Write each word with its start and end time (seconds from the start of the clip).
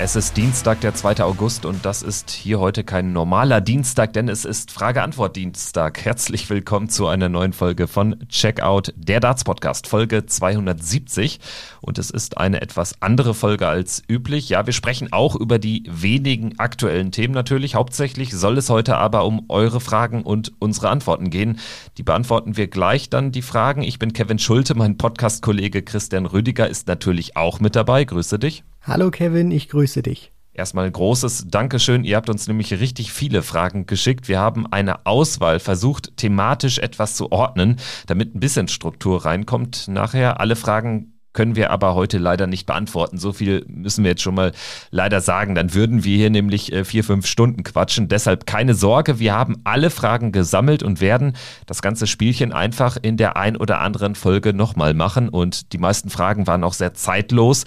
Es 0.00 0.14
ist 0.14 0.36
Dienstag, 0.36 0.80
der 0.80 0.94
2. 0.94 1.24
August 1.24 1.66
und 1.66 1.84
das 1.84 2.02
ist 2.02 2.30
hier 2.30 2.60
heute 2.60 2.84
kein 2.84 3.12
normaler 3.12 3.60
Dienstag, 3.60 4.12
denn 4.12 4.28
es 4.28 4.44
ist 4.44 4.70
Frage-Antwort-Dienstag. 4.70 6.04
Herzlich 6.04 6.48
willkommen 6.48 6.88
zu 6.88 7.08
einer 7.08 7.28
neuen 7.28 7.52
Folge 7.52 7.88
von 7.88 8.16
Checkout, 8.28 8.94
der 8.94 9.18
Darts 9.18 9.42
Podcast, 9.42 9.88
Folge 9.88 10.24
270. 10.24 11.40
Und 11.80 11.98
es 11.98 12.10
ist 12.10 12.38
eine 12.38 12.60
etwas 12.60 13.02
andere 13.02 13.34
Folge 13.34 13.66
als 13.66 14.04
üblich. 14.08 14.48
Ja, 14.50 14.66
wir 14.66 14.72
sprechen 14.72 15.12
auch 15.12 15.34
über 15.34 15.58
die 15.58 15.82
wenigen 15.90 16.60
aktuellen 16.60 17.10
Themen 17.10 17.34
natürlich. 17.34 17.74
Hauptsächlich 17.74 18.30
soll 18.32 18.56
es 18.56 18.70
heute 18.70 18.98
aber 18.98 19.24
um 19.24 19.46
eure 19.48 19.80
Fragen 19.80 20.22
und 20.22 20.52
unsere 20.60 20.90
Antworten 20.90 21.28
gehen. 21.28 21.58
Die 21.96 22.04
beantworten 22.04 22.56
wir 22.56 22.68
gleich 22.68 23.10
dann 23.10 23.32
die 23.32 23.42
Fragen. 23.42 23.82
Ich 23.82 23.98
bin 23.98 24.12
Kevin 24.12 24.38
Schulte, 24.38 24.76
mein 24.76 24.96
Podcast-Kollege 24.96 25.82
Christian 25.82 26.26
Rüdiger 26.26 26.68
ist 26.68 26.86
natürlich 26.86 27.36
auch 27.36 27.58
mit 27.58 27.74
dabei. 27.74 28.04
Grüße 28.04 28.38
dich. 28.38 28.62
Hallo 28.88 29.10
Kevin, 29.10 29.50
ich 29.50 29.68
grüße 29.68 30.00
dich. 30.00 30.32
Erstmal 30.54 30.90
großes 30.90 31.48
Dankeschön. 31.48 32.04
Ihr 32.04 32.16
habt 32.16 32.30
uns 32.30 32.48
nämlich 32.48 32.72
richtig 32.72 33.12
viele 33.12 33.42
Fragen 33.42 33.84
geschickt. 33.84 34.28
Wir 34.28 34.38
haben 34.40 34.66
eine 34.66 35.04
Auswahl 35.04 35.60
versucht, 35.60 36.16
thematisch 36.16 36.78
etwas 36.78 37.14
zu 37.14 37.30
ordnen, 37.30 37.76
damit 38.06 38.34
ein 38.34 38.40
bisschen 38.40 38.66
Struktur 38.66 39.26
reinkommt. 39.26 39.88
Nachher 39.88 40.40
alle 40.40 40.56
Fragen 40.56 41.12
können 41.34 41.54
wir 41.54 41.70
aber 41.70 41.94
heute 41.94 42.16
leider 42.16 42.46
nicht 42.46 42.64
beantworten. 42.64 43.18
So 43.18 43.34
viel 43.34 43.62
müssen 43.68 44.04
wir 44.04 44.12
jetzt 44.12 44.22
schon 44.22 44.34
mal 44.34 44.52
leider 44.90 45.20
sagen. 45.20 45.54
Dann 45.54 45.74
würden 45.74 46.02
wir 46.02 46.16
hier 46.16 46.30
nämlich 46.30 46.72
äh, 46.72 46.86
vier, 46.86 47.04
fünf 47.04 47.26
Stunden 47.26 47.64
quatschen. 47.64 48.08
Deshalb 48.08 48.46
keine 48.46 48.72
Sorge, 48.72 49.18
wir 49.18 49.34
haben 49.34 49.56
alle 49.64 49.90
Fragen 49.90 50.32
gesammelt 50.32 50.82
und 50.82 51.02
werden 51.02 51.36
das 51.66 51.82
ganze 51.82 52.06
Spielchen 52.06 52.54
einfach 52.54 52.96
in 53.00 53.18
der 53.18 53.36
ein 53.36 53.58
oder 53.58 53.80
anderen 53.80 54.14
Folge 54.14 54.54
nochmal 54.54 54.94
machen. 54.94 55.28
Und 55.28 55.74
die 55.74 55.78
meisten 55.78 56.08
Fragen 56.08 56.46
waren 56.46 56.64
auch 56.64 56.72
sehr 56.72 56.94
zeitlos. 56.94 57.64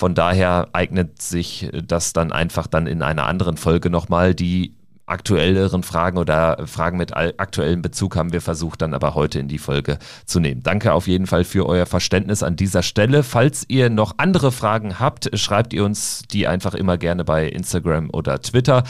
Von 0.00 0.14
daher 0.14 0.68
eignet 0.72 1.20
sich 1.20 1.68
das 1.86 2.14
dann 2.14 2.32
einfach 2.32 2.66
dann 2.66 2.86
in 2.86 3.02
einer 3.02 3.26
anderen 3.26 3.58
Folge 3.58 3.90
nochmal. 3.90 4.34
Die 4.34 4.74
aktuelleren 5.04 5.82
Fragen 5.82 6.16
oder 6.16 6.66
Fragen 6.66 6.96
mit 6.96 7.14
aktuellem 7.14 7.82
Bezug 7.82 8.16
haben 8.16 8.32
wir 8.32 8.40
versucht 8.40 8.80
dann 8.80 8.94
aber 8.94 9.14
heute 9.14 9.38
in 9.40 9.48
die 9.48 9.58
Folge 9.58 9.98
zu 10.24 10.40
nehmen. 10.40 10.62
Danke 10.62 10.94
auf 10.94 11.06
jeden 11.06 11.26
Fall 11.26 11.44
für 11.44 11.66
euer 11.66 11.84
Verständnis 11.84 12.42
an 12.42 12.56
dieser 12.56 12.82
Stelle. 12.82 13.22
Falls 13.22 13.66
ihr 13.68 13.90
noch 13.90 14.14
andere 14.16 14.52
Fragen 14.52 14.98
habt, 14.98 15.38
schreibt 15.38 15.74
ihr 15.74 15.84
uns 15.84 16.22
die 16.30 16.46
einfach 16.46 16.72
immer 16.72 16.96
gerne 16.96 17.22
bei 17.22 17.46
Instagram 17.46 18.08
oder 18.10 18.40
Twitter. 18.40 18.84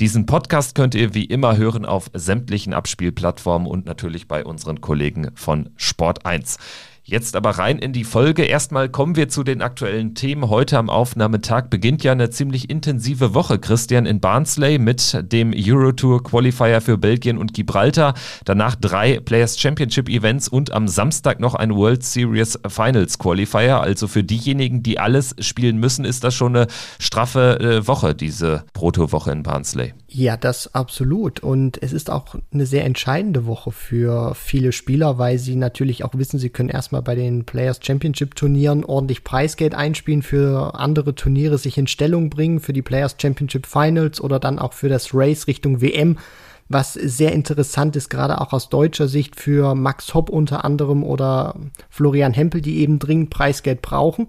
Diesen 0.00 0.24
Podcast 0.24 0.74
könnt 0.74 0.94
ihr 0.94 1.12
wie 1.12 1.26
immer 1.26 1.58
hören 1.58 1.84
auf 1.84 2.10
sämtlichen 2.14 2.72
Abspielplattformen 2.72 3.68
und 3.68 3.84
natürlich 3.84 4.28
bei 4.28 4.46
unseren 4.46 4.80
Kollegen 4.80 5.30
von 5.34 5.68
Sport 5.76 6.24
1. 6.24 6.56
Jetzt 7.06 7.36
aber 7.36 7.50
rein 7.50 7.78
in 7.78 7.92
die 7.92 8.02
Folge. 8.02 8.44
Erstmal 8.44 8.88
kommen 8.88 9.14
wir 9.14 9.28
zu 9.28 9.44
den 9.44 9.60
aktuellen 9.60 10.14
Themen. 10.14 10.48
Heute 10.48 10.78
am 10.78 10.88
Aufnahmetag 10.88 11.68
beginnt 11.68 12.02
ja 12.02 12.12
eine 12.12 12.30
ziemlich 12.30 12.70
intensive 12.70 13.34
Woche, 13.34 13.58
Christian, 13.58 14.06
in 14.06 14.20
Barnsley 14.20 14.78
mit 14.78 15.14
dem 15.30 15.52
Eurotour 15.54 16.22
Qualifier 16.22 16.80
für 16.80 16.96
Belgien 16.96 17.36
und 17.36 17.52
Gibraltar. 17.52 18.14
Danach 18.46 18.74
drei 18.74 19.20
Players 19.20 19.60
Championship 19.60 20.08
Events 20.08 20.48
und 20.48 20.72
am 20.72 20.88
Samstag 20.88 21.40
noch 21.40 21.54
ein 21.54 21.74
World 21.74 22.02
Series 22.02 22.58
Finals 22.66 23.18
Qualifier. 23.18 23.82
Also 23.82 24.08
für 24.08 24.24
diejenigen, 24.24 24.82
die 24.82 24.98
alles 24.98 25.36
spielen 25.40 25.76
müssen, 25.76 26.06
ist 26.06 26.24
das 26.24 26.34
schon 26.34 26.56
eine 26.56 26.68
straffe 26.98 27.60
äh, 27.60 27.86
Woche, 27.86 28.14
diese 28.14 28.64
Proto-Woche 28.72 29.30
in 29.30 29.42
Barnsley. 29.42 29.92
Ja, 30.16 30.36
das 30.36 30.72
absolut. 30.76 31.40
Und 31.40 31.82
es 31.82 31.92
ist 31.92 32.08
auch 32.08 32.36
eine 32.52 32.66
sehr 32.66 32.84
entscheidende 32.84 33.46
Woche 33.46 33.72
für 33.72 34.36
viele 34.36 34.70
Spieler, 34.70 35.18
weil 35.18 35.40
sie 35.40 35.56
natürlich 35.56 36.04
auch 36.04 36.14
wissen, 36.14 36.38
sie 36.38 36.50
können 36.50 36.68
erstmal 36.68 37.02
bei 37.02 37.16
den 37.16 37.44
Players 37.44 37.80
Championship 37.82 38.36
Turnieren 38.36 38.84
ordentlich 38.84 39.24
Preisgeld 39.24 39.74
einspielen, 39.74 40.22
für 40.22 40.76
andere 40.76 41.16
Turniere 41.16 41.58
sich 41.58 41.78
in 41.78 41.88
Stellung 41.88 42.30
bringen, 42.30 42.60
für 42.60 42.72
die 42.72 42.80
Players 42.80 43.16
Championship 43.20 43.66
Finals 43.66 44.20
oder 44.20 44.38
dann 44.38 44.60
auch 44.60 44.72
für 44.72 44.88
das 44.88 45.12
Race 45.12 45.48
Richtung 45.48 45.80
WM 45.80 46.16
was 46.68 46.94
sehr 46.94 47.32
interessant 47.32 47.94
ist, 47.94 48.08
gerade 48.08 48.40
auch 48.40 48.52
aus 48.52 48.70
deutscher 48.70 49.06
Sicht 49.06 49.36
für 49.36 49.74
Max 49.74 50.14
Hopp 50.14 50.30
unter 50.30 50.64
anderem 50.64 51.04
oder 51.04 51.56
Florian 51.90 52.32
Hempel, 52.32 52.62
die 52.62 52.78
eben 52.78 52.98
dringend 52.98 53.30
Preisgeld 53.30 53.82
brauchen. 53.82 54.28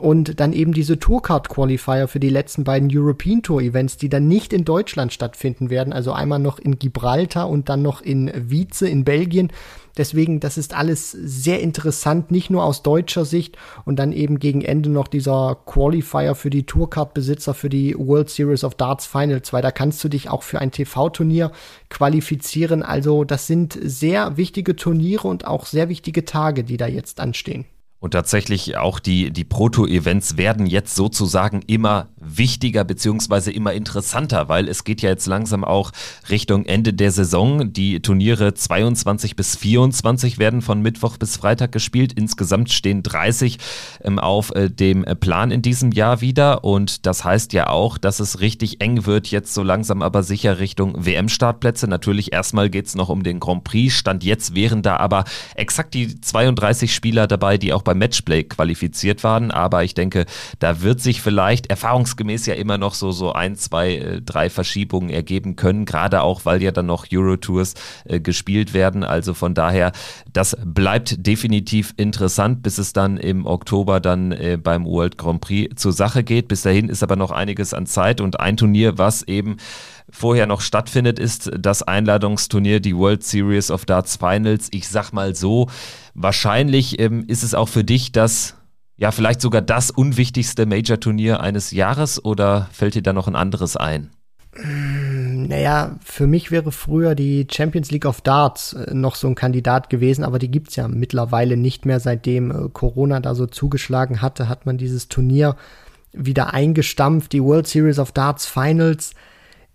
Und 0.00 0.40
dann 0.40 0.52
eben 0.52 0.72
diese 0.72 0.98
Tourcard 0.98 1.48
Qualifier 1.48 2.08
für 2.08 2.18
die 2.18 2.28
letzten 2.28 2.64
beiden 2.64 2.90
European 2.92 3.42
Tour 3.42 3.62
Events, 3.62 3.96
die 3.96 4.08
dann 4.08 4.26
nicht 4.26 4.52
in 4.52 4.64
Deutschland 4.64 5.12
stattfinden 5.12 5.70
werden. 5.70 5.92
Also 5.92 6.12
einmal 6.12 6.40
noch 6.40 6.58
in 6.58 6.80
Gibraltar 6.80 7.48
und 7.48 7.68
dann 7.68 7.82
noch 7.82 8.00
in 8.00 8.32
Wietze 8.34 8.88
in 8.88 9.04
Belgien. 9.04 9.52
Deswegen, 9.96 10.40
das 10.40 10.58
ist 10.58 10.74
alles 10.74 11.12
sehr 11.12 11.60
interessant, 11.60 12.32
nicht 12.32 12.50
nur 12.50 12.64
aus 12.64 12.82
deutscher 12.82 13.24
Sicht 13.24 13.56
und 13.84 14.00
dann 14.00 14.12
eben 14.12 14.40
gegen 14.40 14.62
Ende 14.62 14.90
noch 14.90 15.06
dieser 15.06 15.56
Qualifier 15.64 16.34
für 16.34 16.50
die 16.50 16.66
Tourcard-Besitzer 16.66 17.54
für 17.54 17.68
die 17.68 17.94
World 17.96 18.28
Series 18.28 18.64
of 18.64 18.74
Darts 18.74 19.06
Finals, 19.06 19.52
weil 19.52 19.62
da 19.62 19.70
kannst 19.70 20.02
du 20.02 20.08
dich 20.08 20.28
auch 20.28 20.42
für 20.42 20.60
ein 20.60 20.72
TV-Turnier 20.72 21.52
qualifizieren. 21.88 22.82
Also 22.82 23.22
das 23.22 23.46
sind 23.46 23.78
sehr 23.80 24.36
wichtige 24.36 24.74
Turniere 24.74 25.28
und 25.28 25.46
auch 25.46 25.66
sehr 25.66 25.88
wichtige 25.88 26.24
Tage, 26.24 26.64
die 26.64 26.76
da 26.76 26.88
jetzt 26.88 27.20
anstehen. 27.20 27.66
Und 28.04 28.10
tatsächlich 28.10 28.76
auch 28.76 28.98
die, 28.98 29.30
die 29.30 29.44
Proto-Events 29.44 30.36
werden 30.36 30.66
jetzt 30.66 30.94
sozusagen 30.94 31.62
immer 31.62 32.08
wichtiger 32.20 32.84
beziehungsweise 32.84 33.50
immer 33.50 33.72
interessanter, 33.72 34.50
weil 34.50 34.68
es 34.68 34.84
geht 34.84 35.00
ja 35.00 35.08
jetzt 35.08 35.26
langsam 35.26 35.64
auch 35.64 35.90
Richtung 36.28 36.66
Ende 36.66 36.92
der 36.92 37.10
Saison. 37.10 37.72
Die 37.72 38.00
Turniere 38.00 38.52
22 38.52 39.36
bis 39.36 39.56
24 39.56 40.36
werden 40.36 40.60
von 40.60 40.82
Mittwoch 40.82 41.16
bis 41.16 41.38
Freitag 41.38 41.72
gespielt. 41.72 42.12
Insgesamt 42.12 42.70
stehen 42.70 43.02
30 43.02 43.56
ähm, 44.02 44.18
auf 44.18 44.54
äh, 44.54 44.68
dem 44.68 45.06
Plan 45.18 45.50
in 45.50 45.62
diesem 45.62 45.90
Jahr 45.90 46.20
wieder. 46.20 46.62
Und 46.62 47.06
das 47.06 47.24
heißt 47.24 47.54
ja 47.54 47.70
auch, 47.70 47.96
dass 47.96 48.20
es 48.20 48.40
richtig 48.40 48.82
eng 48.82 49.06
wird, 49.06 49.28
jetzt 49.28 49.54
so 49.54 49.62
langsam 49.62 50.02
aber 50.02 50.22
sicher 50.22 50.58
Richtung 50.58 51.06
WM-Startplätze. 51.06 51.88
Natürlich 51.88 52.34
erstmal 52.34 52.68
geht 52.68 52.84
es 52.84 52.96
noch 52.96 53.08
um 53.08 53.22
den 53.22 53.40
Grand 53.40 53.64
Prix. 53.64 53.94
Stand 53.94 54.24
jetzt 54.24 54.54
wären 54.54 54.82
da 54.82 54.98
aber 54.98 55.24
exakt 55.54 55.94
die 55.94 56.20
32 56.20 56.94
Spieler 56.94 57.26
dabei, 57.26 57.56
die 57.56 57.72
auch 57.72 57.80
bei 57.80 57.93
Matchplay 57.94 58.44
qualifiziert 58.44 59.24
waren. 59.24 59.50
Aber 59.50 59.84
ich 59.84 59.94
denke, 59.94 60.26
da 60.58 60.82
wird 60.82 61.00
sich 61.00 61.22
vielleicht 61.22 61.66
erfahrungsgemäß 61.66 62.46
ja 62.46 62.54
immer 62.54 62.78
noch 62.78 62.94
so, 62.94 63.12
so 63.12 63.32
ein, 63.32 63.56
zwei, 63.56 63.96
äh, 63.96 64.20
drei 64.20 64.50
Verschiebungen 64.50 65.10
ergeben 65.10 65.56
können. 65.56 65.84
Gerade 65.84 66.22
auch, 66.22 66.44
weil 66.44 66.62
ja 66.62 66.72
dann 66.72 66.86
noch 66.86 67.06
Eurotours 67.12 67.74
äh, 68.04 68.20
gespielt 68.20 68.74
werden. 68.74 69.04
Also 69.04 69.34
von 69.34 69.54
daher, 69.54 69.92
das 70.32 70.56
bleibt 70.64 71.26
definitiv 71.26 71.94
interessant, 71.96 72.62
bis 72.62 72.78
es 72.78 72.92
dann 72.92 73.16
im 73.16 73.46
Oktober 73.46 74.00
dann 74.00 74.32
äh, 74.32 74.58
beim 74.62 74.84
World 74.84 75.18
Grand 75.18 75.40
Prix 75.40 75.80
zur 75.80 75.92
Sache 75.92 76.24
geht. 76.24 76.48
Bis 76.48 76.62
dahin 76.62 76.88
ist 76.88 77.02
aber 77.02 77.16
noch 77.16 77.30
einiges 77.30 77.74
an 77.74 77.86
Zeit 77.86 78.20
und 78.20 78.40
ein 78.40 78.56
Turnier, 78.56 78.98
was 78.98 79.22
eben 79.22 79.56
vorher 80.10 80.46
noch 80.46 80.60
stattfindet, 80.60 81.18
ist 81.18 81.50
das 81.58 81.82
Einladungsturnier, 81.82 82.80
die 82.80 82.96
World 82.96 83.24
Series 83.24 83.70
of 83.70 83.84
Darts 83.84 84.16
Finals. 84.16 84.68
Ich 84.72 84.88
sag 84.88 85.12
mal 85.12 85.34
so, 85.34 85.68
wahrscheinlich 86.14 86.98
ähm, 86.98 87.24
ist 87.26 87.42
es 87.42 87.54
auch 87.54 87.68
für 87.68 87.84
dich 87.84 88.12
das, 88.12 88.56
ja, 88.96 89.10
vielleicht 89.10 89.40
sogar 89.40 89.62
das 89.62 89.90
unwichtigste 89.90 90.66
Major-Turnier 90.66 91.40
eines 91.40 91.70
Jahres 91.70 92.24
oder 92.24 92.68
fällt 92.72 92.94
dir 92.94 93.02
da 93.02 93.12
noch 93.12 93.28
ein 93.28 93.36
anderes 93.36 93.76
ein? 93.76 94.10
Mm, 94.56 95.46
naja, 95.46 95.98
für 96.04 96.26
mich 96.26 96.50
wäre 96.50 96.70
früher 96.70 97.14
die 97.14 97.46
Champions 97.50 97.90
League 97.90 98.06
of 98.06 98.20
Darts 98.20 98.74
äh, 98.74 98.94
noch 98.94 99.16
so 99.16 99.26
ein 99.26 99.34
Kandidat 99.34 99.90
gewesen, 99.90 100.22
aber 100.22 100.38
die 100.38 100.50
gibt's 100.50 100.76
ja 100.76 100.86
mittlerweile 100.86 101.56
nicht 101.56 101.86
mehr. 101.86 101.98
Seitdem 101.98 102.50
äh, 102.50 102.68
Corona 102.72 103.20
da 103.20 103.34
so 103.34 103.46
zugeschlagen 103.46 104.22
hatte, 104.22 104.48
hat 104.48 104.66
man 104.66 104.78
dieses 104.78 105.08
Turnier 105.08 105.56
wieder 106.12 106.54
eingestampft. 106.54 107.32
Die 107.32 107.42
World 107.42 107.66
Series 107.66 107.98
of 107.98 108.12
Darts 108.12 108.46
Finals 108.46 109.14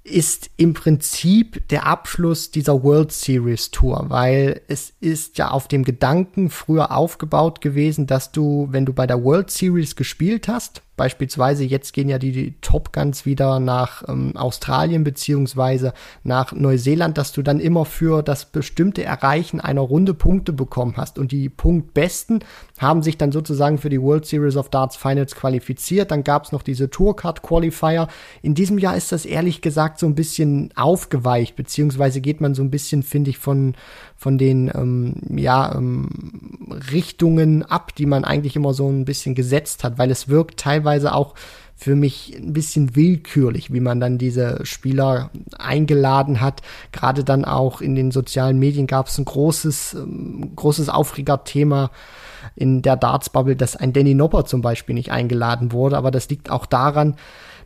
ist 0.04 0.50
im 0.58 0.74
Prinzip 0.74 1.68
der 1.70 1.86
Abschluss 1.86 2.52
dieser 2.52 2.84
World 2.84 3.12
Series 3.12 3.72
Tour, 3.72 4.06
weil 4.08 4.62
es 4.68 4.94
ist 5.00 5.38
ja 5.38 5.52
auf 5.52 5.68
dem 5.68 5.84
Gedanken 5.84 6.50
früher 6.50 6.92
aufgebaut 6.96 7.62
gewesen, 7.62 8.08
dass 8.08 8.32
du, 8.32 8.68
wenn 8.72 8.86
du 8.86 8.94
bei 8.94 9.06
der 9.08 9.24
World 9.24 9.52
Series 9.52 9.96
gespielt 9.96 10.48
hast, 10.48 10.82
Beispielsweise 11.00 11.64
jetzt 11.64 11.94
gehen 11.94 12.10
ja 12.10 12.20
die, 12.20 12.34
die 12.34 12.56
Top 12.60 12.92
Guns 12.92 13.26
wieder 13.26 13.62
nach 13.62 14.04
ähm, 14.10 14.36
Australien 14.36 15.06
beziehungsweise 15.06 15.94
nach 16.26 16.52
Neuseeland, 16.52 17.18
dass 17.18 17.32
du 17.32 17.42
dann 17.42 17.62
immer 17.62 17.86
für 17.86 18.22
das 18.22 18.44
bestimmte 18.44 19.06
Erreichen 19.06 19.62
einer 19.62 19.80
Runde 19.80 20.14
Punkte 20.14 20.52
bekommen 20.52 20.96
hast. 20.98 21.18
Und 21.18 21.32
die 21.32 21.48
Punktbesten 21.48 22.44
haben 22.80 23.02
sich 23.02 23.18
dann 23.18 23.32
sozusagen 23.32 23.78
für 23.78 23.88
die 23.88 24.02
World 24.02 24.26
Series 24.26 24.58
of 24.58 24.68
Darts 24.68 24.98
Finals 24.98 25.36
qualifiziert. 25.36 26.12
Dann 26.12 26.26
gab 26.26 26.44
es 26.44 26.52
noch 26.52 26.64
diese 26.64 26.90
Tourcard 26.90 27.44
Qualifier. 27.44 28.10
In 28.42 28.54
diesem 28.54 28.78
Jahr 28.78 28.98
ist 28.98 29.14
das 29.14 29.26
ehrlich 29.26 29.62
gesagt 29.62 30.00
so 30.00 30.06
ein 30.06 30.16
bisschen 30.16 30.72
aufgeweicht, 30.76 31.56
beziehungsweise 31.56 32.20
geht 32.20 32.42
man 32.42 32.56
so 32.56 32.62
ein 32.62 32.72
bisschen, 32.72 33.04
finde 33.04 33.30
ich, 33.30 33.38
von, 33.38 33.74
von 34.20 34.38
den 34.38 34.70
ähm, 34.76 35.16
ja, 35.38 35.74
ähm, 35.74 36.10
Richtungen 36.92 37.64
ab, 37.64 37.96
die 37.96 38.06
man 38.06 38.26
eigentlich 38.26 38.58
immer 38.58 38.74
so 38.74 38.90
ein 38.90 39.06
bisschen 39.06 39.34
gesetzt 39.34 39.86
hat, 39.86 39.98
weil 39.98 40.12
es 40.12 40.28
wirkt 40.28 40.60
teilweise 40.60 41.16
auch 41.16 41.36
für 41.78 41.96
mich 41.96 42.36
ein 42.36 42.52
bisschen 42.52 42.98
willkürlich, 42.98 43.72
wie 43.72 43.80
man 43.80 44.02
dann 44.02 44.18
diese 44.18 44.60
Spieler 44.66 45.30
eingeladen 45.58 46.42
hat. 46.42 46.62
Gerade 46.92 47.24
dann 47.24 47.46
auch 47.46 47.80
in 47.80 47.96
den 47.96 48.12
sozialen 48.12 48.60
Medien 48.60 48.88
gab 48.88 49.08
es 49.08 49.18
ein 49.18 49.24
großes, 49.24 49.94
ähm, 49.94 50.52
großes 50.54 50.90
Aufregerthema 50.90 51.90
in 52.58 52.82
der 52.82 52.98
Darts-Bubble, 52.98 53.56
dass 53.56 53.78
ein 53.78 53.94
Danny 53.94 54.16
Nopper 54.16 54.44
zum 54.44 54.62
Beispiel 54.62 54.96
nicht 54.96 55.14
eingeladen 55.14 55.72
wurde. 55.72 55.96
Aber 55.96 56.12
das 56.12 56.28
liegt 56.28 56.52
auch 56.52 56.66
daran, 56.66 57.16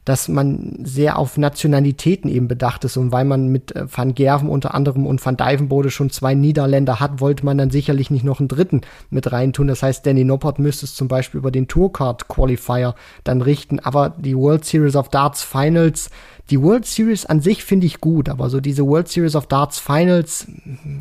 dass 0.06 0.28
man 0.28 0.80
sehr 0.84 1.18
auf 1.18 1.38
Nationalitäten 1.38 2.30
eben 2.30 2.48
bedacht 2.48 2.84
ist. 2.84 2.98
Und 2.98 3.12
weil 3.12 3.26
man 3.26 3.48
mit 3.48 3.76
äh, 3.76 3.86
Van 3.90 4.16
Gerven 4.16 4.50
unter 4.50 4.74
anderem 4.74 5.06
und 5.06 5.26
Van 5.26 5.38
Dijvenbode 5.38 5.92
schon 5.92 6.10
zwei 6.10 6.34
Niederländer 6.34 7.00
hat, 7.00 7.22
wollte 7.22 7.46
man 7.46 7.58
dann 7.58 7.70
sicherlich 7.70 8.12
nicht 8.12 8.26
noch 8.26 8.40
einen 8.40 8.48
dritten 8.48 8.82
mit 9.10 9.32
reintun. 9.32 9.68
Das 9.68 9.84
heißt, 9.84 10.06
Danny 10.06 10.24
Noppert 10.24 10.60
müsste 10.60 10.86
es 10.86 10.96
zum 10.96 11.08
Beispiel 11.08 11.40
über 11.40 11.52
den 11.52 11.68
Tourcard 11.68 12.28
Qualifier 12.28 12.96
dann 13.24 13.42
richten, 13.42 13.80
aber 13.80 14.10
die 14.10 14.36
World 14.36 14.66
Series 14.66 14.96
of 14.96 15.10
Darts 15.10 15.44
Finals 15.44 16.10
die 16.50 16.62
World 16.62 16.86
Series 16.86 17.26
an 17.26 17.40
sich 17.40 17.64
finde 17.64 17.86
ich 17.86 18.02
gut, 18.02 18.28
aber 18.28 18.50
so 18.50 18.60
diese 18.60 18.86
World 18.86 19.08
Series 19.08 19.36
of 19.36 19.48
Darts 19.48 19.80
Finals, 19.80 20.48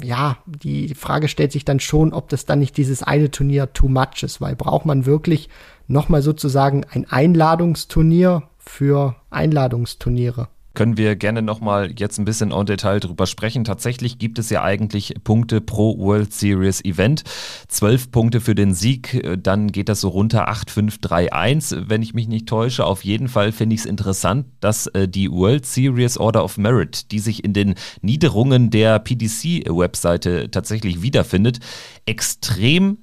ja, 0.02 0.38
die 0.46 0.94
Frage 0.94 1.26
stellt 1.26 1.50
sich 1.50 1.64
dann 1.64 1.80
schon, 1.80 2.12
ob 2.12 2.28
das 2.28 2.46
dann 2.46 2.60
nicht 2.60 2.76
dieses 2.76 3.02
eine 3.02 3.30
Turnier 3.30 3.72
too 3.72 3.88
much 3.88 4.22
ist, 4.22 4.40
weil 4.40 4.54
braucht 4.54 4.86
man 4.86 5.04
wirklich 5.04 5.48
nochmal 5.88 6.22
sozusagen 6.22 6.84
ein 6.90 7.10
Einladungsturnier 7.10 8.44
für 8.64 9.16
Einladungsturniere 9.30 10.48
können 10.74 10.96
wir 10.96 11.16
gerne 11.16 11.42
nochmal 11.42 11.92
jetzt 11.98 12.18
ein 12.18 12.24
bisschen 12.24 12.52
en 12.52 12.66
Detail 12.66 13.00
drüber 13.00 13.26
sprechen. 13.26 13.64
Tatsächlich 13.64 14.18
gibt 14.18 14.38
es 14.38 14.50
ja 14.50 14.62
eigentlich 14.62 15.14
Punkte 15.24 15.60
pro 15.60 15.98
World 15.98 16.32
Series 16.32 16.84
Event. 16.84 17.24
Zwölf 17.68 18.10
Punkte 18.10 18.40
für 18.40 18.54
den 18.54 18.74
Sieg, 18.74 19.22
dann 19.42 19.68
geht 19.68 19.88
das 19.88 20.00
so 20.00 20.08
runter 20.08 20.48
8, 20.48 20.70
5, 20.70 20.98
3, 20.98 21.32
1, 21.32 21.76
wenn 21.88 22.02
ich 22.02 22.14
mich 22.14 22.28
nicht 22.28 22.48
täusche. 22.48 22.86
Auf 22.86 23.04
jeden 23.04 23.28
Fall 23.28 23.52
finde 23.52 23.74
ich 23.74 23.80
es 23.80 23.86
interessant, 23.86 24.46
dass 24.60 24.86
äh, 24.88 25.08
die 25.08 25.30
World 25.30 25.66
Series 25.66 26.18
Order 26.18 26.44
of 26.44 26.58
Merit, 26.58 27.10
die 27.12 27.18
sich 27.18 27.44
in 27.44 27.52
den 27.52 27.74
Niederungen 28.00 28.70
der 28.70 28.98
PDC-Webseite 28.98 30.50
tatsächlich 30.50 31.02
wiederfindet, 31.02 31.58
extrem 32.06 32.98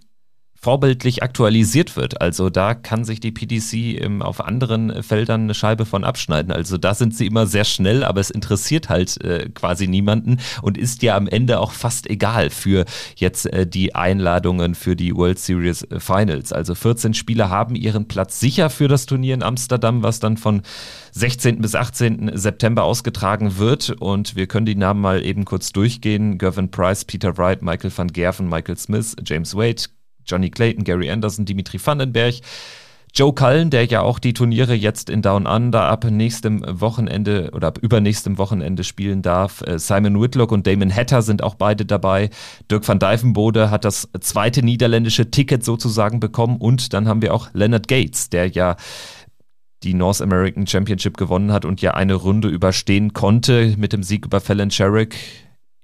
vorbildlich 0.62 1.24
aktualisiert 1.24 1.96
wird. 1.96 2.22
Also 2.22 2.50
da 2.50 2.74
kann 2.74 3.06
sich 3.06 3.20
die 3.20 3.32
PDC 3.32 4.02
ähm, 4.04 4.22
auf 4.22 4.44
anderen 4.44 5.04
Feldern 5.04 5.44
eine 5.44 5.54
Scheibe 5.54 5.86
von 5.86 6.04
abschneiden. 6.04 6.52
Also 6.52 6.78
da 6.78 6.94
sind 6.94 7.16
sie 7.16 7.28
immer 7.28 7.48
sehr 7.48 7.64
schnell, 7.64 8.04
aber 8.04 8.20
es 8.20 8.30
interessiert 8.30 8.90
halt 8.90 9.24
äh, 9.24 9.50
quasi 9.50 9.88
niemanden 9.88 10.40
und 10.62 10.78
ist 10.78 11.02
ja 11.02 11.16
am 11.16 11.28
Ende 11.28 11.60
auch 11.60 11.72
fast 11.72 12.10
egal 12.10 12.50
für 12.50 12.86
jetzt 13.16 13.46
äh, 13.46 13.66
die 13.66 13.96
Einladungen 13.96 14.76
für 14.76 14.96
die 14.96 15.16
World 15.16 15.40
Series 15.40 15.84
äh, 15.84 16.00
Finals. 16.00 16.52
Also 16.52 16.76
14 16.76 17.14
Spieler 17.14 17.50
haben 17.50 17.76
ihren 17.76 18.08
Platz 18.08 18.40
sicher 18.40 18.70
für 18.70 18.90
das 18.90 19.06
Turnier 19.06 19.36
in 19.36 19.44
Amsterdam, 19.44 20.04
was 20.04 20.20
dann 20.20 20.36
von 20.36 20.62
16. 21.12 21.62
bis 21.62 21.76
18. 21.76 22.32
September 22.34 22.84
ausgetragen 22.84 23.58
wird. 23.58 23.92
Und 24.00 24.36
wir 24.36 24.48
können 24.48 24.66
die 24.66 24.76
Namen 24.76 25.02
mal 25.02 25.24
eben 25.24 25.46
kurz 25.46 25.72
durchgehen. 25.72 26.38
Gervin 26.38 26.70
Price, 26.70 27.06
Peter 27.06 27.38
Wright, 27.38 27.62
Michael 27.62 27.92
van 27.96 28.08
Gerven, 28.08 28.50
Michael 28.50 28.78
Smith, 28.78 29.16
James 29.26 29.56
Wade, 29.56 29.84
Johnny 30.30 30.50
Clayton, 30.50 30.84
Gary 30.84 31.10
Anderson, 31.10 31.46
Dimitri 31.46 31.80
Vandenberg. 31.84 32.36
Joe 33.14 33.34
Cullen, 33.34 33.72
der 33.72 33.86
ja 33.86 34.02
auch 34.02 34.20
die 34.20 34.34
Turniere 34.34 34.76
jetzt 34.76 35.10
in 35.10 35.22
Down 35.22 35.48
Under 35.48 35.84
ab 35.84 36.06
nächstem 36.06 36.64
Wochenende 36.68 37.50
oder 37.54 37.70
ab 37.70 37.80
übernächstem 37.80 38.38
Wochenende 38.38 38.84
spielen 38.84 39.22
darf. 39.22 39.62
Äh, 39.62 39.80
Simon 39.80 40.22
Whitlock 40.22 40.52
und 40.52 40.68
Damon 40.68 40.94
Hatter 40.94 41.22
sind 41.22 41.42
auch 41.44 41.56
beide 41.56 41.86
dabei. 41.86 42.30
Dirk 42.70 42.88
van 42.88 43.00
Dijvenbode 43.00 43.72
hat 43.72 43.84
das 43.84 44.10
zweite 44.22 44.64
niederländische 44.64 45.31
Ticket 45.31 45.66
sozusagen 45.66 46.20
bekommen 46.20 46.58
und 46.58 46.94
dann 46.94 47.08
haben 47.08 47.22
wir 47.22 47.34
auch 47.34 47.50
Leonard 47.54 47.88
Gates, 47.88 48.30
der 48.30 48.48
ja 48.48 48.76
die 49.84 49.94
North 49.94 50.22
American 50.22 50.68
Championship 50.68 51.18
gewonnen 51.18 51.52
hat 51.52 51.66
und 51.66 51.81
ja 51.81 51.96
eine 51.96 52.14
Runde 52.14 52.50
überstehen 52.50 53.14
konnte 53.14 53.76
mit 53.78 53.94
dem 53.94 54.04
Sieg 54.04 54.26
über 54.26 54.40
Fallon 54.40 54.72
Sherrick 54.72 55.16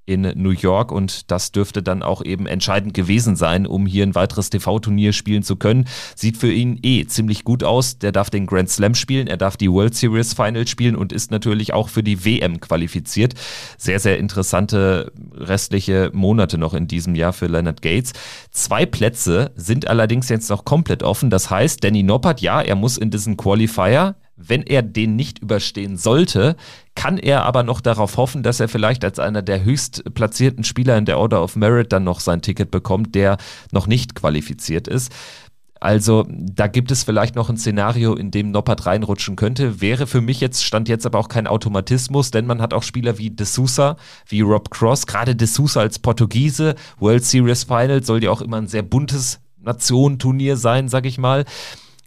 in 0.05 0.21
New 0.35 0.51
York 0.51 0.91
und 0.91 1.31
das 1.31 1.51
dürfte 1.51 1.81
dann 1.81 2.03
auch 2.03 2.23
eben 2.23 2.45
entscheidend 2.45 2.93
gewesen 2.93 3.35
sein, 3.35 3.65
um 3.65 3.85
hier 3.85 4.03
ein 4.03 4.15
weiteres 4.15 4.49
TV-Turnier 4.49 5.13
spielen 5.13 5.43
zu 5.43 5.55
können. 5.55 5.85
Sieht 6.15 6.37
für 6.37 6.51
ihn 6.51 6.79
eh 6.83 7.05
ziemlich 7.05 7.43
gut 7.43 7.63
aus. 7.63 7.97
Der 7.97 8.11
darf 8.11 8.29
den 8.29 8.45
Grand 8.45 8.69
Slam 8.69 8.95
spielen, 8.95 9.27
er 9.27 9.37
darf 9.37 9.57
die 9.57 9.71
World 9.71 9.95
Series 9.95 10.33
Final 10.33 10.67
spielen 10.67 10.95
und 10.95 11.11
ist 11.11 11.31
natürlich 11.31 11.73
auch 11.73 11.89
für 11.89 12.03
die 12.03 12.23
WM 12.23 12.59
qualifiziert. 12.59 13.33
Sehr, 13.77 13.99
sehr 13.99 14.19
interessante 14.19 15.11
restliche 15.33 16.11
Monate 16.13 16.57
noch 16.57 16.73
in 16.73 16.87
diesem 16.87 17.15
Jahr 17.15 17.33
für 17.33 17.47
Leonard 17.47 17.81
Gates. 17.81 18.13
Zwei 18.51 18.85
Plätze 18.85 19.51
sind 19.55 19.87
allerdings 19.87 20.29
jetzt 20.29 20.49
noch 20.49 20.65
komplett 20.65 21.03
offen. 21.03 21.29
Das 21.29 21.49
heißt, 21.49 21.83
Danny 21.83 22.03
Noppert, 22.03 22.41
ja, 22.41 22.61
er 22.61 22.75
muss 22.75 22.97
in 22.97 23.09
diesen 23.09 23.37
Qualifier 23.37 24.15
wenn 24.37 24.63
er 24.63 24.81
den 24.81 25.15
nicht 25.15 25.39
überstehen 25.39 25.97
sollte, 25.97 26.55
kann 26.95 27.17
er 27.17 27.43
aber 27.43 27.63
noch 27.63 27.81
darauf 27.81 28.17
hoffen, 28.17 28.41
dass 28.41 28.59
er 28.59 28.69
vielleicht 28.69 29.03
als 29.03 29.19
einer 29.19 29.41
der 29.41 29.63
höchst 29.63 30.03
platzierten 30.15 30.63
Spieler 30.63 30.97
in 30.97 31.05
der 31.05 31.19
Order 31.19 31.43
of 31.43 31.55
Merit 31.55 31.91
dann 31.91 32.03
noch 32.03 32.19
sein 32.19 32.41
Ticket 32.41 32.71
bekommt, 32.71 33.15
der 33.15 33.37
noch 33.71 33.85
nicht 33.85 34.15
qualifiziert 34.15 34.87
ist. 34.87 35.11
Also 35.81 36.25
da 36.29 36.67
gibt 36.67 36.89
es 36.89 37.03
vielleicht 37.03 37.35
noch 37.35 37.49
ein 37.49 37.57
Szenario, 37.57 38.15
in 38.15 38.31
dem 38.31 38.49
Noppert 38.49 38.85
reinrutschen 38.85 39.35
könnte. 39.35 39.81
Wäre 39.81 40.07
für 40.07 40.21
mich 40.21 40.39
jetzt, 40.39 40.63
stand 40.63 40.89
jetzt 40.89 41.05
aber 41.05 41.19
auch 41.19 41.27
kein 41.27 41.47
Automatismus, 41.47 42.31
denn 42.31 42.47
man 42.47 42.61
hat 42.61 42.73
auch 42.73 42.81
Spieler 42.81 43.17
wie 43.17 43.29
De 43.29 43.45
Sousa, 43.45 43.97
wie 44.27 44.41
Rob 44.41 44.71
Cross, 44.71 45.05
gerade 45.05 45.35
De 45.35 45.47
Sousa 45.47 45.81
als 45.81 45.99
Portugiese, 45.99 46.75
World 46.97 47.23
Series 47.23 47.65
Final 47.65 48.03
soll 48.03 48.23
ja 48.23 48.31
auch 48.31 48.41
immer 48.41 48.57
ein 48.57 48.67
sehr 48.67 48.83
buntes 48.83 49.41
Nation-Turnier 49.61 50.57
sein, 50.57 50.87
sag 50.87 51.05
ich 51.05 51.17
mal 51.17 51.45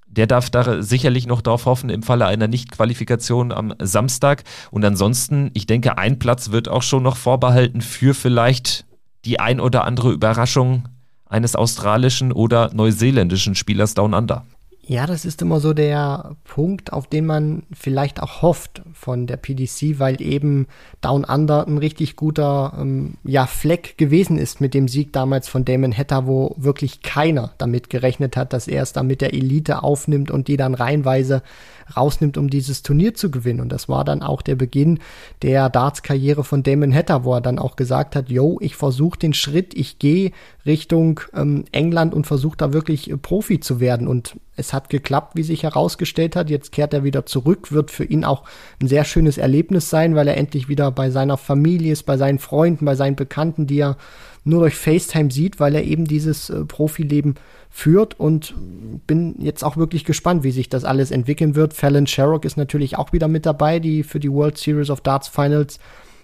der 0.09 0.27
darf 0.27 0.51
da 0.51 0.83
sicherlich 0.83 1.27
noch 1.27 1.43
darauf 1.43 1.67
hoffen 1.67 1.91
im 1.91 2.03
Falle 2.03 2.27
einer 2.27 2.49
Nichtqualifikation 2.49 3.53
am 3.53 3.75
Samstag. 3.79 4.45
Und 4.71 4.85
ansonsten, 4.85 5.51
ich 5.55 5.67
denke, 5.67 5.99
ein 5.99 6.19
Platz 6.19 6.51
wird 6.51 6.69
auch 6.69 6.83
schon 6.83 7.03
noch 7.03 7.17
vorbehalten 7.17 7.81
für 7.81 8.15
vielleicht 8.15 8.85
die 9.25 9.41
ein 9.41 9.61
oder 9.61 9.85
andere 9.85 10.11
Überraschung 10.13 10.89
eines 11.27 11.55
australischen 11.55 12.33
oder 12.33 12.71
neuseeländischen 12.73 13.55
Spielers 13.55 13.95
Down 13.95 14.15
Under. 14.15 14.45
Ja, 14.91 15.07
das 15.07 15.27
ist 15.27 15.43
immer 15.43 15.61
so 15.61 15.75
der 15.75 16.35
Punkt, 16.45 16.95
auf 16.95 17.07
den 17.07 17.27
man 17.27 17.65
vielleicht 17.71 18.23
auch 18.23 18.41
hofft 18.41 18.81
von 18.95 19.27
der 19.27 19.37
PDC, 19.37 19.99
weil 19.99 20.23
eben 20.23 20.67
Down 21.03 21.25
Under 21.25 21.67
ein 21.67 21.77
richtig 21.77 22.17
guter 22.17 22.73
ähm, 22.81 23.19
ja, 23.23 23.47
Fleck 23.47 23.99
gewesen 23.99 24.39
ist 24.39 24.63
mit 24.63 24.73
dem 24.73 24.89
Sieg 24.89 25.13
damals 25.13 25.47
von 25.47 25.67
Damon 25.67 25.95
Hatter, 25.95 26.27
wo 26.27 26.55
wirklich 26.57 27.03
keiner 27.03 27.53
damit 27.59 27.91
gerechnet 27.91 28.35
hat, 28.35 28.55
dass 28.55 28.67
er 28.67 28.83
es 28.83 28.95
dann 28.95 29.07
mit 29.07 29.21
der 29.21 29.35
Elite 29.35 29.83
aufnimmt 29.83 30.31
und 30.31 30.49
die 30.49 30.57
dann 30.57 30.73
reihenweise 30.73 31.43
rausnimmt, 31.97 32.37
um 32.37 32.51
dieses 32.51 32.83
Turnier 32.83 33.15
zu 33.15 33.31
gewinnen. 33.31 33.61
Und 33.61 33.71
das 33.71 33.89
war 33.89 34.05
dann 34.05 34.23
auch 34.23 34.43
der 34.43 34.57
Beginn 34.57 35.01
der 35.43 35.69
Darts-Karriere 35.69 36.45
von 36.45 36.63
Damon 36.63 36.95
Hatter, 36.95 37.25
wo 37.25 37.35
er 37.35 37.41
dann 37.41 37.59
auch 37.59 37.77
gesagt 37.77 38.17
hat, 38.17 38.29
yo, 38.29 38.59
ich 38.61 38.77
versuche 38.77 39.19
den 39.19 39.35
Schritt, 39.35 39.75
ich 39.75 39.99
gehe 39.99 40.33
Richtung 40.67 41.21
ähm, 41.35 41.65
England 41.73 42.15
und 42.15 42.27
versuche 42.27 42.57
da 42.57 42.73
wirklich 42.73 43.11
äh, 43.11 43.17
Profi 43.17 43.61
zu 43.61 43.81
werden. 43.81 44.07
Und 44.07 44.37
es 44.57 44.73
hat 44.73 44.91
geklappt, 44.91 45.37
wie 45.37 45.43
sich 45.43 45.63
herausgestellt 45.63 46.37
hat. 46.37 46.51
Jetzt 46.51 46.73
kehrt 46.73 46.93
er 46.93 47.05
wieder 47.05 47.27
zurück, 47.27 47.73
wird 47.73 47.91
für 47.91 48.05
ihn 48.05 48.25
auch 48.25 48.45
ein 48.81 48.89
sehr 48.89 49.05
schönes 49.05 49.39
Erlebnis 49.39 49.89
sein, 49.89 50.15
weil 50.15 50.29
er 50.29 50.37
endlich 50.37 50.69
wieder 50.69 50.91
bei 50.91 51.11
seiner 51.11 51.37
Familie 51.37 51.93
ist, 51.93 52.05
bei 52.05 52.17
seinen 52.17 52.39
Freunden, 52.39 52.85
bei 52.85 52.95
seinen 52.95 53.17
Bekannten, 53.17 53.67
die 53.67 53.81
er 53.81 53.97
nur 54.49 54.61
durch 54.61 54.75
FaceTime 54.75 55.31
sieht, 55.31 55.61
weil 55.61 55.75
er 55.75 55.85
eben 55.85 56.07
dieses 56.07 56.51
äh, 56.51 56.65
Profileben 56.65 57.35
führt 57.71 58.19
und 58.19 58.55
bin 59.07 59.37
jetzt 59.39 59.63
auch 59.63 59.77
wirklich 59.77 60.05
gespannt, 60.05 60.43
wie 60.43 60.51
sich 60.51 60.69
das 60.69 60.85
alles 60.85 61.11
entwickeln 61.11 61.55
wird. 61.55 61.75
Fallon 61.75 62.07
Sherrock 62.07 62.45
ist 62.45 62.57
natürlich 62.57 62.97
auch 62.97 63.13
wieder 63.13 63.29
mit 63.29 63.47
dabei, 63.47 63.79
die 63.79 64.03
für 64.03 64.21
die 64.21 64.33
World 64.33 64.59
Series 64.59 64.91
of 64.91 65.03
Darts 65.03 65.29
Finals 65.29 65.79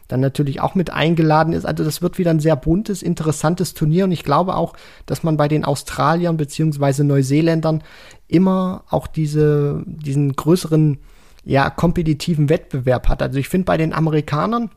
dann 0.08 0.20
natürlich 0.20 0.60
auch 0.60 0.74
mit 0.74 0.90
eingeladen 0.90 1.52
ist. 1.52 1.64
Also 1.64 1.84
das 1.84 2.02
wird 2.02 2.18
wieder 2.18 2.30
ein 2.30 2.40
sehr 2.40 2.56
buntes, 2.56 3.02
interessantes 3.02 3.74
Turnier 3.74 4.04
und 4.04 4.12
ich 4.12 4.24
glaube 4.24 4.54
auch, 4.56 4.74
dass 5.06 5.22
man 5.22 5.36
bei 5.36 5.48
den 5.48 5.64
Australiern 5.64 6.36
beziehungsweise 6.36 7.04
Neuseeländern 7.04 7.82
immer 8.28 8.84
auch 8.90 9.06
diese, 9.06 9.82
diesen 9.86 10.34
größeren, 10.34 10.98
ja, 11.44 11.68
kompetitiven 11.70 12.48
Wettbewerb 12.48 13.08
hat. 13.08 13.22
Also 13.22 13.38
ich 13.38 13.48
finde 13.48 13.66
bei 13.66 13.76
den 13.76 13.92
Amerikanern, 13.92 14.70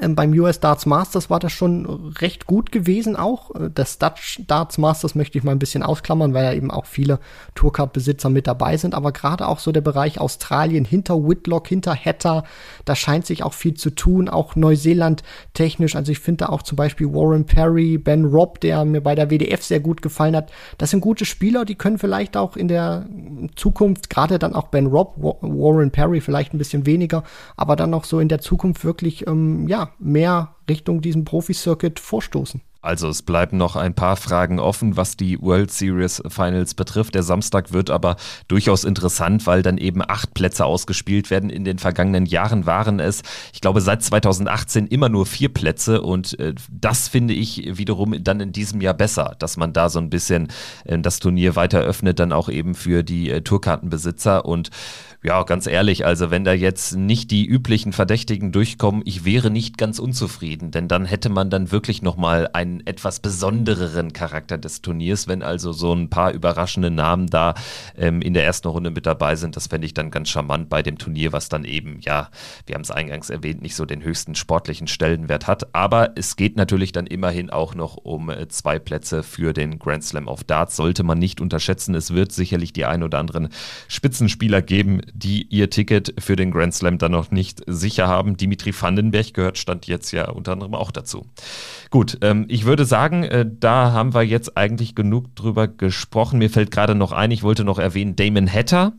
beim 0.00 0.32
US 0.32 0.60
Darts 0.60 0.86
Masters 0.86 1.30
war 1.30 1.38
das 1.38 1.52
schon 1.52 2.12
recht 2.20 2.46
gut 2.46 2.72
gewesen 2.72 3.16
auch. 3.16 3.54
Äh, 3.54 3.70
das 3.72 3.98
Dutch 3.98 4.40
Darts 4.46 4.78
Masters 4.78 5.14
möchte 5.14 5.38
ich 5.38 5.44
mal 5.44 5.52
ein 5.52 5.58
bisschen 5.58 5.82
ausklammern, 5.82 6.34
weil 6.34 6.44
ja 6.44 6.52
eben 6.52 6.70
auch 6.70 6.86
viele 6.86 7.18
Tourcard-Besitzer 7.54 8.30
mit 8.30 8.46
dabei 8.46 8.76
sind. 8.76 8.94
Aber 8.94 9.12
gerade 9.12 9.48
auch 9.48 9.58
so 9.58 9.72
der 9.72 9.80
Bereich 9.80 10.20
Australien 10.20 10.84
hinter 10.84 11.28
Whitlock, 11.28 11.68
hinter 11.68 11.94
Hatter, 11.94 12.44
da 12.84 12.94
scheint 12.94 13.26
sich 13.26 13.42
auch 13.42 13.52
viel 13.52 13.74
zu 13.74 13.90
tun. 13.90 14.28
Auch 14.28 14.56
Neuseeland 14.56 15.22
technisch. 15.54 15.96
Also 15.96 16.12
ich 16.12 16.18
finde 16.18 16.48
auch 16.48 16.62
zum 16.62 16.76
Beispiel 16.76 17.12
Warren 17.12 17.44
Perry, 17.44 17.98
Ben 17.98 18.24
Robb, 18.24 18.60
der 18.60 18.84
mir 18.84 19.00
bei 19.00 19.14
der 19.14 19.30
WDF 19.30 19.62
sehr 19.62 19.80
gut 19.80 20.02
gefallen 20.02 20.36
hat. 20.36 20.50
Das 20.78 20.90
sind 20.90 21.00
gute 21.00 21.24
Spieler, 21.24 21.64
die 21.64 21.74
können 21.74 21.98
vielleicht 21.98 22.36
auch 22.36 22.56
in 22.56 22.68
der 22.68 23.06
Zukunft, 23.56 24.10
gerade 24.10 24.38
dann 24.38 24.54
auch 24.54 24.68
Ben 24.68 24.86
Robb, 24.86 25.14
Warren 25.16 25.90
Perry 25.90 26.20
vielleicht 26.20 26.54
ein 26.54 26.58
bisschen 26.58 26.86
weniger, 26.86 27.24
aber 27.56 27.76
dann 27.76 27.90
noch 27.90 28.04
so 28.04 28.20
in 28.20 28.28
der 28.28 28.40
Zukunft 28.40 28.84
wirklich, 28.84 29.26
ähm, 29.26 29.68
ja, 29.68 29.81
mehr 29.98 30.54
Richtung 30.68 31.00
diesem 31.00 31.24
Profi-Circuit 31.24 32.00
vorstoßen. 32.00 32.60
Also 32.84 33.08
es 33.08 33.22
bleiben 33.22 33.58
noch 33.58 33.76
ein 33.76 33.94
paar 33.94 34.16
Fragen 34.16 34.58
offen, 34.58 34.96
was 34.96 35.16
die 35.16 35.40
World 35.40 35.70
Series 35.70 36.20
Finals 36.26 36.74
betrifft. 36.74 37.14
Der 37.14 37.22
Samstag 37.22 37.72
wird 37.72 37.90
aber 37.90 38.16
durchaus 38.48 38.82
interessant, 38.82 39.46
weil 39.46 39.62
dann 39.62 39.78
eben 39.78 40.02
acht 40.02 40.34
Plätze 40.34 40.64
ausgespielt 40.64 41.30
werden. 41.30 41.48
In 41.48 41.64
den 41.64 41.78
vergangenen 41.78 42.26
Jahren 42.26 42.66
waren 42.66 42.98
es, 42.98 43.22
ich 43.52 43.60
glaube, 43.60 43.80
seit 43.80 44.02
2018 44.02 44.88
immer 44.88 45.08
nur 45.08 45.26
vier 45.26 45.48
Plätze 45.48 46.02
und 46.02 46.36
äh, 46.40 46.54
das 46.68 47.06
finde 47.06 47.34
ich 47.34 47.78
wiederum 47.78 48.16
dann 48.24 48.40
in 48.40 48.50
diesem 48.50 48.80
Jahr 48.80 48.94
besser, 48.94 49.36
dass 49.38 49.56
man 49.56 49.72
da 49.72 49.88
so 49.88 50.00
ein 50.00 50.10
bisschen 50.10 50.48
äh, 50.84 50.98
das 50.98 51.20
Turnier 51.20 51.54
weiter 51.54 51.82
öffnet, 51.82 52.18
dann 52.18 52.32
auch 52.32 52.48
eben 52.48 52.74
für 52.74 53.04
die 53.04 53.30
äh, 53.30 53.42
Tourkartenbesitzer 53.42 54.44
und 54.44 54.70
ja, 55.24 55.44
ganz 55.44 55.68
ehrlich, 55.68 56.04
also 56.04 56.32
wenn 56.32 56.42
da 56.42 56.52
jetzt 56.52 56.96
nicht 56.96 57.30
die 57.30 57.46
üblichen 57.46 57.92
Verdächtigen 57.92 58.50
durchkommen, 58.50 59.02
ich 59.04 59.24
wäre 59.24 59.50
nicht 59.50 59.78
ganz 59.78 60.00
unzufrieden, 60.00 60.72
denn 60.72 60.88
dann 60.88 61.04
hätte 61.04 61.28
man 61.28 61.48
dann 61.48 61.70
wirklich 61.70 62.02
nochmal 62.02 62.50
einen 62.52 62.84
etwas 62.88 63.20
besondereren 63.20 64.12
Charakter 64.12 64.58
des 64.58 64.82
Turniers, 64.82 65.28
wenn 65.28 65.44
also 65.44 65.72
so 65.72 65.92
ein 65.92 66.10
paar 66.10 66.32
überraschende 66.32 66.90
Namen 66.90 67.28
da 67.28 67.54
ähm, 67.96 68.20
in 68.20 68.34
der 68.34 68.44
ersten 68.44 68.66
Runde 68.66 68.90
mit 68.90 69.06
dabei 69.06 69.36
sind. 69.36 69.54
Das 69.54 69.68
fände 69.68 69.86
ich 69.86 69.94
dann 69.94 70.10
ganz 70.10 70.28
charmant 70.28 70.68
bei 70.68 70.82
dem 70.82 70.98
Turnier, 70.98 71.32
was 71.32 71.48
dann 71.48 71.64
eben, 71.64 72.00
ja, 72.00 72.28
wir 72.66 72.74
haben 72.74 72.82
es 72.82 72.90
eingangs 72.90 73.30
erwähnt, 73.30 73.62
nicht 73.62 73.76
so 73.76 73.84
den 73.84 74.02
höchsten 74.02 74.34
sportlichen 74.34 74.88
Stellenwert 74.88 75.46
hat. 75.46 75.72
Aber 75.72 76.10
es 76.16 76.34
geht 76.34 76.56
natürlich 76.56 76.90
dann 76.90 77.06
immerhin 77.06 77.48
auch 77.48 77.76
noch 77.76 77.96
um 77.96 78.28
äh, 78.28 78.48
zwei 78.48 78.80
Plätze 78.80 79.22
für 79.22 79.52
den 79.52 79.78
Grand 79.78 80.02
Slam 80.02 80.26
of 80.26 80.42
Darts. 80.42 80.74
Sollte 80.74 81.04
man 81.04 81.20
nicht 81.20 81.40
unterschätzen. 81.40 81.94
Es 81.94 82.12
wird 82.12 82.32
sicherlich 82.32 82.72
die 82.72 82.86
ein 82.86 83.04
oder 83.04 83.20
anderen 83.20 83.50
Spitzenspieler 83.86 84.62
geben, 84.62 85.00
die 85.14 85.46
ihr 85.48 85.70
Ticket 85.70 86.14
für 86.18 86.36
den 86.36 86.50
Grand 86.50 86.74
Slam 86.74 86.98
dann 86.98 87.12
noch 87.12 87.30
nicht 87.30 87.62
sicher 87.66 88.08
haben. 88.08 88.36
Dimitri 88.36 88.72
Vandenberg 88.78 89.34
gehört, 89.34 89.58
stand 89.58 89.86
jetzt 89.86 90.10
ja 90.12 90.30
unter 90.30 90.52
anderem 90.52 90.74
auch 90.74 90.90
dazu. 90.90 91.26
Gut, 91.90 92.18
ähm, 92.22 92.46
ich 92.48 92.64
würde 92.64 92.84
sagen, 92.84 93.24
äh, 93.24 93.46
da 93.48 93.92
haben 93.92 94.14
wir 94.14 94.22
jetzt 94.22 94.56
eigentlich 94.56 94.94
genug 94.94 95.34
drüber 95.36 95.68
gesprochen. 95.68 96.38
Mir 96.38 96.50
fällt 96.50 96.70
gerade 96.70 96.94
noch 96.94 97.12
ein, 97.12 97.30
ich 97.30 97.42
wollte 97.42 97.64
noch 97.64 97.78
erwähnen, 97.78 98.16
Damon 98.16 98.50
Hatter 98.50 98.92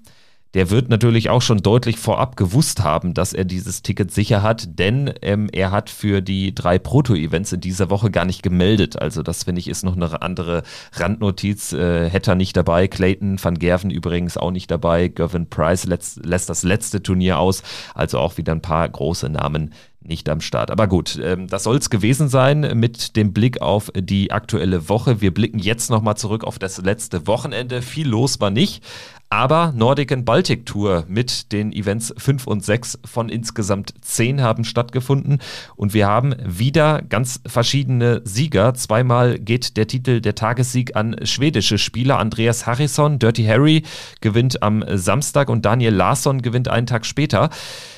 der 0.53 0.69
wird 0.69 0.89
natürlich 0.89 1.29
auch 1.29 1.41
schon 1.41 1.59
deutlich 1.59 1.97
vorab 1.97 2.35
gewusst 2.35 2.83
haben, 2.83 3.13
dass 3.13 3.33
er 3.33 3.45
dieses 3.45 3.81
Ticket 3.81 4.11
sicher 4.11 4.43
hat, 4.43 4.79
denn 4.79 5.13
ähm, 5.21 5.49
er 5.51 5.71
hat 5.71 5.89
für 5.89 6.21
die 6.21 6.53
drei 6.53 6.77
Proto-Events 6.77 7.53
in 7.53 7.61
dieser 7.61 7.89
Woche 7.89 8.11
gar 8.11 8.25
nicht 8.25 8.43
gemeldet. 8.43 9.01
Also 9.01 9.23
das 9.23 9.43
finde 9.43 9.59
ich 9.59 9.67
ist 9.67 9.83
noch 9.83 9.95
eine 9.95 10.21
andere 10.21 10.63
Randnotiz. 10.93 11.73
Äh, 11.73 12.09
nicht 12.35 12.55
dabei, 12.55 12.87
Clayton 12.87 13.37
van 13.41 13.59
Gerven 13.59 13.91
übrigens 13.91 14.37
auch 14.37 14.51
nicht 14.51 14.71
dabei, 14.71 15.09
Gavin 15.09 15.49
Price 15.49 15.85
lässt, 15.85 16.25
lässt 16.25 16.49
das 16.49 16.63
letzte 16.63 17.03
Turnier 17.03 17.37
aus, 17.37 17.63
also 17.93 18.19
auch 18.19 18.37
wieder 18.37 18.53
ein 18.53 18.61
paar 18.61 18.87
große 18.87 19.29
Namen 19.29 19.73
nicht 20.05 20.29
am 20.29 20.41
Start. 20.41 20.71
Aber 20.71 20.87
gut, 20.87 21.19
ähm, 21.23 21.47
das 21.47 21.63
soll 21.63 21.77
es 21.77 21.89
gewesen 21.89 22.27
sein 22.29 22.77
mit 22.79 23.15
dem 23.15 23.33
Blick 23.33 23.61
auf 23.61 23.91
die 23.95 24.31
aktuelle 24.31 24.89
Woche. 24.89 25.21
Wir 25.21 25.33
blicken 25.33 25.59
jetzt 25.59 25.89
nochmal 25.89 26.17
zurück 26.17 26.43
auf 26.43 26.59
das 26.59 26.81
letzte 26.81 27.27
Wochenende. 27.27 27.81
Viel 27.81 28.07
los 28.07 28.39
war 28.39 28.49
nicht, 28.49 28.83
aber 29.33 29.73
Nordic 29.75 30.11
and 30.11 30.25
Baltic 30.25 30.67
Tour 30.67 31.05
mit 31.07 31.51
den 31.51 31.73
Events 31.73 32.13
5 32.15 32.45
und 32.45 32.63
6 32.63 32.99
von 33.03 33.29
insgesamt 33.29 33.95
10 33.99 34.41
haben 34.41 34.63
stattgefunden 34.63 35.39
und 35.75 35.95
wir 35.95 36.07
haben 36.07 36.35
wieder 36.45 37.01
ganz 37.01 37.41
verschiedene 37.43 38.21
Sieger. 38.25 38.75
Zweimal 38.75 39.39
geht 39.39 39.75
der 39.75 39.87
Titel 39.87 40.21
der 40.21 40.35
Tagessieg 40.35 40.95
an 40.95 41.15
schwedische 41.23 41.79
Spieler. 41.79 42.19
Andreas 42.19 42.67
Harrison, 42.67 43.17
Dirty 43.17 43.45
Harry, 43.45 43.81
gewinnt 44.21 44.61
am 44.61 44.85
Samstag 44.87 45.49
und 45.49 45.65
Daniel 45.65 45.95
Larsson 45.95 46.43
gewinnt 46.43 46.67
einen 46.67 46.85
Tag 46.85 47.03
später. 47.03 47.49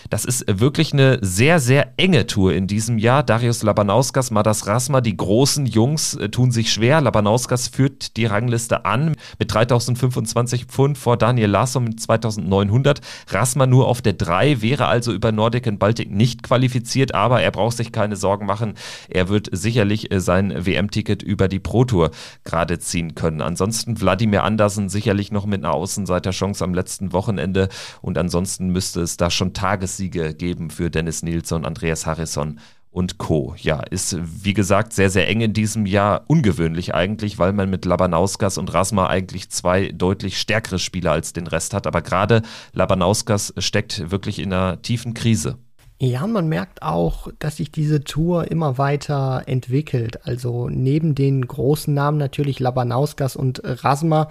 Das 0.09 0.24
ist 0.24 0.45
wirklich 0.47 0.93
eine 0.93 1.17
sehr, 1.21 1.59
sehr 1.59 1.93
enge 1.97 2.27
Tour 2.27 2.53
in 2.53 2.67
diesem 2.67 2.97
Jahr. 3.00 3.24
Darius 3.24 3.63
Labanauskas, 3.63 4.29
Madas 4.29 4.67
Rasma, 4.67 5.01
die 5.01 5.17
großen 5.17 5.65
Jungs 5.65 6.13
äh, 6.15 6.29
tun 6.29 6.51
sich 6.51 6.71
schwer. 6.71 7.01
Labanauskas 7.01 7.67
führt 7.67 8.15
die 8.17 8.25
Rangliste 8.25 8.85
an 8.85 9.15
mit 9.39 9.53
3025 9.53 10.65
Pfund 10.65 10.97
vor 10.97 11.17
Daniel 11.17 11.50
Larsson 11.50 11.83
mit 11.83 12.00
2900. 12.00 13.01
Rasma 13.29 13.65
nur 13.65 13.88
auf 13.88 14.01
der 14.01 14.13
3, 14.13 14.62
wäre 14.62 14.85
also 14.85 15.12
über 15.12 15.31
Nordic 15.31 15.65
und 15.67 15.79
Baltic 15.79 16.12
nicht 16.12 16.43
qualifiziert, 16.43 17.15
aber 17.15 17.41
er 17.41 17.51
braucht 17.51 17.77
sich 17.77 17.91
keine 17.91 18.15
Sorgen 18.15 18.45
machen. 18.45 18.75
Er 19.09 19.29
wird 19.29 19.50
sicherlich 19.51 20.12
äh, 20.12 20.19
sein 20.19 20.65
WM-Ticket 20.65 21.24
über 21.24 21.47
die 21.47 21.59
Pro 21.59 21.83
Tour 21.83 22.12
gerade 22.43 22.77
ziehen 22.77 23.15
können. 23.15 23.41
Ansonsten 23.41 24.00
Wladimir 24.00 24.43
Andersen 24.43 24.89
sicherlich 24.89 25.31
noch 25.31 25.47
mit 25.47 25.63
einer 25.63 25.74
Außenseiterchance 25.74 26.63
am 26.63 26.75
letzten 26.75 27.12
Wochenende 27.12 27.69
und 28.01 28.17
ansonsten 28.19 28.69
müsste 28.69 29.01
es 29.01 29.17
da 29.17 29.31
schon 29.31 29.53
Tagessiege 29.96 30.34
geben 30.34 30.70
für 30.70 30.90
Dennis 30.90 31.24
Nilsson, 31.24 31.66
Andreas 31.66 32.06
Harrison 32.06 32.60
und 32.92 33.18
Co. 33.18 33.56
Ja, 33.58 33.80
ist 33.80 34.18
wie 34.22 34.54
gesagt 34.54 34.94
sehr, 34.94 35.10
sehr 35.10 35.28
eng 35.28 35.42
in 35.42 35.54
diesem 35.54 35.86
Jahr. 35.86 36.24
Ungewöhnlich 36.28 36.94
eigentlich, 36.94 37.40
weil 37.40 37.54
man 37.54 37.70
mit 37.70 37.86
Labanauskas 37.86 38.58
und 38.58 38.74
Rasma 38.74 39.08
eigentlich 39.08 39.50
zwei 39.50 39.92
deutlich 39.92 40.38
stärkere 40.40 40.80
Spieler 40.80 41.12
als 41.12 41.32
den 41.34 41.48
Rest 41.48 41.74
hat. 41.74 41.88
Aber 41.88 42.02
gerade 42.02 42.42
Labanauskas 42.74 43.54
steckt 43.58 44.12
wirklich 44.12 44.40
in 44.40 44.52
einer 44.52 44.82
tiefen 44.82 45.14
Krise. 45.14 45.58
Ja, 45.98 46.28
man 46.28 46.50
merkt 46.50 46.82
auch, 46.82 47.30
dass 47.40 47.58
sich 47.58 47.72
diese 47.72 48.04
Tour 48.04 48.52
immer 48.52 48.78
weiter 48.78 49.44
entwickelt. 49.46 50.25
Also 50.25 50.68
neben 50.68 51.16
den 51.16 51.48
großen 51.48 51.94
Namen 51.94 52.18
natürlich 52.18 52.60
Labanauskas 52.60 53.38
und 53.38 53.62
Rasma 53.64 54.30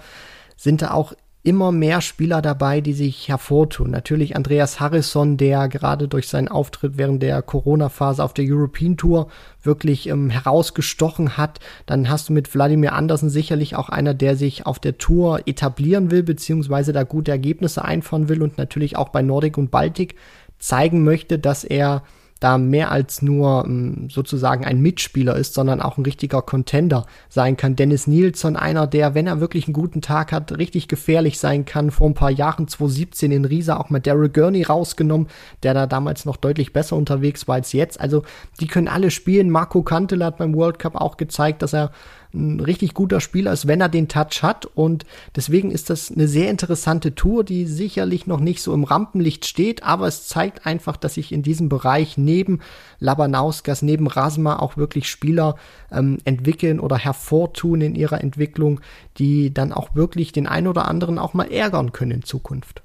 sind 0.57 0.83
da 0.83 0.91
auch 0.91 1.13
immer 1.45 1.71
mehr 1.71 2.01
Spieler 2.01 2.41
dabei, 2.41 2.81
die 2.81 2.93
sich 2.93 3.29
hervortun. 3.29 3.91
Natürlich 3.91 4.35
Andreas 4.35 4.79
Harrison, 4.79 5.37
der 5.37 5.69
gerade 5.69 6.07
durch 6.07 6.27
seinen 6.27 6.47
Auftritt 6.47 6.97
während 6.97 7.21
der 7.21 7.41
Corona-Phase 7.43 8.23
auf 8.23 8.33
der 8.33 8.45
European 8.47 8.97
Tour 8.97 9.27
wirklich 9.61 10.09
ähm, 10.09 10.31
herausgestochen 10.31 11.37
hat. 11.37 11.59
Dann 11.85 12.09
hast 12.09 12.29
du 12.29 12.33
mit 12.33 12.53
Wladimir 12.53 12.93
Andersen 12.93 13.29
sicherlich 13.29 13.75
auch 13.75 13.89
einer, 13.89 14.15
der 14.15 14.35
sich 14.35 14.65
auf 14.65 14.79
der 14.79 14.97
Tour 14.97 15.47
etablieren 15.47 16.09
will, 16.09 16.23
beziehungsweise 16.23 16.93
da 16.93 17.03
gute 17.03 17.31
Ergebnisse 17.31 17.85
einfahren 17.85 18.27
will 18.27 18.41
und 18.41 18.57
natürlich 18.57 18.97
auch 18.97 19.09
bei 19.09 19.21
Nordic 19.21 19.57
und 19.57 19.69
Baltic 19.69 20.15
zeigen 20.57 21.03
möchte, 21.03 21.37
dass 21.37 21.63
er 21.63 22.01
da 22.39 22.57
mehr 22.57 22.91
als 22.91 23.21
nur 23.21 23.63
ähm, 23.65 24.09
sozusagen 24.09 24.65
ein 24.65 24.81
Mitspieler 24.81 25.35
ist, 25.37 25.53
sondern 25.53 25.81
auch 25.81 25.97
ein 25.97 26.03
richtiger 26.03 26.41
Contender 26.41 27.05
sein 27.29 27.55
kann. 27.55 27.75
Dennis 27.75 28.07
Nielsen, 28.07 28.57
einer, 28.57 28.87
der, 28.87 29.15
wenn 29.15 29.25
er 29.25 29.39
wirklich 29.39 29.67
einen 29.67 29.73
guten 29.73 30.01
Tag 30.01 30.31
hat, 30.31 30.57
richtig 30.57 30.87
gefährlich 30.87 31.39
sein 31.39 31.63
kann. 31.63 31.91
Vor 31.91 32.09
ein 32.09 32.13
paar 32.13 32.31
Jahren, 32.31 32.67
2017 32.67 33.31
in 33.31 33.45
Riesa, 33.45 33.77
auch 33.77 33.89
mal 33.89 33.99
Daryl 33.99 34.29
Gurney 34.29 34.63
rausgenommen, 34.63 35.27
der 35.63 35.73
da 35.73 35.87
damals 35.87 36.25
noch 36.25 36.37
deutlich 36.37 36.73
besser 36.73 36.97
unterwegs 36.97 37.47
war 37.47 37.55
als 37.55 37.71
jetzt. 37.71 37.99
Also, 38.01 38.23
die 38.59 38.67
können 38.67 38.89
alle 38.89 39.11
spielen. 39.11 39.49
Marco 39.49 39.81
Kantel 39.81 40.23
hat 40.23 40.37
beim 40.37 40.55
World 40.55 40.77
Cup 40.77 40.95
auch 40.95 41.15
gezeigt, 41.15 41.61
dass 41.61 41.73
er 41.73 41.91
ein 42.35 42.59
richtig 42.59 42.93
guter 42.93 43.21
Spieler 43.21 43.51
ist, 43.51 43.67
wenn 43.67 43.81
er 43.81 43.89
den 43.89 44.07
Touch 44.07 44.43
hat. 44.43 44.65
Und 44.65 45.05
deswegen 45.35 45.71
ist 45.71 45.89
das 45.89 46.11
eine 46.11 46.27
sehr 46.27 46.49
interessante 46.49 47.15
Tour, 47.15 47.43
die 47.43 47.65
sicherlich 47.65 48.27
noch 48.27 48.39
nicht 48.39 48.61
so 48.61 48.73
im 48.73 48.83
Rampenlicht 48.83 49.45
steht, 49.45 49.83
aber 49.83 50.07
es 50.07 50.27
zeigt 50.27 50.65
einfach, 50.65 50.97
dass 50.97 51.15
sich 51.15 51.31
in 51.31 51.43
diesem 51.43 51.69
Bereich 51.69 52.17
neben 52.17 52.59
Labanauskas, 52.99 53.81
neben 53.81 54.07
Rasma 54.07 54.57
auch 54.57 54.77
wirklich 54.77 55.09
Spieler 55.09 55.55
ähm, 55.91 56.19
entwickeln 56.25 56.79
oder 56.79 56.97
hervortun 56.97 57.81
in 57.81 57.95
ihrer 57.95 58.21
Entwicklung, 58.21 58.81
die 59.17 59.53
dann 59.53 59.71
auch 59.71 59.95
wirklich 59.95 60.31
den 60.31 60.47
einen 60.47 60.67
oder 60.67 60.87
anderen 60.87 61.17
auch 61.17 61.33
mal 61.33 61.51
ärgern 61.51 61.91
können 61.91 62.11
in 62.11 62.23
Zukunft. 62.23 62.84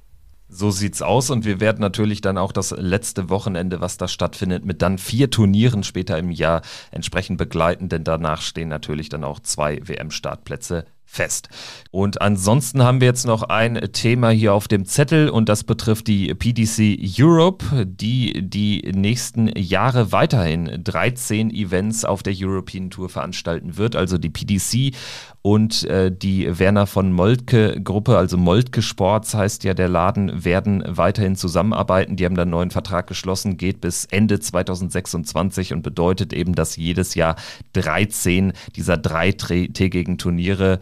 So 0.52 0.72
sieht's 0.72 1.00
aus 1.00 1.30
und 1.30 1.44
wir 1.44 1.60
werden 1.60 1.80
natürlich 1.80 2.22
dann 2.22 2.36
auch 2.36 2.50
das 2.50 2.72
letzte 2.72 3.30
Wochenende, 3.30 3.80
was 3.80 3.98
da 3.98 4.08
stattfindet, 4.08 4.64
mit 4.64 4.82
dann 4.82 4.98
vier 4.98 5.30
Turnieren 5.30 5.84
später 5.84 6.18
im 6.18 6.32
Jahr 6.32 6.62
entsprechend 6.90 7.38
begleiten, 7.38 7.88
denn 7.88 8.02
danach 8.02 8.42
stehen 8.42 8.68
natürlich 8.68 9.08
dann 9.08 9.22
auch 9.22 9.38
zwei 9.38 9.80
WM-Startplätze 9.86 10.86
fest. 11.10 11.48
Und 11.90 12.22
ansonsten 12.22 12.84
haben 12.84 13.00
wir 13.00 13.08
jetzt 13.08 13.26
noch 13.26 13.42
ein 13.42 13.80
Thema 13.92 14.30
hier 14.30 14.54
auf 14.54 14.68
dem 14.68 14.86
Zettel 14.86 15.28
und 15.28 15.48
das 15.48 15.64
betrifft 15.64 16.06
die 16.06 16.32
PDC 16.32 16.98
Europe, 17.18 17.84
die 17.84 18.48
die 18.48 18.92
nächsten 18.94 19.50
Jahre 19.58 20.12
weiterhin 20.12 20.82
13 20.84 21.50
Events 21.50 22.04
auf 22.04 22.22
der 22.22 22.34
European 22.36 22.90
Tour 22.90 23.08
veranstalten 23.08 23.76
wird. 23.76 23.96
Also 23.96 24.18
die 24.18 24.30
PDC 24.30 24.94
und 25.42 25.84
äh, 25.84 26.12
die 26.12 26.58
Werner 26.58 26.86
von 26.86 27.12
Moltke 27.12 27.80
Gruppe, 27.82 28.16
also 28.16 28.36
Moltke 28.36 28.82
Sports 28.82 29.34
heißt 29.34 29.64
ja 29.64 29.74
der 29.74 29.88
Laden, 29.88 30.44
werden 30.44 30.84
weiterhin 30.86 31.34
zusammenarbeiten. 31.34 32.16
Die 32.16 32.24
haben 32.26 32.34
dann 32.34 32.42
einen 32.42 32.50
neuen 32.52 32.70
Vertrag 32.70 33.06
geschlossen, 33.06 33.56
geht 33.56 33.80
bis 33.80 34.04
Ende 34.04 34.38
2026 34.38 35.72
und 35.72 35.82
bedeutet 35.82 36.32
eben, 36.34 36.54
dass 36.54 36.76
jedes 36.76 37.14
Jahr 37.14 37.36
13 37.72 38.52
dieser 38.76 38.96
dreitägigen 38.98 40.18
Turniere 40.18 40.78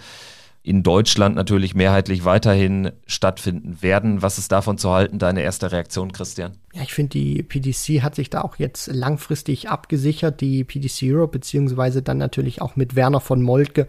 in 0.69 0.83
Deutschland 0.83 1.35
natürlich 1.35 1.75
mehrheitlich 1.75 2.27
weiterhin 2.27 2.93
stattfinden 3.07 3.79
werden. 3.81 4.21
Was 4.21 4.37
ist 4.37 4.53
davon 4.53 4.77
zu 4.77 4.91
halten? 4.91 5.19
Deine 5.19 5.43
erste 5.43 5.73
Reaktion, 5.73 6.13
Christian? 6.13 6.53
Ja, 6.75 6.83
ich 6.83 6.93
finde, 6.93 7.11
die 7.11 7.43
PDC 7.43 8.03
hat 8.03 8.15
sich 8.15 8.29
da 8.29 8.43
auch 8.43 8.57
jetzt 8.57 8.89
langfristig 8.89 9.71
abgesichert. 9.71 10.43
Die 10.43 10.65
PDC 10.65 11.05
Europe, 11.05 11.33
beziehungsweise 11.33 12.03
dann 12.03 12.19
natürlich 12.19 12.61
auch 12.61 12.77
mit 12.77 12.97
Werner 12.97 13.21
von 13.21 13.41
Moltke 13.41 13.89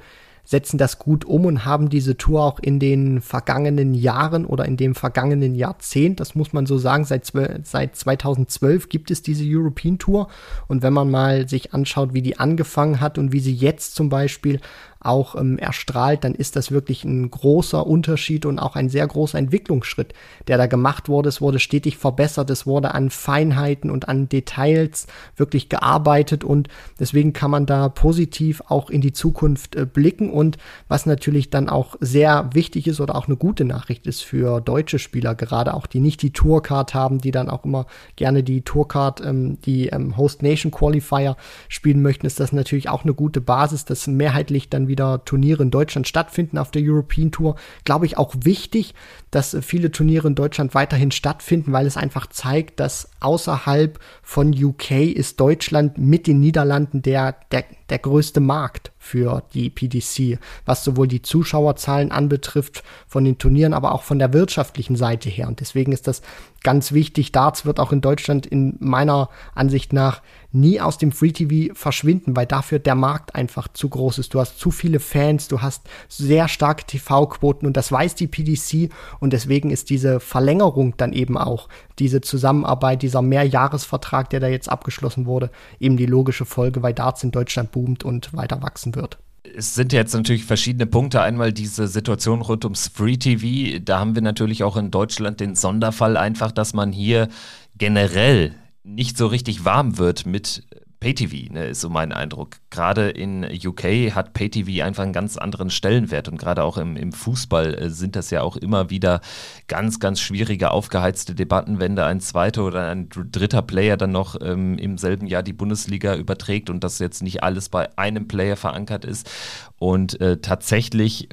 setzen 0.49 0.79
das 0.79 0.97
gut 0.97 1.25
um 1.25 1.45
und 1.45 1.63
haben 1.63 1.89
diese 1.89 2.17
Tour 2.17 2.41
auch 2.41 2.57
in 2.57 2.79
den 2.79 3.21
vergangenen 3.21 3.93
Jahren 3.93 4.47
oder 4.47 4.65
in 4.65 4.77
dem 4.77 4.95
vergangenen 4.95 5.53
Jahrzehnt, 5.53 6.19
das 6.19 6.33
muss 6.33 6.53
man 6.53 6.65
so 6.65 6.79
sagen, 6.79 7.05
seit, 7.05 7.31
seit 7.63 7.95
2012 7.95 8.89
gibt 8.89 9.11
es 9.11 9.21
diese 9.21 9.43
European 9.45 9.99
Tour. 9.99 10.27
Und 10.67 10.81
wenn 10.81 10.91
man 10.91 11.11
mal 11.11 11.47
sich 11.47 11.75
anschaut, 11.75 12.15
wie 12.15 12.23
die 12.23 12.39
angefangen 12.39 12.99
hat 12.99 13.19
und 13.19 13.31
wie 13.31 13.41
sie 13.41 13.53
jetzt 13.53 13.93
zum 13.93 14.09
Beispiel 14.09 14.59
auch 15.01 15.35
ähm, 15.35 15.57
erstrahlt, 15.57 16.23
dann 16.23 16.35
ist 16.35 16.57
das 16.57 16.71
wirklich 16.71 17.05
ein 17.05 17.31
großer 17.31 17.87
Unterschied 17.87 18.45
und 18.45 18.59
auch 18.59 18.75
ein 18.75 18.89
sehr 18.89 19.07
großer 19.07 19.37
Entwicklungsschritt, 19.37 20.13
der 20.47 20.57
da 20.57 20.67
gemacht 20.67 21.07
wurde. 21.07 21.29
Es 21.29 21.39
wurde 21.39 21.59
stetig 21.59 21.97
verbessert, 21.97 22.49
es 22.49 22.65
wurde 22.65 22.93
an 22.93 23.09
Feinheiten 23.09 23.91
und 23.91 24.09
an 24.09 24.27
Details 24.27 25.07
wirklich 25.37 25.69
gearbeitet 25.69 26.43
und 26.43 26.67
deswegen 26.99 27.31
kann 27.31 27.49
man 27.49 27.65
da 27.65 27.87
positiv 27.87 28.61
auch 28.67 28.89
in 28.89 28.99
die 28.99 29.13
Zukunft 29.13 29.75
äh, 29.75 29.85
blicken 29.85 30.31
und 30.31 30.57
was 30.89 31.05
natürlich 31.05 31.49
dann 31.49 31.69
auch 31.69 31.95
sehr 32.01 32.49
wichtig 32.53 32.87
ist 32.87 32.99
oder 32.99 33.15
auch 33.15 33.27
eine 33.27 33.37
gute 33.37 33.63
Nachricht 33.63 34.05
ist 34.05 34.21
für 34.21 34.59
deutsche 34.59 34.99
Spieler, 34.99 35.33
gerade 35.33 35.75
auch 35.75 35.87
die 35.87 36.01
nicht 36.01 36.21
die 36.21 36.33
Tourcard 36.33 36.93
haben, 36.93 37.19
die 37.19 37.31
dann 37.31 37.49
auch 37.49 37.63
immer 37.63 37.85
gerne 38.17 38.43
die 38.43 38.63
Tourcard, 38.63 39.21
ähm, 39.25 39.61
die 39.61 39.87
ähm, 39.87 40.17
Host 40.17 40.43
Nation 40.43 40.71
Qualifier 40.71 41.37
spielen 41.69 42.01
möchten, 42.01 42.25
ist 42.25 42.41
das 42.41 42.51
natürlich 42.51 42.89
auch 42.89 43.03
eine 43.03 43.13
gute 43.13 43.39
Basis, 43.39 43.85
dass 43.85 44.07
mehrheitlich 44.07 44.69
dann 44.69 44.88
wieder 44.89 45.23
Turniere 45.23 45.63
in 45.63 45.71
Deutschland 45.71 46.05
stattfinden 46.09 46.57
auf 46.57 46.71
der 46.71 46.81
European 46.83 47.31
Tour. 47.31 47.55
Glaube 47.85 48.05
ich 48.05 48.17
auch 48.17 48.35
wichtig, 48.43 48.93
dass 49.31 49.55
viele 49.61 49.91
Turniere 49.91 50.27
in 50.27 50.35
Deutschland 50.35 50.75
weiterhin 50.75 51.11
stattfinden, 51.11 51.71
weil 51.71 51.85
es 51.85 51.95
einfach 51.95 52.27
zeigt, 52.27 52.81
dass 52.81 53.09
außerhalb 53.21 53.97
von 54.21 54.53
UK 54.53 54.91
ist 54.91 55.39
Deutschland 55.39 55.97
mit 55.97 56.27
den 56.27 56.41
Niederlanden 56.41 57.01
der, 57.01 57.37
der, 57.53 57.63
der 57.89 57.99
größte 57.99 58.39
Markt 58.39 58.91
für 58.97 59.43
die 59.53 59.69
PDC, 59.69 60.39
was 60.65 60.83
sowohl 60.83 61.07
die 61.07 61.21
Zuschauerzahlen 61.21 62.11
anbetrifft 62.11 62.83
von 63.07 63.23
den 63.23 63.37
Turnieren, 63.37 63.73
aber 63.73 63.93
auch 63.93 64.03
von 64.03 64.19
der 64.19 64.33
wirtschaftlichen 64.33 64.95
Seite 64.95 65.29
her. 65.29 65.47
Und 65.47 65.59
deswegen 65.59 65.91
ist 65.91 66.07
das 66.07 66.21
ganz 66.63 66.91
wichtig. 66.91 67.31
Darts 67.31 67.65
wird 67.65 67.79
auch 67.79 67.91
in 67.91 68.01
Deutschland 68.01 68.45
in 68.45 68.75
meiner 68.79 69.29
Ansicht 69.55 69.93
nach 69.93 70.21
nie 70.51 70.81
aus 70.81 70.97
dem 70.97 71.11
Free 71.11 71.31
TV 71.31 71.73
verschwinden, 71.75 72.35
weil 72.35 72.45
dafür 72.45 72.79
der 72.79 72.95
Markt 72.95 73.35
einfach 73.35 73.67
zu 73.67 73.87
groß 73.87 74.17
ist. 74.17 74.33
Du 74.33 74.39
hast 74.39 74.59
zu 74.59 74.71
viele 74.71 74.99
Fans, 74.99 75.47
du 75.47 75.61
hast 75.61 75.83
sehr 76.07 76.47
starke 76.47 76.85
TV-Quoten 76.85 77.67
und 77.67 77.77
das 77.77 77.91
weiß 77.91 78.15
die 78.15 78.27
PDC 78.27 78.91
und 79.19 79.33
deswegen 79.33 79.69
ist 79.69 79.89
diese 79.89 80.19
Verlängerung 80.19 80.95
dann 80.97 81.13
eben 81.13 81.37
auch, 81.37 81.69
diese 81.99 82.21
Zusammenarbeit, 82.21 83.01
dieser 83.01 83.21
Mehrjahresvertrag, 83.21 84.29
der 84.29 84.39
da 84.39 84.47
jetzt 84.47 84.69
abgeschlossen 84.69 85.25
wurde, 85.25 85.51
eben 85.79 85.97
die 85.97 86.05
logische 86.05 86.45
Folge, 86.45 86.81
weil 86.81 86.93
Darts 86.93 87.23
in 87.23 87.31
Deutschland 87.31 87.71
boomt 87.79 88.03
und 88.03 88.33
weiter 88.33 88.61
wachsen 88.61 88.95
wird 88.95 89.17
es 89.55 89.73
sind 89.73 89.93
jetzt 89.93 90.13
natürlich 90.13 90.43
verschiedene 90.43 90.85
Punkte. 90.85 91.21
Einmal 91.21 91.53
diese 91.53 91.87
Situation 91.87 92.41
rund 92.41 92.65
ums 92.65 92.89
Free 92.89 93.17
TV. 93.17 93.79
Da 93.83 93.99
haben 93.99 94.13
wir 94.13 94.21
natürlich 94.21 94.63
auch 94.63 94.77
in 94.77 94.91
Deutschland 94.91 95.39
den 95.39 95.55
Sonderfall 95.55 96.17
einfach, 96.17 96.51
dass 96.51 96.73
man 96.73 96.91
hier 96.91 97.29
generell 97.77 98.53
nicht 98.83 99.17
so 99.17 99.27
richtig 99.27 99.65
warm 99.65 99.97
wird 99.97 100.25
mit 100.25 100.63
Pay-TV, 100.99 101.53
ne, 101.53 101.67
ist 101.67 101.79
so 101.81 101.89
mein 101.89 102.11
Eindruck. 102.11 102.57
Gerade 102.69 103.09
in 103.09 103.43
UK 103.45 104.13
hat 104.13 104.33
Pay-TV 104.33 104.83
einfach 104.83 105.03
einen 105.03 105.13
ganz 105.13 105.37
anderen 105.37 105.69
Stellenwert 105.69 106.27
und 106.27 106.37
gerade 106.37 106.63
auch 106.63 106.77
im, 106.77 106.97
im 106.97 107.13
Fußball 107.13 107.73
äh, 107.73 107.89
sind 107.89 108.17
das 108.17 108.31
ja 108.31 108.41
auch 108.41 108.57
immer 108.57 108.89
wieder 108.89 109.21
ganz, 109.67 109.99
ganz 109.99 110.19
schwierige, 110.19 110.71
aufgeheizte 110.71 111.35
Debatten, 111.35 111.79
wenn 111.79 111.95
da 111.95 112.05
ein 112.05 112.19
zweiter 112.19 112.65
oder 112.65 112.89
ein 112.89 113.07
dritter 113.09 113.61
Player 113.61 113.95
dann 113.95 114.11
noch 114.11 114.35
ähm, 114.41 114.77
im 114.77 114.97
selben 114.97 115.27
Jahr 115.27 115.43
die 115.43 115.53
Bundesliga 115.53 116.15
überträgt 116.15 116.69
und 116.69 116.83
das 116.83 116.99
jetzt 116.99 117.23
nicht 117.23 117.43
alles 117.43 117.69
bei 117.69 117.97
einem 117.97 118.27
Player 118.27 118.57
verankert 118.57 119.05
ist. 119.05 119.29
Und 119.77 120.19
äh, 120.19 120.41
tatsächlich 120.41 121.29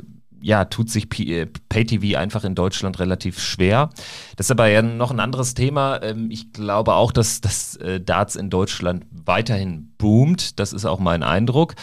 ja, 0.46 0.64
tut 0.64 0.88
sich 0.90 1.08
äh, 1.18 1.46
Pay-TV 1.46 2.16
einfach 2.16 2.44
in 2.44 2.54
Deutschland 2.54 3.00
relativ 3.00 3.40
schwer. 3.40 3.90
Das 4.36 4.46
ist 4.46 4.52
aber 4.52 4.68
ja 4.68 4.80
noch 4.80 5.10
ein 5.10 5.18
anderes 5.18 5.54
Thema. 5.54 6.00
Ähm, 6.04 6.30
ich 6.30 6.52
glaube 6.52 6.94
auch, 6.94 7.10
dass 7.10 7.40
das 7.40 7.74
äh, 7.76 8.00
Darts 8.00 8.36
in 8.36 8.48
Deutschland 8.48 9.06
weiterhin 9.10 9.92
boomt. 9.98 10.60
Das 10.60 10.72
ist 10.72 10.84
auch 10.84 11.00
mein 11.00 11.24
Eindruck. 11.24 11.74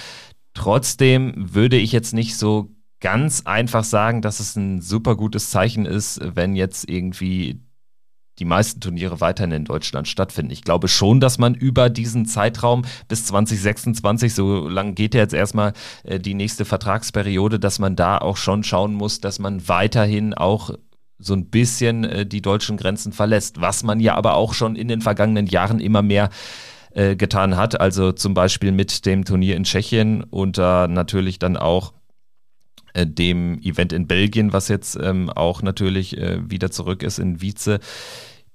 Trotzdem 0.54 1.34
würde 1.36 1.76
ich 1.76 1.92
jetzt 1.92 2.14
nicht 2.14 2.38
so 2.38 2.72
ganz 3.02 3.42
einfach 3.44 3.84
sagen, 3.84 4.22
dass 4.22 4.40
es 4.40 4.56
ein 4.56 4.82
super 4.82 5.18
gutes 5.18 5.50
Zeichen 5.50 5.86
ist, 5.86 6.22
wenn 6.24 6.56
jetzt 6.56 6.90
irgendwie 6.90 7.60
die 8.40 8.46
meisten 8.46 8.80
Turniere 8.80 9.22
weiterhin 9.22 9.52
in 9.52 9.66
Deutschland 9.66 10.08
stattfinden. 10.08 10.52
Ich 10.52 10.64
glaube 10.64 10.88
schon, 10.88 11.20
dass 11.20 11.38
man 11.38 11.54
über 11.54 11.90
diesen 11.90 12.26
Zeitraum 12.26 12.84
bis 13.08 13.26
2026, 13.26 14.34
so 14.34 14.68
lang 14.68 14.96
geht 14.96 15.14
ja 15.14 15.22
jetzt 15.22 15.34
erstmal 15.34 15.74
äh, 16.04 16.20
die 16.20 16.34
nächste 16.34 16.66
Vertragsperiode, 16.66 17.60
dass 17.60 17.80
man 17.80 17.96
da 17.96 18.18
auch 18.18 18.38
schon 18.38 18.64
schauen 18.64 18.94
muss, 18.94 19.22
dass 19.22 19.40
man 19.40 19.68
weiterhin 19.68 20.34
auch 20.34 20.72
so 21.20 21.34
ein 21.34 21.46
bisschen 21.50 22.04
äh, 22.04 22.26
die 22.26 22.42
deutschen 22.42 22.78
Grenzen 22.78 23.14
verlässt, 23.14 23.62
was 23.62 23.84
man 23.84 24.00
ja 24.00 24.16
aber 24.16 24.36
auch 24.36 24.54
schon 24.54 24.76
in 24.76 24.88
den 24.88 25.02
vergangenen 25.02 25.48
Jahren 25.48 25.80
immer 25.80 26.02
mehr 26.02 26.30
äh, 26.92 27.16
getan 27.16 27.56
hat. 27.56 27.80
Also 27.80 28.12
zum 28.12 28.34
Beispiel 28.34 28.72
mit 28.72 29.06
dem 29.06 29.26
Turnier 29.26 29.56
in 29.56 29.64
Tschechien 29.64 30.24
und 30.24 30.58
da 30.58 30.88
natürlich 30.88 31.40
dann 31.40 31.58
auch 31.58 31.94
äh, 32.94 33.08
dem 33.08 33.60
Event 33.62 33.94
in 33.94 34.08
Belgien, 34.08 34.54
was 34.54 34.68
jetzt 34.68 34.98
ähm, 35.02 35.30
auch 35.30 35.62
natürlich 35.62 36.18
äh, 36.18 36.40
wieder 36.50 36.70
zurück 36.70 37.04
ist 37.04 37.18
in 37.18 37.42
Wietze. 37.42 37.80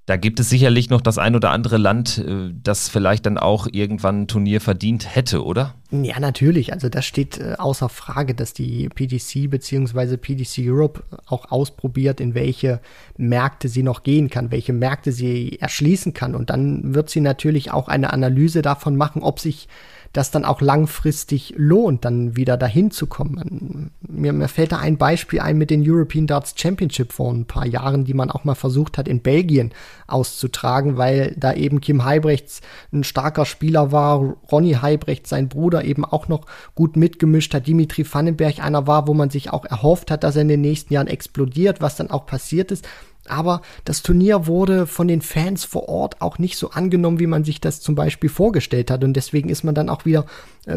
Da 0.09 0.17
gibt 0.17 0.41
es 0.41 0.49
sicherlich 0.49 0.89
noch 0.89 1.03
das 1.03 1.19
ein 1.19 1.37
oder 1.37 1.51
andere 1.51 1.77
Land, 1.77 2.17
äh, 2.17 2.51
das 2.63 2.89
vielleicht 2.89 3.27
dann 3.27 3.37
auch 3.37 3.69
irgendwann 3.71 4.23
ein 4.23 4.27
Turnier 4.27 4.63
verdient 4.63 5.15
hätte, 5.15 5.45
oder? 5.45 5.75
Ja, 5.91 6.19
natürlich. 6.19 6.73
Also 6.73 6.89
das 6.89 7.05
steht 7.05 7.37
äh, 7.37 7.57
außer 7.59 7.91
Frage, 7.91 8.35
dass 8.35 8.55
die 8.55 8.89
PDC 8.89 9.51
bzw. 9.51 10.17
PDC 10.17 10.61
Europe 10.67 11.03
auch 11.27 11.51
ausprobiert, 11.51 12.23
in 12.23 12.33
welche 12.33 12.81
Märkte 13.19 13.69
sie 13.69 13.83
noch 13.83 14.03
gehen 14.03 14.31
kann, 14.31 14.51
welche 14.51 14.73
Märkte 14.73 15.13
sie 15.13 15.59
erschließen 15.61 16.15
kann. 16.15 16.35
Und 16.35 16.49
dann 16.49 16.95
wird 16.95 17.11
sie 17.11 17.21
natürlich 17.21 17.71
auch 17.71 17.89
eine 17.89 18.11
Analyse 18.11 18.63
davon 18.63 18.97
machen, 18.97 19.21
ob 19.21 19.39
sich 19.39 19.69
das 20.13 20.31
dann 20.31 20.45
auch 20.45 20.61
langfristig 20.61 21.55
lohnt, 21.57 22.05
dann 22.05 22.37
wieder 22.37 22.57
dahin 22.57 22.91
zu 22.91 23.07
kommen. 23.07 23.91
Mir, 24.01 24.33
mir 24.33 24.49
fällt 24.49 24.73
da 24.73 24.79
ein 24.79 24.97
Beispiel 24.97 25.41
ein 25.41 25.59
mit 25.59 25.71
den 25.71 25.89
European 25.89 26.27
Darts 26.27 26.55
Championship 26.57 27.13
vor 27.13 27.33
ein 27.33 27.45
paar 27.45 27.67
Jahren, 27.67 28.05
die 28.05 28.15
man 28.15 28.31
auch 28.31 28.45
mal 28.45 28.55
versucht 28.55 28.99
hat, 28.99 29.09
in 29.09 29.21
Belgien 29.21 29.73
auszutragen, 30.07 30.97
weil 30.97 31.35
da 31.37 31.53
eben 31.53 31.81
Kim 31.81 32.05
Heibrechts 32.05 32.61
ein 32.93 33.05
starker 33.05 33.45
Spieler 33.45 33.93
war, 33.93 34.37
Ronny 34.51 34.73
Heibrechts, 34.73 35.31
sein 35.31 35.49
Bruder, 35.49 35.85
eben 35.85 36.05
auch 36.05 36.29
noch 36.29 36.47
gut 36.75 36.97
mitgemischt 36.97 37.55
hat, 37.55 37.67
Dimitri 37.67 38.07
Vandenberg 38.11 38.59
einer 38.65 38.87
war, 38.87 39.07
wo 39.07 39.15
man 39.15 39.31
sich 39.31 39.51
auch 39.51 39.65
erhofft 39.65 40.11
hat, 40.11 40.25
dass 40.25 40.37
er 40.37 40.43
in 40.43 40.49
den 40.49 40.63
nächsten 40.63 40.95
Jahren 40.95 41.07
explodiert, 41.07 41.81
was 41.81 41.97
dann 41.97 42.11
auch 42.11 42.27
passiert 42.27 42.71
ist. 42.71 42.89
Aber 43.29 43.63
das 43.85 44.03
Turnier 44.03 44.47
wurde 44.47 44.87
von 44.87 45.09
den 45.09 45.23
Fans 45.23 45.65
vor 45.65 45.89
Ort 45.89 46.21
auch 46.21 46.39
nicht 46.39 46.57
so 46.57 46.71
angenommen, 46.71 47.19
wie 47.19 47.27
man 47.27 47.45
sich 47.45 47.61
das 47.61 47.81
zum 47.81 47.95
Beispiel 47.95 48.31
vorgestellt 48.31 48.91
hat. 48.91 49.05
Und 49.05 49.15
deswegen 49.15 49.49
ist 49.49 49.65
man 49.65 49.75
dann 49.75 49.89
auch 49.89 50.05
wieder 50.05 50.25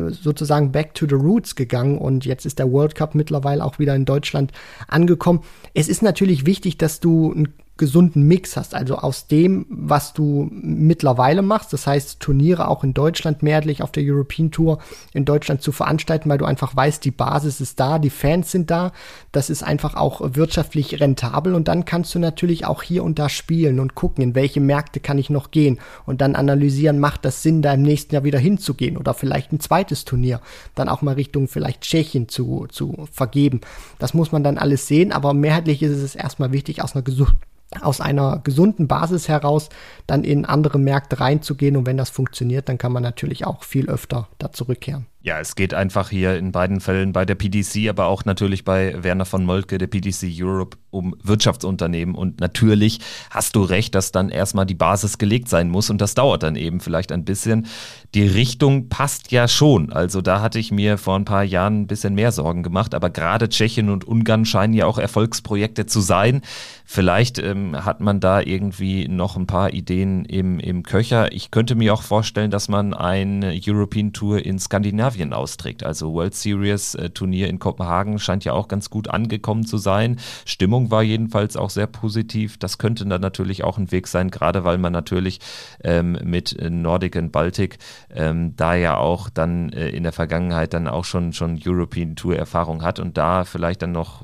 sozusagen 0.10 0.71
back 0.71 0.93
to 0.93 1.06
the 1.08 1.15
roots 1.15 1.56
gegangen. 1.56 1.97
Und 1.97 2.25
jetzt 2.25 2.45
ist 2.45 2.60
der 2.60 2.71
World 2.71 2.95
Cup 2.95 3.15
mittlerweile 3.15 3.63
auch 3.63 3.80
wieder 3.80 3.95
in 3.95 4.06
Deutschland 4.06 4.51
angekommen. 4.88 5.41
Es 5.73 5.88
ist 5.88 6.01
natürlich 6.01 6.45
wichtig, 6.45 6.77
dass 6.77 6.99
du 6.99 7.32
ein 7.32 7.54
gesunden 7.82 8.27
Mix 8.27 8.58
hast. 8.58 8.75
Also 8.75 8.97
aus 8.97 9.25
dem, 9.25 9.65
was 9.67 10.13
du 10.13 10.47
mittlerweile 10.51 11.41
machst, 11.41 11.73
das 11.73 11.88
heißt 11.88 12.19
Turniere 12.19 12.67
auch 12.67 12.84
in 12.84 12.93
Deutschland 12.93 13.41
mehrheitlich 13.41 13.82
auf 13.82 13.91
der 13.91 14.04
European 14.06 14.51
Tour 14.51 14.77
in 15.13 15.25
Deutschland 15.25 15.63
zu 15.63 15.71
veranstalten, 15.71 16.30
weil 16.30 16.38
du 16.38 16.45
einfach 16.45 16.75
weißt, 16.75 17.04
die 17.04 17.10
Basis 17.10 17.60
ist 17.60 17.80
da, 17.80 17.97
die 17.97 18.12
Fans 18.12 18.51
sind 18.51 18.69
da, 18.69 18.91
das 19.32 19.49
ist 19.49 19.63
einfach 19.63 19.95
auch 19.95 20.21
wirtschaftlich 20.36 21.01
rentabel 21.01 21.56
und 21.56 21.67
dann 21.67 21.84
kannst 21.84 22.13
du 22.13 22.19
natürlich 22.19 22.67
auch 22.67 22.84
hier 22.84 23.04
und 23.04 23.17
da 23.17 23.30
spielen 23.30 23.80
und 23.80 23.95
gucken, 23.95 24.23
in 24.23 24.36
welche 24.36 24.62
Märkte 24.62 24.99
kann 24.99 25.17
ich 25.17 25.32
noch 25.32 25.49
gehen 25.49 25.80
und 26.06 26.21
dann 26.21 26.36
analysieren, 26.36 26.99
macht 26.99 27.25
das 27.25 27.41
Sinn, 27.41 27.63
da 27.63 27.73
im 27.73 27.82
nächsten 27.82 28.13
Jahr 28.13 28.23
wieder 28.23 28.38
hinzugehen 28.38 28.95
oder 28.95 29.15
vielleicht 29.15 29.54
ein 29.54 29.60
zweites 29.60 29.81
Turnier, 30.06 30.41
dann 30.76 30.89
auch 30.89 31.02
mal 31.02 31.15
Richtung 31.15 31.48
vielleicht 31.48 31.82
Tschechien 31.82 32.30
zu, 32.30 32.67
zu 32.70 33.08
vergeben. 33.12 33.62
Das 34.00 34.13
muss 34.13 34.32
man 34.32 34.44
dann 34.44 34.58
alles 34.58 34.88
sehen, 34.88 35.12
aber 35.12 35.34
mehrheitlich 35.34 35.82
ist 35.84 35.91
es 35.91 36.15
erstmal 36.15 36.52
wichtig, 36.52 36.82
aus 36.84 36.96
einer 36.96 37.04
gesunden 37.04 37.39
aus 37.80 38.02
einer 38.02 38.41
gesunden 38.44 38.89
Basis 38.89 39.30
heraus 39.30 39.70
dann 40.06 40.26
in 40.26 40.44
andere 40.44 40.78
Märkte 40.78 41.22
reinzugehen. 41.22 41.78
Und 41.78 41.86
wenn 41.86 41.96
das 41.96 42.10
funktioniert, 42.10 42.67
dann 42.67 42.78
kann 42.78 42.91
man 42.91 43.02
natürlich 43.02 43.46
auch 43.46 43.63
viel 43.63 43.89
öfter 43.89 44.28
da 44.39 44.52
zurückkehren. 44.52 45.06
Ja, 45.23 45.39
es 45.39 45.53
geht 45.53 45.75
einfach 45.75 46.10
hier 46.10 46.36
in 46.36 46.51
beiden 46.51 46.81
Fällen 46.81 47.13
bei 47.13 47.25
der 47.25 47.36
PDC, 47.36 47.89
aber 47.89 48.07
auch 48.07 48.25
natürlich 48.25 48.65
bei 48.65 48.95
Werner 49.03 49.25
von 49.25 49.45
Moltke, 49.45 49.77
der 49.77 49.86
PDC 49.86 50.34
Europe, 50.36 50.77
um 50.89 51.15
Wirtschaftsunternehmen. 51.21 52.15
Und 52.15 52.39
natürlich 52.39 53.01
hast 53.29 53.55
du 53.55 53.62
recht, 53.62 53.93
dass 53.93 54.12
dann 54.12 54.29
erstmal 54.29 54.65
die 54.65 54.73
Basis 54.73 55.19
gelegt 55.19 55.47
sein 55.47 55.69
muss 55.69 55.91
und 55.91 56.01
das 56.01 56.15
dauert 56.15 56.41
dann 56.41 56.55
eben 56.55 56.79
vielleicht 56.79 57.12
ein 57.12 57.23
bisschen. 57.23 57.67
Die 58.15 58.25
Richtung 58.25 58.89
passt 58.89 59.31
ja 59.31 59.47
schon. 59.47 59.93
Also 59.93 60.21
da 60.21 60.41
hatte 60.41 60.57
ich 60.57 60.71
mir 60.71 60.97
vor 60.97 61.17
ein 61.17 61.25
paar 61.25 61.43
Jahren 61.43 61.81
ein 61.81 61.88
bisschen 61.88 62.15
mehr 62.15 62.31
Sorgen 62.31 62.63
gemacht, 62.63 62.95
aber 62.95 63.12
gerade 63.12 63.47
Tschechien 63.47 63.91
und 63.91 64.05
Ungarn 64.05 64.43
scheinen 64.43 64.73
ja 64.73 64.88
auch 64.88 64.97
Erfolgsprojekte 64.97 65.86
zu 65.86 66.01
sein. 66.01 66.41
Vielleicht 66.84 67.38
ähm, 67.38 67.86
hat 67.86 68.01
man 68.01 68.19
da 68.19 68.41
irgendwie 68.41 69.07
noch 69.07 69.38
ein 69.38 69.45
paar 69.45 69.71
Ideen 69.71 70.25
im, 70.25 70.60
im 70.60 70.81
Köcher. 70.81 71.31
Ich 71.31 71.51
könnte 71.51 71.75
mir 71.75 71.93
auch 71.93 72.01
vorstellen, 72.01 72.49
dass 72.49 72.69
man 72.69 72.95
eine 72.95 73.57
European 73.65 74.13
Tour 74.13 74.43
in 74.43 74.57
Skandinavien 74.57 75.11
Skandinavien 75.12 75.34
austrägt. 75.34 75.84
Also 75.84 76.13
World 76.13 76.34
Series 76.34 76.95
äh, 76.95 77.10
Turnier 77.10 77.50
in 77.50 77.60
Kopenhagen 77.60 78.19
scheint 78.19 78.45
ja 78.45 78.54
auch 78.54 78.67
ganz 78.67 78.89
gut 78.89 79.10
angekommen 79.10 79.65
zu 79.65 79.78
sein. 79.78 80.19
Stimmung 80.45 80.91
war 80.91 81.04
jedenfalls 81.04 81.58
auch 81.58 81.69
sehr 81.69 81.88
positiv. 81.88 82.58
Das 82.58 82.78
könnte 82.78 83.06
dann 83.06 83.21
natürlich 83.21 83.63
auch 83.63 83.78
ein 83.78 83.91
Weg 83.91 84.08
sein, 84.08 84.32
gerade 84.32 84.63
weil 84.63 84.78
man 84.78 84.93
natürlich 84.93 85.39
ähm, 85.84 86.17
mit 86.24 86.58
Nordic 86.60 87.15
und 87.15 87.32
Baltic 87.32 87.78
ähm, 88.13 88.56
da 88.56 88.76
ja 88.76 88.97
auch 88.97 89.30
dann 89.30 89.71
äh, 89.74 89.89
in 89.89 90.04
der 90.04 90.13
Vergangenheit 90.13 90.74
dann 90.74 90.88
auch 90.88 91.06
schon, 91.06 91.34
schon 91.34 91.60
European 91.63 92.15
Tour 92.15 92.36
Erfahrung 92.36 92.84
hat 92.84 93.00
und 93.00 93.17
da 93.17 93.43
vielleicht 93.43 93.82
dann 93.82 93.91
noch 93.91 94.24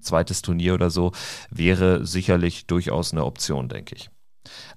zweites 0.00 0.42
Turnier 0.42 0.74
oder 0.74 0.90
so 0.90 1.12
wäre 1.50 2.06
sicherlich 2.06 2.66
durchaus 2.66 3.12
eine 3.12 3.24
Option, 3.24 3.68
denke 3.68 3.96
ich. 3.96 4.10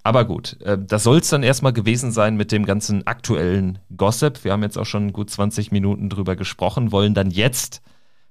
Aber 0.04 0.26
gut, 0.26 0.60
äh, 0.62 0.78
das 0.80 1.04
soll 1.04 1.20
es 1.20 1.30
dann 1.30 1.44
erstmal 1.44 1.74
gewesen 1.74 2.12
sein 2.12 2.36
mit 2.36 2.52
dem 2.52 2.66
ganzen 2.66 3.06
aktuellen 3.08 3.80
Gossip. 3.96 4.44
Wir 4.44 4.52
haben 4.52 4.64
jetzt 4.64 4.78
auch 4.78 4.86
schon 4.86 5.14
gut 5.14 5.30
20 5.30 5.72
Minuten 5.72 6.10
drüber 6.10 6.36
gesprochen, 6.36 6.92
wollen 6.92 7.14
dann 7.14 7.32
jetzt 7.32 7.82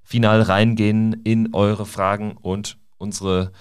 final 0.03 0.43
reingehen 0.43 1.13
in 1.25 1.55
eure 1.55 1.87
Fragen 1.87 2.37
und 2.41 2.79
unsere 2.99 3.53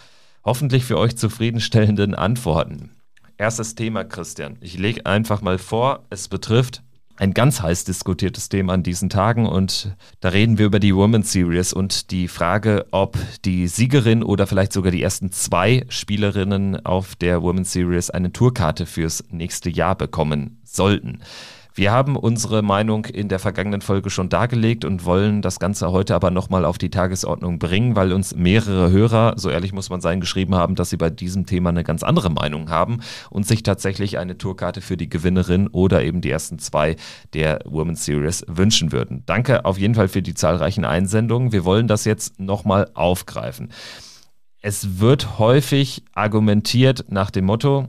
hoffentlich 0.44 0.84
für 0.86 0.98
euch 0.98 1.16
zufriedenstellenden 1.16 2.16
Antworten. 2.16 2.96
Erstes 3.38 3.76
Thema, 3.76 4.04
Christian. 4.04 4.58
Ich 4.60 4.78
lege 4.78 5.06
einfach 5.06 5.42
mal 5.42 5.58
vor, 5.58 6.06
es 6.10 6.28
betrifft 6.28 6.84
ein 7.20 7.34
ganz 7.34 7.62
heiß 7.62 7.84
diskutiertes 7.84 8.48
Thema 8.48 8.74
an 8.74 8.84
diesen 8.84 9.10
Tagen 9.10 9.46
und 9.46 9.94
da 10.22 10.30
reden 10.30 10.58
wir 10.58 10.66
über 10.66 10.80
die 10.80 10.96
Women's 10.96 11.34
Series 11.34 11.74
und 11.74 12.12
die 12.12 12.30
Frage, 12.30 12.86
ob 12.92 13.18
die 13.44 13.68
Siegerin 13.68 14.24
oder 14.24 14.48
vielleicht 14.48 14.72
sogar 14.72 14.92
die 14.92 15.04
ersten 15.04 15.32
zwei 15.32 15.86
Spielerinnen 15.90 16.86
auf 16.86 17.16
der 17.16 17.42
Women's 17.42 17.74
Series 17.74 18.10
eine 18.10 18.32
Tourkarte 18.32 18.86
fürs 18.86 19.26
nächste 19.32 19.70
Jahr 19.70 19.96
bekommen 19.96 20.62
sollten. 20.64 21.20
Wir 21.76 21.92
haben 21.92 22.16
unsere 22.16 22.62
Meinung 22.62 23.06
in 23.06 23.30
der 23.30 23.40
vergangenen 23.40 23.82
Folge 23.82 24.10
schon 24.10 24.30
dargelegt 24.30 24.86
und 24.86 25.06
wollen 25.06 25.42
das 25.42 25.60
Ganze 25.60 25.92
heute 25.92 26.16
aber 26.16 26.32
nochmal 26.32 26.66
auf 26.66 26.78
die 26.78 26.90
Tagesordnung 26.90 27.60
bringen, 27.60 27.96
weil 27.96 28.12
uns 28.12 28.36
mehrere 28.36 28.92
Hörer, 28.92 29.34
so 29.38 29.50
ehrlich 29.50 29.72
muss 29.72 29.90
man 29.90 30.02
sein, 30.02 30.20
geschrieben 30.20 30.56
haben, 30.56 30.76
dass 30.76 30.90
sie 30.90 30.98
bei 30.98 31.10
diesem 31.10 31.46
Thema 31.46 31.70
eine 31.70 31.84
ganz 31.84 32.04
andere 32.04 32.32
Meinung 32.32 32.70
haben 32.70 33.02
und 33.30 33.48
sich 33.48 33.64
tatsächlich 33.64 34.18
eine 34.18 34.38
Tourkarte 34.38 34.82
für 34.82 34.98
die 34.98 35.10
Gewinnerin 35.10 35.68
oder 35.68 36.04
eben 36.04 36.22
die 36.22 36.32
ersten 36.32 36.60
zwei 36.60 36.96
der 37.34 37.60
Women's 37.66 38.04
Series 38.04 38.44
wünschen 38.48 38.92
würden. 38.92 39.24
Danke 39.26 39.64
auf 39.66 39.78
jeden 39.78 39.96
Fall 39.96 40.08
für 40.08 40.22
die 40.22 40.34
zahlreichen 40.34 40.86
Einsendungen. 40.86 41.52
Wir 41.52 41.66
wollen 41.66 41.88
das 41.88 42.04
jetzt 42.06 42.40
nochmal 42.40 42.90
aufgreifen. 42.94 43.72
Es 44.62 45.00
wird 45.00 45.40
häufig 45.40 46.04
argumentiert 46.14 47.06
nach 47.08 47.32
dem 47.32 47.46
Motto, 47.46 47.88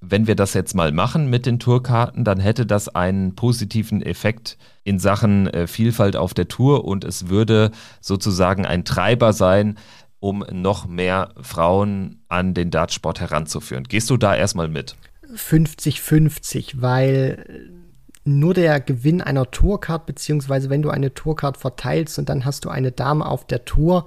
wenn 0.00 0.26
wir 0.26 0.34
das 0.34 0.54
jetzt 0.54 0.74
mal 0.74 0.92
machen 0.92 1.28
mit 1.28 1.44
den 1.46 1.58
Tourkarten, 1.58 2.24
dann 2.24 2.40
hätte 2.40 2.64
das 2.64 2.88
einen 2.88 3.34
positiven 3.34 4.00
Effekt 4.02 4.56
in 4.82 4.98
Sachen 4.98 5.46
äh, 5.48 5.66
Vielfalt 5.66 6.16
auf 6.16 6.32
der 6.32 6.48
Tour 6.48 6.84
und 6.84 7.04
es 7.04 7.28
würde 7.28 7.70
sozusagen 8.00 8.64
ein 8.64 8.84
Treiber 8.84 9.32
sein, 9.32 9.78
um 10.18 10.44
noch 10.52 10.86
mehr 10.86 11.30
Frauen 11.40 12.22
an 12.28 12.54
den 12.54 12.70
Dartsport 12.70 13.20
heranzuführen. 13.20 13.84
Gehst 13.84 14.10
du 14.10 14.16
da 14.16 14.34
erstmal 14.34 14.68
mit? 14.68 14.96
50-50, 15.34 16.74
weil 16.76 17.70
nur 18.24 18.54
der 18.54 18.80
Gewinn 18.80 19.22
einer 19.22 19.50
Tourcard, 19.50 20.06
beziehungsweise 20.06 20.70
wenn 20.70 20.82
du 20.82 20.90
eine 20.90 21.14
Tourcard 21.14 21.56
verteilst 21.56 22.18
und 22.18 22.28
dann 22.28 22.44
hast 22.44 22.64
du 22.64 22.68
eine 22.68 22.92
Dame 22.92 23.26
auf 23.26 23.46
der 23.46 23.64
Tour, 23.64 24.06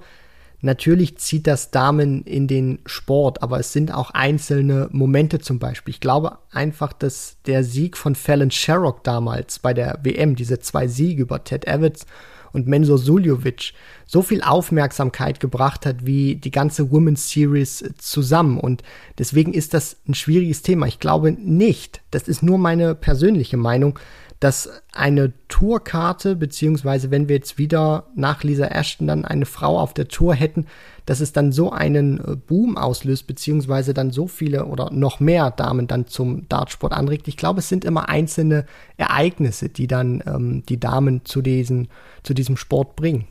Natürlich 0.64 1.18
zieht 1.18 1.46
das 1.46 1.70
Damen 1.70 2.24
in 2.24 2.48
den 2.48 2.78
Sport, 2.86 3.42
aber 3.42 3.60
es 3.60 3.74
sind 3.74 3.92
auch 3.92 4.12
einzelne 4.12 4.88
Momente 4.92 5.38
zum 5.38 5.58
Beispiel. 5.58 5.92
Ich 5.92 6.00
glaube 6.00 6.38
einfach, 6.50 6.94
dass 6.94 7.36
der 7.44 7.64
Sieg 7.64 7.98
von 7.98 8.14
Fallon 8.14 8.50
Sherrock 8.50 9.04
damals 9.04 9.58
bei 9.58 9.74
der 9.74 9.98
WM, 10.02 10.36
diese 10.36 10.60
zwei 10.60 10.88
Siege 10.88 11.20
über 11.20 11.44
Ted 11.44 11.66
Evans 11.66 12.06
und 12.54 12.66
Mensur 12.66 12.96
Suljovic, 12.96 13.74
so 14.06 14.22
viel 14.22 14.40
Aufmerksamkeit 14.40 15.38
gebracht 15.38 15.84
hat 15.84 16.06
wie 16.06 16.36
die 16.36 16.50
ganze 16.50 16.90
Women's 16.90 17.28
Series 17.28 17.84
zusammen. 17.98 18.58
Und 18.58 18.82
deswegen 19.18 19.52
ist 19.52 19.74
das 19.74 19.98
ein 20.08 20.14
schwieriges 20.14 20.62
Thema. 20.62 20.86
Ich 20.86 20.98
glaube 20.98 21.32
nicht, 21.32 22.00
das 22.10 22.26
ist 22.26 22.42
nur 22.42 22.56
meine 22.56 22.94
persönliche 22.94 23.58
Meinung, 23.58 23.98
dass 24.44 24.68
eine 24.92 25.32
Tourkarte, 25.48 26.36
beziehungsweise 26.36 27.10
wenn 27.10 27.30
wir 27.30 27.36
jetzt 27.36 27.56
wieder 27.56 28.08
nach 28.14 28.42
Lisa 28.42 28.66
Ashton 28.66 29.06
dann 29.06 29.24
eine 29.24 29.46
Frau 29.46 29.80
auf 29.80 29.94
der 29.94 30.08
Tour 30.08 30.34
hätten, 30.34 30.66
dass 31.06 31.20
es 31.20 31.32
dann 31.32 31.50
so 31.50 31.72
einen 31.72 32.18
äh, 32.18 32.36
Boom 32.36 32.76
auslöst, 32.76 33.26
beziehungsweise 33.26 33.94
dann 33.94 34.10
so 34.10 34.26
viele 34.26 34.66
oder 34.66 34.90
noch 34.92 35.18
mehr 35.18 35.50
Damen 35.50 35.86
dann 35.86 36.08
zum 36.08 36.46
Dartsport 36.50 36.92
anregt. 36.92 37.26
Ich 37.26 37.38
glaube, 37.38 37.60
es 37.60 37.70
sind 37.70 37.86
immer 37.86 38.10
einzelne 38.10 38.66
Ereignisse, 38.98 39.70
die 39.70 39.86
dann 39.86 40.22
ähm, 40.26 40.62
die 40.68 40.78
Damen 40.78 41.24
zu, 41.24 41.40
diesen, 41.40 41.88
zu 42.22 42.34
diesem 42.34 42.58
Sport 42.58 42.96
bringen. 42.96 43.26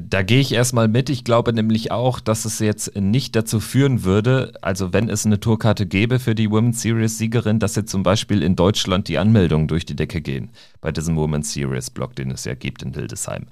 Da 0.00 0.22
gehe 0.22 0.38
ich 0.38 0.52
erstmal 0.52 0.86
mit. 0.86 1.10
Ich 1.10 1.24
glaube 1.24 1.52
nämlich 1.52 1.90
auch, 1.90 2.20
dass 2.20 2.44
es 2.44 2.60
jetzt 2.60 2.94
nicht 2.94 3.34
dazu 3.34 3.58
führen 3.58 4.04
würde, 4.04 4.52
also 4.62 4.92
wenn 4.92 5.10
es 5.10 5.26
eine 5.26 5.40
Tourkarte 5.40 5.86
gäbe 5.86 6.20
für 6.20 6.36
die 6.36 6.50
Women's 6.50 6.82
Series 6.82 7.18
Siegerin, 7.18 7.58
dass 7.58 7.74
jetzt 7.74 7.90
zum 7.90 8.04
Beispiel 8.04 8.42
in 8.44 8.54
Deutschland 8.54 9.08
die 9.08 9.18
Anmeldungen 9.18 9.66
durch 9.66 9.84
die 9.84 9.96
Decke 9.96 10.20
gehen 10.20 10.50
bei 10.80 10.92
diesem 10.92 11.16
Women's 11.16 11.52
Series 11.52 11.90
Blog, 11.90 12.14
den 12.14 12.30
es 12.30 12.44
ja 12.44 12.54
gibt 12.54 12.82
in 12.82 12.94
Hildesheim. 12.94 13.46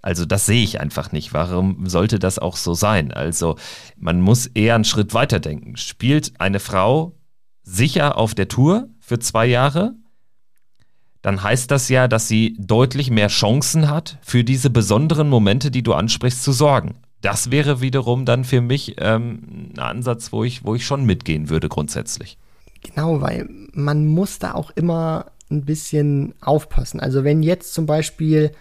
Also 0.00 0.24
das 0.24 0.46
sehe 0.46 0.64
ich 0.64 0.80
einfach 0.80 1.12
nicht. 1.12 1.34
Warum 1.34 1.86
sollte 1.86 2.18
das 2.18 2.38
auch 2.38 2.56
so 2.56 2.72
sein? 2.72 3.12
Also 3.12 3.56
man 3.98 4.22
muss 4.22 4.46
eher 4.46 4.76
einen 4.76 4.84
Schritt 4.84 5.12
weiter 5.12 5.38
denken. 5.38 5.76
Spielt 5.76 6.32
eine 6.40 6.60
Frau 6.60 7.14
sicher 7.62 8.16
auf 8.16 8.34
der 8.34 8.48
Tour 8.48 8.88
für 9.00 9.18
zwei 9.18 9.44
Jahre? 9.44 9.94
Dann 11.22 11.42
heißt 11.42 11.70
das 11.70 11.88
ja, 11.88 12.08
dass 12.08 12.28
sie 12.28 12.56
deutlich 12.58 13.10
mehr 13.10 13.28
Chancen 13.28 13.90
hat, 13.90 14.18
für 14.22 14.44
diese 14.44 14.70
besonderen 14.70 15.28
Momente, 15.28 15.70
die 15.70 15.82
du 15.82 15.92
ansprichst, 15.92 16.42
zu 16.42 16.52
sorgen. 16.52 16.94
Das 17.20 17.50
wäre 17.50 17.82
wiederum 17.82 18.24
dann 18.24 18.44
für 18.44 18.62
mich 18.62 18.96
ähm, 18.98 19.72
ein 19.74 19.78
Ansatz, 19.78 20.32
wo 20.32 20.44
ich, 20.44 20.64
wo 20.64 20.74
ich 20.74 20.86
schon 20.86 21.04
mitgehen 21.04 21.50
würde 21.50 21.68
grundsätzlich. 21.68 22.38
Genau, 22.82 23.20
weil 23.20 23.48
man 23.74 24.06
muss 24.06 24.38
da 24.38 24.54
auch 24.54 24.70
immer 24.70 25.26
ein 25.50 25.64
bisschen 25.64 26.34
aufpassen. 26.40 27.00
Also 27.00 27.24
wenn 27.24 27.42
jetzt 27.42 27.74
zum 27.74 27.84
Beispiel 27.84 28.52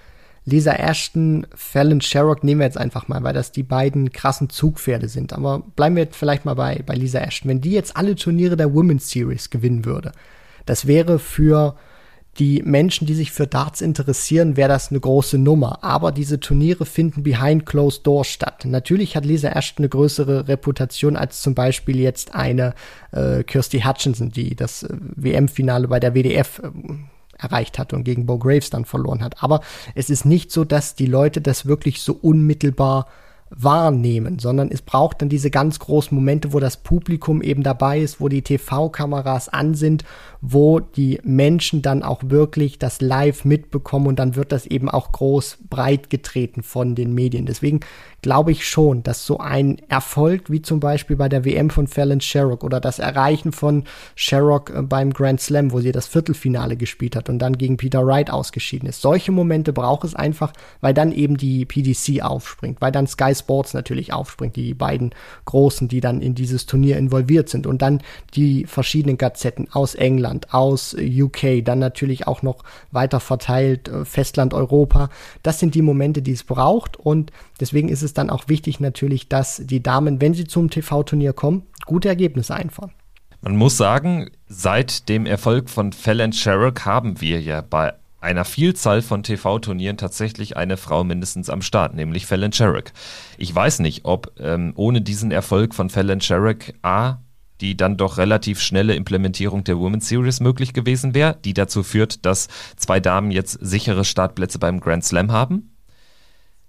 Lisa 0.43 0.74
Ashton, 0.74 1.48
Fallon 1.54 2.02
Sherrock 2.02 2.43
nehmen 2.43 2.60
wir 2.60 2.65
jetzt 2.65 2.78
einfach 2.78 3.08
mal, 3.08 3.24
weil 3.24 3.34
das 3.34 3.52
die 3.52 3.63
beiden 3.63 4.12
krassen 4.12 4.50
Zugpferde 4.50 5.08
sind. 5.08 5.32
Aber 5.32 5.60
bleiben 5.60 5.95
wir 5.95 6.04
jetzt 6.04 6.17
vielleicht 6.17 6.43
mal 6.43 6.56
bei, 6.56 6.82
bei 6.86 6.95
Lisa 6.95 7.19
Ashton. 7.19 7.50
Wenn 7.50 7.62
die 7.62 7.72
jetzt 7.72 7.95
alle 7.95 8.15
Turniere 8.15 8.58
der 8.58 8.74
Women's 8.74 9.10
Series 9.10 9.50
gewinnen 9.50 9.86
würde, 9.86 10.12
das 10.65 10.88
wäre 10.88 11.19
für 11.19 11.76
die 12.37 12.61
Menschen, 12.63 13.05
die 13.05 13.15
sich 13.15 13.31
für 13.31 13.47
Darts 13.47 13.81
interessieren, 13.81 14.55
wäre 14.55 14.69
das 14.69 14.91
eine 14.91 14.99
große 14.99 15.37
Nummer. 15.37 15.83
Aber 15.83 16.11
diese 16.11 16.39
Turniere 16.39 16.85
finden 16.85 17.23
behind 17.23 17.65
closed 17.65 18.05
doors 18.05 18.27
statt. 18.27 18.63
Natürlich 18.65 19.15
hat 19.15 19.25
Lisa 19.25 19.49
Ashton 19.49 19.83
eine 19.83 19.89
größere 19.89 20.47
Reputation 20.47 21.17
als 21.17 21.41
zum 21.41 21.55
Beispiel 21.55 21.99
jetzt 21.99 22.35
eine 22.35 22.73
äh, 23.11 23.43
Kirsty 23.43 23.81
Hutchinson, 23.81 24.31
die 24.31 24.55
das 24.55 24.83
äh, 24.83 24.89
WM-Finale 25.15 25.87
bei 25.87 25.99
der 25.99 26.13
WDF 26.13 26.59
äh, 26.59 26.69
erreicht 27.37 27.79
hat 27.79 27.93
und 27.93 28.03
gegen 28.03 28.25
Bo 28.25 28.37
Graves 28.37 28.69
dann 28.69 28.85
verloren 28.85 29.23
hat. 29.23 29.43
Aber 29.43 29.61
es 29.95 30.09
ist 30.09 30.25
nicht 30.25 30.51
so, 30.51 30.65
dass 30.65 30.95
die 30.95 31.07
Leute 31.07 31.41
das 31.41 31.65
wirklich 31.65 32.01
so 32.01 32.13
unmittelbar 32.13 33.07
wahrnehmen, 33.51 34.39
sondern 34.39 34.69
es 34.71 34.81
braucht 34.81 35.21
dann 35.21 35.29
diese 35.29 35.49
ganz 35.49 35.79
großen 35.79 36.13
Momente, 36.15 36.53
wo 36.53 36.59
das 36.59 36.77
Publikum 36.77 37.41
eben 37.41 37.63
dabei 37.63 37.99
ist, 37.99 38.21
wo 38.21 38.29
die 38.29 38.41
TV-Kameras 38.41 39.49
an 39.49 39.73
sind, 39.73 40.03
wo 40.41 40.79
die 40.79 41.19
Menschen 41.23 41.81
dann 41.81 42.03
auch 42.03 42.21
wirklich 42.25 42.79
das 42.79 43.01
live 43.01 43.45
mitbekommen 43.45 44.07
und 44.07 44.19
dann 44.19 44.35
wird 44.35 44.51
das 44.51 44.65
eben 44.65 44.89
auch 44.89 45.12
groß 45.12 45.57
breit 45.69 46.09
getreten 46.09 46.63
von 46.63 46.95
den 46.95 47.13
Medien. 47.13 47.45
Deswegen 47.45 47.81
glaube 48.21 48.51
ich 48.51 48.67
schon, 48.67 49.03
dass 49.03 49.25
so 49.25 49.39
ein 49.39 49.77
Erfolg 49.88 50.49
wie 50.49 50.62
zum 50.62 50.79
Beispiel 50.79 51.15
bei 51.15 51.29
der 51.29 51.45
WM 51.45 51.69
von 51.69 51.88
Fallon 51.88 52.21
Sherrock 52.21 52.63
oder 52.63 52.79
das 52.79 52.99
Erreichen 52.99 53.51
von 53.51 53.83
Sherrock 54.15 54.71
äh, 54.71 54.81
beim 54.81 55.13
Grand 55.13 55.41
Slam, 55.41 55.71
wo 55.71 55.79
sie 55.79 55.91
das 55.91 56.07
Viertelfinale 56.07 56.77
gespielt 56.77 57.15
hat 57.15 57.29
und 57.29 57.39
dann 57.39 57.57
gegen 57.57 57.77
Peter 57.77 58.05
Wright 58.05 58.29
ausgeschieden 58.29 58.89
ist. 58.89 59.01
Solche 59.01 59.31
Momente 59.31 59.73
braucht 59.73 60.03
es 60.03 60.15
einfach, 60.15 60.53
weil 60.81 60.93
dann 60.93 61.12
eben 61.12 61.38
die 61.38 61.65
PDC 61.65 62.21
aufspringt, 62.21 62.81
weil 62.81 62.91
dann 62.91 63.07
Sky 63.07 63.33
Sports 63.39 63.73
natürlich 63.73 64.13
aufspringt, 64.13 64.56
die 64.56 64.73
beiden 64.73 65.15
Großen, 65.45 65.88
die 65.88 66.02
dann 66.02 66.21
in 66.21 66.36
dieses 66.36 66.65
Turnier 66.65 66.97
involviert 66.97 67.49
sind 67.49 67.67
und 67.67 67.82
dann 67.82 68.02
die 68.36 68.65
verschiedenen 68.65 69.17
Gazetten 69.17 69.67
aus 69.71 69.95
England, 69.95 70.54
aus 70.54 70.95
UK, 70.99 71.63
dann 71.63 71.80
natürlich 71.80 72.28
auch 72.28 72.41
noch 72.41 72.63
weiter 72.91 73.19
verteilt 73.19 73.88
äh, 73.88 74.06
Festland 74.06 74.54
Europa. 74.54 75.10
Das 75.43 75.60
sind 75.60 75.75
die 75.75 75.82
Momente, 75.82 76.21
die 76.21 76.34
es 76.34 76.43
braucht 76.43 76.97
und 76.97 77.32
deswegen 77.60 77.89
ist 77.89 78.04
es 78.04 78.13
dann 78.13 78.30
auch 78.30 78.47
wichtig 78.47 78.80
natürlich, 78.80 79.30
dass 79.30 79.62
die 79.63 79.82
Damen, 79.82 80.21
wenn 80.21 80.34
sie 80.34 80.45
zum 80.45 80.69
TV-Turnier 80.69 81.34
kommen, 81.34 81.63
gute 81.86 82.10
Ergebnisse 82.10 82.56
einfahren. 82.56 82.91
Man 83.41 83.56
muss 83.56 83.78
sagen, 83.78 84.32
seit 84.47 85.08
dem 85.08 85.25
Erfolg 85.25 85.69
von 85.69 85.93
Fallon 85.93 86.34
Sherrock 86.34 86.86
haben 86.86 87.21
wir 87.21 87.39
ja 87.41 87.62
bei 87.62 87.93
einer 88.21 88.45
Vielzahl 88.45 89.01
von 89.01 89.23
TV-Turnieren 89.23 89.97
tatsächlich 89.97 90.58
eine 90.58 90.77
Frau 90.77 91.03
mindestens 91.03 91.49
am 91.49 91.62
Start, 91.62 91.95
nämlich 91.95 92.25
Fallon 92.25 92.51
Sherrock. 92.51 92.91
Ich 93.38 93.53
weiß 93.53 93.79
nicht, 93.79 94.05
ob 94.05 94.32
ähm, 94.39 94.73
ohne 94.75 95.01
diesen 95.01 95.32
Erfolg 95.32 95.73
von 95.73 95.89
Fallon 95.89 96.21
Sherrock 96.21 96.73
A 96.82 97.19
die 97.62 97.75
dann 97.75 97.97
doch 97.97 98.17
relativ 98.17 98.62
schnelle 98.62 98.95
Implementierung 98.95 99.63
der 99.63 99.75
Women's 99.75 100.08
Series 100.08 100.39
möglich 100.39 100.73
gewesen 100.73 101.13
wäre, 101.13 101.38
die 101.43 101.53
dazu 101.53 101.84
führt, 101.84 102.25
dass 102.25 102.47
zwei 102.77 102.99
Damen 102.99 103.32
jetzt 103.32 103.58
sichere 103.62 104.05
Startplätze 104.05 104.60
beim 104.60 104.79
Grand 104.79 105.03
Slam 105.03 105.32
haben. 105.32 105.68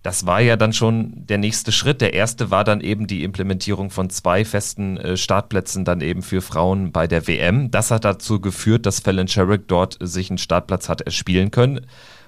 Das 0.03 0.25
war 0.25 0.41
ja 0.41 0.57
dann 0.57 0.73
schon 0.73 1.27
der 1.27 1.37
nächste 1.37 1.73
Schritt. 1.73 2.01
Der 2.01 2.15
erste 2.15 2.51
war 2.51 2.65
dann 2.65 2.81
eben 2.81 3.07
die 3.07 3.23
Implementierung 3.23 3.91
von 3.91 4.09
zwei 4.09 4.47
festen 4.47 4.97
äh, 4.97 5.17
Startplätzen 5.17 5.85
dann 5.85 6.01
eben 6.01 6.23
für 6.23 6.41
Frauen 6.41 6.91
bei 6.91 7.07
der 7.07 7.27
WM. 7.27 7.71
Das 7.71 7.91
hat 7.91 8.05
dazu 8.05 8.41
geführt, 8.41 8.87
dass 8.87 9.01
Fallon 9.01 9.29
Sherrick 9.29 9.69
dort 9.69 9.99
sich 10.01 10.31
einen 10.31 10.39
Startplatz 10.39 10.89
hat 10.89 11.03
erspielen 11.03 11.51
können. 11.51 11.87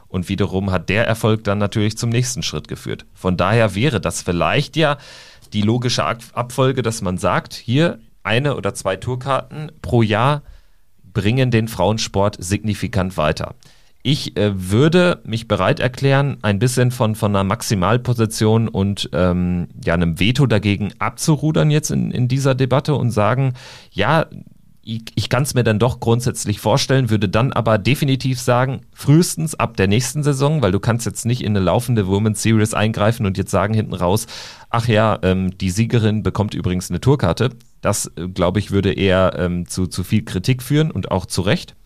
Und 0.09 0.29
wiederum 0.29 0.71
hat 0.71 0.91
der 0.91 1.07
Erfolg 1.07 1.45
dann 1.45 1.57
natürlich 1.57 1.97
zum 1.97 2.11
nächsten 2.11 2.43
Schritt 2.43 2.69
geführt. 2.69 3.07
Von 3.15 3.39
daher 3.39 3.75
wäre 3.75 3.99
das 3.99 4.21
vielleicht 4.21 4.77
ja 4.77 4.99
die 5.55 5.63
logische 5.63 6.05
Abfolge, 6.05 6.83
dass 6.83 7.01
man 7.01 7.17
sagt, 7.17 7.55
hier 7.55 7.99
eine 8.23 8.57
oder 8.57 8.75
zwei 8.75 8.97
Tourkarten 8.97 9.73
pro 9.81 10.03
Jahr 10.03 10.43
bringen 11.03 11.51
den 11.51 11.69
Frauensport 11.69 12.37
signifikant 12.39 13.17
weiter. 13.17 13.55
Ich 14.05 14.37
äh, 14.37 14.53
würde 14.71 15.21
mich 15.25 15.47
bereit 15.47 15.79
erklären, 15.79 16.39
ein 16.43 16.59
bisschen 16.59 16.91
von, 16.91 17.15
von 17.15 17.35
einer 17.35 17.45
Maximalposition 17.45 18.69
und 18.69 19.09
ähm, 19.13 19.69
ja, 19.85 19.95
einem 19.95 20.19
Veto 20.19 20.47
dagegen 20.47 20.93
abzurudern 20.99 21.71
jetzt 21.71 21.91
in, 21.91 22.11
in 22.11 22.27
dieser 22.27 22.57
Debatte 22.57 22.97
und 22.97 23.13
sagen, 23.13 23.55
ja, 23.93 24.27
ich, 24.85 25.05
ich 25.15 25.29
kann 25.29 25.45
es 25.45 25.55
mir 25.55 25.63
dann 25.63 25.79
doch 25.79 26.01
grundsätzlich 26.01 26.59
vorstellen, 26.59 27.09
würde 27.09 27.29
dann 27.29 27.53
aber 27.53 27.79
definitiv 27.79 28.41
sagen, 28.41 28.81
frühestens 28.93 29.55
ab 29.55 29.77
der 29.77 29.87
nächsten 29.87 30.25
Saison, 30.25 30.61
weil 30.61 30.73
du 30.73 30.81
kannst 30.81 31.07
jetzt 31.07 31.25
nicht 31.25 31.43
in 31.43 31.57
eine 31.57 31.65
laufende 31.65 32.09
Women's 32.09 32.43
Series 32.43 32.75
eingreifen 32.75 33.25
und 33.25 33.39
jetzt 33.39 33.53
sagen 33.53 33.75
hinten 33.75 33.95
raus, 33.95 34.27
ach 34.71 34.89
ja, 34.89 35.19
ähm, 35.23 35.57
die 35.57 35.71
Siegerin 35.71 36.25
bekommt 36.25 36.55
übrigens 36.55 36.91
eine 36.91 37.01
Tourkarte. 37.01 37.51
Das, 37.81 38.11
äh, 38.17 38.29
glaube 38.29 38.59
ich, 38.59 38.73
würde 38.73 38.93
eher 38.93 39.35
ähm, 39.39 39.69
zu, 39.69 39.87
zu 39.87 40.03
viel 40.03 40.25
Kritik 40.25 40.63
führen 40.65 40.91
und 40.91 41.13
auch 41.13 41.27
zu 41.27 41.43
Recht. 41.43 41.77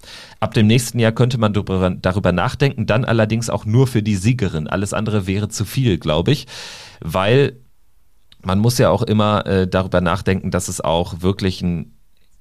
Ab 0.41 0.55
dem 0.55 0.67
nächsten 0.67 0.99
Jahr 0.99 1.13
könnte 1.13 1.37
man 1.37 1.53
darüber, 1.53 1.91
darüber 1.91 2.33
nachdenken, 2.33 2.87
dann 2.87 3.05
allerdings 3.05 3.51
auch 3.51 3.67
nur 3.67 3.87
für 3.87 4.03
die 4.03 4.17
Siegerin. 4.17 4.69
Alles 4.69 4.95
andere 4.95 5.27
wäre 5.27 5.49
zu 5.49 5.67
viel, 5.67 5.99
glaube 5.99 6.33
ich, 6.33 6.47
weil 7.01 7.57
man 8.43 8.59
muss 8.59 8.79
ja 8.79 8.89
auch 8.89 9.03
immer 9.03 9.45
äh, 9.47 9.67
darüber 9.69 10.01
nachdenken, 10.01 10.51
dass 10.51 10.69
es 10.69 10.81
auch 10.81 11.21
wirklich 11.21 11.61
ein 11.61 11.96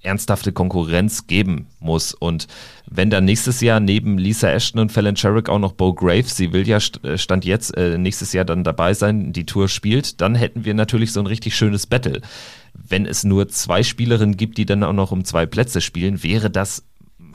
ernsthafte 0.06 0.52
Konkurrenz 0.52 1.28
geben 1.28 1.68
muss. 1.80 2.14
Und 2.14 2.48
wenn 2.88 3.10
dann 3.10 3.26
nächstes 3.26 3.62
Jahr 3.62 3.80
neben 3.80 4.18
Lisa 4.18 4.50
Ashton 4.50 4.80
und 4.82 4.92
Fallon 4.92 5.16
Sherrick 5.16 5.50
auch 5.50 5.60
noch 5.60 5.74
Bo 5.74 5.94
Graves, 5.94 6.38
sie 6.38 6.54
will 6.54 6.68
ja 6.68 6.80
äh, 7.04 7.18
Stand 7.18 7.46
jetzt 7.46 7.76
äh, 7.76 7.98
nächstes 7.98 8.32
Jahr 8.34 8.46
dann 8.46 8.64
dabei 8.64 8.94
sein, 8.94 9.34
die 9.34 9.46
Tour 9.46 9.68
spielt, 9.68 10.22
dann 10.22 10.36
hätten 10.36 10.66
wir 10.66 10.74
natürlich 10.74 11.12
so 11.12 11.20
ein 11.20 11.28
richtig 11.28 11.56
schönes 11.56 11.88
Battle. 11.88 12.22
Wenn 12.74 13.06
es 13.06 13.24
nur 13.24 13.48
zwei 13.48 13.84
Spielerinnen 13.84 14.38
gibt, 14.38 14.58
die 14.58 14.66
dann 14.66 14.84
auch 14.84 14.94
noch 14.94 15.12
um 15.12 15.26
zwei 15.26 15.46
Plätze 15.46 15.82
spielen, 15.82 16.24
wäre 16.24 16.50
das 16.50 16.84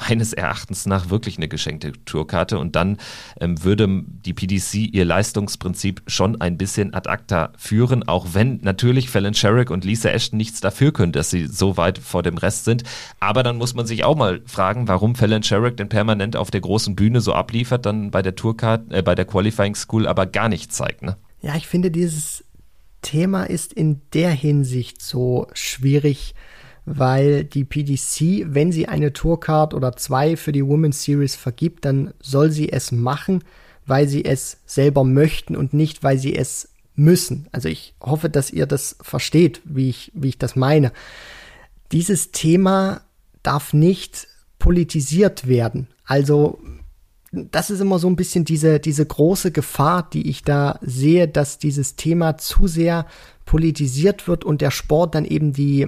meines 0.09 0.33
Erachtens 0.33 0.87
nach 0.87 1.11
wirklich 1.11 1.37
eine 1.37 1.49
geschenkte 1.49 1.93
Tourkarte 2.05 2.59
und 2.59 2.77
dann 2.77 2.99
ähm, 3.41 3.63
würde 3.63 4.03
die 4.25 4.33
PDC 4.33 4.93
ihr 4.93 5.05
Leistungsprinzip 5.05 6.03
schon 6.07 6.41
ein 6.41 6.57
bisschen 6.57 6.95
ad 6.95 7.09
acta 7.09 7.53
führen, 7.57 8.07
auch 8.07 8.29
wenn 8.33 8.61
natürlich 8.63 9.11
Fallon 9.11 9.35
Sherrick 9.35 9.71
und 9.71 9.85
Lisa 9.85 10.11
Ashton 10.11 10.37
nichts 10.37 10.61
dafür 10.61 10.93
können, 10.93 11.13
dass 11.13 11.31
sie 11.31 11.47
so 11.47 11.77
weit 11.77 11.99
vor 11.99 12.23
dem 12.23 12.39
Rest 12.39 12.65
sind. 12.65 12.85
Aber 13.21 13.43
dann 13.43 13.57
muss 13.57 13.75
man 13.75 13.87
sich 13.87 14.05
auch 14.05 14.17
mal 14.17 14.41
fragen, 14.47 14.89
warum 14.89 15.15
Fallon 15.15 15.43
Sherrick 15.43 15.77
denn 15.77 15.89
permanent 15.89 16.37
auf 16.37 16.51
der 16.51 16.61
großen 16.61 16.97
Bühne 16.97 17.21
so 17.21 17.35
abliefert, 17.35 17.87
dann 17.87 18.11
bei 18.11 18.23
der 18.23 18.35
Tourcard, 18.35 18.93
äh, 18.93 19.03
bei 19.03 19.15
der 19.15 19.25
Qualifying 19.25 19.75
School 19.75 20.07
aber 20.07 20.27
gar 20.27 20.49
nichts 20.49 20.77
zeigt. 20.77 21.03
Ne? 21.03 21.17
Ja, 21.43 21.57
ich 21.57 21.67
finde 21.67 21.91
dieses 21.91 22.45
Thema 23.03 23.45
ist 23.45 23.73
in 23.73 24.03
der 24.13 24.31
Hinsicht 24.31 25.01
so 25.03 25.47
schwierig, 25.55 26.35
weil 26.93 27.45
die 27.45 27.65
PDC, 27.65 28.53
wenn 28.53 28.73
sie 28.73 28.89
eine 28.89 29.13
Tourcard 29.13 29.75
oder 29.75 29.95
zwei 29.97 30.37
für 30.37 30.51
die 30.51 30.67
Women's 30.67 31.05
Series 31.05 31.37
vergibt, 31.37 31.85
dann 31.85 32.13
soll 32.21 32.51
sie 32.51 32.73
es 32.73 32.91
machen, 32.91 33.45
weil 33.87 34.09
sie 34.09 34.25
es 34.25 34.59
selber 34.67 35.05
möchten 35.05 35.57
und 35.57 35.73
nicht, 35.73 36.03
weil 36.03 36.19
sie 36.19 36.35
es 36.35 36.71
müssen. 36.97 37.49
Also 37.53 37.69
ich 37.69 37.95
hoffe, 38.01 38.29
dass 38.29 38.51
ihr 38.51 38.67
das 38.67 38.97
versteht, 39.01 39.61
wie 39.65 39.89
ich, 39.89 40.11
wie 40.15 40.31
ich 40.31 40.39
das 40.39 40.57
meine. 40.57 40.93
Dieses 41.93 42.33
Thema 42.33 43.03
darf 43.45 43.73
nicht 43.73 44.27
politisiert 44.59 45.47
werden. 45.47 45.87
Also 46.05 46.61
das 47.31 47.71
ist 47.71 47.79
immer 47.79 48.01
so 48.01 48.09
ein 48.09 48.17
bisschen 48.17 48.45
diese, 48.45 48.81
diese 48.81 49.07
große 49.07 49.53
Gefahr, 49.53 50.11
die 50.11 50.29
ich 50.29 50.43
da 50.43 50.81
sehe, 50.83 51.29
dass 51.29 51.59
dieses 51.59 51.95
Thema 51.95 52.37
zu 52.37 52.67
sehr 52.67 53.07
politisiert 53.45 54.27
wird 54.27 54.45
und 54.45 54.61
der 54.61 54.73
Sport 54.73 55.15
dann 55.15 55.25
eben 55.25 55.53
die 55.53 55.87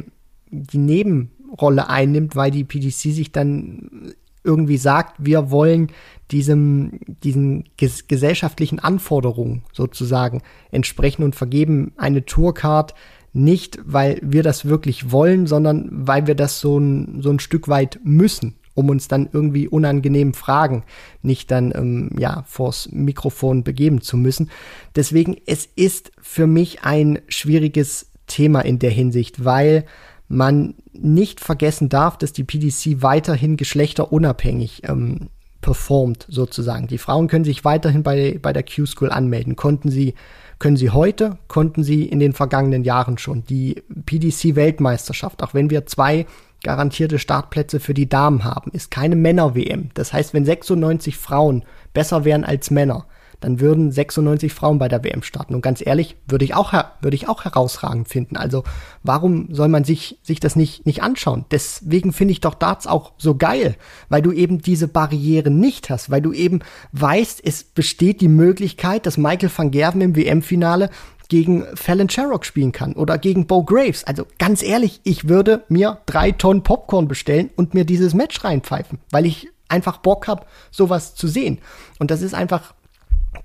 die 0.52 0.78
Nebenrolle 0.78 1.88
einnimmt, 1.88 2.36
weil 2.36 2.50
die 2.50 2.64
PDC 2.64 3.12
sich 3.12 3.32
dann 3.32 4.14
irgendwie 4.44 4.76
sagt, 4.76 5.16
wir 5.18 5.50
wollen 5.50 5.88
diesem, 6.30 6.98
diesen 7.22 7.64
ges 7.76 8.08
gesellschaftlichen 8.08 8.78
Anforderungen 8.78 9.64
sozusagen 9.72 10.42
entsprechen 10.70 11.22
und 11.22 11.36
vergeben 11.36 11.92
eine 11.96 12.24
Tourcard 12.24 12.94
nicht, 13.32 13.78
weil 13.84 14.20
wir 14.22 14.42
das 14.42 14.66
wirklich 14.66 15.10
wollen, 15.10 15.46
sondern 15.46 15.88
weil 15.90 16.26
wir 16.26 16.34
das 16.34 16.60
so 16.60 16.78
ein, 16.78 17.22
so 17.22 17.30
ein 17.30 17.38
Stück 17.38 17.68
weit 17.68 18.00
müssen, 18.04 18.56
um 18.74 18.90
uns 18.90 19.08
dann 19.08 19.28
irgendwie 19.32 19.68
unangenehmen 19.68 20.34
Fragen 20.34 20.84
nicht 21.22 21.50
dann 21.50 21.72
ähm, 21.74 22.10
ja 22.18 22.44
vors 22.46 22.90
Mikrofon 22.92 23.64
begeben 23.64 24.00
zu 24.02 24.16
müssen. 24.16 24.50
Deswegen 24.96 25.36
es 25.46 25.66
ist 25.76 26.12
für 26.20 26.46
mich 26.46 26.82
ein 26.82 27.20
schwieriges 27.28 28.10
Thema 28.26 28.60
in 28.60 28.78
der 28.78 28.90
Hinsicht, 28.90 29.44
weil 29.44 29.86
man 30.32 30.74
nicht 30.92 31.40
vergessen 31.40 31.88
darf, 31.88 32.16
dass 32.16 32.32
die 32.32 32.44
PDC 32.44 33.02
weiterhin 33.02 33.56
geschlechterunabhängig 33.56 34.82
ähm, 34.88 35.28
performt, 35.60 36.26
sozusagen. 36.28 36.88
Die 36.88 36.98
Frauen 36.98 37.28
können 37.28 37.44
sich 37.44 37.64
weiterhin 37.64 38.02
bei, 38.02 38.38
bei 38.40 38.52
der 38.52 38.64
Q-School 38.64 39.10
anmelden. 39.10 39.56
Konnten 39.56 39.90
sie, 39.90 40.14
können 40.58 40.76
sie 40.76 40.90
heute, 40.90 41.38
konnten 41.48 41.84
sie 41.84 42.04
in 42.04 42.18
den 42.18 42.32
vergangenen 42.32 42.82
Jahren 42.82 43.18
schon. 43.18 43.44
Die 43.44 43.82
PDC-Weltmeisterschaft, 44.06 45.42
auch 45.42 45.54
wenn 45.54 45.70
wir 45.70 45.86
zwei 45.86 46.26
garantierte 46.64 47.18
Startplätze 47.18 47.78
für 47.78 47.94
die 47.94 48.08
Damen 48.08 48.44
haben, 48.44 48.70
ist 48.72 48.90
keine 48.90 49.16
Männer-WM. 49.16 49.90
Das 49.94 50.12
heißt, 50.12 50.32
wenn 50.32 50.44
96 50.44 51.16
Frauen 51.16 51.64
besser 51.92 52.24
wären 52.24 52.44
als 52.44 52.70
Männer, 52.70 53.06
dann 53.42 53.60
würden 53.60 53.92
96 53.92 54.52
Frauen 54.52 54.78
bei 54.78 54.88
der 54.88 55.04
WM 55.04 55.22
starten. 55.22 55.54
Und 55.54 55.60
ganz 55.60 55.84
ehrlich, 55.84 56.16
würde 56.26 56.44
ich 56.44 56.54
auch, 56.54 56.72
würde 57.00 57.14
ich 57.14 57.28
auch 57.28 57.44
herausragend 57.44 58.08
finden. 58.08 58.36
Also 58.36 58.64
warum 59.02 59.52
soll 59.52 59.68
man 59.68 59.84
sich, 59.84 60.18
sich 60.22 60.40
das 60.40 60.56
nicht, 60.56 60.86
nicht 60.86 61.02
anschauen? 61.02 61.44
Deswegen 61.50 62.12
finde 62.12 62.32
ich 62.32 62.40
doch 62.40 62.54
Darts 62.54 62.86
auch 62.86 63.12
so 63.18 63.34
geil, 63.34 63.76
weil 64.08 64.22
du 64.22 64.32
eben 64.32 64.62
diese 64.62 64.88
Barrieren 64.88 65.58
nicht 65.58 65.90
hast, 65.90 66.10
weil 66.10 66.22
du 66.22 66.32
eben 66.32 66.60
weißt, 66.92 67.40
es 67.44 67.64
besteht 67.64 68.20
die 68.20 68.28
Möglichkeit, 68.28 69.06
dass 69.06 69.18
Michael 69.18 69.50
van 69.54 69.70
Gerven 69.70 70.00
im 70.00 70.16
WM-Finale 70.16 70.90
gegen 71.28 71.64
Fallon 71.74 72.10
Sherrock 72.10 72.44
spielen 72.44 72.72
kann 72.72 72.92
oder 72.92 73.18
gegen 73.18 73.46
Bo 73.46 73.64
Graves. 73.64 74.04
Also 74.04 74.26
ganz 74.38 74.62
ehrlich, 74.62 75.00
ich 75.02 75.28
würde 75.28 75.64
mir 75.68 75.98
drei 76.06 76.30
Tonnen 76.30 76.62
Popcorn 76.62 77.08
bestellen 77.08 77.50
und 77.56 77.74
mir 77.74 77.84
dieses 77.84 78.14
Match 78.14 78.44
reinpfeifen, 78.44 78.98
weil 79.10 79.26
ich 79.26 79.48
einfach 79.72 79.96
Bock 79.96 80.28
habe, 80.28 80.44
sowas 80.70 81.14
zu 81.14 81.26
sehen. 81.26 81.58
Und 81.98 82.10
das 82.10 82.22
ist 82.22 82.34
einfach 82.34 82.74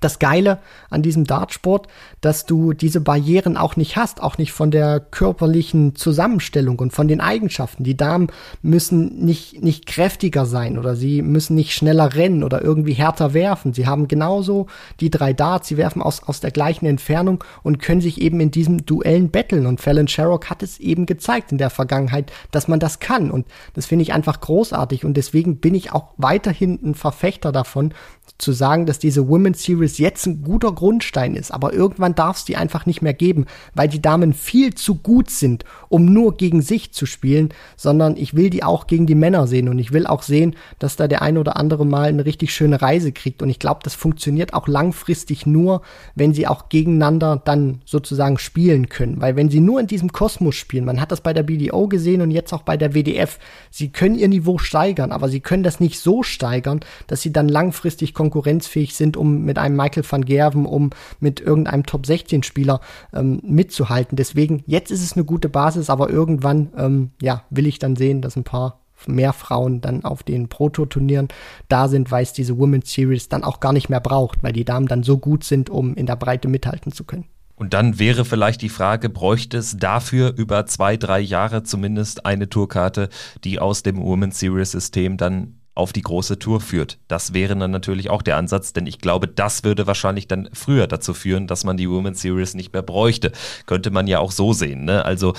das 0.00 0.18
Geile 0.18 0.58
an 0.90 1.02
diesem 1.02 1.24
Dartsport, 1.24 1.88
dass 2.20 2.46
du 2.46 2.72
diese 2.72 3.00
Barrieren 3.00 3.56
auch 3.56 3.76
nicht 3.76 3.96
hast, 3.96 4.22
auch 4.22 4.38
nicht 4.38 4.52
von 4.52 4.70
der 4.70 5.00
körperlichen 5.00 5.94
Zusammenstellung 5.94 6.78
und 6.78 6.92
von 6.92 7.08
den 7.08 7.20
Eigenschaften. 7.20 7.84
Die 7.84 7.96
Damen 7.96 8.28
müssen 8.62 9.24
nicht, 9.24 9.62
nicht 9.62 9.86
kräftiger 9.86 10.46
sein 10.46 10.78
oder 10.78 10.96
sie 10.96 11.22
müssen 11.22 11.54
nicht 11.54 11.74
schneller 11.74 12.14
rennen 12.14 12.44
oder 12.44 12.62
irgendwie 12.62 12.94
härter 12.94 13.34
werfen. 13.34 13.72
Sie 13.72 13.86
haben 13.86 14.08
genauso 14.08 14.66
die 15.00 15.10
drei 15.10 15.32
Darts, 15.32 15.68
sie 15.68 15.76
werfen 15.76 16.02
aus, 16.02 16.22
aus 16.24 16.40
der 16.40 16.50
gleichen 16.50 16.86
Entfernung 16.86 17.44
und 17.62 17.80
können 17.80 18.00
sich 18.00 18.20
eben 18.20 18.40
in 18.40 18.50
diesem 18.50 18.84
Duellen 18.84 19.30
betteln. 19.30 19.66
Und 19.66 19.80
Fallon 19.80 20.08
Sherrock 20.08 20.50
hat 20.50 20.62
es 20.62 20.78
eben 20.78 21.06
gezeigt 21.06 21.52
in 21.52 21.58
der 21.58 21.70
Vergangenheit, 21.70 22.32
dass 22.50 22.68
man 22.68 22.80
das 22.80 23.00
kann. 23.00 23.30
Und 23.30 23.46
das 23.74 23.86
finde 23.86 24.02
ich 24.02 24.12
einfach 24.12 24.40
großartig. 24.40 25.04
Und 25.04 25.16
deswegen 25.16 25.58
bin 25.58 25.74
ich 25.74 25.92
auch 25.92 26.08
weiterhin 26.16 26.78
ein 26.82 26.94
Verfechter 26.94 27.52
davon, 27.52 27.94
zu 28.36 28.52
sagen, 28.52 28.86
dass 28.86 28.98
diese 28.98 29.28
Women's 29.28 29.62
Series 29.62 29.98
jetzt 29.98 30.26
ein 30.26 30.42
guter 30.42 30.72
Grundstein 30.72 31.34
ist, 31.34 31.50
aber 31.50 31.72
irgendwann 31.72 32.14
darf 32.14 32.38
es 32.38 32.44
die 32.44 32.56
einfach 32.56 32.86
nicht 32.86 33.02
mehr 33.02 33.14
geben, 33.14 33.46
weil 33.74 33.88
die 33.88 34.02
Damen 34.02 34.34
viel 34.34 34.74
zu 34.74 34.96
gut 34.96 35.30
sind, 35.30 35.64
um 35.88 36.04
nur 36.04 36.36
gegen 36.36 36.60
sich 36.60 36.92
zu 36.92 37.06
spielen, 37.06 37.48
sondern 37.76 38.16
ich 38.16 38.34
will 38.34 38.50
die 38.50 38.62
auch 38.62 38.86
gegen 38.86 39.06
die 39.06 39.14
Männer 39.14 39.46
sehen 39.46 39.68
und 39.68 39.78
ich 39.78 39.92
will 39.92 40.06
auch 40.06 40.22
sehen, 40.22 40.56
dass 40.78 40.96
da 40.96 41.08
der 41.08 41.22
ein 41.22 41.38
oder 41.38 41.56
andere 41.56 41.86
mal 41.86 42.08
eine 42.08 42.26
richtig 42.26 42.52
schöne 42.52 42.82
Reise 42.82 43.12
kriegt 43.12 43.42
und 43.42 43.48
ich 43.48 43.58
glaube, 43.58 43.80
das 43.82 43.94
funktioniert 43.94 44.52
auch 44.52 44.68
langfristig 44.68 45.46
nur, 45.46 45.82
wenn 46.14 46.34
sie 46.34 46.46
auch 46.46 46.68
gegeneinander 46.68 47.40
dann 47.42 47.80
sozusagen 47.84 48.38
spielen 48.38 48.88
können, 48.88 49.20
weil 49.20 49.36
wenn 49.36 49.50
sie 49.50 49.60
nur 49.60 49.80
in 49.80 49.86
diesem 49.86 50.12
Kosmos 50.12 50.56
spielen, 50.56 50.84
man 50.84 51.00
hat 51.00 51.12
das 51.12 51.20
bei 51.20 51.32
der 51.32 51.44
BDO 51.44 51.88
gesehen 51.88 52.20
und 52.20 52.30
jetzt 52.30 52.52
auch 52.52 52.62
bei 52.62 52.76
der 52.76 52.94
WDF, 52.94 53.38
sie 53.70 53.88
können 53.88 54.16
ihr 54.16 54.28
Niveau 54.28 54.58
steigern, 54.58 55.12
aber 55.12 55.28
sie 55.28 55.40
können 55.40 55.62
das 55.62 55.80
nicht 55.80 55.98
so 55.98 56.22
steigern, 56.22 56.80
dass 57.06 57.22
sie 57.22 57.32
dann 57.32 57.48
langfristig 57.48 58.14
konkurrenzfähig 58.18 58.96
sind, 58.96 59.16
um 59.16 59.44
mit 59.44 59.58
einem 59.58 59.76
Michael 59.76 60.02
van 60.08 60.24
Gerven, 60.24 60.66
um 60.66 60.90
mit 61.20 61.38
irgendeinem 61.40 61.86
Top 61.86 62.04
16 62.04 62.42
Spieler 62.42 62.80
ähm, 63.14 63.40
mitzuhalten. 63.44 64.16
Deswegen, 64.16 64.64
jetzt 64.66 64.90
ist 64.90 65.04
es 65.04 65.12
eine 65.12 65.24
gute 65.24 65.48
Basis, 65.48 65.88
aber 65.88 66.10
irgendwann, 66.10 66.72
ähm, 66.76 67.10
ja, 67.22 67.44
will 67.50 67.68
ich 67.68 67.78
dann 67.78 67.94
sehen, 67.94 68.20
dass 68.20 68.34
ein 68.34 68.42
paar 68.42 68.80
mehr 69.06 69.32
Frauen 69.32 69.80
dann 69.80 70.04
auf 70.04 70.24
den 70.24 70.48
Proto-Turnieren 70.48 71.28
da 71.68 71.86
sind, 71.86 72.10
weil 72.10 72.24
es 72.24 72.32
diese 72.32 72.58
Women's 72.58 72.92
Series 72.92 73.28
dann 73.28 73.44
auch 73.44 73.60
gar 73.60 73.72
nicht 73.72 73.88
mehr 73.88 74.00
braucht, 74.00 74.42
weil 74.42 74.52
die 74.52 74.64
Damen 74.64 74.88
dann 74.88 75.04
so 75.04 75.18
gut 75.18 75.44
sind, 75.44 75.70
um 75.70 75.94
in 75.94 76.06
der 76.06 76.16
Breite 76.16 76.48
mithalten 76.48 76.90
zu 76.90 77.04
können. 77.04 77.26
Und 77.54 77.72
dann 77.74 78.00
wäre 78.00 78.24
vielleicht 78.24 78.62
die 78.62 78.68
Frage, 78.68 79.08
bräuchte 79.08 79.58
es 79.58 79.76
dafür 79.76 80.34
über 80.36 80.66
zwei, 80.66 80.96
drei 80.96 81.20
Jahre 81.20 81.62
zumindest 81.62 82.26
eine 82.26 82.48
Tourkarte, 82.48 83.10
die 83.44 83.60
aus 83.60 83.84
dem 83.84 84.02
Women's 84.02 84.40
Series 84.40 84.72
System 84.72 85.16
dann 85.16 85.57
auf 85.78 85.92
die 85.92 86.02
große 86.02 86.40
Tour 86.40 86.60
führt. 86.60 86.98
Das 87.06 87.34
wäre 87.34 87.56
dann 87.56 87.70
natürlich 87.70 88.10
auch 88.10 88.22
der 88.22 88.36
Ansatz, 88.36 88.72
denn 88.72 88.86
ich 88.88 88.98
glaube, 88.98 89.28
das 89.28 89.62
würde 89.62 89.86
wahrscheinlich 89.86 90.26
dann 90.26 90.48
früher 90.52 90.88
dazu 90.88 91.14
führen, 91.14 91.46
dass 91.46 91.62
man 91.62 91.76
die 91.76 91.88
Women's 91.88 92.20
Series 92.20 92.54
nicht 92.54 92.72
mehr 92.72 92.82
bräuchte. 92.82 93.30
Könnte 93.66 93.92
man 93.92 94.08
ja 94.08 94.18
auch 94.18 94.32
so 94.32 94.52
sehen. 94.52 94.84
Ne? 94.84 95.04
Also 95.04 95.34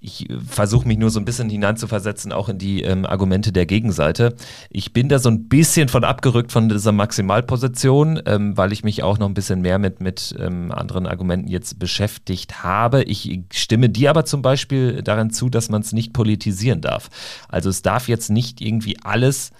ich 0.00 0.28
äh, 0.28 0.36
versuche 0.46 0.88
mich 0.88 0.98
nur 0.98 1.10
so 1.10 1.20
ein 1.20 1.24
bisschen 1.24 1.48
hineinzuversetzen, 1.48 2.32
auch 2.32 2.48
in 2.48 2.58
die 2.58 2.82
ähm, 2.82 3.06
Argumente 3.06 3.52
der 3.52 3.66
Gegenseite. 3.66 4.34
Ich 4.68 4.92
bin 4.92 5.08
da 5.08 5.20
so 5.20 5.30
ein 5.30 5.48
bisschen 5.48 5.88
von 5.88 6.02
abgerückt 6.02 6.50
von 6.50 6.68
dieser 6.68 6.92
Maximalposition, 6.92 8.20
ähm, 8.26 8.56
weil 8.56 8.72
ich 8.72 8.82
mich 8.82 9.04
auch 9.04 9.18
noch 9.18 9.28
ein 9.28 9.34
bisschen 9.34 9.62
mehr 9.62 9.78
mit, 9.78 10.00
mit 10.00 10.34
ähm, 10.40 10.72
anderen 10.72 11.06
Argumenten 11.06 11.46
jetzt 11.46 11.78
beschäftigt 11.78 12.64
habe. 12.64 13.04
Ich 13.04 13.40
stimme 13.52 13.88
dir 13.88 14.10
aber 14.10 14.24
zum 14.24 14.42
Beispiel 14.42 15.02
daran 15.02 15.30
zu, 15.30 15.48
dass 15.48 15.70
man 15.70 15.82
es 15.82 15.92
nicht 15.92 16.12
politisieren 16.12 16.80
darf. 16.80 17.08
Also 17.48 17.70
es 17.70 17.82
darf 17.82 18.08
jetzt 18.08 18.28
nicht 18.28 18.60
irgendwie 18.60 18.98
alles 19.04 19.52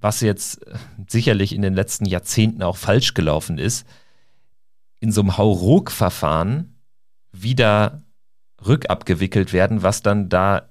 was 0.00 0.20
jetzt 0.20 0.66
äh, 0.66 0.74
sicherlich 1.08 1.54
in 1.54 1.62
den 1.62 1.74
letzten 1.74 2.06
Jahrzehnten 2.06 2.62
auch 2.62 2.76
falsch 2.76 3.14
gelaufen 3.14 3.58
ist, 3.58 3.86
in 5.00 5.12
so 5.12 5.20
einem 5.20 5.36
Hauruck-Verfahren 5.36 6.80
wieder 7.32 8.02
rückabgewickelt 8.66 9.52
werden, 9.52 9.82
was 9.82 10.02
dann 10.02 10.28
da 10.28 10.68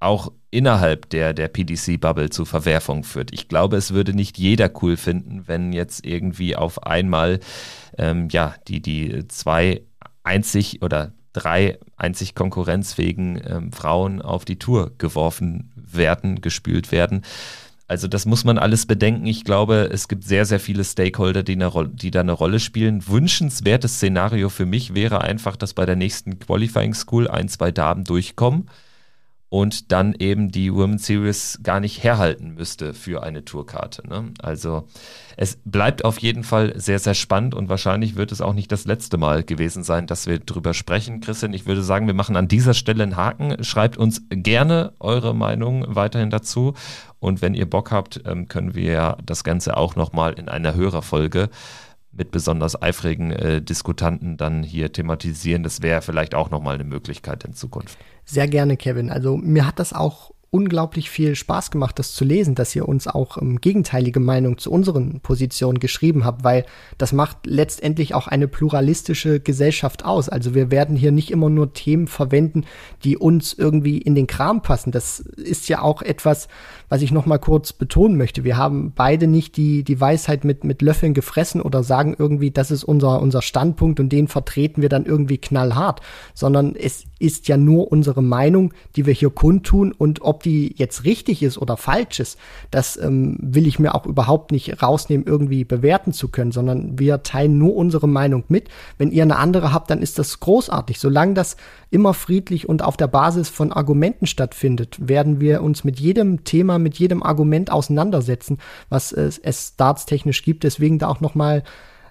auch 0.00 0.32
innerhalb 0.50 1.10
der, 1.10 1.34
der 1.34 1.48
PDC-Bubble 1.48 2.30
zu 2.30 2.44
Verwerfungen 2.44 3.04
führt. 3.04 3.32
Ich 3.32 3.48
glaube, 3.48 3.76
es 3.76 3.92
würde 3.92 4.14
nicht 4.14 4.38
jeder 4.38 4.70
cool 4.82 4.96
finden, 4.96 5.46
wenn 5.46 5.72
jetzt 5.72 6.06
irgendwie 6.06 6.56
auf 6.56 6.84
einmal 6.84 7.40
ähm, 7.98 8.28
ja, 8.30 8.54
die, 8.68 8.80
die 8.80 9.26
zwei 9.28 9.82
einzig 10.22 10.82
oder 10.82 11.12
drei 11.32 11.78
einzig 11.96 12.34
konkurrenzfähigen 12.34 13.40
ähm, 13.44 13.72
Frauen 13.72 14.22
auf 14.22 14.44
die 14.44 14.58
Tour 14.58 14.92
geworfen 14.96 15.72
werden, 15.74 16.40
gespült 16.40 16.92
werden. 16.92 17.22
Also 17.88 18.06
das 18.06 18.26
muss 18.26 18.44
man 18.44 18.58
alles 18.58 18.84
bedenken. 18.84 19.26
Ich 19.26 19.44
glaube, 19.44 19.88
es 19.90 20.08
gibt 20.08 20.24
sehr, 20.24 20.44
sehr 20.44 20.60
viele 20.60 20.84
Stakeholder, 20.84 21.42
die, 21.42 21.54
eine, 21.54 21.72
die 21.90 22.10
da 22.10 22.20
eine 22.20 22.32
Rolle 22.32 22.60
spielen. 22.60 23.08
Wünschenswertes 23.08 23.94
Szenario 23.94 24.50
für 24.50 24.66
mich 24.66 24.94
wäre 24.94 25.22
einfach, 25.22 25.56
dass 25.56 25.72
bei 25.72 25.86
der 25.86 25.96
nächsten 25.96 26.38
Qualifying 26.38 26.92
School 26.92 27.28
ein, 27.28 27.48
zwei 27.48 27.72
Damen 27.72 28.04
durchkommen 28.04 28.68
und 29.50 29.92
dann 29.92 30.14
eben 30.18 30.50
die 30.50 30.72
Women's 30.74 31.06
Series 31.06 31.60
gar 31.62 31.80
nicht 31.80 32.02
herhalten 32.02 32.54
müsste 32.54 32.92
für 32.92 33.22
eine 33.22 33.44
Tourkarte. 33.44 34.06
Ne? 34.06 34.32
Also 34.40 34.86
es 35.36 35.58
bleibt 35.64 36.04
auf 36.04 36.18
jeden 36.18 36.44
Fall 36.44 36.78
sehr, 36.78 36.98
sehr 36.98 37.14
spannend 37.14 37.54
und 37.54 37.70
wahrscheinlich 37.70 38.16
wird 38.16 38.30
es 38.30 38.42
auch 38.42 38.52
nicht 38.52 38.70
das 38.70 38.84
letzte 38.84 39.16
Mal 39.16 39.44
gewesen 39.44 39.84
sein, 39.84 40.06
dass 40.06 40.26
wir 40.26 40.38
drüber 40.38 40.74
sprechen. 40.74 41.20
Christian, 41.20 41.54
ich 41.54 41.64
würde 41.64 41.82
sagen, 41.82 42.06
wir 42.06 42.14
machen 42.14 42.36
an 42.36 42.48
dieser 42.48 42.74
Stelle 42.74 43.02
einen 43.02 43.16
Haken. 43.16 43.64
Schreibt 43.64 43.96
uns 43.96 44.22
gerne 44.28 44.92
eure 45.00 45.34
Meinung 45.34 45.84
weiterhin 45.88 46.30
dazu 46.30 46.74
und 47.20 47.42
wenn 47.42 47.54
ihr 47.54 47.68
Bock 47.68 47.90
habt, 47.90 48.22
ähm, 48.26 48.48
können 48.48 48.74
wir 48.74 49.18
das 49.24 49.44
Ganze 49.44 49.76
auch 49.76 49.96
nochmal 49.96 50.34
in 50.34 50.48
einer 50.48 50.74
Hörerfolge 50.74 51.48
mit 52.12 52.30
besonders 52.30 52.80
eifrigen 52.80 53.30
äh, 53.30 53.62
Diskutanten 53.62 54.36
dann 54.36 54.62
hier 54.62 54.92
thematisieren. 54.92 55.62
Das 55.62 55.82
wäre 55.82 56.02
vielleicht 56.02 56.34
auch 56.34 56.50
nochmal 56.50 56.74
eine 56.74 56.84
Möglichkeit 56.84 57.44
in 57.44 57.54
Zukunft. 57.54 57.98
Sehr 58.24 58.48
gerne, 58.48 58.76
Kevin. 58.76 59.10
Also 59.10 59.36
mir 59.36 59.66
hat 59.66 59.78
das 59.78 59.92
auch 59.92 60.32
unglaublich 60.50 61.10
viel 61.10 61.34
Spaß 61.34 61.70
gemacht, 61.70 61.98
das 61.98 62.14
zu 62.14 62.24
lesen, 62.24 62.54
dass 62.54 62.74
ihr 62.74 62.88
uns 62.88 63.06
auch 63.06 63.36
ähm, 63.36 63.60
gegenteilige 63.60 64.18
Meinung 64.18 64.56
zu 64.56 64.70
unseren 64.70 65.20
Positionen 65.20 65.78
geschrieben 65.78 66.24
habt, 66.24 66.42
weil 66.42 66.64
das 66.96 67.12
macht 67.12 67.38
letztendlich 67.44 68.14
auch 68.14 68.28
eine 68.28 68.48
pluralistische 68.48 69.40
Gesellschaft 69.40 70.06
aus. 70.06 70.30
Also 70.30 70.54
wir 70.54 70.70
werden 70.70 70.96
hier 70.96 71.12
nicht 71.12 71.30
immer 71.30 71.50
nur 71.50 71.74
Themen 71.74 72.06
verwenden, 72.06 72.64
die 73.04 73.18
uns 73.18 73.52
irgendwie 73.52 73.98
in 73.98 74.14
den 74.14 74.26
Kram 74.26 74.62
passen. 74.62 74.90
Das 74.90 75.20
ist 75.20 75.68
ja 75.68 75.82
auch 75.82 76.00
etwas, 76.00 76.48
was 76.88 77.02
ich 77.02 77.12
noch 77.12 77.26
mal 77.26 77.38
kurz 77.38 77.74
betonen 77.74 78.16
möchte. 78.16 78.44
Wir 78.44 78.56
haben 78.56 78.92
beide 78.94 79.26
nicht 79.26 79.56
die, 79.58 79.84
die 79.84 80.00
Weisheit 80.00 80.44
mit, 80.44 80.64
mit 80.64 80.80
Löffeln 80.80 81.12
gefressen 81.12 81.60
oder 81.60 81.82
sagen 81.82 82.16
irgendwie, 82.18 82.50
das 82.50 82.70
ist 82.70 82.84
unser, 82.84 83.20
unser 83.20 83.42
Standpunkt 83.42 84.00
und 84.00 84.10
den 84.10 84.28
vertreten 84.28 84.80
wir 84.80 84.88
dann 84.88 85.04
irgendwie 85.04 85.38
knallhart, 85.38 86.00
sondern 86.32 86.74
es 86.74 87.04
ist 87.18 87.48
ja 87.48 87.56
nur 87.56 87.90
unsere 87.92 88.22
Meinung, 88.22 88.72
die 88.96 89.06
wir 89.06 89.12
hier 89.12 89.30
kundtun 89.30 89.92
und 89.92 90.22
ob 90.22 90.37
die 90.44 90.74
jetzt 90.76 91.04
richtig 91.04 91.42
ist 91.42 91.58
oder 91.58 91.76
falsch 91.76 92.20
ist, 92.20 92.38
das 92.70 92.96
ähm, 92.96 93.36
will 93.40 93.66
ich 93.66 93.78
mir 93.78 93.94
auch 93.94 94.06
überhaupt 94.06 94.52
nicht 94.52 94.82
rausnehmen, 94.82 95.26
irgendwie 95.26 95.64
bewerten 95.64 96.12
zu 96.12 96.28
können, 96.28 96.52
sondern 96.52 96.98
wir 96.98 97.22
teilen 97.22 97.58
nur 97.58 97.76
unsere 97.76 98.08
Meinung 98.08 98.44
mit. 98.48 98.68
Wenn 98.96 99.10
ihr 99.10 99.22
eine 99.22 99.36
andere 99.36 99.72
habt, 99.72 99.90
dann 99.90 100.02
ist 100.02 100.18
das 100.18 100.40
großartig. 100.40 100.98
Solange 100.98 101.34
das 101.34 101.56
immer 101.90 102.14
friedlich 102.14 102.68
und 102.68 102.82
auf 102.82 102.96
der 102.96 103.08
Basis 103.08 103.48
von 103.48 103.72
Argumenten 103.72 104.26
stattfindet, 104.26 104.96
werden 105.00 105.40
wir 105.40 105.62
uns 105.62 105.84
mit 105.84 106.00
jedem 106.00 106.44
Thema, 106.44 106.78
mit 106.78 106.98
jedem 106.98 107.22
Argument 107.22 107.70
auseinandersetzen, 107.70 108.58
was 108.88 109.12
es, 109.12 109.38
es 109.38 109.72
startstechnisch 109.74 110.42
gibt. 110.42 110.64
Deswegen 110.64 110.98
da 110.98 111.08
auch 111.08 111.20
nochmal 111.20 111.62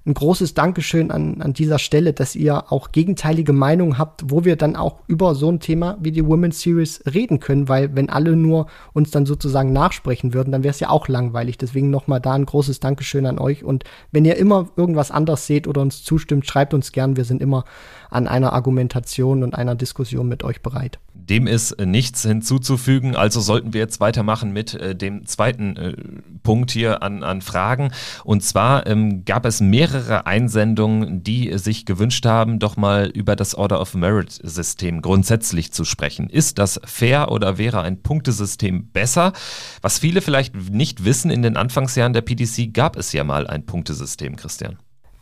ein 0.07 0.13
großes 0.13 0.53
Dankeschön 0.53 1.11
an, 1.11 1.41
an 1.41 1.53
dieser 1.53 1.79
Stelle, 1.79 2.13
dass 2.13 2.35
ihr 2.35 2.71
auch 2.71 2.93
gegenteilige 2.93 3.51
Meinungen 3.51 3.97
habt, 3.97 4.31
wo 4.31 4.45
wir 4.45 4.55
dann 4.55 4.77
auch 4.77 5.01
über 5.07 5.35
so 5.35 5.51
ein 5.51 5.59
Thema 5.59 5.97
wie 5.99 6.11
die 6.11 6.25
Women's 6.25 6.61
Series 6.61 7.03
reden 7.13 7.39
können, 7.41 7.67
weil 7.67 7.93
wenn 7.95 8.09
alle 8.09 8.37
nur 8.37 8.67
uns 8.93 9.11
dann 9.11 9.25
sozusagen 9.25 9.73
nachsprechen 9.73 10.33
würden, 10.33 10.51
dann 10.53 10.63
wäre 10.63 10.71
es 10.71 10.79
ja 10.79 10.89
auch 10.89 11.09
langweilig. 11.09 11.57
Deswegen 11.57 11.89
nochmal 11.89 12.21
da 12.21 12.33
ein 12.33 12.45
großes 12.45 12.79
Dankeschön 12.79 13.25
an 13.25 13.37
euch. 13.37 13.65
Und 13.65 13.83
wenn 14.11 14.23
ihr 14.23 14.37
immer 14.37 14.69
irgendwas 14.77 15.11
anders 15.11 15.45
seht 15.45 15.67
oder 15.67 15.81
uns 15.81 16.03
zustimmt, 16.03 16.47
schreibt 16.47 16.73
uns 16.73 16.93
gern. 16.93 17.17
Wir 17.17 17.25
sind 17.25 17.41
immer 17.41 17.65
an 18.09 18.27
einer 18.27 18.53
Argumentation 18.53 19.43
und 19.43 19.55
einer 19.55 19.75
Diskussion 19.75 20.27
mit 20.27 20.43
euch 20.43 20.61
bereit. 20.61 20.99
Dem 21.13 21.45
ist 21.45 21.79
nichts 21.81 22.21
hinzuzufügen, 22.23 23.15
also 23.15 23.41
sollten 23.41 23.73
wir 23.73 23.81
jetzt 23.81 23.99
weitermachen 23.99 24.53
mit 24.53 24.75
äh, 24.75 24.95
dem 24.95 25.25
zweiten 25.25 25.75
äh, 25.75 25.93
Punkt 26.41 26.71
hier 26.71 27.03
an, 27.03 27.23
an 27.23 27.41
Fragen. 27.41 27.91
Und 28.23 28.43
zwar 28.43 28.87
ähm, 28.87 29.25
gab 29.25 29.45
es 29.45 29.59
mehrere 29.59 30.25
Einsendungen, 30.25 31.23
die 31.23 31.57
sich 31.57 31.85
gewünscht 31.85 32.25
haben, 32.25 32.59
doch 32.59 32.77
mal 32.77 33.07
über 33.07 33.35
das 33.35 33.55
Order 33.55 33.81
of 33.81 33.93
Merit-System 33.93 35.01
grundsätzlich 35.01 35.73
zu 35.73 35.83
sprechen. 35.83 36.29
Ist 36.29 36.59
das 36.59 36.79
fair 36.85 37.31
oder 37.31 37.57
wäre 37.57 37.81
ein 37.81 38.01
Punktesystem 38.01 38.91
besser? 38.91 39.33
Was 39.81 39.99
viele 39.99 40.21
vielleicht 40.21 40.55
nicht 40.55 41.03
wissen, 41.03 41.29
in 41.29 41.41
den 41.41 41.57
Anfangsjahren 41.57 42.13
der 42.13 42.21
PDC 42.21 42.73
gab 42.73 42.95
es 42.95 43.11
ja 43.11 43.23
mal 43.25 43.47
ein 43.47 43.65
Punktesystem, 43.65 44.37
Christian. 44.37 44.77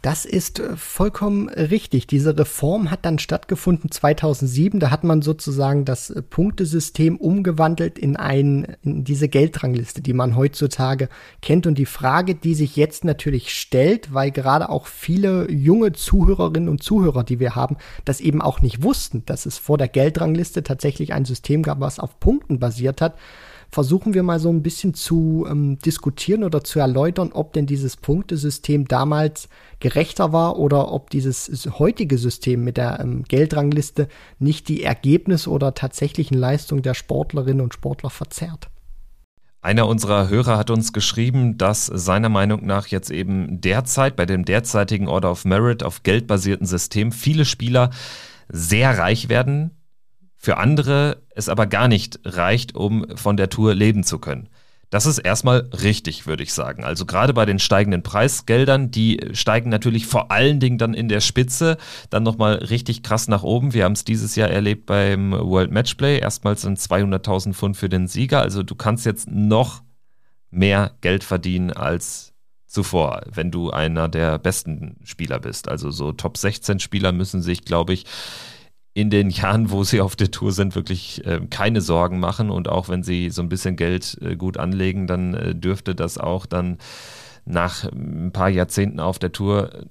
Das 0.06 0.24
ist 0.24 0.60
äh, 0.60 0.78
vollkommen 0.78 1.50
richtig. 1.50 2.06
Diese 2.06 2.38
Reform 2.38 2.92
hat 2.92 3.06
dann 3.06 3.18
stattgefunden 3.18 3.90
2007. 3.90 4.80
Da 4.80 4.92
hat 4.92 5.04
man 5.04 5.24
sozusagen 5.24 5.84
das 5.84 6.12
äh, 6.12 6.22
Punktesystem 6.22 7.18
umgewandelt 7.18 7.98
in, 7.98 8.16
ein, 8.16 8.78
in 8.84 9.04
diese 9.04 9.28
Geldrangliste, 9.28 10.04
die 10.04 10.14
man 10.14 10.36
heutzutage 10.36 11.10
kennt. 11.42 11.66
Und 11.66 11.80
die 11.80 11.88
Frage, 11.88 12.36
die 12.36 12.54
sich 12.54 12.76
jetzt 12.76 13.04
natürlich 13.04 13.52
stellt, 13.60 14.14
weil 14.14 14.30
gerade 14.30 14.70
auch 14.70 14.86
viele 14.86 15.52
junge 15.52 15.92
Zuhörerinnen 15.92 16.70
und 16.70 16.84
Zuhörer, 16.84 17.24
die 17.24 17.40
wir 17.40 17.56
haben, 17.56 17.78
das 18.06 18.22
eben 18.22 18.44
auch 18.44 18.62
nicht 18.62 18.84
wussten, 18.84 19.24
dass 19.26 19.48
es 19.48 19.58
vor 19.58 19.80
der 19.80 19.88
Geldrangliste 19.88 20.62
tatsächlich 20.62 21.14
ein 21.14 21.26
System 21.26 21.64
gab, 21.64 21.80
was 21.80 21.98
auf 21.98 22.20
Punkten 22.20 22.60
basiert 22.60 23.02
hat 23.02 23.16
versuchen 23.76 24.14
wir 24.14 24.24
mal 24.24 24.40
so 24.40 24.50
ein 24.50 24.64
bisschen 24.64 24.94
zu 24.94 25.46
ähm, 25.50 25.78
diskutieren 25.80 26.46
oder 26.46 26.64
zu 26.64 26.80
erläutern, 26.80 27.32
ob 27.34 27.52
denn 27.52 27.66
dieses 27.66 27.98
Punktesystem 27.98 28.88
damals 28.88 29.50
gerechter 29.82 30.32
war 30.32 30.58
oder 30.58 30.94
ob 30.94 31.10
dieses 31.10 31.70
heutige 31.78 32.18
System 32.18 32.64
mit 32.64 32.78
der 32.78 33.02
ähm, 33.02 33.26
Geldrangliste 33.28 34.08
nicht 34.40 34.70
die 34.70 34.82
Ergebnisse 34.82 35.50
oder 35.50 35.74
tatsächlichen 35.74 36.38
Leistungen 36.38 36.84
der 36.84 36.94
Sportlerinnen 36.94 37.60
und 37.60 37.74
Sportler 37.74 38.10
verzerrt. 38.10 38.70
Einer 39.62 39.90
unserer 39.90 40.30
Hörer 40.30 40.58
hat 40.58 40.70
uns 40.70 40.94
geschrieben, 40.94 41.58
dass 41.58 41.88
seiner 41.88 42.30
Meinung 42.30 42.66
nach 42.66 42.88
jetzt 42.88 43.12
eben 43.12 43.60
derzeit 43.60 44.16
bei 44.16 44.26
dem 44.26 44.46
derzeitigen 44.46 45.10
Order 45.10 45.32
of 45.32 45.44
Merit 45.44 45.84
auf 45.84 46.04
geldbasierten 46.04 46.66
System 46.66 47.12
viele 47.12 47.44
Spieler 47.44 47.90
sehr 48.48 48.98
reich 48.98 49.28
werden, 49.28 49.72
für 50.46 50.58
andere 50.58 51.24
es 51.32 51.50
aber 51.50 51.66
gar 51.66 51.88
nicht 51.88 52.20
reicht, 52.24 52.76
um 52.76 53.08
von 53.18 53.36
der 53.36 53.50
Tour 53.50 53.74
leben 53.74 54.04
zu 54.04 54.20
können. 54.20 54.48
Das 54.92 55.08
ist 55.08 55.18
erstmal 55.18 55.62
richtig, 55.82 56.28
würde 56.28 56.44
ich 56.44 56.54
sagen. 56.54 56.84
Also 56.84 57.08
gerade 57.08 57.34
bei 57.34 57.48
den 57.48 57.58
steigenden 57.58 58.04
Preisgeldern, 58.04 58.92
die 58.92 59.20
steigen 59.32 59.72
natürlich 59.72 60.06
vor 60.06 60.30
allen 60.30 60.60
Dingen 60.60 60.78
dann 60.78 60.94
in 60.94 61.10
der 61.10 61.22
Spitze, 61.22 61.78
dann 62.12 62.22
nochmal 62.22 62.58
richtig 62.58 63.02
krass 63.02 63.28
nach 63.28 63.42
oben. 63.42 63.74
Wir 63.74 63.86
haben 63.86 63.94
es 63.94 64.04
dieses 64.04 64.36
Jahr 64.36 64.50
erlebt 64.52 64.86
beim 64.86 65.32
World 65.32 65.72
Matchplay. 65.72 66.20
Erstmals 66.20 66.62
sind 66.62 66.78
200.000 66.78 67.54
Pfund 67.54 67.76
für 67.76 67.90
den 67.90 68.08
Sieger. 68.08 68.42
Also 68.42 68.62
du 68.62 68.76
kannst 68.76 69.04
jetzt 69.08 69.28
noch 69.28 69.82
mehr 70.52 70.92
Geld 71.02 71.24
verdienen 71.24 71.72
als 71.72 72.36
zuvor, 72.68 73.24
wenn 73.34 73.50
du 73.50 73.72
einer 73.72 74.10
der 74.10 74.38
besten 74.38 74.98
Spieler 75.06 75.40
bist. 75.40 75.70
Also 75.70 75.90
so 75.90 76.12
Top 76.12 76.38
16 76.38 76.80
Spieler 76.80 77.14
müssen 77.14 77.42
sich, 77.42 77.66
glaube 77.66 77.94
ich, 77.94 78.06
in 78.96 79.10
den 79.10 79.30
Jahren, 79.30 79.72
wo 79.72 79.84
sie 79.84 80.00
auf 80.00 80.16
der 80.16 80.32
Tour 80.32 80.54
sind, 80.54 80.74
wirklich 80.74 81.24
äh, 81.26 81.42
keine 81.50 81.82
Sorgen 81.82 82.18
machen. 82.20 82.50
Und 82.50 82.70
auch 82.70 82.88
wenn 82.88 83.04
sie 83.04 83.30
so 83.30 83.42
ein 83.42 83.50
bisschen 83.50 83.76
Geld 83.76 84.18
äh, 84.22 84.38
gut 84.38 84.58
anlegen, 84.58 85.06
dann 85.06 85.34
äh, 85.34 85.54
dürfte 85.54 85.96
das 85.96 86.18
auch 86.18 86.46
dann 86.46 86.78
nach 87.44 87.84
ein 87.84 88.32
paar 88.32 88.50
Jahrzehnten 88.50 89.02
auf 89.02 89.20
der 89.20 89.34
Tour 89.34 89.74
äh, 89.74 89.86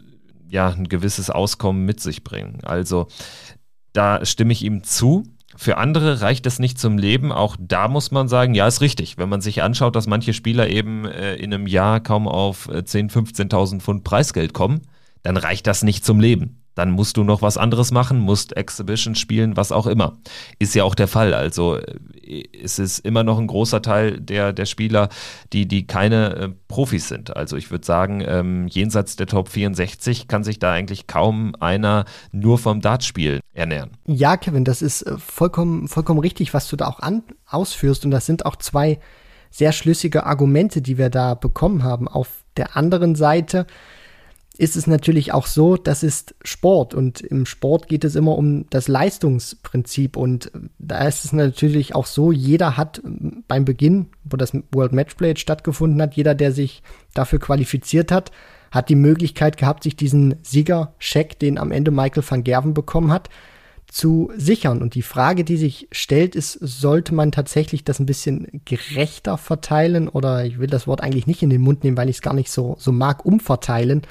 ja 0.49 0.69
ein 0.71 0.89
gewisses 0.89 1.29
Auskommen 1.29 1.85
mit 1.85 2.01
sich 2.01 2.25
bringen. 2.25 2.61
Also 2.63 3.07
da 3.93 4.25
stimme 4.25 4.55
ich 4.55 4.65
ihm 4.65 4.83
zu. 4.85 5.25
Für 5.55 5.77
andere 5.77 6.23
reicht 6.23 6.47
es 6.47 6.59
nicht 6.59 6.79
zum 6.79 6.97
Leben. 6.97 7.31
Auch 7.31 7.57
da 7.61 7.89
muss 7.89 8.11
man 8.11 8.27
sagen, 8.27 8.55
ja, 8.55 8.67
ist 8.67 8.81
richtig. 8.81 9.19
Wenn 9.19 9.29
man 9.29 9.43
sich 9.43 9.63
anschaut, 9.63 9.97
dass 9.97 10.07
manche 10.07 10.33
Spieler 10.33 10.71
eben 10.71 11.05
äh, 11.05 11.35
in 11.35 11.53
einem 11.53 11.67
Jahr 11.67 12.01
kaum 12.01 12.27
auf 12.27 12.69
äh, 12.69 12.79
10.000, 12.79 13.13
15.000 13.51 13.81
Pfund 13.81 14.03
Preisgeld 14.03 14.55
kommen, 14.55 14.81
dann 15.23 15.37
reicht 15.37 15.67
das 15.67 15.83
nicht 15.83 16.07
zum 16.07 16.21
Leben 16.21 16.64
dann 16.75 16.91
musst 16.91 17.17
du 17.17 17.25
noch 17.25 17.43
was 17.43 17.57
anderes 17.57 17.93
machen, 17.93 18.19
musst 18.19 18.57
Exhibition 18.57 19.15
spielen, 19.15 19.57
was 19.57 19.73
auch 19.73 19.87
immer. 19.87 20.19
Ist 20.59 20.75
ja 20.75 20.85
auch 20.85 20.95
der 20.95 21.09
Fall. 21.09 21.35
Also 21.35 21.77
äh, 21.77 22.45
es 22.63 22.79
ist 22.79 23.01
immer 23.01 23.23
noch 23.23 23.39
ein 23.39 23.47
großer 23.47 23.83
Teil 23.83 24.21
der, 24.21 24.53
der 24.53 24.67
Spieler, 24.67 25.09
die, 25.53 25.67
die 25.67 25.87
keine 25.87 26.37
äh, 26.37 26.49
Profis 26.69 27.09
sind. 27.09 27.37
Also 27.37 27.57
ich 27.57 27.71
würde 27.71 27.87
sagen, 27.87 28.23
ähm, 28.27 28.67
jenseits 28.69 29.17
der 29.17 29.27
Top 29.27 29.49
64 29.49 30.29
kann 30.29 30.45
sich 30.45 30.59
da 30.59 30.73
eigentlich 30.73 31.07
kaum 31.07 31.55
einer 31.61 32.05
nur 32.33 32.59
vom 32.59 32.81
Dartspiel 32.81 33.41
ernähren. 33.53 33.93
Ja, 34.07 34.37
Kevin, 34.37 34.65
das 34.65 34.83
ist 34.83 35.03
äh, 35.03 35.17
vollkommen, 35.19 35.89
vollkommen 35.89 36.21
richtig, 36.21 36.55
was 36.55 36.69
du 36.69 36.77
da 36.77 36.87
auch 36.87 37.01
an, 37.01 37.23
ausführst. 37.47 38.05
Und 38.05 38.11
das 38.11 38.27
sind 38.27 38.47
auch 38.47 38.57
zwei 38.57 38.99
sehr 39.51 39.71
schlüssige 39.71 40.27
Argumente, 40.27 40.83
die 40.83 40.99
wir 40.99 41.11
da 41.11 41.35
bekommen 41.35 41.85
haben. 41.85 42.09
Auf 42.09 42.45
der 42.57 42.77
anderen 42.77 43.15
Seite 43.15 43.67
ist 44.57 44.77
es 44.77 44.87
natürlich 44.87 45.33
auch 45.33 45.47
so, 45.47 45.77
das 45.77 46.05
ist 46.05 46.35
Sport 46.45 46.95
und 46.95 47.21
im 47.21 47.45
Sport 47.45 47.89
geht 47.89 48.05
es 48.05 48.15
immer 48.15 48.39
um 48.39 48.67
das 48.71 48.87
Leistungsprinzip 48.87 50.17
und 50.17 50.53
da 50.79 51.07
ist 51.09 51.25
es 51.25 51.33
natürlich 51.33 51.95
auch 51.95 52.07
so, 52.07 52.31
jeder 52.31 52.77
hat 52.77 53.03
beim 53.49 53.65
Beginn, 53.65 54.07
wo 54.23 54.37
das 54.37 54.53
World 54.71 54.93
Matchplay 54.93 55.35
stattgefunden 55.37 56.01
hat, 56.01 56.15
jeder, 56.15 56.37
der 56.37 56.53
sich 56.53 56.83
dafür 57.15 57.41
qualifiziert 57.41 58.13
hat, 58.13 58.31
hat 58.71 58.89
die 58.89 58.97
Möglichkeit 58.97 59.57
gehabt, 59.57 59.83
sich 59.83 59.97
diesen 59.97 60.37
Siegercheck, 60.43 61.39
den 61.39 61.59
am 61.59 61.73
Ende 61.73 61.91
Michael 61.91 62.25
van 62.29 62.45
Gerven 62.45 62.75
bekommen 62.75 63.13
hat, 63.13 63.31
zu 63.89 64.33
sichern. 64.37 64.83
Und 64.83 64.95
die 64.95 65.03
Frage, 65.03 65.45
die 65.45 65.57
sich 65.57 65.89
stellt, 65.93 66.35
ist, 66.35 66.53
sollte 66.61 67.15
man 67.15 67.31
tatsächlich 67.31 67.85
das 67.85 68.01
ein 68.01 68.07
bisschen 68.07 68.63
gerechter 68.65 69.39
verteilen 69.39 70.09
oder 70.09 70.45
ich 70.45 70.59
will 70.59 70.67
das 70.67 70.87
Wort 70.87 71.01
eigentlich 71.01 71.27
nicht 71.27 71.43
in 71.43 71.51
den 71.51 71.61
Mund 71.61 71.85
nehmen, 71.85 71.97
weil 71.97 72.09
ich 72.09 72.17
es 72.17 72.23
gar 72.23 72.35
nicht 72.35 72.51
so, 72.51 72.77
so 72.79 72.91
mag, 72.91 73.25
umverteilen 73.25 74.03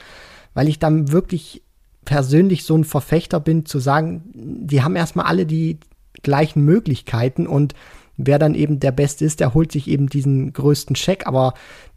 weil 0.53 0.67
ich 0.67 0.79
dann 0.79 1.11
wirklich 1.11 1.63
persönlich 2.05 2.63
so 2.63 2.75
ein 2.75 2.83
Verfechter 2.83 3.39
bin, 3.39 3.65
zu 3.65 3.79
sagen, 3.79 4.23
die 4.33 4.83
haben 4.83 4.95
erstmal 4.95 5.25
alle 5.25 5.45
die 5.45 5.79
gleichen 6.21 6.63
Möglichkeiten 6.63 7.47
und 7.47 7.73
wer 8.17 8.39
dann 8.39 8.55
eben 8.55 8.79
der 8.79 8.91
Beste 8.91 9.25
ist, 9.25 9.39
der 9.39 9.53
holt 9.53 9.71
sich 9.71 9.87
eben 9.87 10.07
diesen 10.07 10.53
größten 10.53 10.95
Scheck. 10.95 11.25
Aber 11.27 11.53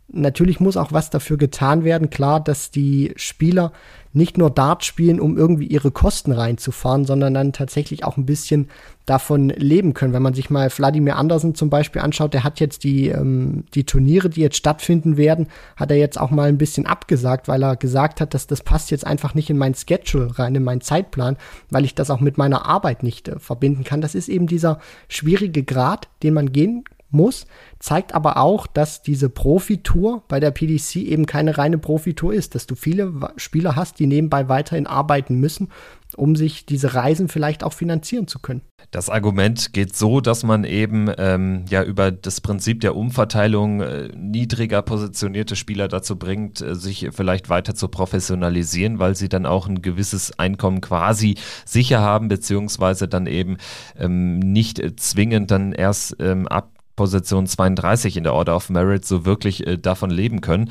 natürlich 0.08 0.60
muss 0.60 0.76
auch 0.76 0.92
was 0.92 1.10
dafür 1.10 1.36
getan 1.36 1.84
werden. 1.84 2.10
Klar, 2.10 2.42
dass 2.42 2.70
die 2.70 3.12
Spieler 3.16 3.72
nicht 4.16 4.38
nur 4.38 4.50
Dart 4.50 4.84
spielen, 4.84 5.20
um 5.20 5.36
irgendwie 5.36 5.66
ihre 5.66 5.90
Kosten 5.90 6.32
reinzufahren, 6.32 7.04
sondern 7.04 7.34
dann 7.34 7.52
tatsächlich 7.52 8.04
auch 8.04 8.16
ein 8.16 8.26
bisschen 8.26 8.68
davon 9.04 9.50
leben 9.50 9.94
können. 9.94 10.12
Wenn 10.12 10.22
man 10.22 10.34
sich 10.34 10.50
mal 10.50 10.70
Wladimir 10.70 11.16
Andersen 11.16 11.54
zum 11.54 11.70
Beispiel 11.70 12.02
anschaut, 12.02 12.34
der 12.34 12.42
hat 12.42 12.58
jetzt 12.58 12.82
die, 12.82 13.08
ähm, 13.08 13.64
die 13.74 13.84
Turniere, 13.84 14.28
die 14.30 14.40
jetzt 14.40 14.56
stattfinden 14.56 15.16
werden, 15.16 15.48
hat 15.76 15.90
er 15.90 15.98
jetzt 15.98 16.18
auch 16.18 16.30
mal 16.30 16.48
ein 16.48 16.58
bisschen 16.58 16.86
abgesagt, 16.86 17.46
weil 17.46 17.62
er 17.62 17.76
gesagt 17.76 18.20
hat, 18.20 18.34
dass 18.34 18.46
das 18.46 18.62
passt 18.62 18.90
jetzt 18.90 19.06
einfach 19.06 19.34
nicht 19.34 19.50
in 19.50 19.58
mein 19.58 19.74
Schedule 19.74 20.38
rein, 20.38 20.54
in 20.54 20.64
meinen 20.64 20.80
Zeitplan, 20.80 21.36
weil 21.70 21.84
ich 21.84 21.94
das 21.94 22.10
auch 22.10 22.20
mit 22.20 22.38
meiner 22.38 22.66
Arbeit 22.66 23.02
nicht 23.02 23.28
äh, 23.28 23.38
verbinden 23.38 23.84
kann. 23.84 24.00
Das 24.00 24.14
ist 24.14 24.28
eben 24.28 24.46
dieser 24.46 24.80
schwierige 25.08 25.62
Grad, 25.62 26.08
den 26.22 26.34
man 26.34 26.52
gehen 26.52 26.84
muss, 27.10 27.46
zeigt 27.78 28.14
aber 28.14 28.38
auch, 28.38 28.66
dass 28.66 29.02
diese 29.02 29.28
Profitour 29.28 30.24
bei 30.28 30.40
der 30.40 30.50
PDC 30.50 30.96
eben 30.96 31.26
keine 31.26 31.58
reine 31.58 31.78
Profitour 31.78 32.34
ist, 32.34 32.54
dass 32.54 32.66
du 32.66 32.74
viele 32.74 33.12
Spieler 33.36 33.76
hast, 33.76 33.98
die 33.98 34.06
nebenbei 34.06 34.48
weiterhin 34.48 34.86
arbeiten 34.86 35.38
müssen, 35.38 35.68
um 36.16 36.36
sich 36.36 36.66
diese 36.66 36.94
Reisen 36.94 37.28
vielleicht 37.28 37.64
auch 37.64 37.72
finanzieren 37.72 38.26
zu 38.26 38.38
können. 38.38 38.62
Das 38.90 39.10
Argument 39.10 39.72
geht 39.72 39.96
so, 39.96 40.20
dass 40.20 40.44
man 40.44 40.64
eben 40.64 41.10
ähm, 41.18 41.64
ja 41.68 41.82
über 41.82 42.12
das 42.12 42.40
Prinzip 42.40 42.80
der 42.80 42.94
Umverteilung 42.94 43.80
äh, 43.80 44.08
niedriger 44.16 44.82
positionierte 44.82 45.56
Spieler 45.56 45.88
dazu 45.88 46.16
bringt, 46.16 46.60
äh, 46.60 46.74
sich 46.74 47.08
vielleicht 47.12 47.48
weiter 47.48 47.74
zu 47.74 47.88
professionalisieren, 47.88 48.98
weil 48.98 49.16
sie 49.16 49.28
dann 49.28 49.44
auch 49.44 49.68
ein 49.68 49.82
gewisses 49.82 50.38
Einkommen 50.38 50.80
quasi 50.80 51.36
sicher 51.64 52.00
haben, 52.00 52.28
beziehungsweise 52.28 53.08
dann 53.08 53.26
eben 53.26 53.56
ähm, 53.98 54.38
nicht 54.38 54.78
äh, 54.78 54.94
zwingend 54.94 55.50
dann 55.50 55.72
erst 55.72 56.16
ähm, 56.20 56.46
ab 56.46 56.75
Position 56.96 57.46
32 57.46 58.16
in 58.16 58.24
der 58.24 58.34
Order 58.34 58.56
of 58.56 58.70
Merit 58.70 59.04
so 59.04 59.24
wirklich 59.24 59.66
äh, 59.66 59.78
davon 59.78 60.10
leben 60.10 60.40
können. 60.40 60.70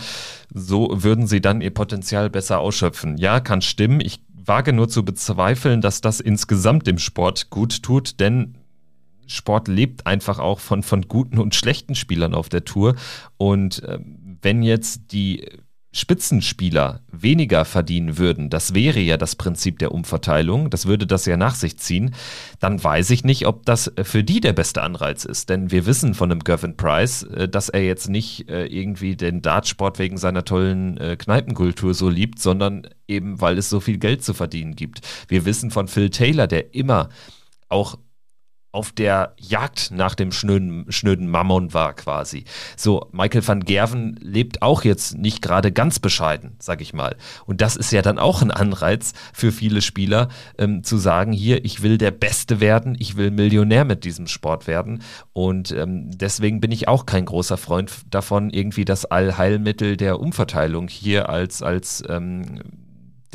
So 0.53 0.89
würden 0.91 1.27
sie 1.27 1.41
dann 1.41 1.61
ihr 1.61 1.73
Potenzial 1.73 2.29
besser 2.29 2.59
ausschöpfen. 2.59 3.17
Ja, 3.17 3.39
kann 3.39 3.61
stimmen. 3.61 4.01
Ich 4.01 4.19
wage 4.33 4.73
nur 4.73 4.89
zu 4.89 5.05
bezweifeln, 5.05 5.81
dass 5.81 6.01
das 6.01 6.19
insgesamt 6.19 6.87
dem 6.87 6.97
Sport 6.97 7.49
gut 7.49 7.83
tut, 7.83 8.19
denn 8.19 8.57
Sport 9.27 9.67
lebt 9.67 10.05
einfach 10.05 10.39
auch 10.39 10.59
von, 10.59 10.83
von 10.83 11.03
guten 11.03 11.39
und 11.39 11.55
schlechten 11.55 11.95
Spielern 11.95 12.35
auf 12.35 12.49
der 12.49 12.65
Tour. 12.65 12.95
Und 13.37 13.81
äh, 13.83 13.99
wenn 14.41 14.61
jetzt 14.61 15.11
die 15.11 15.47
Spitzenspieler 15.95 16.99
weniger 17.09 17.63
verdienen 17.63 18.17
würden, 18.17 18.49
das 18.49 18.73
wäre 18.73 18.99
ja 18.99 19.15
das 19.15 19.37
Prinzip 19.37 19.79
der 19.79 19.93
Umverteilung, 19.93 20.69
das 20.69 20.87
würde 20.87 21.07
das 21.07 21.25
ja 21.25 21.37
nach 21.37 21.55
sich 21.55 21.77
ziehen, 21.77 22.13
dann 22.59 22.83
weiß 22.83 23.11
ich 23.11 23.23
nicht, 23.23 23.47
ob 23.47 23.65
das 23.65 23.93
für 24.03 24.21
die 24.21 24.41
der 24.41 24.51
beste 24.51 24.83
Anreiz 24.83 25.23
ist. 25.23 25.49
Denn 25.49 25.71
wir 25.71 25.85
wissen 25.85 26.13
von 26.13 26.27
dem 26.27 26.39
Gavin 26.39 26.75
Price, 26.75 27.23
äh, 27.23 27.47
dass 27.47 27.69
er 27.69 27.85
jetzt 27.85 28.09
nicht 28.09 28.49
äh, 28.49 28.65
irgendwie 28.65 29.15
den 29.15 29.41
Dartsport 29.41 29.97
wegen 29.97 30.17
seiner 30.17 30.43
tollen 30.43 30.97
äh, 30.97 31.15
Kneipenkultur 31.15 31.93
so 31.93 32.09
liebt, 32.09 32.39
sondern 32.39 32.87
eben 33.07 33.39
weil 33.39 33.57
es 33.57 33.69
so 33.69 33.79
viel 33.79 33.97
Geld 33.97 34.21
zu 34.21 34.33
verdienen 34.33 34.75
gibt. 34.75 34.99
Wir 35.29 35.45
wissen 35.45 35.71
von 35.71 35.87
Phil 35.87 36.09
Taylor, 36.09 36.47
der 36.47 36.75
immer 36.75 37.07
auch 37.69 37.97
auf 38.75 38.91
der 38.91 39.33
Jagd 39.39 39.91
nach 39.91 40.15
dem 40.15 40.33
schnöden, 40.33 40.85
schnöden 40.89 41.29
Mammon 41.29 41.73
war 41.73 41.93
quasi. 41.93 42.43
So, 42.75 43.07
Michael 43.13 43.47
van 43.47 43.61
Gerven 43.61 44.19
lebt 44.21 44.61
auch 44.61 44.83
jetzt 44.83 45.17
nicht 45.17 45.41
gerade 45.41 45.71
ganz 45.71 45.99
bescheiden, 45.99 46.57
sag 46.59 46.81
ich 46.81 46.93
mal. 46.93 47.15
Und 47.45 47.61
das 47.61 47.77
ist 47.77 47.91
ja 47.91 48.01
dann 48.01 48.19
auch 48.19 48.41
ein 48.41 48.51
Anreiz 48.51 49.13
für 49.33 49.53
viele 49.53 49.81
Spieler, 49.81 50.27
ähm, 50.57 50.83
zu 50.83 50.97
sagen, 50.97 51.31
hier, 51.31 51.63
ich 51.63 51.81
will 51.81 51.97
der 51.97 52.11
Beste 52.11 52.59
werden, 52.59 52.97
ich 52.99 53.15
will 53.15 53.31
Millionär 53.31 53.85
mit 53.85 54.03
diesem 54.03 54.27
Sport 54.27 54.67
werden. 54.67 55.01
Und 55.31 55.71
ähm, 55.71 56.11
deswegen 56.11 56.59
bin 56.59 56.71
ich 56.71 56.89
auch 56.89 57.05
kein 57.05 57.25
großer 57.25 57.57
Freund 57.57 57.91
davon, 58.09 58.49
irgendwie 58.49 58.83
das 58.83 59.05
Allheilmittel 59.05 59.95
der 59.95 60.19
Umverteilung 60.19 60.89
hier 60.89 61.29
als, 61.29 61.63
als 61.63 62.03
ähm, 62.09 62.84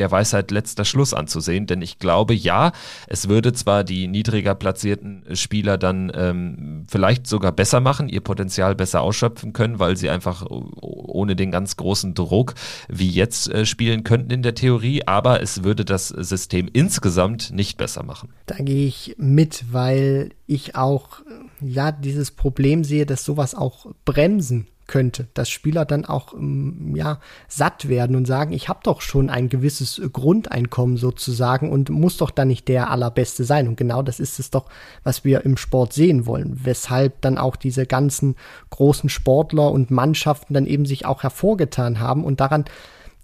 der 0.00 0.10
Weisheit 0.10 0.50
letzter 0.50 0.84
Schluss 0.84 1.14
anzusehen, 1.14 1.66
denn 1.66 1.82
ich 1.82 1.98
glaube, 1.98 2.34
ja, 2.34 2.72
es 3.06 3.28
würde 3.28 3.52
zwar 3.52 3.84
die 3.84 4.08
niedriger 4.08 4.54
platzierten 4.54 5.24
Spieler 5.34 5.76
dann 5.78 6.10
ähm, 6.14 6.86
vielleicht 6.88 7.26
sogar 7.26 7.52
besser 7.52 7.80
machen, 7.80 8.08
ihr 8.08 8.22
Potenzial 8.22 8.74
besser 8.74 9.02
ausschöpfen 9.02 9.52
können, 9.52 9.78
weil 9.78 9.96
sie 9.96 10.08
einfach 10.08 10.46
ohne 10.48 11.36
den 11.36 11.50
ganz 11.50 11.76
großen 11.76 12.14
Druck 12.14 12.54
wie 12.88 13.10
jetzt 13.10 13.52
äh, 13.52 13.66
spielen 13.66 14.02
könnten 14.02 14.30
in 14.30 14.42
der 14.42 14.54
Theorie, 14.54 15.02
aber 15.06 15.42
es 15.42 15.64
würde 15.64 15.84
das 15.84 16.08
System 16.08 16.68
insgesamt 16.72 17.52
nicht 17.52 17.76
besser 17.76 18.02
machen. 18.02 18.30
Da 18.46 18.56
gehe 18.56 18.86
ich 18.86 19.14
mit, 19.18 19.66
weil 19.70 20.30
ich 20.46 20.76
auch 20.76 21.20
ja 21.60 21.92
dieses 21.92 22.30
Problem 22.30 22.84
sehe, 22.84 23.04
dass 23.04 23.24
sowas 23.24 23.54
auch 23.54 23.86
bremsen 24.06 24.66
könnte, 24.90 25.28
dass 25.34 25.48
Spieler 25.48 25.84
dann 25.84 26.04
auch 26.04 26.34
ähm, 26.34 26.94
ja 26.96 27.20
satt 27.48 27.88
werden 27.88 28.16
und 28.16 28.26
sagen, 28.26 28.52
ich 28.52 28.68
habe 28.68 28.80
doch 28.82 29.00
schon 29.00 29.30
ein 29.30 29.48
gewisses 29.48 30.02
Grundeinkommen 30.12 30.96
sozusagen 30.96 31.70
und 31.70 31.90
muss 31.90 32.16
doch 32.16 32.30
dann 32.30 32.48
nicht 32.48 32.66
der 32.66 32.90
allerbeste 32.90 33.44
sein. 33.44 33.68
Und 33.68 33.76
genau 33.76 34.02
das 34.02 34.18
ist 34.18 34.40
es 34.40 34.50
doch, 34.50 34.66
was 35.04 35.24
wir 35.24 35.44
im 35.44 35.56
Sport 35.56 35.92
sehen 35.92 36.26
wollen, 36.26 36.60
weshalb 36.64 37.20
dann 37.20 37.38
auch 37.38 37.54
diese 37.54 37.86
ganzen 37.86 38.34
großen 38.70 39.08
Sportler 39.08 39.70
und 39.70 39.92
Mannschaften 39.92 40.54
dann 40.54 40.66
eben 40.66 40.84
sich 40.84 41.06
auch 41.06 41.22
hervorgetan 41.22 42.00
haben 42.00 42.24
und 42.24 42.40
daran 42.40 42.64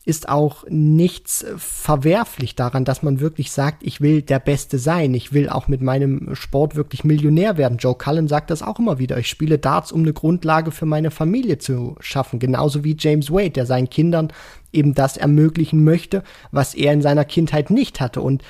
ist 0.07 0.29
auch 0.29 0.65
nichts 0.69 1.45
verwerflich 1.57 2.55
daran, 2.55 2.85
dass 2.85 3.03
man 3.03 3.19
wirklich 3.19 3.51
sagt, 3.51 3.83
ich 3.83 4.01
will 4.01 4.23
der 4.23 4.39
Beste 4.39 4.79
sein, 4.79 5.13
ich 5.15 5.33
will 5.33 5.49
auch 5.49 5.67
mit 5.67 5.83
meinem 5.83 6.37
Sport 6.37 6.77
wirklich 6.77 7.03
Millionär 7.03 7.59
werden. 7.59 7.79
Joe 7.79 7.97
Cullen 7.97 8.29
sagt 8.29 8.51
das 8.51 8.63
auch 8.63 8.79
immer 8.79 9.01
wieder. 9.01 9.19
Ich 9.19 9.27
spiele 9.27 9.59
Darts, 9.59 9.91
um 9.91 10.03
eine 10.03 10.13
Grundlage 10.13 10.71
für 10.71 10.87
meine 10.87 11.11
Familie 11.11 11.59
zu 11.59 11.97
schaffen. 11.99 12.39
Genauso 12.39 12.85
wie 12.85 12.97
James 12.97 13.33
Wade, 13.33 13.51
der 13.51 13.67
seinen 13.67 13.91
Kindern 13.91 14.33
eben 14.73 14.95
das 14.95 15.17
ermöglichen 15.17 15.83
möchte, 15.83 16.23
was 16.53 16.75
er 16.75 16.93
in 16.93 17.03
seiner 17.03 17.25
Kindheit 17.25 17.71
nicht 17.71 18.01
hatte. 18.01 18.21
Und 18.21 18.45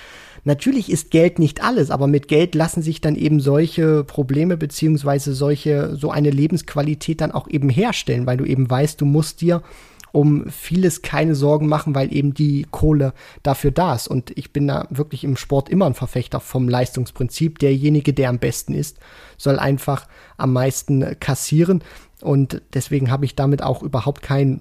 Natürlich 0.44 0.92
ist 0.92 1.10
Geld 1.10 1.40
nicht 1.40 1.64
alles, 1.64 1.90
aber 1.90 2.06
mit 2.06 2.28
Geld 2.28 2.54
lassen 2.54 2.80
sich 2.80 3.00
dann 3.00 3.16
eben 3.16 3.40
solche 3.40 4.04
Probleme 4.04 4.56
beziehungsweise 4.56 5.32
solche, 5.32 5.96
so 5.96 6.12
eine 6.12 6.30
Lebensqualität 6.30 7.20
dann 7.20 7.32
auch 7.32 7.48
eben 7.48 7.68
herstellen, 7.68 8.26
weil 8.26 8.36
du 8.36 8.44
eben 8.44 8.70
weißt, 8.70 9.00
du 9.00 9.06
musst 9.06 9.40
dir 9.40 9.64
um 10.12 10.48
vieles 10.50 11.02
keine 11.02 11.34
Sorgen 11.34 11.66
machen, 11.68 11.94
weil 11.94 12.12
eben 12.14 12.34
die 12.34 12.66
Kohle 12.70 13.12
dafür 13.42 13.70
da 13.70 13.94
ist. 13.94 14.08
Und 14.08 14.36
ich 14.36 14.52
bin 14.52 14.66
da 14.66 14.86
wirklich 14.90 15.24
im 15.24 15.36
Sport 15.36 15.68
immer 15.68 15.86
ein 15.86 15.94
Verfechter 15.94 16.40
vom 16.40 16.68
Leistungsprinzip. 16.68 17.58
Derjenige, 17.58 18.12
der 18.12 18.30
am 18.30 18.38
besten 18.38 18.74
ist, 18.74 18.98
soll 19.36 19.58
einfach 19.58 20.06
am 20.36 20.52
meisten 20.52 21.18
kassieren. 21.20 21.82
Und 22.22 22.62
deswegen 22.72 23.10
habe 23.10 23.24
ich 23.24 23.34
damit 23.34 23.62
auch 23.62 23.82
überhaupt 23.82 24.22
kein 24.22 24.60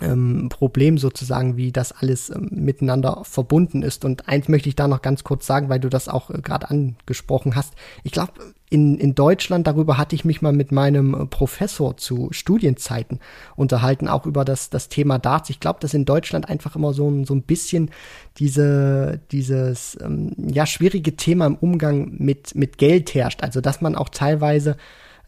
ähm, 0.00 0.48
Problem 0.48 0.98
sozusagen, 0.98 1.56
wie 1.56 1.72
das 1.72 1.92
alles 1.92 2.30
ähm, 2.30 2.48
miteinander 2.50 3.22
verbunden 3.24 3.82
ist. 3.82 4.04
Und 4.04 4.28
eins 4.28 4.48
möchte 4.48 4.68
ich 4.68 4.76
da 4.76 4.88
noch 4.88 5.02
ganz 5.02 5.24
kurz 5.24 5.46
sagen, 5.46 5.68
weil 5.68 5.80
du 5.80 5.88
das 5.88 6.08
auch 6.08 6.30
äh, 6.30 6.40
gerade 6.40 6.70
angesprochen 6.70 7.54
hast. 7.54 7.74
Ich 8.02 8.12
glaube, 8.12 8.32
in, 8.70 8.96
in 8.96 9.14
Deutschland, 9.14 9.66
darüber 9.66 9.98
hatte 9.98 10.14
ich 10.14 10.24
mich 10.24 10.40
mal 10.40 10.54
mit 10.54 10.72
meinem 10.72 11.14
äh, 11.14 11.26
Professor 11.26 11.96
zu 11.98 12.28
Studienzeiten 12.32 13.20
unterhalten, 13.54 14.08
auch 14.08 14.24
über 14.24 14.44
das, 14.46 14.70
das 14.70 14.88
Thema 14.88 15.18
Darts. 15.18 15.50
Ich 15.50 15.60
glaube, 15.60 15.80
dass 15.80 15.92
in 15.92 16.06
Deutschland 16.06 16.48
einfach 16.48 16.74
immer 16.74 16.94
so 16.94 17.10
ein, 17.10 17.24
so 17.24 17.34
ein 17.34 17.42
bisschen 17.42 17.90
diese, 18.38 19.20
dieses 19.30 19.98
ähm, 20.00 20.32
ja, 20.38 20.64
schwierige 20.64 21.16
Thema 21.16 21.46
im 21.46 21.56
Umgang 21.56 22.14
mit, 22.16 22.54
mit 22.54 22.78
Geld 22.78 23.14
herrscht. 23.14 23.42
Also, 23.42 23.60
dass 23.60 23.82
man 23.82 23.94
auch 23.94 24.08
teilweise 24.08 24.78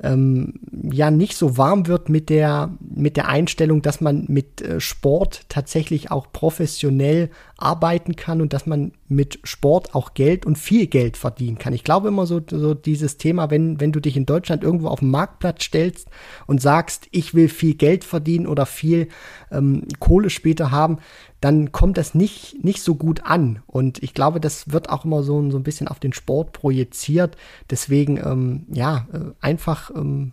ähm, 0.03 0.55
ja 0.91 1.11
nicht 1.11 1.37
so 1.37 1.57
warm 1.57 1.87
wird 1.87 2.09
mit 2.09 2.29
der 2.29 2.71
mit 2.81 3.17
der 3.17 3.29
Einstellung, 3.29 3.83
dass 3.83 4.01
man 4.01 4.25
mit 4.29 4.61
äh, 4.61 4.81
Sport 4.81 5.43
tatsächlich 5.49 6.11
auch 6.11 6.33
professionell 6.33 7.31
arbeiten 7.57 8.17
kann 8.17 8.41
und 8.41 8.53
dass 8.53 8.67
man 8.67 8.93
mit 9.09 9.39
Sport 9.45 9.95
auch 9.95 10.15
Geld 10.15 10.45
und 10.45 10.59
viel 10.59 10.87
Geld 10.87 11.17
verdienen 11.17 11.59
kann. 11.59 11.73
Ich 11.73 11.85
glaube 11.85 12.09
immer 12.09 12.27
so, 12.27 12.41
so 12.51 12.75
dieses 12.75 13.17
Thema, 13.17 13.51
wenn, 13.51 13.81
wenn 13.81 13.93
du 13.93 14.01
dich 14.01 14.17
in 14.17 14.27
Deutschland 14.27 14.65
irgendwo 14.65 14.89
auf 14.89 15.01
den 15.01 15.11
Marktplatz 15.11 15.65
stellst 15.65 16.09
und 16.47 16.61
sagst, 16.61 17.07
ich 17.13 17.35
will 17.35 17.49
viel 17.49 17.75
Geld 17.75 18.05
verdienen 18.05 18.47
oder 18.47 18.67
viel 18.67 19.09
ähm, 19.53 19.87
Kohle 20.01 20.31
später 20.31 20.73
haben, 20.73 20.99
dann 21.41 21.73
kommt 21.73 21.97
das 21.97 22.15
nicht, 22.15 22.65
nicht 22.65 22.83
so 22.83 22.97
gut 22.97 23.25
an. 23.25 23.63
Und 23.67 24.03
ich 24.03 24.15
glaube, 24.15 24.41
das 24.41 24.73
wird 24.73 24.91
auch 24.91 25.05
immer 25.05 25.23
so, 25.23 25.51
so 25.51 25.59
ein 25.59 25.63
bisschen 25.63 25.89
auf 25.89 26.01
den 26.01 26.13
Sport 26.13 26.53
projiziert. 26.53 27.37
Deswegen, 27.71 28.17
ähm, 28.17 28.67
ja, 28.73 29.07
äh, 29.13 29.33
einfach 29.41 29.91
ähm, 29.95 30.33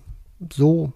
so 0.51 0.93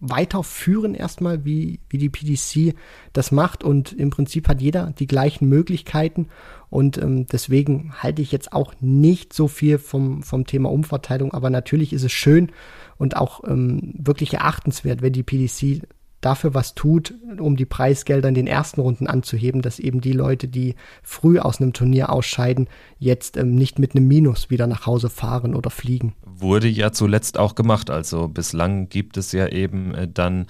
weiterführen 0.00 0.94
erstmal, 0.94 1.44
wie, 1.44 1.80
wie 1.88 1.98
die 1.98 2.08
PDC 2.08 2.74
das 3.12 3.32
macht. 3.32 3.62
Und 3.62 3.92
im 3.92 4.10
Prinzip 4.10 4.48
hat 4.48 4.60
jeder 4.60 4.92
die 4.98 5.06
gleichen 5.06 5.48
Möglichkeiten. 5.48 6.28
Und 6.70 6.98
ähm, 6.98 7.26
deswegen 7.26 7.92
halte 7.98 8.22
ich 8.22 8.32
jetzt 8.32 8.52
auch 8.52 8.74
nicht 8.80 9.32
so 9.32 9.48
viel 9.48 9.78
vom, 9.78 10.22
vom 10.22 10.46
Thema 10.46 10.70
Umverteilung. 10.70 11.32
Aber 11.32 11.50
natürlich 11.50 11.92
ist 11.92 12.04
es 12.04 12.12
schön 12.12 12.50
und 12.96 13.16
auch 13.16 13.44
ähm, 13.46 13.94
wirklich 13.96 14.34
erachtenswert, 14.34 15.02
wenn 15.02 15.12
die 15.12 15.22
PDC 15.22 15.86
dafür 16.20 16.54
was 16.54 16.74
tut, 16.74 17.14
um 17.38 17.56
die 17.56 17.64
Preisgelder 17.64 18.28
in 18.28 18.34
den 18.34 18.46
ersten 18.46 18.80
Runden 18.80 19.06
anzuheben, 19.06 19.62
dass 19.62 19.78
eben 19.78 20.00
die 20.00 20.12
Leute, 20.12 20.48
die 20.48 20.74
früh 21.02 21.38
aus 21.38 21.60
einem 21.60 21.72
Turnier 21.72 22.10
ausscheiden, 22.10 22.68
jetzt 22.98 23.36
ähm, 23.36 23.54
nicht 23.54 23.78
mit 23.78 23.94
einem 23.94 24.06
Minus 24.06 24.50
wieder 24.50 24.66
nach 24.66 24.86
Hause 24.86 25.08
fahren 25.08 25.54
oder 25.54 25.70
fliegen. 25.70 26.14
Wurde 26.24 26.68
ja 26.68 26.92
zuletzt 26.92 27.38
auch 27.38 27.54
gemacht. 27.54 27.90
Also 27.90 28.28
bislang 28.28 28.88
gibt 28.88 29.16
es 29.16 29.32
ja 29.32 29.48
eben 29.48 29.94
äh, 29.94 30.08
dann 30.08 30.46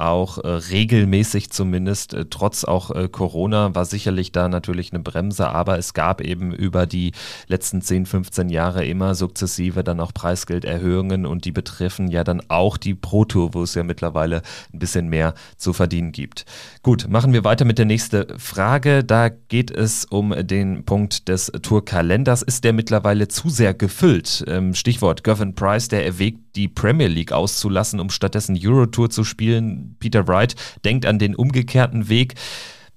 auch 0.00 0.38
äh, 0.38 0.48
regelmäßig 0.48 1.50
zumindest, 1.50 2.14
äh, 2.14 2.26
trotz 2.28 2.64
auch 2.64 2.90
äh, 2.90 3.08
Corona, 3.08 3.74
war 3.74 3.84
sicherlich 3.84 4.32
da 4.32 4.48
natürlich 4.48 4.92
eine 4.92 5.02
Bremse, 5.02 5.48
aber 5.48 5.78
es 5.78 5.94
gab 5.94 6.20
eben 6.20 6.52
über 6.52 6.86
die 6.86 7.12
letzten 7.46 7.82
10, 7.82 8.06
15 8.06 8.48
Jahre 8.48 8.84
immer 8.84 9.14
sukzessive 9.14 9.84
dann 9.84 10.00
auch 10.00 10.12
Preisgelderhöhungen 10.14 11.26
und 11.26 11.44
die 11.44 11.52
betreffen 11.52 12.08
ja 12.08 12.24
dann 12.24 12.42
auch 12.48 12.76
die 12.76 12.94
Pro 12.94 13.24
Tour, 13.24 13.54
wo 13.54 13.62
es 13.62 13.74
ja 13.74 13.84
mittlerweile 13.84 14.42
ein 14.72 14.78
bisschen 14.78 15.08
mehr 15.08 15.34
zu 15.56 15.72
verdienen 15.72 16.12
gibt. 16.12 16.44
Gut, 16.82 17.08
machen 17.08 17.32
wir 17.32 17.44
weiter 17.44 17.64
mit 17.64 17.78
der 17.78 17.86
nächsten 17.86 18.38
Frage. 18.38 19.04
Da 19.04 19.28
geht 19.28 19.70
es 19.70 20.04
um 20.04 20.34
den 20.46 20.84
Punkt 20.84 21.28
des 21.28 21.52
Tourkalenders. 21.62 22.42
Ist 22.42 22.64
der 22.64 22.72
mittlerweile 22.72 23.28
zu 23.28 23.48
sehr 23.50 23.74
gefüllt? 23.74 24.44
Ähm, 24.48 24.74
Stichwort 24.74 25.24
Gavin 25.24 25.54
Price, 25.54 25.88
der 25.88 26.04
erwägt, 26.06 26.49
die 26.56 26.68
Premier 26.68 27.08
League 27.08 27.32
auszulassen, 27.32 28.00
um 28.00 28.10
stattdessen 28.10 28.58
Eurotour 28.60 29.10
zu 29.10 29.24
spielen. 29.24 29.96
Peter 29.98 30.26
Wright 30.26 30.54
denkt 30.84 31.06
an 31.06 31.18
den 31.18 31.34
umgekehrten 31.34 32.08
Weg. 32.08 32.34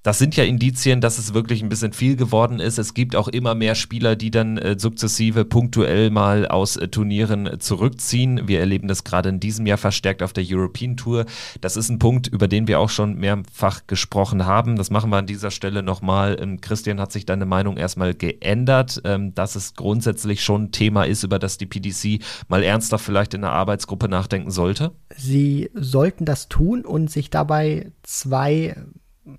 Das 0.03 0.19
sind 0.19 0.35
ja 0.35 0.43
Indizien, 0.43 0.99
dass 0.99 1.17
es 1.17 1.33
wirklich 1.33 1.63
ein 1.63 1.69
bisschen 1.69 1.93
viel 1.93 2.17
geworden 2.17 2.59
ist. 2.59 2.77
Es 2.77 2.93
gibt 2.93 3.15
auch 3.15 3.29
immer 3.29 3.55
mehr 3.55 3.73
Spieler, 3.73 4.17
die 4.17 4.31
dann 4.31 4.57
äh, 4.57 4.77
sukzessive 4.77 5.45
punktuell 5.45 6.09
mal 6.09 6.45
aus 6.45 6.75
äh, 6.75 6.89
Turnieren 6.89 7.57
zurückziehen. 7.59 8.45
Wir 8.45 8.59
erleben 8.59 8.89
das 8.89 9.05
gerade 9.05 9.29
in 9.29 9.39
diesem 9.39 9.65
Jahr 9.65 9.77
verstärkt 9.77 10.21
auf 10.21 10.33
der 10.33 10.43
European 10.45 10.97
Tour. 10.97 11.25
Das 11.61 11.77
ist 11.77 11.87
ein 11.87 11.99
Punkt, 11.99 12.27
über 12.27 12.49
den 12.49 12.67
wir 12.67 12.81
auch 12.81 12.89
schon 12.89 13.15
mehrfach 13.15 13.87
gesprochen 13.87 14.45
haben. 14.45 14.75
Das 14.75 14.91
machen 14.91 15.09
wir 15.09 15.15
an 15.15 15.25
dieser 15.25 15.51
Stelle 15.51 15.83
nochmal. 15.83 16.37
Ähm, 16.37 16.59
Christian, 16.59 16.99
hat 16.99 17.13
sich 17.13 17.25
deine 17.25 17.45
Meinung 17.45 17.77
erstmal 17.77 18.13
geändert, 18.13 19.01
ähm, 19.05 19.33
dass 19.33 19.55
es 19.55 19.73
grundsätzlich 19.73 20.43
schon 20.43 20.63
ein 20.63 20.71
Thema 20.73 21.05
ist, 21.05 21.23
über 21.23 21.39
das 21.39 21.57
die 21.57 21.65
PDC 21.65 22.21
mal 22.49 22.61
ernster 22.61 22.99
vielleicht 22.99 23.35
in 23.35 23.41
der 23.41 23.51
Arbeitsgruppe 23.51 24.09
nachdenken 24.09 24.51
sollte? 24.51 24.91
Sie 25.15 25.69
sollten 25.73 26.25
das 26.25 26.49
tun 26.49 26.83
und 26.83 27.09
sich 27.09 27.29
dabei 27.29 27.93
zwei 28.03 28.75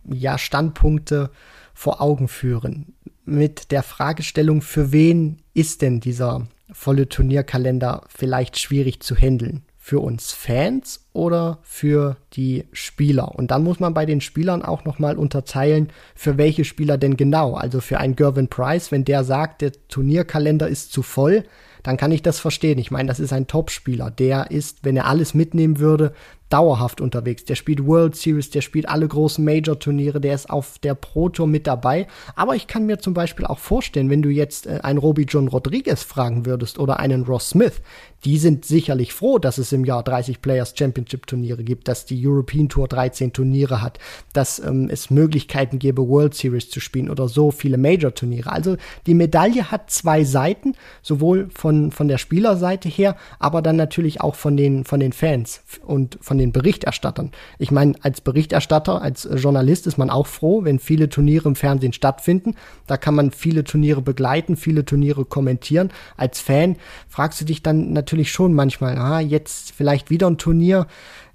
ja, 0.05 0.39
Standpunkte 0.39 1.30
vor 1.72 2.01
Augen 2.01 2.28
führen. 2.28 2.95
Mit 3.24 3.70
der 3.70 3.82
Fragestellung, 3.82 4.62
für 4.62 4.93
wen 4.93 5.39
ist 5.55 5.82
denn 5.82 6.01
dieser 6.01 6.47
volle 6.72 7.09
Turnierkalender 7.09 8.03
vielleicht 8.09 8.59
schwierig 8.59 9.01
zu 9.01 9.14
handeln? 9.16 9.62
Für 9.78 10.01
uns 10.01 10.32
Fans 10.32 11.07
oder 11.12 11.59
für 11.62 12.16
die 12.32 12.64
Spieler? 12.72 13.35
Und 13.35 13.51
dann 13.51 13.62
muss 13.62 13.80
man 13.80 13.93
bei 13.93 14.07
den 14.07 14.22
Spielern 14.22 14.62
auch 14.62 14.85
nochmal 14.85 15.18
unterteilen, 15.18 15.91
für 16.14 16.39
welche 16.39 16.64
Spieler 16.64 16.97
denn 16.97 17.18
genau. 17.18 17.55
Also 17.55 17.80
für 17.80 17.99
einen 17.99 18.16
Gervin 18.16 18.49
Price, 18.49 18.93
wenn 18.93 19.05
der 19.05 19.24
sagt, 19.24 19.61
der 19.61 19.72
Turnierkalender 19.89 20.68
ist 20.68 20.91
zu 20.93 21.03
voll, 21.03 21.45
dann 21.82 21.99
kann 21.99 22.12
ich 22.12 22.22
das 22.22 22.41
verstehen. 22.41 22.78
Ich 22.78 22.91
meine, 22.91 23.09
das 23.09 23.20
ist 23.20 23.35
ein 23.35 23.47
Topspieler. 23.47 24.11
Der 24.11 24.51
ist, 24.51 24.85
wenn 24.85 24.97
er 24.97 25.05
alles 25.07 25.35
mitnehmen 25.35 25.78
würde, 25.78 26.14
dauerhaft 26.51 27.01
unterwegs. 27.01 27.45
Der 27.45 27.55
spielt 27.55 27.86
World 27.86 28.16
Series, 28.16 28.51
der 28.51 28.61
spielt 28.61 28.88
alle 28.88 29.09
großen 29.09 29.45
Major-Turniere, 29.45 30.20
der 30.20 30.34
ist 30.34 30.51
auf 30.51 30.78
der 30.78 30.95
Pro 30.95 31.28
Tour 31.28 31.47
mit 31.47 31.66
dabei. 31.66 32.07
Aber 32.36 32.55
ich 32.55 32.66
kann 32.66 32.86
mir 32.86 32.99
zum 32.99 33.14
Beispiel 33.14 33.47
auch 33.47 33.59
vorstellen, 33.59 34.11
wenn 34.11 34.22
du 34.22 34.28
jetzt 34.28 34.66
äh, 34.66 34.80
einen 34.82 34.99
Roby 34.99 35.22
John 35.22 35.49
Rodriguez 35.49 36.03
fragen 36.03 36.47
würdest 36.47 36.78
oder 36.78 37.01
einen 37.01 37.24
Ross 37.24 37.51
Smith, 37.51 37.80
die 38.24 38.38
sind 38.38 38.64
sicherlich 38.64 39.12
froh, 39.12 39.38
dass 39.38 39.59
es 39.59 39.72
im 39.72 39.84
Jahr 39.84 40.03
30 40.03 40.40
Players 40.40 40.74
Championship 40.76 41.26
Turniere 41.26 41.62
gibt, 41.62 41.88
dass 41.88 42.07
die 42.07 42.26
European 42.26 42.68
Tour 42.68 42.88
13 42.88 43.32
Turniere 43.32 43.82
hat, 43.82 43.99
dass 44.32 44.59
ähm, 44.59 44.88
es 44.90 45.11
Möglichkeiten 45.11 45.78
gäbe, 45.78 46.09
World 46.09 46.34
Series 46.34 46.70
zu 46.70 46.80
spielen 46.80 47.11
oder 47.11 47.28
so 47.28 47.51
viele 47.51 47.76
Major 47.76 48.14
Turniere. 48.14 48.51
Also 48.51 48.76
die 49.07 49.14
Medaille 49.14 49.70
hat 49.70 49.90
zwei 49.90 50.24
Seiten, 50.24 50.74
sowohl 51.03 51.49
von, 51.55 51.90
von 51.90 52.09
der 52.09 52.18
Spielerseite 52.18 52.88
her, 52.88 53.16
aber 53.38 53.61
dann 53.61 53.76
natürlich 53.76 54.20
auch 54.20 54.34
von 54.34 54.57
den, 54.57 54.84
von 54.84 55.01
den 55.01 55.12
Fans 55.12 55.62
und 55.84 56.18
von 56.20 56.34
den 56.39 56.53
Berichterstattern. 56.53 57.30
Ich 57.59 57.70
meine, 57.70 57.95
als 58.01 58.20
Berichterstatter, 58.20 59.03
als 59.03 59.28
Journalist 59.37 59.87
ist 59.87 59.99
man 59.99 60.11
auch 60.11 60.26
froh, 60.26 60.64
wenn 60.64 60.78
viele 60.78 61.09
Turniere 61.09 61.49
im 61.49 61.57
Fernsehen 61.57 61.93
stattfinden. 61.93 62.55
Da 62.87 62.97
kann 62.97 63.14
man 63.14 63.30
viele 63.30 63.64
Turniere 63.64 64.03
begleiten, 64.03 64.57
viele 64.57 64.85
Turniere 64.85 65.24
kommentieren. 65.24 65.91
Als 66.16 66.41
Fan 66.41 66.76
fragst 67.09 67.41
du 67.41 67.45
dich 67.45 67.62
dann 67.62 67.93
natürlich, 67.93 68.14
natürlich 68.14 68.32
schon 68.32 68.53
manchmal, 68.53 68.97
ah, 68.99 69.20
jetzt 69.20 69.72
vielleicht 69.72 70.11
wieder 70.11 70.28
ein 70.28 70.39
Turnier, 70.39 70.87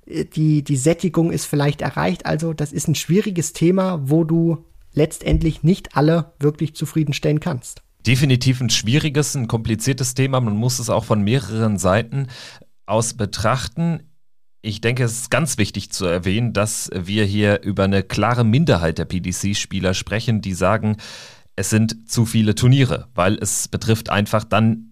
äh, 0.05 0.25
die, 0.25 0.63
die 0.63 0.77
Sättigung 0.77 1.31
ist 1.31 1.45
vielleicht 1.45 1.81
erreicht. 1.81 2.25
Also 2.25 2.53
das 2.53 2.71
ist 2.71 2.87
ein 2.87 2.95
schwieriges 2.95 3.53
Thema, 3.53 3.99
wo 4.05 4.23
du 4.23 4.65
letztendlich 4.93 5.63
nicht 5.63 5.97
alle 5.97 6.33
wirklich 6.39 6.75
zufriedenstellen 6.75 7.39
kannst. 7.39 7.81
Definitiv 8.05 8.61
ein 8.61 8.69
schwieriges, 8.69 9.35
ein 9.35 9.47
kompliziertes 9.47 10.13
Thema. 10.13 10.39
Man 10.39 10.55
muss 10.55 10.79
es 10.79 10.89
auch 10.89 11.03
von 11.03 11.21
mehreren 11.21 11.77
Seiten 11.77 12.27
aus 12.85 13.13
betrachten. 13.13 14.03
Ich 14.61 14.81
denke, 14.81 15.03
es 15.03 15.13
ist 15.13 15.31
ganz 15.31 15.57
wichtig 15.57 15.89
zu 15.91 16.05
erwähnen, 16.05 16.51
dass 16.51 16.89
wir 16.93 17.23
hier 17.23 17.61
über 17.61 17.85
eine 17.85 18.03
klare 18.03 18.43
Minderheit 18.43 18.97
der 18.97 19.05
PDC-Spieler 19.05 19.93
sprechen, 19.93 20.41
die 20.41 20.53
sagen, 20.53 20.97
es 21.55 21.69
sind 21.69 22.09
zu 22.09 22.25
viele 22.25 22.55
Turniere, 22.55 23.07
weil 23.15 23.35
es 23.35 23.67
betrifft 23.67 24.09
einfach 24.09 24.43
dann 24.43 24.89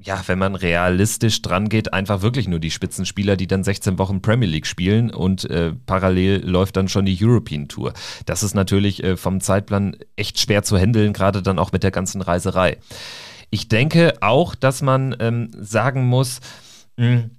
ja, 0.00 0.22
wenn 0.26 0.38
man 0.38 0.54
realistisch 0.54 1.42
dran 1.42 1.68
geht, 1.68 1.92
einfach 1.92 2.22
wirklich 2.22 2.46
nur 2.46 2.60
die 2.60 2.70
Spitzenspieler, 2.70 3.36
die 3.36 3.46
dann 3.46 3.64
16 3.64 3.98
Wochen 3.98 4.22
Premier 4.22 4.48
League 4.48 4.66
spielen 4.66 5.10
und 5.10 5.44
äh, 5.50 5.72
parallel 5.86 6.48
läuft 6.48 6.76
dann 6.76 6.88
schon 6.88 7.04
die 7.04 7.18
European 7.20 7.68
Tour. 7.68 7.92
Das 8.24 8.42
ist 8.42 8.54
natürlich 8.54 9.02
äh, 9.02 9.16
vom 9.16 9.40
Zeitplan 9.40 9.96
echt 10.14 10.38
schwer 10.38 10.62
zu 10.62 10.78
handeln, 10.78 11.12
gerade 11.12 11.42
dann 11.42 11.58
auch 11.58 11.72
mit 11.72 11.82
der 11.82 11.90
ganzen 11.90 12.22
Reiserei. 12.22 12.78
Ich 13.50 13.68
denke 13.68 14.14
auch, 14.20 14.54
dass 14.54 14.82
man 14.82 15.16
ähm, 15.18 15.50
sagen 15.58 16.06
muss, 16.06 16.40
mh, 16.96 17.06
hm, 17.06 17.30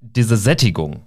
diese 0.00 0.36
Sättigung, 0.36 1.04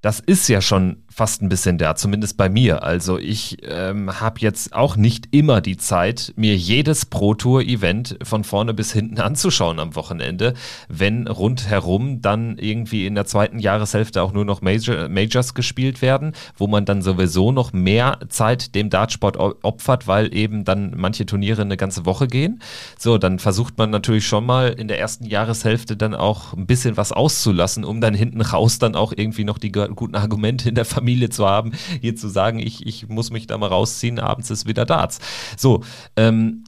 das 0.00 0.20
ist 0.20 0.48
ja 0.48 0.60
schon 0.60 1.04
fast 1.12 1.42
ein 1.42 1.48
bisschen 1.48 1.76
da, 1.76 1.96
zumindest 1.96 2.36
bei 2.36 2.48
mir. 2.48 2.84
Also 2.84 3.18
ich 3.18 3.58
ähm, 3.68 4.20
habe 4.20 4.40
jetzt 4.40 4.72
auch 4.72 4.96
nicht 4.96 5.28
immer 5.32 5.60
die 5.60 5.76
Zeit, 5.76 6.32
mir 6.36 6.56
jedes 6.56 7.04
Pro 7.04 7.34
Tour 7.34 7.62
Event 7.62 8.16
von 8.22 8.44
vorne 8.44 8.72
bis 8.74 8.92
hinten 8.92 9.18
anzuschauen 9.18 9.80
am 9.80 9.96
Wochenende, 9.96 10.54
wenn 10.88 11.26
rundherum 11.26 12.22
dann 12.22 12.56
irgendwie 12.58 13.06
in 13.06 13.16
der 13.16 13.26
zweiten 13.26 13.58
Jahreshälfte 13.58 14.22
auch 14.22 14.32
nur 14.32 14.44
noch 14.44 14.62
Major, 14.62 15.08
Majors 15.08 15.54
gespielt 15.54 16.00
werden, 16.00 16.32
wo 16.56 16.68
man 16.68 16.84
dann 16.84 17.02
sowieso 17.02 17.50
noch 17.50 17.72
mehr 17.72 18.18
Zeit 18.28 18.74
dem 18.76 18.88
Dartsport 18.88 19.36
opfert, 19.36 20.06
weil 20.06 20.32
eben 20.32 20.64
dann 20.64 20.94
manche 20.96 21.26
Turniere 21.26 21.62
eine 21.62 21.76
ganze 21.76 22.06
Woche 22.06 22.28
gehen. 22.28 22.62
So, 22.98 23.18
dann 23.18 23.40
versucht 23.40 23.78
man 23.78 23.90
natürlich 23.90 24.26
schon 24.26 24.46
mal 24.46 24.68
in 24.68 24.86
der 24.86 25.00
ersten 25.00 25.26
Jahreshälfte 25.26 25.96
dann 25.96 26.14
auch 26.14 26.54
ein 26.54 26.66
bisschen 26.66 26.96
was 26.96 27.10
auszulassen, 27.10 27.84
um 27.84 28.00
dann 28.00 28.14
hinten 28.14 28.40
raus 28.40 28.78
dann 28.78 28.94
auch 28.94 29.12
irgendwie 29.14 29.44
noch 29.44 29.58
die 29.58 29.72
guten 29.72 30.14
Argumente 30.14 30.68
in 30.68 30.76
der 30.76 30.84
Familie 30.84 30.99
zu 31.30 31.46
haben, 31.46 31.72
hier 32.00 32.16
zu 32.16 32.28
sagen, 32.28 32.58
ich, 32.58 32.86
ich 32.86 33.08
muss 33.08 33.30
mich 33.30 33.46
da 33.46 33.58
mal 33.58 33.68
rausziehen, 33.68 34.18
abends 34.18 34.50
ist 34.50 34.66
wieder 34.66 34.84
Darts. 34.84 35.20
So, 35.56 35.82
ähm, 36.16 36.64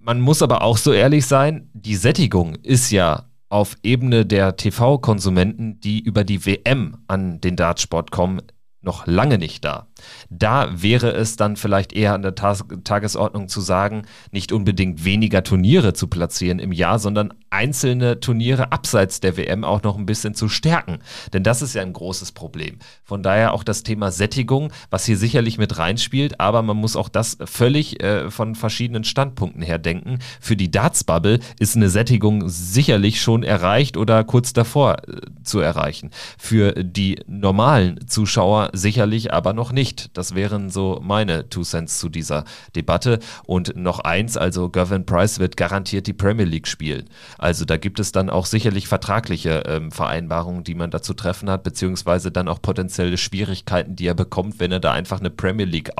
man 0.00 0.20
muss 0.20 0.42
aber 0.42 0.62
auch 0.62 0.76
so 0.76 0.92
ehrlich 0.92 1.26
sein, 1.26 1.68
die 1.72 1.96
Sättigung 1.96 2.54
ist 2.62 2.90
ja 2.90 3.24
auf 3.48 3.76
Ebene 3.82 4.26
der 4.26 4.56
TV-Konsumenten, 4.56 5.80
die 5.80 6.00
über 6.00 6.24
die 6.24 6.44
WM 6.46 6.98
an 7.06 7.40
den 7.40 7.56
Dartsport 7.56 8.10
kommen, 8.10 8.42
noch 8.82 9.06
lange 9.06 9.38
nicht 9.38 9.64
da. 9.64 9.88
Da 10.30 10.68
wäre 10.72 11.12
es 11.12 11.36
dann 11.36 11.56
vielleicht 11.56 11.92
eher 11.92 12.14
an 12.14 12.22
der 12.22 12.34
Tas 12.34 12.64
Tagesordnung 12.84 13.48
zu 13.48 13.60
sagen, 13.60 14.02
nicht 14.30 14.52
unbedingt 14.52 15.04
weniger 15.04 15.42
Turniere 15.42 15.92
zu 15.92 16.08
platzieren 16.08 16.58
im 16.58 16.72
Jahr, 16.72 16.98
sondern 16.98 17.32
einzelne 17.50 18.20
Turniere 18.20 18.72
abseits 18.72 19.20
der 19.20 19.36
WM 19.36 19.64
auch 19.64 19.82
noch 19.82 19.96
ein 19.96 20.06
bisschen 20.06 20.34
zu 20.34 20.48
stärken. 20.48 20.98
Denn 21.32 21.42
das 21.42 21.62
ist 21.62 21.74
ja 21.74 21.82
ein 21.82 21.92
großes 21.92 22.32
Problem. 22.32 22.78
Von 23.04 23.22
daher 23.22 23.54
auch 23.54 23.64
das 23.64 23.82
Thema 23.82 24.10
Sättigung, 24.10 24.72
was 24.90 25.06
hier 25.06 25.16
sicherlich 25.16 25.58
mit 25.58 25.78
reinspielt, 25.78 26.40
aber 26.40 26.62
man 26.62 26.76
muss 26.76 26.96
auch 26.96 27.08
das 27.08 27.38
völlig 27.44 28.02
äh, 28.02 28.30
von 28.30 28.54
verschiedenen 28.54 29.04
Standpunkten 29.04 29.62
her 29.62 29.78
denken. 29.78 30.18
Für 30.40 30.56
die 30.56 30.70
Darts-Bubble 30.70 31.40
ist 31.58 31.76
eine 31.76 31.88
Sättigung 31.88 32.48
sicherlich 32.48 33.20
schon 33.20 33.42
erreicht 33.42 33.96
oder 33.96 34.24
kurz 34.24 34.52
davor 34.52 34.96
äh, 35.08 35.20
zu 35.42 35.60
erreichen. 35.60 36.10
Für 36.38 36.72
die 36.72 37.20
normalen 37.26 38.06
Zuschauer 38.06 38.70
sicherlich 38.72 39.32
aber 39.32 39.52
noch 39.52 39.72
nicht. 39.86 40.16
Das 40.16 40.34
wären 40.34 40.70
so 40.70 41.00
meine 41.02 41.48
Two 41.48 41.62
Cents 41.62 41.98
zu 41.98 42.08
dieser 42.08 42.44
Debatte. 42.74 43.20
Und 43.44 43.76
noch 43.76 44.00
eins, 44.00 44.36
also 44.36 44.68
Gavin 44.68 45.06
Price 45.06 45.38
wird 45.38 45.56
garantiert 45.56 46.06
die 46.06 46.12
Premier 46.12 46.44
League 46.44 46.66
spielen. 46.66 47.08
Also 47.38 47.64
da 47.64 47.76
gibt 47.76 48.00
es 48.00 48.10
dann 48.10 48.30
auch 48.30 48.46
sicherlich 48.46 48.88
vertragliche 48.88 49.62
ähm, 49.66 49.92
Vereinbarungen, 49.92 50.64
die 50.64 50.74
man 50.74 50.90
dazu 50.90 51.14
treffen 51.14 51.48
hat, 51.48 51.62
beziehungsweise 51.62 52.32
dann 52.32 52.48
auch 52.48 52.60
potenzielle 52.60 53.16
Schwierigkeiten, 53.16 53.94
die 53.94 54.06
er 54.06 54.14
bekommt, 54.14 54.58
wenn 54.58 54.72
er 54.72 54.80
da 54.80 54.92
einfach 54.92 55.20
eine 55.20 55.30
Premier 55.30 55.66
League 55.66 55.92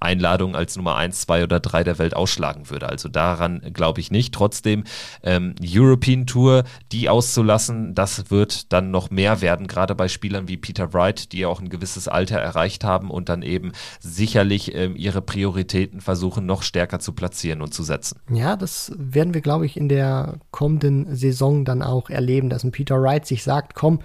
Einladung 0.00 0.56
als 0.56 0.76
Nummer 0.76 0.96
1, 0.96 1.20
2 1.22 1.44
oder 1.44 1.60
3 1.60 1.84
der 1.84 1.98
Welt 1.98 2.16
ausschlagen 2.16 2.70
würde. 2.70 2.88
Also 2.88 3.08
daran 3.08 3.60
glaube 3.74 4.00
ich 4.00 4.10
nicht. 4.10 4.32
Trotzdem 4.32 4.84
ähm, 5.22 5.54
European 5.62 6.26
Tour, 6.26 6.64
die 6.92 7.08
auszulassen, 7.08 7.94
das 7.94 8.30
wird 8.30 8.72
dann 8.72 8.90
noch 8.90 9.10
mehr 9.10 9.40
werden, 9.40 9.66
gerade 9.66 9.94
bei 9.94 10.08
Spielern 10.08 10.48
wie 10.48 10.56
Peter 10.56 10.94
Wright, 10.94 11.32
die 11.32 11.40
ja 11.40 11.48
auch 11.48 11.60
ein 11.60 11.68
gewisses 11.68 12.08
Alter 12.08 12.38
erreicht 12.38 12.84
haben 12.84 13.10
und 13.10 13.25
dann 13.28 13.42
eben 13.42 13.72
sicherlich 14.00 14.74
ähm, 14.74 14.96
ihre 14.96 15.22
Prioritäten 15.22 16.00
versuchen, 16.00 16.46
noch 16.46 16.62
stärker 16.62 16.98
zu 16.98 17.12
platzieren 17.12 17.62
und 17.62 17.74
zu 17.74 17.82
setzen. 17.82 18.18
Ja, 18.30 18.56
das 18.56 18.92
werden 18.96 19.34
wir, 19.34 19.40
glaube 19.40 19.66
ich, 19.66 19.76
in 19.76 19.88
der 19.88 20.38
kommenden 20.50 21.14
Saison 21.14 21.64
dann 21.64 21.82
auch 21.82 22.10
erleben, 22.10 22.48
dass 22.48 22.64
ein 22.64 22.72
Peter 22.72 23.00
Wright 23.00 23.26
sich 23.26 23.42
sagt, 23.42 23.74
komm, 23.74 24.00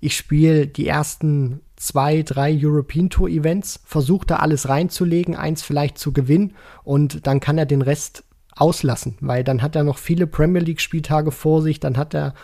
ich 0.00 0.16
spiele 0.16 0.66
die 0.66 0.86
ersten 0.86 1.60
zwei, 1.76 2.22
drei 2.22 2.56
European 2.60 3.10
Tour 3.10 3.28
Events, 3.28 3.80
versuche 3.84 4.26
da 4.26 4.36
alles 4.36 4.68
reinzulegen, 4.68 5.34
eins 5.34 5.62
vielleicht 5.62 5.98
zu 5.98 6.12
gewinnen 6.12 6.54
und 6.82 7.26
dann 7.26 7.40
kann 7.40 7.58
er 7.58 7.66
den 7.66 7.82
Rest 7.82 8.24
auslassen, 8.56 9.16
weil 9.20 9.44
dann 9.44 9.62
hat 9.62 9.76
er 9.76 9.82
noch 9.82 9.98
viele 9.98 10.26
Premier 10.26 10.62
League 10.62 10.80
Spieltage 10.80 11.30
vor 11.30 11.62
sich, 11.62 11.80
dann 11.80 11.96
hat 11.96 12.14
er 12.14 12.34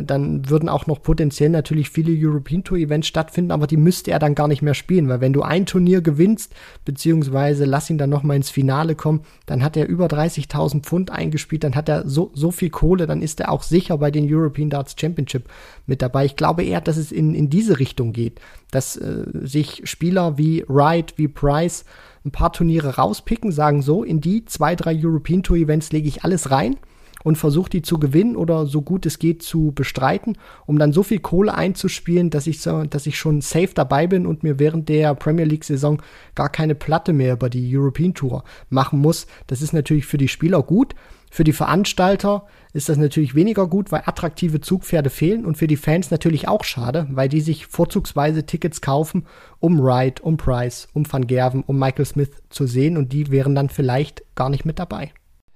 dann 0.00 0.48
würden 0.48 0.68
auch 0.68 0.86
noch 0.86 1.02
potenziell 1.02 1.50
natürlich 1.50 1.90
viele 1.90 2.12
European 2.14 2.64
Tour 2.64 2.78
Events 2.78 3.08
stattfinden, 3.08 3.50
aber 3.50 3.66
die 3.66 3.76
müsste 3.76 4.10
er 4.10 4.18
dann 4.18 4.34
gar 4.34 4.48
nicht 4.48 4.62
mehr 4.62 4.74
spielen, 4.74 5.08
weil 5.08 5.20
wenn 5.20 5.32
du 5.32 5.42
ein 5.42 5.66
Turnier 5.66 6.00
gewinnst, 6.00 6.54
beziehungsweise 6.84 7.64
lass 7.64 7.90
ihn 7.90 7.98
dann 7.98 8.10
nochmal 8.10 8.36
ins 8.36 8.50
Finale 8.50 8.94
kommen, 8.94 9.20
dann 9.46 9.62
hat 9.62 9.76
er 9.76 9.88
über 9.88 10.06
30.000 10.06 10.82
Pfund 10.82 11.10
eingespielt, 11.10 11.64
dann 11.64 11.74
hat 11.74 11.88
er 11.88 12.08
so, 12.08 12.30
so 12.34 12.50
viel 12.50 12.70
Kohle, 12.70 13.06
dann 13.06 13.22
ist 13.22 13.40
er 13.40 13.50
auch 13.50 13.62
sicher 13.62 13.98
bei 13.98 14.10
den 14.10 14.32
European 14.32 14.70
Darts 14.70 14.94
Championship 14.98 15.44
mit 15.86 16.00
dabei. 16.00 16.24
Ich 16.24 16.36
glaube 16.36 16.64
eher, 16.64 16.80
dass 16.80 16.96
es 16.96 17.12
in, 17.12 17.34
in 17.34 17.50
diese 17.50 17.78
Richtung 17.78 18.12
geht, 18.12 18.40
dass 18.70 18.96
äh, 18.96 19.24
sich 19.42 19.82
Spieler 19.84 20.38
wie 20.38 20.64
Wright, 20.68 21.14
wie 21.16 21.28
Price 21.28 21.84
ein 22.24 22.30
paar 22.30 22.52
Turniere 22.52 22.96
rauspicken, 22.96 23.52
sagen 23.52 23.82
so, 23.82 24.04
in 24.04 24.20
die 24.20 24.44
zwei, 24.44 24.76
drei 24.76 24.96
European 24.96 25.42
Tour 25.42 25.56
Events 25.56 25.92
lege 25.92 26.08
ich 26.08 26.24
alles 26.24 26.50
rein 26.50 26.76
und 27.24 27.36
versuche 27.36 27.70
die 27.70 27.82
zu 27.82 27.98
gewinnen 27.98 28.36
oder 28.36 28.66
so 28.66 28.82
gut 28.82 29.06
es 29.06 29.18
geht 29.18 29.42
zu 29.42 29.72
bestreiten, 29.72 30.36
um 30.66 30.78
dann 30.78 30.92
so 30.92 31.02
viel 31.02 31.20
Kohle 31.20 31.54
einzuspielen, 31.54 32.30
dass 32.30 32.46
ich, 32.46 32.62
dass 32.62 33.06
ich 33.06 33.18
schon 33.18 33.40
safe 33.40 33.70
dabei 33.74 34.06
bin 34.06 34.26
und 34.26 34.42
mir 34.42 34.58
während 34.58 34.88
der 34.88 35.14
Premier 35.14 35.44
League-Saison 35.44 36.02
gar 36.34 36.48
keine 36.48 36.74
Platte 36.74 37.12
mehr 37.12 37.34
über 37.34 37.50
die 37.50 37.76
European 37.76 38.14
Tour 38.14 38.44
machen 38.68 38.98
muss. 38.98 39.26
Das 39.46 39.62
ist 39.62 39.72
natürlich 39.72 40.06
für 40.06 40.18
die 40.18 40.28
Spieler 40.28 40.62
gut. 40.62 40.94
Für 41.32 41.44
die 41.44 41.54
Veranstalter 41.54 42.46
ist 42.74 42.90
das 42.90 42.98
natürlich 42.98 43.34
weniger 43.34 43.66
gut, 43.66 43.90
weil 43.90 44.02
attraktive 44.04 44.60
Zugpferde 44.60 45.08
fehlen 45.08 45.46
und 45.46 45.56
für 45.56 45.66
die 45.66 45.78
Fans 45.78 46.10
natürlich 46.10 46.46
auch 46.46 46.62
schade, 46.62 47.06
weil 47.10 47.30
die 47.30 47.40
sich 47.40 47.66
vorzugsweise 47.66 48.44
Tickets 48.44 48.82
kaufen, 48.82 49.24
um 49.58 49.82
Wright, 49.82 50.20
um 50.20 50.36
Price, 50.36 50.88
um 50.92 51.10
Van 51.10 51.26
Gerven, 51.26 51.62
um 51.66 51.78
Michael 51.78 52.04
Smith 52.04 52.32
zu 52.50 52.66
sehen 52.66 52.98
und 52.98 53.14
die 53.14 53.30
wären 53.30 53.54
dann 53.54 53.70
vielleicht 53.70 54.22
gar 54.34 54.50
nicht 54.50 54.66
mit 54.66 54.78
dabei. 54.78 55.14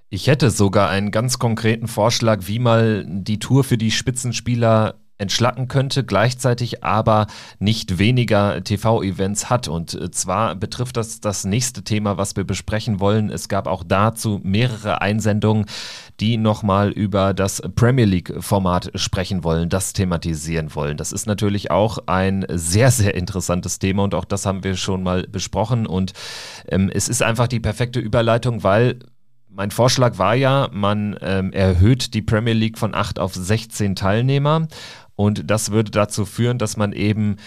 Ich 0.09 0.27
hätte 0.27 0.51
sogar 0.51 0.89
einen 0.89 1.11
ganz 1.11 1.37
konkreten 1.37 1.87
Vorschlag, 1.87 2.43
wie 2.43 2.59
mal 2.59 3.05
die 3.05 3.39
Tour 3.39 3.65
für 3.65 3.77
die 3.77 3.91
Spitzenspieler 3.91 4.95
entschlacken 5.17 5.67
könnte, 5.67 6.05
gleichzeitig 6.05 6.83
aber 6.83 7.27
nicht 7.59 7.97
weniger 7.97 8.63
TV-Events 8.63 9.49
hat. 9.49 9.67
Und 9.67 9.95
äh, 9.95 10.11
zwar 10.11 10.55
betrifft 10.55 10.95
das 10.95 11.19
das 11.19 11.43
nächste 11.43 11.83
Thema, 11.83 12.17
was 12.17 12.35
wir 12.35 12.43
besprechen 12.43 12.99
wollen. 12.99 13.29
Es 13.29 13.49
gab 13.49 13.67
auch 13.67 13.83
dazu 13.83 14.39
mehrere 14.43 15.01
Einsendungen, 15.01 15.65
die 16.19 16.37
nochmal 16.37 16.91
über 16.91 17.33
das 17.33 17.61
Premier 17.75 18.05
League-Format 18.05 18.91
sprechen 18.95 19.43
wollen, 19.43 19.69
das 19.69 19.93
thematisieren 19.93 20.73
wollen. 20.75 20.97
Das 20.97 21.11
ist 21.11 21.25
natürlich 21.25 21.71
auch 21.71 21.97
ein 22.05 22.45
sehr, 22.49 22.91
sehr 22.91 23.15
interessantes 23.15 23.79
Thema 23.79 24.03
und 24.03 24.15
auch 24.15 24.25
das 24.25 24.45
haben 24.45 24.63
wir 24.63 24.75
schon 24.77 25.03
mal 25.03 25.23
besprochen. 25.23 25.85
Und 25.85 26.13
ähm, 26.69 26.89
es 26.93 27.09
ist 27.09 27.23
einfach 27.23 27.47
die 27.47 27.59
perfekte 27.59 27.99
Überleitung, 27.99 28.63
weil 28.63 28.99
mein 29.57 29.71
Vorschlag 29.71 30.19
war 30.19 30.35
ja, 30.35 30.69
man 30.71 31.17
ähm, 31.19 31.51
erhöht 31.51 32.13
die 32.13 32.21
Premier 32.21 32.53
League 32.53 32.77
von 32.77 32.93
8 32.93 33.17
auf 33.17 33.33
16 33.33 33.95
Teilnehmer 33.95 34.67
und 35.15 35.49
das 35.49 35.71
würde 35.71 35.89
dazu 35.89 36.25
führen, 36.25 36.59
dass 36.59 36.77
man 36.77 36.93
eben 36.93 37.37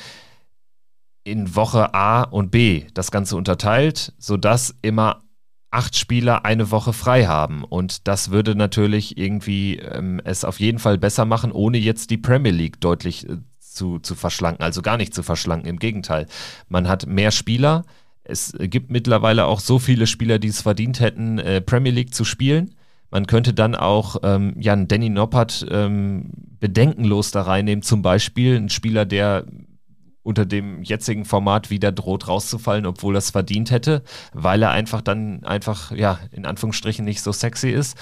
in 1.23 1.55
Woche 1.55 1.95
A 1.95 2.23
und 2.23 2.51
B 2.51 2.87
das 2.95 3.13
Ganze 3.13 3.37
unterteilt, 3.37 4.13
sodass 4.19 4.75
immer 4.83 5.23
acht 5.71 5.97
Spieler 5.97 6.45
eine 6.45 6.73
Woche 6.73 6.93
frei 6.93 7.27
haben. 7.27 7.63
Und 7.63 8.09
das 8.09 8.33
würde 8.33 8.57
natürlich 8.57 9.17
irgendwie 9.17 9.77
ähm, 9.77 10.21
es 10.25 10.45
auf 10.45 10.59
jeden 10.59 10.81
Fall 10.81 10.99
besser 10.99 11.27
machen, 11.27 11.53
ohne 11.53 11.79
jetzt 11.79 12.11
die 12.11 12.19
Premier 12.19 12.51
League 12.51 12.81
deutlich 12.81 13.29
äh, 13.29 13.37
zu, 13.61 14.01
zu 14.01 14.17
verschlanken, 14.17 14.65
also 14.65 14.83
gar 14.83 14.97
nicht 14.97 15.15
zu 15.15 15.23
verschlanken. 15.23 15.69
Im 15.69 15.79
Gegenteil, 15.79 16.27
man 16.69 16.89
hat 16.89 17.07
mehr 17.07 17.31
Spieler, 17.31 17.85
es 18.31 18.55
gibt 18.59 18.91
mittlerweile 18.91 19.47
auch 19.47 19.61
so 19.61 19.79
viele 19.79 20.07
Spieler, 20.07 20.39
die 20.39 20.49
es 20.49 20.63
verdient 20.63 21.01
hätten, 21.01 21.39
äh, 21.39 21.61
Premier 21.61 21.93
League 21.93 22.15
zu 22.15 22.25
spielen. 22.25 22.75
Man 23.11 23.27
könnte 23.27 23.53
dann 23.53 23.75
auch 23.75 24.17
ähm, 24.23 24.55
ja, 24.59 24.77
Danny 24.77 25.09
Noppert 25.09 25.67
ähm, 25.71 26.31
bedenkenlos 26.61 27.33
da 27.33 27.43
reinnehmen, 27.43 27.83
zum 27.83 28.03
Beispiel 28.03 28.57
ein 28.57 28.69
Spieler, 28.69 29.05
der 29.05 29.45
unter 30.23 30.47
dem 30.47 30.83
jetzigen 30.83 31.25
Format 31.25 31.71
wieder 31.71 31.93
droht 31.93 32.29
rauszufallen, 32.29 32.87
obwohl 32.87 33.17
es 33.17 33.31
verdient 33.31 33.71
hätte, 33.71 34.03
weil 34.33 34.63
er 34.63 34.71
einfach 34.71 35.01
dann 35.01 35.45
einfach, 35.45 35.93
ja, 35.93 36.21
in 36.31 36.47
Anführungsstrichen 36.47 37.05
nicht 37.05 37.23
so 37.23 37.33
sexy 37.33 37.71
ist. 37.71 37.97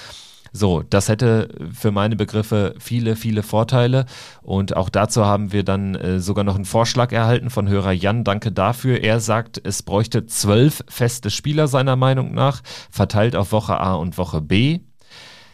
So, 0.51 0.83
das 0.89 1.09
hätte 1.09 1.49
für 1.73 1.91
meine 1.91 2.15
Begriffe 2.15 2.75
viele, 2.79 3.15
viele 3.15 3.43
Vorteile. 3.43 4.05
Und 4.41 4.75
auch 4.75 4.89
dazu 4.89 5.25
haben 5.25 5.51
wir 5.51 5.63
dann 5.63 5.95
äh, 5.95 6.19
sogar 6.19 6.43
noch 6.43 6.55
einen 6.55 6.65
Vorschlag 6.65 7.11
erhalten 7.11 7.49
von 7.49 7.67
Hörer 7.67 7.91
Jan. 7.91 8.23
Danke 8.23 8.51
dafür. 8.51 9.01
Er 9.03 9.19
sagt, 9.19 9.61
es 9.63 9.83
bräuchte 9.83 10.25
zwölf 10.25 10.83
feste 10.87 11.29
Spieler 11.29 11.67
seiner 11.67 11.95
Meinung 11.95 12.33
nach, 12.33 12.61
verteilt 12.89 13.35
auf 13.35 13.51
Woche 13.51 13.79
A 13.79 13.93
und 13.93 14.17
Woche 14.17 14.41
B. 14.41 14.79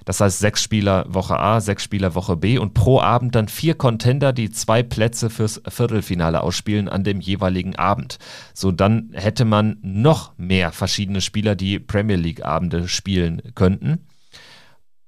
Das 0.05 0.21
heißt 0.21 0.37
sechs 0.37 0.61
Spieler 0.61 1.05
Woche 1.09 1.39
A, 1.39 1.59
sechs 1.59 1.83
Spieler 1.83 2.13
Woche 2.13 2.37
B 2.37 2.59
und 2.59 2.75
pro 2.75 3.01
Abend 3.01 3.33
dann 3.33 3.47
vier 3.47 3.73
Contender, 3.73 4.33
die 4.33 4.51
zwei 4.51 4.83
Plätze 4.83 5.31
fürs 5.31 5.61
Viertelfinale 5.67 6.41
ausspielen 6.41 6.87
an 6.87 7.03
dem 7.03 7.19
jeweiligen 7.19 7.75
Abend. 7.75 8.19
So 8.53 8.71
dann 8.71 9.09
hätte 9.13 9.45
man 9.45 9.77
noch 9.81 10.37
mehr 10.37 10.71
verschiedene 10.71 11.21
Spieler, 11.21 11.55
die 11.55 11.79
Premier 11.79 12.17
League 12.17 12.45
Abende 12.45 12.87
spielen 12.87 13.41
könnten. 13.55 14.05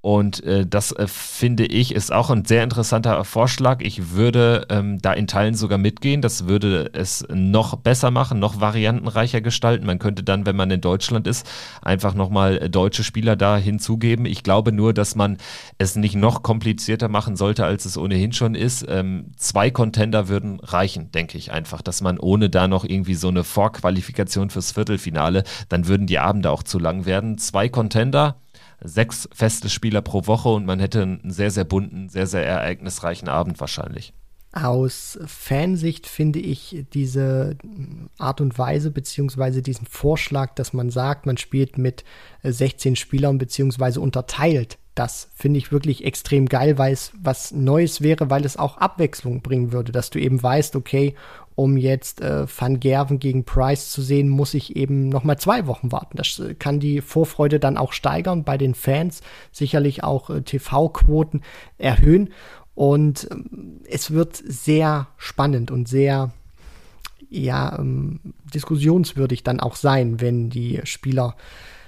Und 0.08 0.42
äh, 0.46 0.66
das 0.66 0.94
äh, 0.94 1.06
finde 1.06 1.66
ich 1.66 1.94
ist 1.94 2.14
auch 2.14 2.30
ein 2.30 2.46
sehr 2.46 2.64
interessanter 2.64 3.22
Vorschlag. 3.26 3.82
Ich 3.82 4.12
würde 4.12 4.66
ähm, 4.70 5.02
da 5.02 5.12
in 5.12 5.28
Teilen 5.28 5.54
sogar 5.54 5.78
mitgehen. 5.78 6.22
Das 6.22 6.48
würde 6.48 6.92
es 6.94 7.28
noch 7.30 7.76
besser 7.76 8.10
machen, 8.10 8.40
noch 8.40 8.62
variantenreicher 8.62 9.42
gestalten. 9.42 9.86
Man 9.86 10.00
könnte 10.00 10.24
dann, 10.24 10.46
wenn 10.46 10.56
man 10.56 10.72
in 10.72 10.80
Deutschland 10.80 11.28
ist, 11.28 11.46
einfach 11.82 12.14
nochmal 12.14 12.58
äh, 12.58 12.70
deutsche 12.70 13.04
Spieler 13.04 13.36
da 13.36 13.58
hinzugeben. 13.58 14.26
Ich 14.26 14.44
glaube 14.44 14.72
nur, 14.72 14.94
dass 14.94 15.16
man 15.16 15.40
es 15.78 15.98
nicht 15.98 16.16
noch 16.16 16.42
komplizierter 16.42 17.10
machen 17.10 17.36
sollte, 17.36 17.66
als 17.66 17.84
es 17.84 17.98
ohnehin 17.98 18.32
schon 18.32 18.56
ist. 18.56 18.86
Ähm, 18.88 19.32
zwei 19.36 19.72
Contender 19.72 20.30
würden 20.30 20.62
reichen, 20.62 21.12
denke 21.12 21.38
ich 21.38 21.52
einfach, 21.52 21.82
dass 21.82 22.00
man 22.00 22.18
ohne 22.18 22.50
da 22.50 22.70
noch 22.70 22.86
irgendwie 22.86 23.16
so 23.16 23.28
eine 23.28 23.44
Vorqualifikation 23.44 24.52
fürs 24.52 24.72
Viertelfinale, 24.72 25.44
dann 25.68 25.86
würden 25.90 26.08
die 26.08 26.20
Abende 26.20 26.50
auch 26.50 26.64
zu 26.64 26.80
lang 26.80 27.06
werden. 27.06 27.38
Zwei 27.38 27.68
Contender 27.68 28.38
sechs 28.82 29.28
feste 29.34 29.70
Spieler 29.70 30.02
pro 30.02 30.28
Woche 30.28 30.50
und 30.50 30.66
man 30.66 30.80
hätte 30.80 31.02
einen 31.02 31.32
sehr, 31.32 31.52
sehr 31.52 31.64
bunten, 31.66 32.10
sehr, 32.10 32.28
sehr 32.28 32.46
ereignisreichen 32.46 33.28
Abend 33.28 33.60
wahrscheinlich. 33.60 34.14
Aus 34.54 35.20
Fansicht 35.26 36.08
finde 36.08 36.40
ich 36.40 36.86
diese 36.94 37.58
Art 38.18 38.42
und 38.42 38.58
Weise 38.58 38.92
beziehungsweise 38.92 39.62
diesen 39.62 39.86
Vorschlag, 39.86 40.56
dass 40.56 40.74
man 40.74 40.90
sagt, 40.90 41.26
man 41.26 41.38
spielt 41.38 41.78
mit 41.78 42.04
16 42.44 42.96
Spielern 42.96 43.38
beziehungsweise 43.38 44.02
unterteilt. 44.02 44.78
Das 44.96 45.30
finde 45.36 45.60
ich 45.60 45.72
wirklich 45.72 46.04
extrem 46.06 46.48
geil, 46.48 46.80
weil 46.80 46.94
es 46.94 47.12
was 47.22 47.52
Neues 47.52 48.02
wäre, 48.02 48.32
weil 48.32 48.46
es 48.46 48.58
auch 48.58 48.78
Abwechslung 48.78 49.42
bringen 49.44 49.72
würde, 49.72 49.92
dass 49.92 50.10
du 50.10 50.20
eben 50.20 50.42
weißt, 50.42 50.76
okay, 50.76 51.14
um 51.58 51.76
jetzt 51.76 52.22
äh, 52.22 52.46
Van 52.48 52.80
Gerven 52.80 53.18
gegen 53.18 53.44
Price 53.44 53.90
zu 53.90 54.04
sehen, 54.04 54.30
muss 54.30 54.54
ich 54.54 54.76
eben 54.76 55.10
noch 55.10 55.24
mal 55.24 55.40
zwei 55.40 55.66
Wochen 55.66 55.92
warten. 55.92 56.16
Das 56.16 56.38
äh, 56.38 56.54
kann 56.54 56.80
die 56.80 57.02
Vorfreude 57.02 57.60
dann 57.60 57.78
auch 57.78 57.94
steigern 57.94 58.44
bei 58.44 58.60
den 58.60 58.76
Fans, 58.76 59.22
sicherlich 59.52 60.04
auch 60.04 60.30
äh, 60.30 60.44
TV-Quoten 60.44 61.42
erhöhen. 61.80 62.30
Und 62.76 63.28
ähm, 63.32 63.82
es 63.90 64.12
wird 64.12 64.36
sehr 64.36 65.08
spannend 65.18 65.72
und 65.72 65.88
sehr 65.88 66.32
ja, 67.28 67.80
ähm, 67.80 68.20
diskussionswürdig 68.54 69.44
dann 69.44 69.60
auch 69.60 69.78
sein, 69.78 70.22
wenn 70.22 70.52
die 70.52 70.82
Spieler 70.84 71.36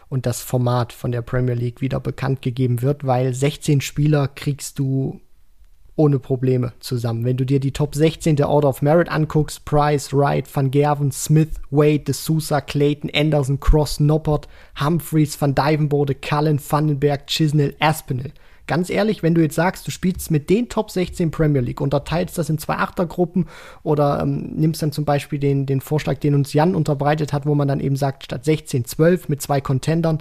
und 0.09 0.25
das 0.25 0.41
Format 0.41 0.93
von 0.93 1.11
der 1.11 1.21
Premier 1.21 1.53
League 1.53 1.79
wieder 1.79 1.99
bekannt 1.99 2.41
gegeben 2.41 2.81
wird, 2.81 3.05
weil 3.05 3.35
16 3.35 3.81
Spieler 3.81 4.29
kriegst 4.29 4.79
du 4.79 5.21
ohne 5.99 6.17
Probleme 6.17 6.71
zusammen. 6.79 7.25
Wenn 7.25 7.35
du 7.35 7.45
dir 7.45 7.59
die 7.59 7.73
Top 7.73 7.93
16 7.93 8.37
der 8.37 8.47
Order 8.47 8.69
of 8.69 8.81
Merit 8.81 9.09
anguckst, 9.09 9.65
Price, 9.65 10.13
Wright, 10.13 10.47
Van 10.55 10.71
Gerven, 10.71 11.11
Smith, 11.11 11.59
Wade, 11.71 11.99
De 11.99 12.13
Sousa, 12.13 12.61
Clayton, 12.61 13.11
Anderson, 13.13 13.59
Cross, 13.59 13.99
Noppert, 13.99 14.47
Humphreys, 14.79 15.39
Van 15.39 15.53
Dyvenbode, 15.53 16.15
Cullen, 16.15 16.57
Vandenberg, 16.57 17.27
Chisnell, 17.27 17.75
Aspinall. 17.79 18.31
Ganz 18.65 18.89
ehrlich, 18.89 19.23
wenn 19.23 19.35
du 19.35 19.41
jetzt 19.41 19.55
sagst, 19.55 19.85
du 19.87 19.91
spielst 19.91 20.31
mit 20.31 20.49
den 20.49 20.69
Top 20.69 20.89
16 20.89 21.31
Premier 21.31 21.59
League, 21.59 21.81
unterteilst 21.81 22.37
das 22.37 22.49
in 22.49 22.59
zwei 22.59 22.75
Achtergruppen 22.75 23.47
oder 23.83 24.21
ähm, 24.21 24.53
nimmst 24.55 24.81
dann 24.81 24.93
zum 24.93 25.03
Beispiel 25.03 25.39
den, 25.39 25.65
den 25.65 25.81
Vorschlag, 25.81 26.19
den 26.19 26.33
uns 26.33 26.53
Jan 26.53 26.75
unterbreitet 26.75 27.33
hat, 27.33 27.45
wo 27.45 27.55
man 27.55 27.67
dann 27.67 27.81
eben 27.81 27.97
sagt, 27.97 28.23
statt 28.23 28.45
16, 28.45 28.85
12 28.85 29.27
mit 29.27 29.41
zwei 29.41 29.59
Contendern, 29.59 30.19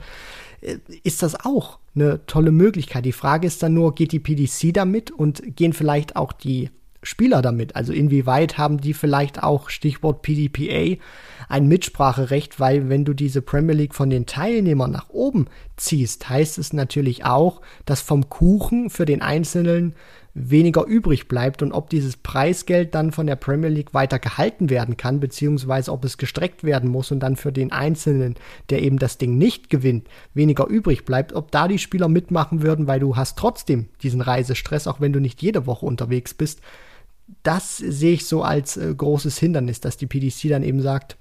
äh, 0.61 0.79
ist 1.05 1.23
das 1.23 1.45
auch 1.45 1.79
eine 2.01 2.27
tolle 2.27 2.53
Möglichkeit. 2.53 3.05
Die 3.05 3.13
Frage 3.13 3.47
ist 3.47 3.63
dann 3.63 3.75
nur, 3.75 3.95
geht 3.95 4.13
die 4.13 4.21
PDC 4.21 4.73
damit 4.73 5.11
und 5.11 5.57
gehen 5.57 5.73
vielleicht 5.73 6.17
auch 6.17 6.33
die 6.33 6.71
Spieler 7.03 7.43
damit? 7.43 7.77
Also 7.77 7.93
inwieweit 7.93 8.59
haben 8.59 8.79
die 8.81 8.95
vielleicht 8.95 9.43
auch, 9.43 9.71
Stichwort 9.71 10.23
PDPA, 10.23 11.01
ein 11.49 11.69
Mitspracherecht, 11.69 12.61
weil 12.61 12.89
wenn 12.89 13.05
du 13.05 13.15
diese 13.15 13.43
Premier 13.43 13.75
League 13.75 13.95
von 13.95 14.11
den 14.11 14.27
Teilnehmern 14.27 14.91
nach 14.91 15.09
oben 15.11 15.47
ziehst, 15.77 16.29
heißt 16.29 16.59
es 16.59 16.73
natürlich 16.73 17.25
auch, 17.25 17.61
dass 17.85 18.01
vom 18.01 18.29
Kuchen 18.29 18.91
für 18.91 19.05
den 19.05 19.23
Einzelnen 19.23 19.95
weniger 20.39 20.85
übrig 20.85 21.29
bleibt 21.29 21.63
und 21.63 21.73
ob 21.73 21.91
dieses 21.91 22.17
Preisgeld 22.17 22.95
dann 22.95 23.13
von 23.13 23.27
der 23.27 23.37
Premier 23.37 23.69
League 23.69 23.95
weiter 23.95 24.19
gehalten 24.19 24.71
werden 24.71 24.97
kann, 24.97 25.21
beziehungsweise 25.21 25.93
ob 25.93 26.05
es 26.05 26.19
gestreckt 26.19 26.65
werden 26.65 26.91
muss 26.91 27.11
und 27.11 27.21
dann 27.21 27.37
für 27.37 27.53
den 27.53 27.73
Einzelnen, 27.73 28.37
der 28.71 28.83
eben 28.83 28.99
das 28.99 29.19
Ding 29.19 29.37
nicht 29.39 29.71
gewinnt, 29.71 30.07
weniger 30.35 30.67
übrig 30.67 31.05
bleibt, 31.05 31.33
ob 31.33 31.51
da 31.51 31.69
die 31.69 31.79
Spieler 31.79 32.09
mitmachen 32.09 32.63
würden, 32.63 32.87
weil 32.87 33.01
du 33.01 33.17
hast 33.17 33.39
trotzdem 33.39 33.87
diesen 34.03 34.21
Reisestress, 34.21 34.87
auch 34.87 35.01
wenn 35.01 35.13
du 35.13 35.21
nicht 35.21 35.43
jede 35.43 35.67
Woche 35.67 35.87
unterwegs 35.87 36.35
bist. 36.35 36.61
Das 37.43 37.77
sehe 37.77 38.15
ich 38.15 38.27
so 38.27 38.43
als 38.43 38.77
äh, 38.77 38.95
großes 38.95 39.39
Hindernis, 39.39 39.81
dass 39.81 39.97
die 39.97 40.07
PDC 40.07 40.49
dann 40.49 40.63
eben 40.63 40.81
sagt, 40.81 41.17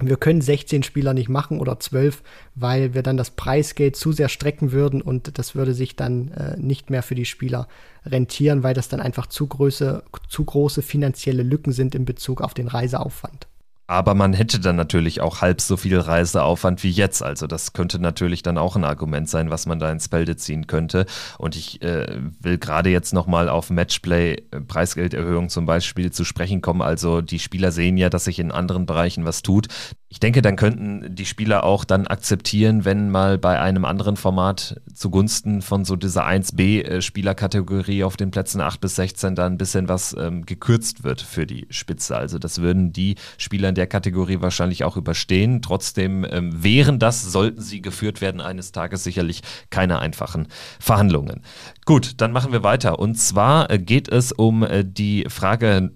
wir 0.00 0.16
können 0.16 0.40
16 0.40 0.82
Spieler 0.82 1.14
nicht 1.14 1.28
machen 1.28 1.60
oder 1.60 1.78
12, 1.78 2.22
weil 2.56 2.94
wir 2.94 3.02
dann 3.02 3.16
das 3.16 3.30
Preisgeld 3.30 3.94
zu 3.94 4.10
sehr 4.10 4.28
strecken 4.28 4.72
würden 4.72 5.00
und 5.00 5.38
das 5.38 5.54
würde 5.54 5.72
sich 5.72 5.94
dann 5.94 6.32
äh, 6.32 6.56
nicht 6.56 6.90
mehr 6.90 7.02
für 7.02 7.14
die 7.14 7.24
Spieler 7.24 7.68
rentieren, 8.04 8.62
weil 8.64 8.74
das 8.74 8.88
dann 8.88 9.00
einfach 9.00 9.28
zu, 9.28 9.46
große, 9.46 10.02
zu 10.28 10.44
große 10.44 10.82
finanzielle 10.82 11.44
Lücken 11.44 11.72
sind 11.72 11.94
in 11.94 12.04
Bezug 12.04 12.40
auf 12.40 12.54
den 12.54 12.66
Reiseaufwand. 12.66 13.46
Aber 13.86 14.14
man 14.14 14.32
hätte 14.32 14.60
dann 14.60 14.76
natürlich 14.76 15.20
auch 15.20 15.42
halb 15.42 15.60
so 15.60 15.76
viel 15.76 15.98
Reiseaufwand 15.98 16.82
wie 16.82 16.90
jetzt. 16.90 17.22
Also 17.22 17.46
das 17.46 17.74
könnte 17.74 17.98
natürlich 17.98 18.42
dann 18.42 18.56
auch 18.56 18.76
ein 18.76 18.84
Argument 18.84 19.28
sein, 19.28 19.50
was 19.50 19.66
man 19.66 19.78
da 19.78 19.92
ins 19.92 20.06
Felde 20.06 20.36
ziehen 20.36 20.66
könnte. 20.66 21.04
Und 21.36 21.54
ich 21.54 21.82
äh, 21.82 22.18
will 22.40 22.56
gerade 22.56 22.88
jetzt 22.88 23.12
nochmal 23.12 23.50
auf 23.50 23.68
Matchplay, 23.68 24.42
äh, 24.50 24.60
Preisgelderhöhung 24.60 25.50
zum 25.50 25.66
Beispiel 25.66 26.10
zu 26.10 26.24
sprechen 26.24 26.62
kommen. 26.62 26.80
Also 26.80 27.20
die 27.20 27.38
Spieler 27.38 27.72
sehen 27.72 27.98
ja, 27.98 28.08
dass 28.08 28.24
sich 28.24 28.38
in 28.38 28.52
anderen 28.52 28.86
Bereichen 28.86 29.26
was 29.26 29.42
tut. 29.42 29.66
Ich 30.08 30.20
denke, 30.20 30.40
dann 30.40 30.56
könnten 30.56 31.14
die 31.14 31.26
Spieler 31.26 31.64
auch 31.64 31.84
dann 31.84 32.06
akzeptieren, 32.06 32.84
wenn 32.84 33.10
mal 33.10 33.36
bei 33.36 33.60
einem 33.60 33.84
anderen 33.84 34.16
Format 34.16 34.80
zugunsten 34.94 35.60
von 35.60 35.84
so 35.84 35.96
dieser 35.96 36.24
1B-Spielerkategorie 36.24 38.00
äh, 38.00 38.04
auf 38.04 38.16
den 38.16 38.30
Plätzen 38.30 38.60
8 38.62 38.80
bis 38.80 38.94
16 38.94 39.34
dann 39.34 39.54
ein 39.54 39.58
bisschen 39.58 39.88
was 39.88 40.16
ähm, 40.18 40.46
gekürzt 40.46 41.04
wird 41.04 41.20
für 41.20 41.46
die 41.46 41.66
Spitze. 41.68 42.16
Also 42.16 42.38
das 42.38 42.62
würden 42.62 42.92
die 42.92 43.16
Spieler 43.36 43.73
in 43.74 43.76
der 43.76 43.88
Kategorie 43.88 44.40
wahrscheinlich 44.40 44.84
auch 44.84 44.96
überstehen. 44.96 45.60
Trotzdem 45.60 46.24
ähm, 46.30 46.62
wären 46.62 47.00
das, 47.00 47.22
sollten 47.22 47.60
sie 47.60 47.82
geführt 47.82 48.20
werden, 48.20 48.40
eines 48.40 48.70
Tages 48.70 49.02
sicherlich 49.02 49.42
keine 49.70 49.98
einfachen 49.98 50.46
Verhandlungen. 50.78 51.42
Gut, 51.84 52.20
dann 52.20 52.30
machen 52.30 52.52
wir 52.52 52.62
weiter. 52.62 53.00
Und 53.00 53.16
zwar 53.16 53.68
äh, 53.70 53.80
geht 53.80 54.08
es 54.08 54.30
um 54.30 54.62
äh, 54.62 54.84
die 54.84 55.24
Frage 55.28 55.90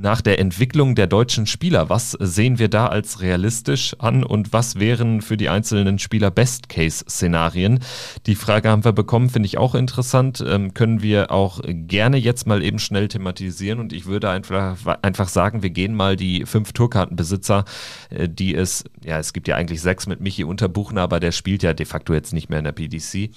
nach 0.00 0.20
der 0.20 0.38
Entwicklung 0.38 0.94
der 0.94 1.06
deutschen 1.06 1.46
Spieler. 1.46 1.88
Was 1.88 2.12
sehen 2.12 2.58
wir 2.58 2.68
da 2.68 2.86
als 2.86 3.20
realistisch 3.20 3.96
an 3.98 4.22
und 4.22 4.52
was 4.52 4.78
wären 4.78 5.22
für 5.22 5.36
die 5.36 5.48
einzelnen 5.48 5.98
Spieler 5.98 6.30
Best-Case-Szenarien? 6.30 7.80
Die 8.26 8.36
Frage 8.36 8.68
haben 8.68 8.84
wir 8.84 8.92
bekommen, 8.92 9.28
finde 9.28 9.46
ich 9.46 9.58
auch 9.58 9.74
interessant. 9.74 10.44
Ähm, 10.46 10.72
können 10.72 11.02
wir 11.02 11.32
auch 11.32 11.60
gerne 11.64 12.16
jetzt 12.16 12.46
mal 12.46 12.62
eben 12.62 12.78
schnell 12.78 13.08
thematisieren 13.08 13.80
und 13.80 13.92
ich 13.92 14.06
würde 14.06 14.30
einfach, 14.30 14.76
einfach 15.02 15.28
sagen, 15.28 15.62
wir 15.62 15.70
gehen 15.70 15.94
mal 15.94 16.16
die 16.16 16.46
fünf 16.46 16.72
Tourkartenbesitzer, 16.72 17.64
äh, 18.10 18.28
die 18.28 18.54
es, 18.54 18.84
ja, 19.04 19.18
es 19.18 19.32
gibt 19.32 19.48
ja 19.48 19.56
eigentlich 19.56 19.80
sechs 19.80 20.06
mit 20.06 20.20
Michi 20.20 20.44
Unterbuchner, 20.44 21.02
aber 21.02 21.18
der 21.18 21.32
spielt 21.32 21.62
ja 21.62 21.74
de 21.74 21.86
facto 21.86 22.14
jetzt 22.14 22.32
nicht 22.32 22.48
mehr 22.48 22.60
in 22.60 22.64
der 22.64 22.72
PDC. 22.72 23.30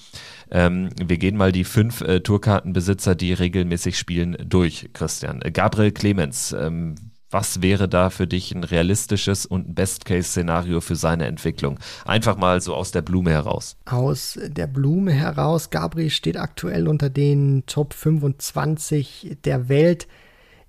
Ähm, 0.50 0.90
wir 1.02 1.18
gehen 1.18 1.36
mal 1.36 1.50
die 1.50 1.64
fünf 1.64 2.02
äh, 2.02 2.20
Tourkartenbesitzer, 2.20 3.14
die 3.14 3.32
regelmäßig 3.32 3.98
spielen, 3.98 4.36
durch, 4.44 4.90
Christian. 4.92 5.40
Gabriel 5.52 5.90
Clemens, 5.90 6.51
ähm, 6.52 6.94
was 7.32 7.62
wäre 7.62 7.88
da 7.88 8.10
für 8.10 8.26
dich 8.26 8.54
ein 8.54 8.64
realistisches 8.64 9.46
und 9.46 9.68
ein 9.68 9.74
Best-Case-Szenario 9.74 10.80
für 10.80 10.96
seine 10.96 11.26
Entwicklung? 11.26 11.78
Einfach 12.04 12.36
mal 12.36 12.60
so 12.60 12.74
aus 12.74 12.92
der 12.92 13.02
Blume 13.02 13.30
heraus. 13.30 13.76
Aus 13.86 14.38
der 14.44 14.66
Blume 14.66 15.12
heraus. 15.12 15.70
Gabriel 15.70 16.10
steht 16.10 16.36
aktuell 16.36 16.88
unter 16.88 17.08
den 17.08 17.64
Top 17.66 17.94
25 17.94 19.38
der 19.44 19.68
Welt. 19.68 20.08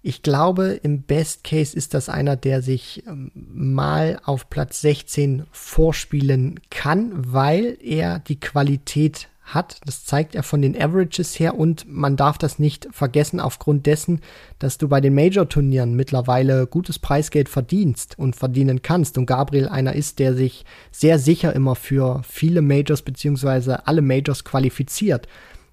Ich 0.01 0.21
glaube, 0.21 0.79
im 0.83 1.03
Best 1.03 1.43
Case 1.43 1.75
ist 1.75 1.93
das 1.93 2.09
einer, 2.09 2.35
der 2.35 2.61
sich 2.61 3.03
ähm, 3.07 3.31
mal 3.33 4.19
auf 4.23 4.49
Platz 4.49 4.81
16 4.81 5.43
vorspielen 5.51 6.59
kann, 6.69 7.11
weil 7.33 7.77
er 7.81 8.19
die 8.19 8.39
Qualität 8.39 9.29
hat. 9.53 9.79
Das 9.85 10.05
zeigt 10.05 10.35
er 10.35 10.43
von 10.43 10.61
den 10.61 10.75
Averages 10.75 11.39
her 11.39 11.57
und 11.57 11.85
man 11.87 12.15
darf 12.15 12.37
das 12.37 12.59
nicht 12.59 12.87
vergessen 12.91 13.39
aufgrund 13.39 13.85
dessen, 13.85 14.21
dass 14.59 14.77
du 14.77 14.87
bei 14.87 15.01
den 15.01 15.15
Major-Turnieren 15.15 15.95
mittlerweile 15.95 16.67
gutes 16.67 16.99
Preisgeld 16.99 17.49
verdienst 17.49 18.17
und 18.17 18.35
verdienen 18.35 18.81
kannst 18.81 19.17
und 19.17 19.25
Gabriel 19.25 19.67
einer 19.67 19.93
ist, 19.93 20.19
der 20.19 20.33
sich 20.33 20.65
sehr 20.91 21.19
sicher 21.19 21.53
immer 21.53 21.75
für 21.75 22.21
viele 22.27 22.61
Majors 22.61 23.01
beziehungsweise 23.01 23.87
alle 23.87 24.01
Majors 24.01 24.43
qualifiziert. 24.43 25.27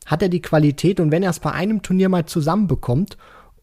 Hat 0.07 0.23
er 0.23 0.29
die 0.29 0.43
Qualität 0.43 1.01
und 1.01 1.11
wenn 1.11 1.23
er 1.23 1.31
es 1.31 1.41
bei 1.41 1.53
einem 1.53 1.83
Turnier 1.83 2.09
mal 2.09 2.27
zusammenbekommt 2.27 3.17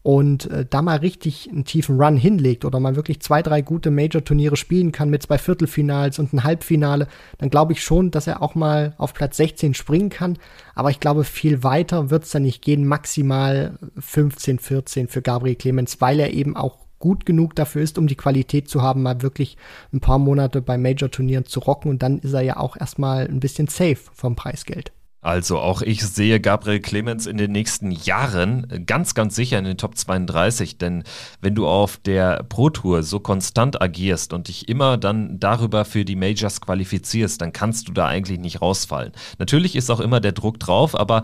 und 0.08 0.50
äh, 0.50 0.64
da 0.64 0.80
mal 0.80 0.96
richtig 0.96 1.50
einen 1.52 1.66
tiefen 1.66 2.00
Run 2.00 2.16
hinlegt 2.16 2.64
oder 2.64 2.80
man 2.80 2.96
wirklich 2.96 3.20
zwei, 3.20 3.42
drei 3.42 3.60
gute 3.60 3.90
Major-Turniere 3.90 4.56
spielen 4.56 4.90
kann 4.90 5.10
mit 5.10 5.22
zwei 5.22 5.36
Viertelfinals 5.36 6.18
und 6.18 6.32
ein 6.32 6.44
Halbfinale, 6.44 7.08
dann 7.36 7.50
glaube 7.50 7.74
ich 7.74 7.82
schon, 7.82 8.10
dass 8.10 8.26
er 8.26 8.40
auch 8.40 8.54
mal 8.54 8.94
auf 8.96 9.12
Platz 9.12 9.36
16 9.36 9.74
springen 9.74 10.08
kann. 10.08 10.38
Aber 10.74 10.88
ich 10.88 10.98
glaube, 10.98 11.24
viel 11.24 11.62
weiter 11.62 12.08
wird 12.08 12.24
es 12.24 12.30
dann 12.30 12.44
nicht 12.44 12.62
gehen. 12.62 12.86
Maximal 12.86 13.78
15, 13.98 14.58
14 14.58 15.08
für 15.08 15.20
Gabriel 15.20 15.56
Clemens, 15.56 16.00
weil 16.00 16.20
er 16.20 16.32
eben 16.32 16.56
auch 16.56 16.78
gut 16.98 17.26
genug 17.26 17.54
dafür 17.54 17.82
ist, 17.82 17.98
um 17.98 18.06
die 18.06 18.16
Qualität 18.16 18.70
zu 18.70 18.80
haben, 18.80 19.02
mal 19.02 19.20
wirklich 19.20 19.58
ein 19.92 20.00
paar 20.00 20.18
Monate 20.18 20.62
bei 20.62 20.78
Major-Turnieren 20.78 21.44
zu 21.44 21.60
rocken. 21.60 21.90
Und 21.90 22.02
dann 22.02 22.18
ist 22.20 22.32
er 22.32 22.40
ja 22.40 22.56
auch 22.56 22.78
erstmal 22.78 23.28
ein 23.28 23.40
bisschen 23.40 23.66
safe 23.66 23.98
vom 24.14 24.36
Preisgeld. 24.36 24.90
Also 25.20 25.58
auch 25.58 25.82
ich 25.82 26.06
sehe 26.06 26.40
Gabriel 26.40 26.80
Clemens 26.80 27.26
in 27.26 27.38
den 27.38 27.50
nächsten 27.50 27.90
Jahren 27.90 28.84
ganz, 28.86 29.14
ganz 29.14 29.34
sicher 29.34 29.58
in 29.58 29.64
den 29.64 29.76
Top 29.76 29.96
32, 29.96 30.78
denn 30.78 31.02
wenn 31.40 31.56
du 31.56 31.66
auf 31.66 31.96
der 31.96 32.44
Pro 32.44 32.70
Tour 32.70 33.02
so 33.02 33.18
konstant 33.18 33.82
agierst 33.82 34.32
und 34.32 34.46
dich 34.46 34.68
immer 34.68 34.96
dann 34.96 35.40
darüber 35.40 35.84
für 35.84 36.04
die 36.04 36.14
Majors 36.14 36.60
qualifizierst, 36.60 37.40
dann 37.40 37.52
kannst 37.52 37.88
du 37.88 37.92
da 37.92 38.06
eigentlich 38.06 38.38
nicht 38.38 38.62
rausfallen. 38.62 39.12
Natürlich 39.38 39.74
ist 39.74 39.90
auch 39.90 40.00
immer 40.00 40.20
der 40.20 40.32
Druck 40.32 40.60
drauf, 40.60 40.98
aber 40.98 41.22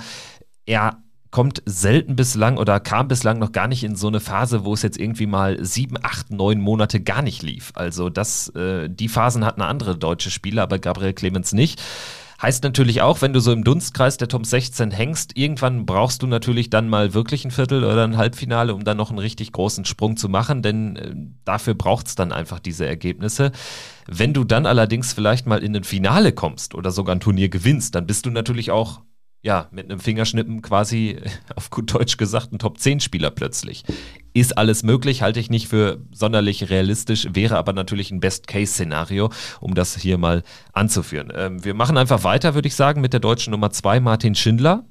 er 0.66 0.98
kommt 1.30 1.62
selten 1.66 2.14
bislang 2.14 2.58
oder 2.58 2.78
kam 2.80 3.08
bislang 3.08 3.38
noch 3.38 3.52
gar 3.52 3.68
nicht 3.68 3.82
in 3.82 3.96
so 3.96 4.06
eine 4.06 4.20
Phase, 4.20 4.64
wo 4.64 4.72
es 4.72 4.82
jetzt 4.82 4.98
irgendwie 4.98 5.26
mal 5.26 5.64
sieben, 5.64 5.96
acht, 6.00 6.30
neun 6.30 6.60
Monate 6.60 7.00
gar 7.00 7.22
nicht 7.22 7.42
lief. 7.42 7.72
Also 7.74 8.08
das, 8.08 8.48
äh, 8.50 8.88
die 8.88 9.08
Phasen 9.08 9.44
hatten 9.44 9.60
andere 9.60 9.96
deutsche 9.96 10.30
Spieler, 10.30 10.62
aber 10.62 10.78
Gabriel 10.78 11.12
Clemens 11.12 11.52
nicht. 11.52 11.82
Heißt 12.44 12.62
natürlich 12.62 13.00
auch, 13.00 13.22
wenn 13.22 13.32
du 13.32 13.40
so 13.40 13.52
im 13.52 13.64
Dunstkreis 13.64 14.18
der 14.18 14.28
Top 14.28 14.44
16 14.44 14.90
hängst, 14.90 15.34
irgendwann 15.34 15.86
brauchst 15.86 16.22
du 16.22 16.26
natürlich 16.26 16.68
dann 16.68 16.90
mal 16.90 17.14
wirklich 17.14 17.46
ein 17.46 17.50
Viertel 17.50 17.84
oder 17.84 18.04
ein 18.04 18.18
Halbfinale, 18.18 18.74
um 18.74 18.84
dann 18.84 18.98
noch 18.98 19.08
einen 19.08 19.18
richtig 19.18 19.50
großen 19.50 19.86
Sprung 19.86 20.18
zu 20.18 20.28
machen, 20.28 20.60
denn 20.60 20.96
äh, 20.96 21.14
dafür 21.46 21.72
braucht 21.72 22.06
es 22.06 22.16
dann 22.16 22.32
einfach 22.32 22.60
diese 22.60 22.84
Ergebnisse. 22.84 23.50
Wenn 24.06 24.34
du 24.34 24.44
dann 24.44 24.66
allerdings 24.66 25.14
vielleicht 25.14 25.46
mal 25.46 25.64
in 25.64 25.74
ein 25.74 25.84
Finale 25.84 26.32
kommst 26.32 26.74
oder 26.74 26.90
sogar 26.90 27.16
ein 27.16 27.20
Turnier 27.20 27.48
gewinnst, 27.48 27.94
dann 27.94 28.06
bist 28.06 28.26
du 28.26 28.30
natürlich 28.30 28.70
auch 28.70 29.00
ja, 29.40 29.68
mit 29.70 29.90
einem 29.90 29.98
Fingerschnippen 29.98 30.60
quasi 30.60 31.22
auf 31.56 31.70
gut 31.70 31.94
Deutsch 31.94 32.18
gesagt 32.18 32.52
ein 32.52 32.58
Top-10-Spieler 32.58 33.30
plötzlich. 33.30 33.84
Ist 34.36 34.58
alles 34.58 34.82
möglich, 34.82 35.22
halte 35.22 35.38
ich 35.38 35.48
nicht 35.48 35.68
für 35.68 36.00
sonderlich 36.10 36.68
realistisch, 36.68 37.28
wäre 37.32 37.56
aber 37.56 37.72
natürlich 37.72 38.10
ein 38.10 38.18
Best-Case-Szenario, 38.18 39.30
um 39.60 39.74
das 39.74 39.96
hier 39.96 40.18
mal 40.18 40.42
anzuführen. 40.72 41.32
Ähm, 41.32 41.64
wir 41.64 41.72
machen 41.74 41.96
einfach 41.96 42.24
weiter, 42.24 42.56
würde 42.56 42.66
ich 42.66 42.74
sagen, 42.74 43.00
mit 43.00 43.12
der 43.12 43.20
deutschen 43.20 43.52
Nummer 43.52 43.70
2, 43.70 44.00
Martin 44.00 44.34
Schindler. 44.34 44.84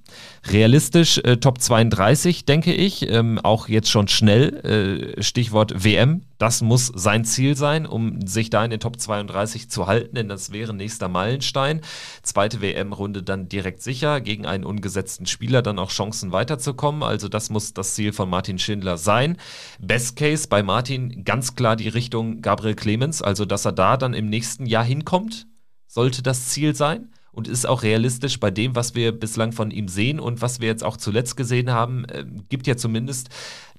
Realistisch 0.46 1.18
äh, 1.18 1.38
Top 1.38 1.60
32, 1.60 2.46
denke 2.46 2.74
ich. 2.74 3.10
Ähm, 3.10 3.38
auch 3.38 3.68
jetzt 3.68 3.90
schon 3.90 4.08
schnell. 4.08 5.14
Äh, 5.18 5.22
Stichwort 5.22 5.84
WM. 5.84 6.22
Das 6.38 6.62
muss 6.62 6.92
sein 6.94 7.24
Ziel 7.24 7.56
sein, 7.56 7.86
um 7.86 8.28
sich 8.28 8.50
da 8.50 8.66
in 8.66 8.72
den 8.72 8.82
Top 8.82 9.00
32 9.00 9.70
zu 9.70 9.88
halten, 9.88 10.16
denn 10.16 10.28
das 10.28 10.52
wäre 10.52 10.74
nächster 10.74 11.08
Meilenstein. 11.08 11.80
Zweite 12.22 12.60
WM-Runde 12.62 13.24
dann 13.24 13.48
direkt 13.48 13.82
sicher, 13.82 14.20
gegen 14.20 14.46
einen 14.46 14.66
ungesetzten 14.66 15.26
Spieler 15.26 15.62
dann 15.62 15.80
auch 15.80 15.90
Chancen 15.90 16.34
weiterzukommen. 16.34 17.02
Also 17.02 17.30
das 17.30 17.50
muss 17.50 17.74
das 17.74 17.96
Ziel 17.96 18.12
von 18.12 18.30
Martin 18.30 18.60
Schindler 18.60 18.98
sein. 18.98 19.33
Best 19.80 20.16
Case 20.16 20.48
bei 20.48 20.64
Martin 20.64 21.24
ganz 21.24 21.56
klar 21.56 21.76
die 21.76 21.90
Richtung 21.90 22.42
Gabriel 22.42 22.76
Clemens, 22.76 23.22
also 23.22 23.46
dass 23.46 23.66
er 23.66 23.72
da 23.72 23.98
dann 23.98 24.14
im 24.14 24.30
nächsten 24.30 24.66
Jahr 24.66 24.84
hinkommt, 24.84 25.48
sollte 25.88 26.24
das 26.24 26.50
Ziel 26.50 26.76
sein 26.76 27.10
und 27.34 27.48
ist 27.48 27.66
auch 27.66 27.82
realistisch 27.82 28.40
bei 28.40 28.52
dem, 28.52 28.76
was 28.76 28.94
wir 28.94 29.12
bislang 29.12 29.52
von 29.52 29.72
ihm 29.72 29.88
sehen 29.88 30.20
und 30.20 30.42
was 30.42 30.62
wir 30.62 30.68
jetzt 30.68 30.84
auch 30.84 30.98
zuletzt 30.98 31.36
gesehen 31.36 31.72
haben, 31.72 32.06
äh, 32.06 32.24
gibt 32.48 32.68
ja 32.68 32.78
zumindest 32.78 33.30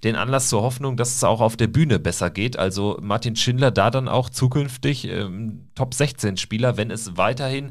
den 0.03 0.17
Anlass 0.17 0.49
zur 0.49 0.63
Hoffnung, 0.63 0.97
dass 0.97 1.15
es 1.15 1.25
auch 1.25 1.41
auf 1.41 1.57
der 1.57 1.69
Bühne 1.69 2.01
besser 2.01 2.31
geht. 2.31 2.59
Also 2.59 2.99
Martin 3.01 3.37
Schindler 3.37 3.71
da 3.71 3.91
dann 3.91 4.09
auch 4.09 4.29
zukünftig 4.29 5.07
ähm, 5.07 5.69
Top 5.77 5.95
16 5.95 6.37
Spieler, 6.37 6.77
wenn 6.77 6.91
es 6.91 7.17
weiterhin 7.17 7.71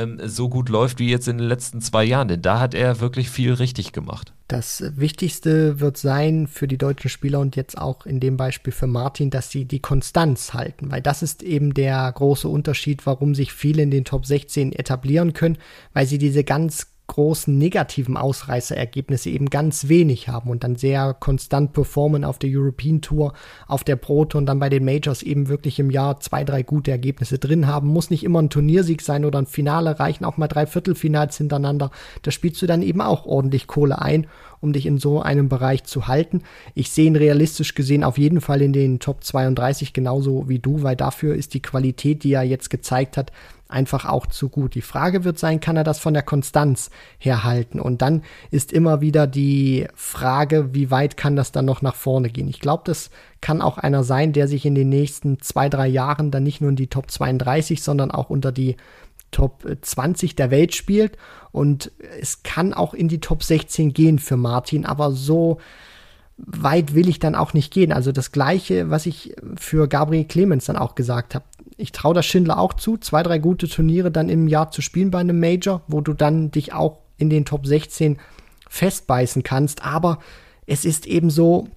ähm, 0.00 0.20
so 0.24 0.48
gut 0.48 0.68
läuft 0.68 0.98
wie 0.98 1.10
jetzt 1.10 1.28
in 1.28 1.38
den 1.38 1.48
letzten 1.48 1.80
zwei 1.80 2.04
Jahren. 2.04 2.28
Denn 2.28 2.42
da 2.42 2.60
hat 2.60 2.74
er 2.74 3.00
wirklich 3.00 3.30
viel 3.30 3.52
richtig 3.52 3.92
gemacht. 3.92 4.32
Das 4.48 4.82
Wichtigste 4.96 5.78
wird 5.78 5.96
sein 5.96 6.48
für 6.48 6.66
die 6.66 6.76
deutschen 6.76 7.08
Spieler 7.08 7.38
und 7.38 7.54
jetzt 7.54 7.78
auch 7.78 8.04
in 8.04 8.18
dem 8.18 8.36
Beispiel 8.36 8.72
für 8.72 8.88
Martin, 8.88 9.30
dass 9.30 9.50
sie 9.50 9.64
die 9.64 9.78
Konstanz 9.78 10.54
halten, 10.54 10.90
weil 10.90 11.00
das 11.00 11.22
ist 11.22 11.44
eben 11.44 11.72
der 11.72 12.10
große 12.10 12.48
Unterschied, 12.48 13.06
warum 13.06 13.36
sich 13.36 13.52
viele 13.52 13.82
in 13.82 13.92
den 13.92 14.04
Top 14.04 14.26
16 14.26 14.72
etablieren 14.72 15.34
können, 15.34 15.58
weil 15.92 16.06
sie 16.06 16.18
diese 16.18 16.42
ganz 16.42 16.89
großen 17.10 17.58
negativen 17.58 18.16
Ausreißerergebnisse 18.16 19.30
eben 19.30 19.50
ganz 19.50 19.88
wenig 19.88 20.28
haben 20.28 20.48
und 20.48 20.62
dann 20.62 20.76
sehr 20.76 21.12
konstant 21.18 21.72
performen 21.72 22.24
auf 22.24 22.38
der 22.38 22.50
European 22.52 23.00
Tour, 23.00 23.34
auf 23.66 23.82
der 23.82 23.96
Pro 23.96 24.24
Tour 24.24 24.38
und 24.38 24.46
dann 24.46 24.60
bei 24.60 24.68
den 24.68 24.84
Majors 24.84 25.22
eben 25.22 25.48
wirklich 25.48 25.80
im 25.80 25.90
Jahr 25.90 26.20
zwei, 26.20 26.44
drei 26.44 26.62
gute 26.62 26.92
Ergebnisse 26.92 27.38
drin 27.38 27.66
haben. 27.66 27.88
Muss 27.88 28.10
nicht 28.10 28.22
immer 28.22 28.40
ein 28.40 28.48
Turniersieg 28.48 29.02
sein 29.02 29.24
oder 29.24 29.40
ein 29.40 29.46
Finale, 29.46 29.98
reichen 29.98 30.24
auch 30.24 30.36
mal 30.36 30.46
drei 30.46 30.66
Viertelfinals 30.66 31.36
hintereinander. 31.36 31.90
Da 32.22 32.30
spielst 32.30 32.62
du 32.62 32.66
dann 32.66 32.82
eben 32.82 33.00
auch 33.00 33.26
ordentlich 33.26 33.66
Kohle 33.66 34.00
ein, 34.00 34.28
um 34.60 34.72
dich 34.72 34.86
in 34.86 34.98
so 34.98 35.20
einem 35.20 35.48
Bereich 35.48 35.84
zu 35.84 36.06
halten. 36.06 36.42
Ich 36.74 36.92
sehe 36.92 37.06
ihn 37.06 37.16
realistisch 37.16 37.74
gesehen 37.74 38.04
auf 38.04 38.18
jeden 38.18 38.40
Fall 38.40 38.62
in 38.62 38.72
den 38.72 39.00
Top 39.00 39.24
32 39.24 39.92
genauso 39.92 40.48
wie 40.48 40.60
du, 40.60 40.84
weil 40.84 40.94
dafür 40.94 41.34
ist 41.34 41.54
die 41.54 41.62
Qualität, 41.62 42.22
die 42.22 42.34
er 42.34 42.44
jetzt 42.44 42.70
gezeigt 42.70 43.16
hat, 43.16 43.32
einfach 43.70 44.04
auch 44.04 44.26
zu 44.26 44.48
gut. 44.48 44.74
Die 44.74 44.82
Frage 44.82 45.24
wird 45.24 45.38
sein, 45.38 45.60
kann 45.60 45.76
er 45.76 45.84
das 45.84 45.98
von 45.98 46.14
der 46.14 46.22
Konstanz 46.22 46.90
herhalten? 47.18 47.80
Und 47.80 48.02
dann 48.02 48.22
ist 48.50 48.72
immer 48.72 49.00
wieder 49.00 49.26
die 49.26 49.86
Frage, 49.94 50.74
wie 50.74 50.90
weit 50.90 51.16
kann 51.16 51.36
das 51.36 51.52
dann 51.52 51.64
noch 51.64 51.82
nach 51.82 51.94
vorne 51.94 52.30
gehen? 52.30 52.48
Ich 52.48 52.60
glaube, 52.60 52.82
das 52.86 53.10
kann 53.40 53.62
auch 53.62 53.78
einer 53.78 54.04
sein, 54.04 54.32
der 54.32 54.48
sich 54.48 54.66
in 54.66 54.74
den 54.74 54.88
nächsten 54.88 55.40
zwei, 55.40 55.68
drei 55.68 55.86
Jahren 55.86 56.30
dann 56.30 56.42
nicht 56.42 56.60
nur 56.60 56.70
in 56.70 56.76
die 56.76 56.88
Top 56.88 57.10
32, 57.10 57.82
sondern 57.82 58.10
auch 58.10 58.30
unter 58.30 58.52
die 58.52 58.76
Top 59.30 59.64
20 59.80 60.34
der 60.34 60.50
Welt 60.50 60.74
spielt. 60.74 61.16
Und 61.52 61.92
es 62.20 62.42
kann 62.42 62.74
auch 62.74 62.94
in 62.94 63.08
die 63.08 63.20
Top 63.20 63.42
16 63.42 63.92
gehen 63.92 64.18
für 64.18 64.36
Martin, 64.36 64.84
aber 64.84 65.12
so 65.12 65.58
weit 66.46 66.94
will 66.94 67.08
ich 67.08 67.18
dann 67.18 67.34
auch 67.34 67.52
nicht 67.52 67.72
gehen. 67.72 67.92
Also 67.92 68.12
das 68.12 68.32
gleiche, 68.32 68.90
was 68.90 69.06
ich 69.06 69.34
für 69.56 69.88
Gabriel 69.88 70.24
Clemens 70.24 70.66
dann 70.66 70.76
auch 70.76 70.94
gesagt 70.94 71.34
habe 71.34 71.44
ich 71.80 71.92
traue 71.92 72.14
das 72.14 72.26
Schindler 72.26 72.58
auch 72.58 72.74
zu, 72.74 72.96
zwei, 72.96 73.22
drei 73.22 73.38
gute 73.38 73.68
Turniere 73.68 74.10
dann 74.10 74.28
im 74.28 74.48
Jahr 74.48 74.70
zu 74.70 74.82
spielen 74.82 75.10
bei 75.10 75.18
einem 75.18 75.40
Major, 75.40 75.82
wo 75.88 76.00
du 76.00 76.14
dann 76.14 76.50
dich 76.50 76.72
auch 76.72 76.98
in 77.16 77.30
den 77.30 77.44
Top 77.44 77.66
16 77.66 78.18
festbeißen 78.68 79.42
kannst. 79.42 79.84
Aber 79.84 80.18
es 80.66 80.84
ist 80.84 81.06
eben 81.06 81.30
so 81.30 81.68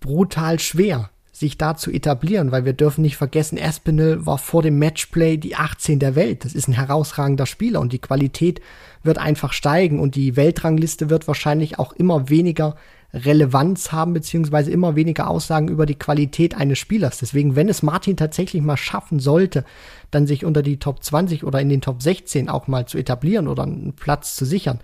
brutal 0.00 0.58
schwer, 0.58 1.10
sich 1.32 1.56
da 1.56 1.74
zu 1.76 1.90
etablieren, 1.90 2.52
weil 2.52 2.64
wir 2.64 2.74
dürfen 2.74 3.02
nicht 3.02 3.16
vergessen, 3.16 3.56
Espinel 3.56 4.26
war 4.26 4.38
vor 4.38 4.62
dem 4.62 4.78
Matchplay 4.78 5.38
die 5.38 5.56
18 5.56 5.98
der 5.98 6.14
Welt. 6.14 6.44
Das 6.44 6.54
ist 6.54 6.68
ein 6.68 6.74
herausragender 6.74 7.46
Spieler 7.46 7.80
und 7.80 7.92
die 7.92 7.98
Qualität 7.98 8.60
wird 9.02 9.18
einfach 9.18 9.52
steigen 9.52 9.98
und 9.98 10.14
die 10.14 10.36
Weltrangliste 10.36 11.08
wird 11.08 11.26
wahrscheinlich 11.26 11.78
auch 11.78 11.92
immer 11.94 12.28
weniger 12.28 12.76
Relevanz 13.12 13.92
haben, 13.92 14.12
beziehungsweise 14.12 14.70
immer 14.70 14.96
weniger 14.96 15.28
Aussagen 15.28 15.68
über 15.68 15.86
die 15.86 15.98
Qualität 15.98 16.56
eines 16.56 16.78
Spielers. 16.78 17.18
Deswegen, 17.18 17.56
wenn 17.56 17.68
es 17.68 17.82
Martin 17.82 18.16
tatsächlich 18.16 18.62
mal 18.62 18.76
schaffen 18.76 19.20
sollte, 19.20 19.64
dann 20.10 20.26
sich 20.26 20.44
unter 20.44 20.62
die 20.62 20.78
Top 20.78 21.02
20 21.02 21.44
oder 21.44 21.60
in 21.60 21.68
den 21.68 21.80
Top 21.80 22.02
16 22.02 22.48
auch 22.48 22.68
mal 22.68 22.86
zu 22.86 22.98
etablieren 22.98 23.48
oder 23.48 23.64
einen 23.64 23.94
Platz 23.94 24.36
zu 24.36 24.44
sichern, 24.44 24.80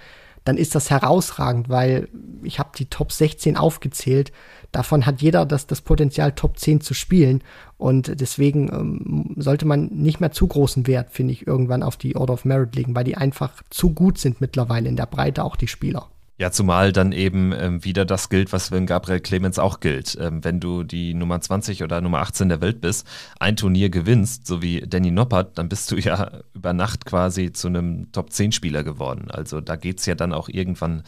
dann 0.47 0.57
ist 0.57 0.77
das 0.77 0.91
herausragend, 0.91 1.68
weil 1.68 2.09
ich 2.45 2.61
habe 2.61 2.70
die 2.77 2.87
Top 2.87 3.11
16 3.11 3.57
aufgezählt. 3.57 4.31
Davon 4.70 5.05
hat 5.05 5.20
jeder 5.20 5.45
das, 5.45 5.66
das 5.66 5.81
Potenzial, 5.81 6.33
Top 6.33 6.59
10 6.59 6.81
zu 6.81 6.95
spielen. 6.95 7.43
Und 7.79 8.20
deswegen 8.20 8.68
ähm, 8.68 9.35
sollte 9.37 9.66
man 9.66 9.87
nicht 9.87 10.20
mehr 10.20 10.31
zu 10.31 10.47
großen 10.47 10.87
Wert, 10.87 11.11
finde 11.11 11.33
ich, 11.33 11.49
irgendwann 11.49 11.83
auf 11.83 11.97
die 11.97 12.14
Order 12.14 12.35
of 12.35 12.45
Merit 12.45 12.77
legen, 12.77 12.95
weil 12.95 13.03
die 13.03 13.16
einfach 13.16 13.61
zu 13.70 13.93
gut 13.93 14.18
sind 14.18 14.41
mittlerweile 14.41 14.89
in 14.89 14.97
der 14.97 15.07
Breite, 15.07 15.43
auch 15.43 15.57
die 15.57 15.68
Spieler. 15.68 16.09
Ja, 16.39 16.51
zumal 16.51 16.93
dann 16.93 17.12
eben 17.12 17.53
ähm, 17.53 17.82
wieder 17.82 18.05
das 18.05 18.28
gilt, 18.28 18.53
was 18.53 18.68
für 18.68 18.84
Gabriel 18.84 19.20
Clemens 19.20 19.59
auch 19.59 19.80
gilt. 19.80 20.18
Ähm, 20.20 20.45
wenn 20.45 20.61
du 20.61 20.82
die 20.82 21.14
Nummer 21.14 21.41
20 21.41 21.82
oder 21.82 22.03
Nummer 22.03 22.18
18 22.18 22.51
der 22.51 22.61
Welt 22.61 22.82
bist, 22.82 23.07
ein 23.41 23.57
Turnier 23.57 23.89
gewinnst, 23.89 24.47
so 24.47 24.61
wie 24.61 24.82
Danny 24.82 25.11
Noppert, 25.11 25.57
dann 25.57 25.70
bist 25.70 25.91
du 25.91 25.97
ja 25.97 26.43
über 26.55 26.74
Nacht 26.74 27.07
quasi 27.07 27.53
zu 27.53 27.68
einem 27.68 28.12
Top-10-Spieler 28.12 28.84
geworden. 28.84 29.30
Also 29.30 29.62
da 29.62 29.76
geht's 29.76 30.05
ja 30.05 30.14
dann 30.14 30.34
auch 30.34 30.51
irgendwann 30.51 31.05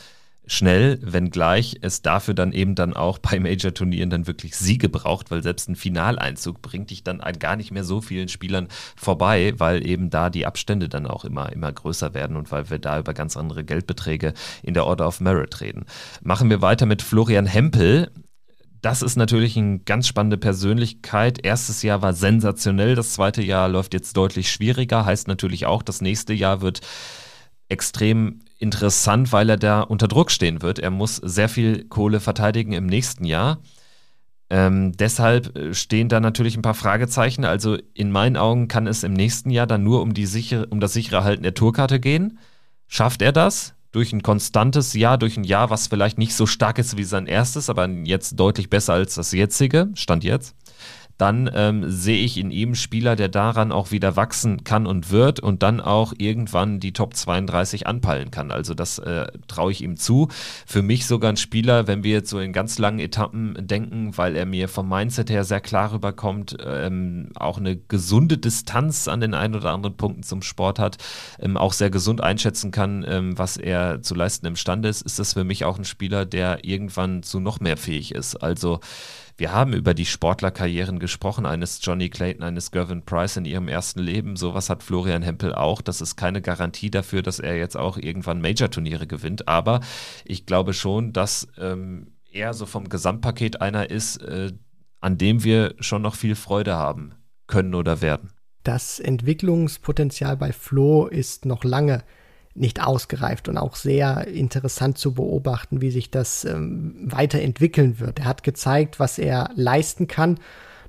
schnell, 0.48 0.98
wenngleich 1.02 1.78
es 1.82 2.02
dafür 2.02 2.34
dann 2.34 2.52
eben 2.52 2.74
dann 2.74 2.94
auch 2.94 3.18
bei 3.18 3.38
Major-Turnieren 3.38 4.10
dann 4.10 4.26
wirklich 4.26 4.56
Siege 4.56 4.88
braucht, 4.88 5.30
weil 5.30 5.42
selbst 5.42 5.68
ein 5.68 5.76
Finaleinzug 5.76 6.62
bringt 6.62 6.90
dich 6.90 7.04
dann 7.04 7.20
an 7.20 7.38
gar 7.38 7.54
nicht 7.54 7.70
mehr 7.70 7.84
so 7.84 8.00
vielen 8.00 8.28
Spielern 8.28 8.68
vorbei, 8.96 9.54
weil 9.58 9.86
eben 9.86 10.10
da 10.10 10.30
die 10.30 10.46
Abstände 10.46 10.88
dann 10.88 11.06
auch 11.06 11.24
immer, 11.24 11.52
immer 11.52 11.70
größer 11.70 12.14
werden 12.14 12.36
und 12.36 12.50
weil 12.50 12.70
wir 12.70 12.78
da 12.78 12.98
über 12.98 13.14
ganz 13.14 13.36
andere 13.36 13.62
Geldbeträge 13.62 14.32
in 14.62 14.74
der 14.74 14.86
Order 14.86 15.06
of 15.06 15.20
Merit 15.20 15.60
reden. 15.60 15.84
Machen 16.22 16.50
wir 16.50 16.62
weiter 16.62 16.86
mit 16.86 17.02
Florian 17.02 17.46
Hempel. 17.46 18.10
Das 18.80 19.02
ist 19.02 19.16
natürlich 19.16 19.56
eine 19.56 19.80
ganz 19.80 20.06
spannende 20.06 20.38
Persönlichkeit. 20.38 21.44
Erstes 21.44 21.82
Jahr 21.82 22.00
war 22.00 22.12
sensationell, 22.12 22.94
das 22.94 23.12
zweite 23.12 23.42
Jahr 23.42 23.68
läuft 23.68 23.92
jetzt 23.92 24.16
deutlich 24.16 24.50
schwieriger, 24.50 25.04
heißt 25.04 25.26
natürlich 25.26 25.66
auch, 25.66 25.82
das 25.82 26.00
nächste 26.00 26.32
Jahr 26.32 26.60
wird 26.60 26.80
extrem 27.68 28.40
interessant, 28.58 29.32
weil 29.32 29.50
er 29.50 29.56
da 29.56 29.80
unter 29.82 30.08
Druck 30.08 30.30
stehen 30.30 30.62
wird. 30.62 30.78
Er 30.78 30.90
muss 30.90 31.16
sehr 31.16 31.48
viel 31.48 31.84
Kohle 31.84 32.20
verteidigen 32.20 32.72
im 32.72 32.86
nächsten 32.86 33.24
Jahr. 33.24 33.58
Ähm, 34.50 34.92
deshalb 34.92 35.56
äh, 35.56 35.74
stehen 35.74 36.08
da 36.08 36.20
natürlich 36.20 36.56
ein 36.56 36.62
paar 36.62 36.74
Fragezeichen. 36.74 37.44
Also 37.44 37.76
in 37.94 38.10
meinen 38.10 38.36
Augen 38.36 38.66
kann 38.66 38.86
es 38.86 39.04
im 39.04 39.12
nächsten 39.12 39.50
Jahr 39.50 39.66
dann 39.66 39.84
nur 39.84 40.00
um, 40.00 40.14
die 40.14 40.26
sichere, 40.26 40.66
um 40.66 40.80
das 40.80 40.94
sichere 40.94 41.22
Halten 41.22 41.42
der 41.42 41.54
Tourkarte 41.54 42.00
gehen. 42.00 42.38
Schafft 42.86 43.20
er 43.20 43.32
das? 43.32 43.74
Durch 43.92 44.12
ein 44.12 44.22
konstantes 44.22 44.94
Jahr, 44.94 45.18
durch 45.18 45.36
ein 45.36 45.44
Jahr, 45.44 45.70
was 45.70 45.86
vielleicht 45.86 46.18
nicht 46.18 46.34
so 46.34 46.46
stark 46.46 46.78
ist 46.78 46.96
wie 46.96 47.04
sein 47.04 47.26
erstes, 47.26 47.70
aber 47.70 47.88
jetzt 47.88 48.38
deutlich 48.38 48.70
besser 48.70 48.94
als 48.94 49.14
das 49.14 49.32
jetzige, 49.32 49.88
Stand 49.94 50.24
jetzt 50.24 50.54
dann 51.18 51.50
ähm, 51.52 51.90
sehe 51.90 52.24
ich 52.24 52.38
in 52.38 52.52
ihm 52.52 52.76
Spieler, 52.76 53.16
der 53.16 53.28
daran 53.28 53.72
auch 53.72 53.90
wieder 53.90 54.16
wachsen 54.16 54.62
kann 54.62 54.86
und 54.86 55.10
wird 55.10 55.40
und 55.40 55.62
dann 55.64 55.80
auch 55.80 56.12
irgendwann 56.16 56.78
die 56.78 56.92
Top 56.92 57.14
32 57.14 57.86
anpeilen 57.88 58.30
kann. 58.30 58.52
Also 58.52 58.72
das 58.72 59.00
äh, 59.00 59.26
traue 59.48 59.72
ich 59.72 59.82
ihm 59.82 59.96
zu. 59.96 60.28
Für 60.64 60.80
mich 60.80 61.06
sogar 61.06 61.32
ein 61.32 61.36
Spieler, 61.36 61.88
wenn 61.88 62.04
wir 62.04 62.12
jetzt 62.12 62.30
so 62.30 62.38
in 62.38 62.52
ganz 62.52 62.78
langen 62.78 63.00
Etappen 63.00 63.56
denken, 63.58 64.16
weil 64.16 64.36
er 64.36 64.46
mir 64.46 64.68
vom 64.68 64.88
Mindset 64.88 65.28
her 65.28 65.42
sehr 65.42 65.60
klar 65.60 65.92
rüberkommt, 65.92 66.56
ähm, 66.64 67.30
auch 67.34 67.58
eine 67.58 67.76
gesunde 67.76 68.38
Distanz 68.38 69.08
an 69.08 69.20
den 69.20 69.34
ein 69.34 69.56
oder 69.56 69.72
anderen 69.72 69.96
Punkten 69.96 70.22
zum 70.22 70.42
Sport 70.42 70.78
hat, 70.78 70.98
ähm, 71.40 71.56
auch 71.56 71.72
sehr 71.72 71.90
gesund 71.90 72.20
einschätzen 72.20 72.70
kann, 72.70 73.04
ähm, 73.08 73.36
was 73.36 73.56
er 73.56 74.02
zu 74.02 74.14
leisten 74.14 74.46
imstande 74.46 74.88
ist, 74.88 75.02
ist 75.02 75.18
das 75.18 75.32
für 75.32 75.44
mich 75.44 75.64
auch 75.64 75.78
ein 75.78 75.84
Spieler, 75.84 76.26
der 76.26 76.64
irgendwann 76.64 77.24
zu 77.24 77.40
noch 77.40 77.58
mehr 77.58 77.76
fähig 77.76 78.14
ist. 78.14 78.36
Also 78.36 78.78
wir 79.38 79.52
haben 79.52 79.72
über 79.72 79.94
die 79.94 80.04
Sportlerkarrieren 80.04 80.98
gesprochen, 80.98 81.46
eines 81.46 81.78
Johnny 81.80 82.10
Clayton, 82.10 82.42
eines 82.42 82.72
Gervin 82.72 83.04
Price 83.04 83.36
in 83.36 83.44
ihrem 83.44 83.68
ersten 83.68 84.00
Leben. 84.00 84.34
Sowas 84.34 84.68
hat 84.68 84.82
Florian 84.82 85.22
Hempel 85.22 85.54
auch. 85.54 85.80
Das 85.80 86.00
ist 86.00 86.16
keine 86.16 86.42
Garantie 86.42 86.90
dafür, 86.90 87.22
dass 87.22 87.38
er 87.38 87.56
jetzt 87.56 87.76
auch 87.76 87.96
irgendwann 87.98 88.40
Major-Turniere 88.40 89.06
gewinnt. 89.06 89.46
Aber 89.46 89.80
ich 90.24 90.44
glaube 90.44 90.74
schon, 90.74 91.12
dass 91.12 91.46
ähm, 91.56 92.08
er 92.32 92.52
so 92.52 92.66
vom 92.66 92.88
Gesamtpaket 92.88 93.60
einer 93.60 93.90
ist, 93.90 94.16
äh, 94.16 94.52
an 95.00 95.18
dem 95.18 95.44
wir 95.44 95.76
schon 95.78 96.02
noch 96.02 96.16
viel 96.16 96.34
Freude 96.34 96.74
haben 96.74 97.14
können 97.46 97.76
oder 97.76 98.02
werden. 98.02 98.30
Das 98.64 98.98
Entwicklungspotenzial 98.98 100.36
bei 100.36 100.52
Flo 100.52 101.06
ist 101.06 101.46
noch 101.46 101.62
lange 101.62 102.02
nicht 102.58 102.82
ausgereift 102.84 103.48
und 103.48 103.56
auch 103.56 103.76
sehr 103.76 104.26
interessant 104.26 104.98
zu 104.98 105.14
beobachten, 105.14 105.80
wie 105.80 105.90
sich 105.90 106.10
das 106.10 106.44
ähm, 106.44 106.94
weiterentwickeln 107.04 108.00
wird. 108.00 108.20
Er 108.20 108.24
hat 108.26 108.42
gezeigt, 108.42 109.00
was 109.00 109.18
er 109.18 109.50
leisten 109.54 110.08
kann. 110.08 110.38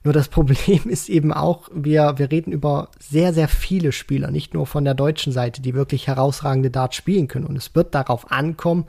Nur 0.03 0.13
das 0.13 0.27
Problem 0.29 0.89
ist 0.89 1.09
eben 1.09 1.31
auch, 1.31 1.69
wir, 1.73 2.17
wir 2.17 2.31
reden 2.31 2.51
über 2.51 2.89
sehr, 2.99 3.33
sehr 3.33 3.47
viele 3.47 3.91
Spieler, 3.91 4.31
nicht 4.31 4.53
nur 4.53 4.65
von 4.65 4.85
der 4.85 4.95
deutschen 4.95 5.31
Seite, 5.33 5.61
die 5.61 5.73
wirklich 5.73 6.07
herausragende 6.07 6.71
Darts 6.71 6.95
spielen 6.95 7.27
können. 7.27 7.45
Und 7.45 7.55
es 7.55 7.75
wird 7.75 7.95
darauf 7.95 8.31
ankommen, 8.31 8.85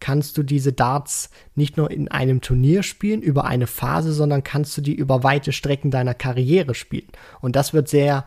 kannst 0.00 0.36
du 0.36 0.42
diese 0.42 0.72
Darts 0.72 1.30
nicht 1.54 1.76
nur 1.76 1.90
in 1.90 2.08
einem 2.08 2.40
Turnier 2.40 2.82
spielen, 2.82 3.22
über 3.22 3.44
eine 3.44 3.66
Phase, 3.66 4.12
sondern 4.12 4.44
kannst 4.44 4.76
du 4.76 4.82
die 4.82 4.94
über 4.94 5.22
weite 5.22 5.52
Strecken 5.52 5.90
deiner 5.90 6.14
Karriere 6.14 6.74
spielen. 6.74 7.08
Und 7.40 7.56
das 7.56 7.72
wird 7.72 7.88
sehr, 7.88 8.26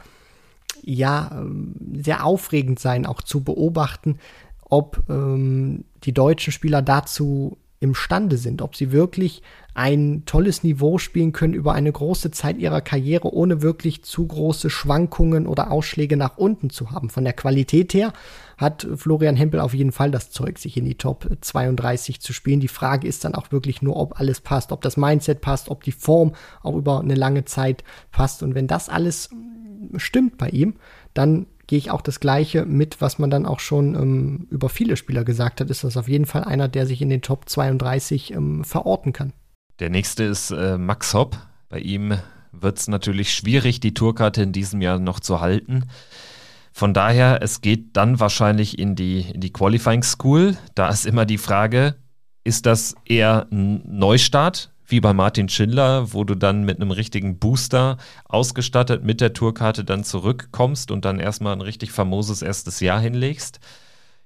ja, 0.87 1.29
ähm, 1.33 1.75
sehr 2.01 2.25
aufregend 2.25 2.79
sein, 2.79 3.05
auch 3.05 3.21
zu 3.21 3.43
beobachten, 3.43 4.19
ob 4.61 5.03
ähm, 5.09 5.83
die 6.03 6.13
deutschen 6.13 6.53
Spieler 6.53 6.81
dazu 6.81 7.57
imstande 7.79 8.37
sind, 8.37 8.61
ob 8.61 8.75
sie 8.75 8.91
wirklich 8.91 9.43
ein 9.75 10.23
tolles 10.25 10.63
Niveau 10.63 10.97
spielen 10.97 11.33
können 11.33 11.53
über 11.53 11.73
eine 11.73 11.91
große 11.91 12.31
Zeit 12.31 12.57
ihrer 12.57 12.81
Karriere, 12.81 13.31
ohne 13.31 13.61
wirklich 13.61 14.03
zu 14.03 14.25
große 14.25 14.71
Schwankungen 14.71 15.45
oder 15.45 15.69
Ausschläge 15.69 16.17
nach 16.17 16.37
unten 16.37 16.71
zu 16.71 16.89
haben. 16.89 17.11
Von 17.11 17.23
der 17.23 17.33
Qualität 17.33 17.93
her 17.93 18.13
hat 18.57 18.87
Florian 18.95 19.35
Hempel 19.35 19.59
auf 19.59 19.75
jeden 19.75 19.91
Fall 19.91 20.09
das 20.09 20.31
Zeug, 20.31 20.57
sich 20.57 20.77
in 20.77 20.85
die 20.85 20.95
Top 20.95 21.29
32 21.41 22.19
zu 22.21 22.33
spielen. 22.33 22.59
Die 22.59 22.67
Frage 22.67 23.07
ist 23.07 23.23
dann 23.23 23.35
auch 23.35 23.51
wirklich 23.51 23.83
nur, 23.83 23.97
ob 23.97 24.19
alles 24.19 24.41
passt, 24.41 24.71
ob 24.71 24.81
das 24.81 24.97
Mindset 24.97 25.41
passt, 25.41 25.69
ob 25.69 25.83
die 25.83 25.91
Form 25.91 26.33
auch 26.63 26.75
über 26.75 27.01
eine 27.01 27.15
lange 27.15 27.45
Zeit 27.45 27.83
passt. 28.11 28.41
Und 28.41 28.55
wenn 28.55 28.65
das 28.65 28.89
alles 28.89 29.29
stimmt 29.97 30.37
bei 30.37 30.49
ihm, 30.49 30.75
dann 31.13 31.47
gehe 31.67 31.77
ich 31.77 31.91
auch 31.91 32.01
das 32.01 32.19
Gleiche 32.19 32.65
mit, 32.65 33.01
was 33.01 33.19
man 33.19 33.29
dann 33.29 33.45
auch 33.45 33.59
schon 33.59 33.95
ähm, 33.95 34.47
über 34.49 34.69
viele 34.69 34.97
Spieler 34.97 35.23
gesagt 35.23 35.59
hat, 35.59 35.69
ist 35.69 35.83
das 35.83 35.97
auf 35.97 36.07
jeden 36.07 36.25
Fall 36.25 36.43
einer, 36.43 36.67
der 36.67 36.85
sich 36.85 37.01
in 37.01 37.09
den 37.09 37.21
Top 37.21 37.49
32 37.49 38.33
ähm, 38.33 38.63
verorten 38.63 39.13
kann. 39.13 39.33
Der 39.79 39.89
nächste 39.89 40.23
ist 40.23 40.51
äh, 40.51 40.77
Max 40.77 41.13
Hopp. 41.13 41.37
Bei 41.69 41.79
ihm 41.79 42.17
wird 42.51 42.79
es 42.79 42.87
natürlich 42.87 43.33
schwierig, 43.33 43.79
die 43.79 43.93
Tourkarte 43.93 44.41
in 44.41 44.53
diesem 44.53 44.81
Jahr 44.81 44.97
noch 44.97 45.19
zu 45.19 45.41
halten. 45.41 45.85
Von 46.71 46.93
daher, 46.93 47.41
es 47.41 47.61
geht 47.61 47.97
dann 47.97 48.19
wahrscheinlich 48.19 48.79
in 48.79 48.95
die, 48.95 49.21
in 49.33 49.41
die 49.41 49.51
Qualifying 49.51 50.03
School. 50.03 50.57
Da 50.75 50.89
ist 50.89 51.05
immer 51.05 51.25
die 51.25 51.37
Frage, 51.37 51.95
ist 52.43 52.65
das 52.65 52.95
eher 53.05 53.47
ein 53.51 53.81
Neustart 53.85 54.71
wie 54.87 55.01
bei 55.01 55.13
Martin 55.13 55.49
Schindler, 55.49 56.13
wo 56.13 56.23
du 56.23 56.35
dann 56.35 56.63
mit 56.63 56.81
einem 56.81 56.91
richtigen 56.91 57.39
Booster 57.39 57.97
ausgestattet 58.25 59.03
mit 59.03 59.21
der 59.21 59.33
Tourkarte 59.33 59.83
dann 59.83 60.03
zurückkommst 60.03 60.91
und 60.91 61.05
dann 61.05 61.19
erstmal 61.19 61.53
ein 61.53 61.61
richtig 61.61 61.91
famoses 61.91 62.41
erstes 62.41 62.79
Jahr 62.79 62.99
hinlegst. 62.99 63.59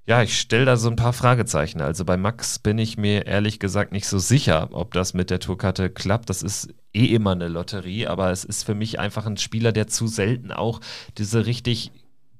Ja, 0.07 0.23
ich 0.23 0.39
stelle 0.39 0.65
da 0.65 0.77
so 0.77 0.89
ein 0.89 0.95
paar 0.95 1.13
Fragezeichen. 1.13 1.79
Also 1.79 2.05
bei 2.05 2.17
Max 2.17 2.57
bin 2.59 2.77
ich 2.79 2.97
mir 2.97 3.27
ehrlich 3.27 3.59
gesagt 3.59 3.91
nicht 3.91 4.07
so 4.07 4.17
sicher, 4.17 4.69
ob 4.71 4.93
das 4.93 5.13
mit 5.13 5.29
der 5.29 5.39
Tourkarte 5.39 5.89
klappt. 5.89 6.29
Das 6.29 6.41
ist 6.41 6.69
eh 6.93 7.05
immer 7.05 7.31
eine 7.31 7.47
Lotterie, 7.47 8.07
aber 8.07 8.31
es 8.31 8.43
ist 8.43 8.63
für 8.63 8.73
mich 8.75 8.99
einfach 8.99 9.25
ein 9.25 9.37
Spieler, 9.37 9.71
der 9.71 9.87
zu 9.87 10.07
selten 10.07 10.51
auch 10.51 10.79
diese 11.17 11.45
richtig 11.45 11.91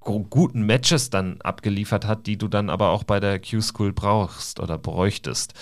guten 0.02 0.64
Matches 0.64 1.10
dann 1.10 1.39
abgeliefert 1.41 2.06
hat, 2.06 2.26
die 2.26 2.38
du 2.38 2.47
dann 2.47 2.70
aber 2.70 2.89
auch 2.89 3.04
bei 3.04 3.20
der 3.20 3.39
Q-School 3.39 3.93
brauchst 3.93 4.60
oder 4.60 4.78
bräuchtest. 4.78 5.54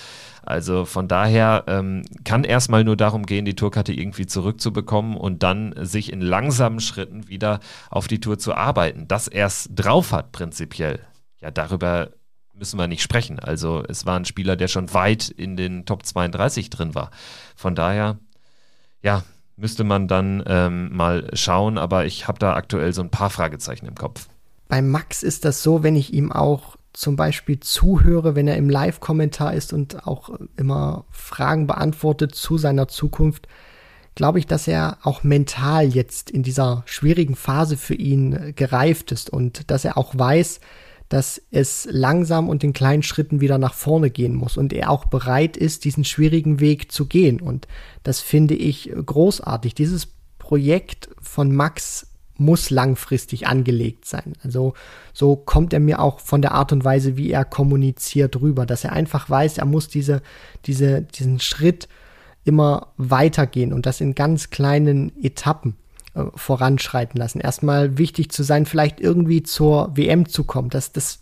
Also 0.43 0.85
von 0.85 1.07
daher 1.07 1.65
ähm, 1.67 2.03
kann 2.23 2.43
erstmal 2.43 2.83
nur 2.83 2.95
darum 2.95 3.25
gehen, 3.25 3.45
die 3.45 3.55
Tourkarte 3.55 3.93
irgendwie 3.93 4.25
zurückzubekommen 4.25 5.17
und 5.17 5.43
dann 5.43 5.73
sich 5.77 6.11
in 6.11 6.21
langsamen 6.21 6.79
Schritten 6.79 7.27
wieder 7.27 7.59
auf 7.89 8.07
die 8.07 8.19
Tour 8.19 8.39
zu 8.39 8.55
arbeiten. 8.55 9.07
Dass 9.07 9.27
er 9.27 9.47
es 9.47 9.69
drauf 9.71 10.11
hat, 10.11 10.31
prinzipiell, 10.31 11.01
ja, 11.41 11.51
darüber 11.51 12.11
müssen 12.53 12.79
wir 12.79 12.87
nicht 12.87 13.01
sprechen. 13.01 13.39
Also 13.39 13.83
es 13.87 14.05
war 14.05 14.17
ein 14.17 14.25
Spieler, 14.25 14.55
der 14.55 14.67
schon 14.67 14.93
weit 14.93 15.29
in 15.29 15.57
den 15.57 15.85
Top 15.85 16.05
32 16.05 16.69
drin 16.69 16.95
war. 16.95 17.11
Von 17.55 17.75
daher, 17.75 18.17
ja, 19.01 19.23
müsste 19.59 19.83
man 19.83 20.07
dann 20.07 20.43
ähm, 20.47 20.95
mal 20.95 21.29
schauen, 21.33 21.77
aber 21.77 22.05
ich 22.05 22.27
habe 22.27 22.39
da 22.39 22.53
aktuell 22.53 22.93
so 22.93 23.01
ein 23.01 23.11
paar 23.11 23.29
Fragezeichen 23.29 23.85
im 23.85 23.95
Kopf. 23.95 24.27
Bei 24.67 24.81
Max 24.81 25.23
ist 25.23 25.45
das 25.45 25.63
so, 25.63 25.83
wenn 25.83 25.95
ich 25.95 26.13
ihm 26.13 26.31
auch 26.31 26.77
zum 26.93 27.15
Beispiel 27.15 27.59
zuhöre, 27.59 28.35
wenn 28.35 28.47
er 28.47 28.57
im 28.57 28.69
Live-Kommentar 28.69 29.53
ist 29.53 29.73
und 29.73 30.07
auch 30.07 30.31
immer 30.57 31.05
Fragen 31.11 31.67
beantwortet 31.67 32.35
zu 32.35 32.57
seiner 32.57 32.87
Zukunft, 32.87 33.47
glaube 34.15 34.39
ich, 34.39 34.47
dass 34.47 34.67
er 34.67 34.97
auch 35.03 35.23
mental 35.23 35.87
jetzt 35.87 36.29
in 36.29 36.43
dieser 36.43 36.83
schwierigen 36.85 37.35
Phase 37.35 37.77
für 37.77 37.95
ihn 37.95 38.53
gereift 38.55 39.11
ist 39.11 39.29
und 39.29 39.69
dass 39.71 39.85
er 39.85 39.97
auch 39.97 40.17
weiß, 40.17 40.59
dass 41.09 41.41
es 41.49 41.87
langsam 41.89 42.47
und 42.47 42.63
in 42.63 42.71
kleinen 42.71 43.01
Schritten 43.01 43.41
wieder 43.41 43.57
nach 43.57 43.73
vorne 43.73 44.11
gehen 44.11 44.35
muss 44.35 44.57
und 44.57 44.71
er 44.71 44.91
auch 44.91 45.05
bereit 45.05 45.57
ist, 45.57 45.83
diesen 45.83 46.05
schwierigen 46.05 46.59
Weg 46.59 46.91
zu 46.91 47.07
gehen. 47.07 47.41
Und 47.41 47.67
das 48.03 48.19
finde 48.19 48.53
ich 48.53 48.91
großartig. 49.05 49.73
Dieses 49.73 50.07
Projekt 50.37 51.09
von 51.19 51.53
Max 51.55 52.07
muss 52.37 52.69
langfristig 52.69 53.47
angelegt 53.47 54.05
sein. 54.05 54.33
Also 54.43 54.73
so 55.13 55.35
kommt 55.35 55.73
er 55.73 55.79
mir 55.79 55.99
auch 55.99 56.19
von 56.19 56.41
der 56.41 56.53
Art 56.53 56.71
und 56.71 56.85
Weise, 56.85 57.17
wie 57.17 57.31
er 57.31 57.43
kommuniziert, 57.43 58.39
rüber, 58.39 58.65
dass 58.65 58.83
er 58.83 58.93
einfach 58.93 59.29
weiß, 59.29 59.57
er 59.57 59.65
muss 59.65 59.89
diese, 59.89 60.21
diese, 60.65 61.01
diesen 61.01 61.39
Schritt 61.39 61.89
immer 62.45 62.93
weitergehen 62.97 63.73
und 63.73 63.85
das 63.85 63.99
in 63.99 64.15
ganz 64.15 64.51
kleinen 64.51 65.11
Etappen 65.21 65.75
äh, 66.13 66.23
voranschreiten 66.35 67.19
lassen. 67.19 67.39
Erstmal 67.39 67.97
wichtig 67.97 68.31
zu 68.31 68.43
sein, 68.43 68.65
vielleicht 68.65 68.99
irgendwie 68.99 69.43
zur 69.43 69.95
WM 69.95 70.27
zu 70.27 70.43
kommen. 70.43 70.69
Das, 70.69 70.91
das 70.91 71.19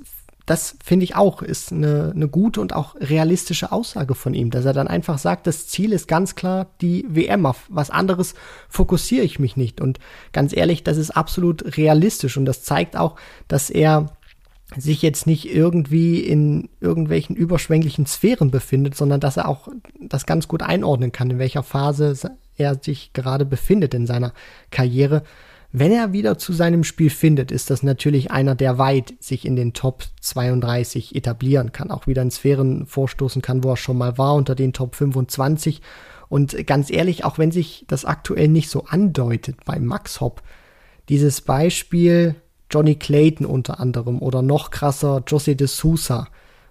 das 0.47 0.77
finde 0.81 1.03
ich 1.03 1.17
auch, 1.17 1.41
ist 1.41 1.73
eine, 1.73 2.13
eine 2.15 2.29
gute 2.29 2.61
und 2.61 2.73
auch 2.73 2.95
realistische 2.95 3.73
Aussage 3.73 4.15
von 4.15 4.33
ihm, 4.33 4.49
dass 4.49 4.63
er 4.63 4.71
dann 4.71 4.87
einfach 4.87 5.17
sagt, 5.17 5.45
das 5.45 5.67
Ziel 5.67 5.91
ist 5.91 6.07
ganz 6.07 6.35
klar 6.35 6.67
die 6.79 7.05
WM. 7.09 7.45
Auf 7.45 7.65
was 7.67 7.89
anderes 7.89 8.33
fokussiere 8.69 9.25
ich 9.25 9.39
mich 9.39 9.57
nicht. 9.57 9.81
Und 9.81 9.99
ganz 10.31 10.55
ehrlich, 10.55 10.85
das 10.85 10.95
ist 10.95 11.11
absolut 11.11 11.75
realistisch 11.77 12.37
und 12.37 12.45
das 12.45 12.63
zeigt 12.63 12.95
auch, 12.95 13.17
dass 13.49 13.69
er 13.69 14.05
sich 14.77 15.01
jetzt 15.01 15.27
nicht 15.27 15.53
irgendwie 15.53 16.21
in 16.21 16.69
irgendwelchen 16.79 17.35
überschwänglichen 17.35 18.05
Sphären 18.05 18.49
befindet, 18.49 18.95
sondern 18.95 19.19
dass 19.19 19.35
er 19.35 19.49
auch 19.49 19.67
das 19.99 20.25
ganz 20.25 20.47
gut 20.47 20.63
einordnen 20.63 21.11
kann, 21.11 21.29
in 21.29 21.39
welcher 21.39 21.63
Phase 21.63 22.15
er 22.57 22.79
sich 22.81 23.13
gerade 23.13 23.45
befindet 23.45 23.93
in 23.93 24.07
seiner 24.07 24.33
Karriere. 24.71 25.23
Wenn 25.71 25.91
er 25.91 26.13
wieder 26.13 26.37
zu 26.37 26.53
seinem 26.53 26.83
Spiel 26.83 27.09
findet, 27.09 27.51
ist 27.51 27.69
das 27.69 27.83
natürlich 27.83 28.31
einer, 28.31 28.55
der 28.55 28.77
weit 28.77 29.13
sich 29.19 29.45
in 29.45 29.55
den 29.55 29.73
Top 29.73 30.03
32 30.21 31.15
etablieren 31.15 31.71
kann, 31.71 31.91
auch 31.91 32.07
wieder 32.07 32.21
in 32.21 32.31
Sphären 32.31 32.85
vorstoßen 32.85 33.41
kann, 33.41 33.63
wo 33.63 33.71
er 33.71 33.77
schon 33.77 33.97
mal 33.97 34.17
war, 34.17 34.35
unter 34.35 34.55
den 34.55 34.73
Top 34.73 34.95
25. 34.95 35.81
Und 36.29 36.65
ganz 36.65 36.89
ehrlich, 36.89 37.25
auch 37.25 37.37
wenn 37.37 37.51
sich 37.51 37.85
das 37.87 38.05
aktuell 38.05 38.47
nicht 38.47 38.69
so 38.69 38.85
andeutet 38.85 39.65
bei 39.65 39.79
Max 39.79 40.21
Hopp, 40.21 40.41
dieses 41.09 41.41
Beispiel 41.41 42.35
Johnny 42.69 42.95
Clayton 42.95 43.45
unter 43.45 43.79
anderem 43.79 44.21
oder 44.21 44.41
noch 44.41 44.71
krasser 44.71 45.23
José 45.27 45.55
de 45.55 45.67
Sousa, 45.67 46.27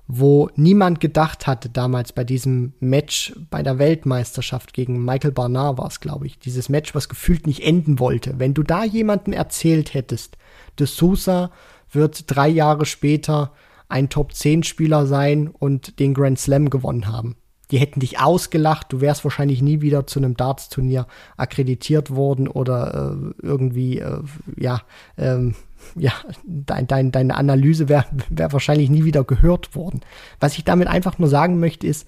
wo 0.09 0.51
niemand 0.55 1.01
gedacht 1.01 1.47
hatte 1.47 1.69
damals 1.69 2.13
bei 2.13 2.25
diesem 2.25 2.75
Match 2.79 3.35
bei 3.51 3.63
der 3.63 3.79
Weltmeisterschaft 3.79 4.73
gegen 4.73 5.05
Michael 5.05 5.33
Barnard 5.33 5.79
war 5.79 5.89
es, 5.89 6.01
glaube 6.01 6.27
ich. 6.27 6.39
Dieses 6.39 6.69
Match, 6.69 6.95
was 6.95 7.09
gefühlt 7.09 7.47
nicht 7.47 7.65
enden 7.65 7.99
wollte. 7.99 8.39
Wenn 8.39 8.55
du 8.55 8.63
da 8.63 8.85
jemanden 8.85 9.33
erzählt 9.33 9.95
hättest, 9.95 10.37
De 10.79 10.87
Sousa 10.87 11.51
wird 11.91 12.25
drei 12.27 12.49
Jahre 12.49 12.87
später 12.87 13.53
ein 13.89 14.09
Top 14.09 14.33
10 14.33 14.63
Spieler 14.63 15.07
sein 15.07 15.49
und 15.49 15.99
den 15.99 16.15
Grand 16.15 16.39
Slam 16.39 16.71
gewonnen 16.71 17.07
haben. 17.07 17.37
die 17.73 17.79
hätten 17.79 17.99
dich 17.99 18.21
ausgelacht, 18.21 18.93
du 18.93 19.01
wärst 19.01 19.25
wahrscheinlich 19.25 19.61
nie 19.61 19.81
wieder 19.81 20.07
zu 20.07 20.21
einem 20.21 20.37
Darts-Turnier 20.37 21.09
akkreditiert 21.37 22.15
worden 22.15 22.47
oder 22.47 23.17
äh, 23.43 23.45
irgendwie, 23.45 23.99
äh, 23.99 24.21
ja, 24.57 24.83
ähm, 25.19 25.57
ja, 25.95 26.13
dein, 26.45 26.87
dein, 26.87 27.13
deine 27.13 27.37
Analyse 27.37 27.89
wäre 27.89 28.07
wär 28.29 28.53
wahrscheinlich 28.53 28.91
nie 28.91 29.05
wieder 29.05 29.25
gehört 29.25 29.75
worden. 29.75 30.01
Was 30.41 30.59
ich 30.59 30.65
damit 30.65 30.89
einfach 30.89 31.19
nur 31.19 31.29
sagen 31.29 31.61
möchte, 31.61 31.87
ist, 31.87 32.07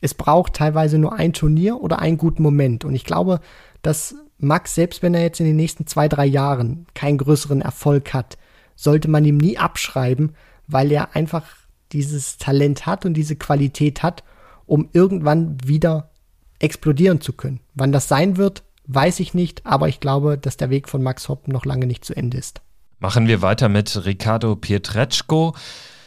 es 0.00 0.14
braucht 0.14 0.54
teilweise 0.54 0.98
nur 0.98 1.12
ein 1.12 1.32
Turnier 1.32 1.80
oder 1.80 1.98
einen 1.98 2.18
guten 2.18 2.42
Moment. 2.42 2.84
Und 2.84 2.94
ich 2.94 3.04
glaube, 3.04 3.40
dass 3.82 4.14
Max, 4.38 4.74
selbst 4.74 5.02
wenn 5.02 5.14
er 5.14 5.22
jetzt 5.22 5.40
in 5.40 5.46
den 5.46 5.56
nächsten 5.56 5.86
zwei, 5.86 6.08
drei 6.08 6.26
Jahren 6.26 6.86
keinen 6.94 7.18
größeren 7.18 7.60
Erfolg 7.60 8.14
hat, 8.14 8.38
sollte 8.74 9.08
man 9.08 9.24
ihm 9.24 9.36
nie 9.36 9.58
abschreiben, 9.58 10.34
weil 10.66 10.90
er 10.90 11.14
einfach 11.14 11.44
dieses 11.92 12.38
Talent 12.38 12.86
hat 12.86 13.04
und 13.04 13.14
diese 13.14 13.36
Qualität 13.36 14.02
hat, 14.02 14.24
um 14.64 14.88
irgendwann 14.92 15.58
wieder 15.64 16.10
explodieren 16.58 17.20
zu 17.20 17.32
können. 17.32 17.60
Wann 17.74 17.92
das 17.92 18.08
sein 18.08 18.36
wird, 18.36 18.62
weiß 18.86 19.20
ich 19.20 19.34
nicht, 19.34 19.66
aber 19.66 19.88
ich 19.88 20.00
glaube, 20.00 20.38
dass 20.38 20.56
der 20.56 20.70
Weg 20.70 20.88
von 20.88 21.02
Max 21.02 21.28
Hopp 21.28 21.48
noch 21.48 21.64
lange 21.64 21.86
nicht 21.86 22.04
zu 22.04 22.16
Ende 22.16 22.38
ist. 22.38 22.62
Machen 23.00 23.26
wir 23.26 23.42
weiter 23.42 23.68
mit 23.68 24.04
Ricardo 24.04 24.54
Pietreczko 24.54 25.54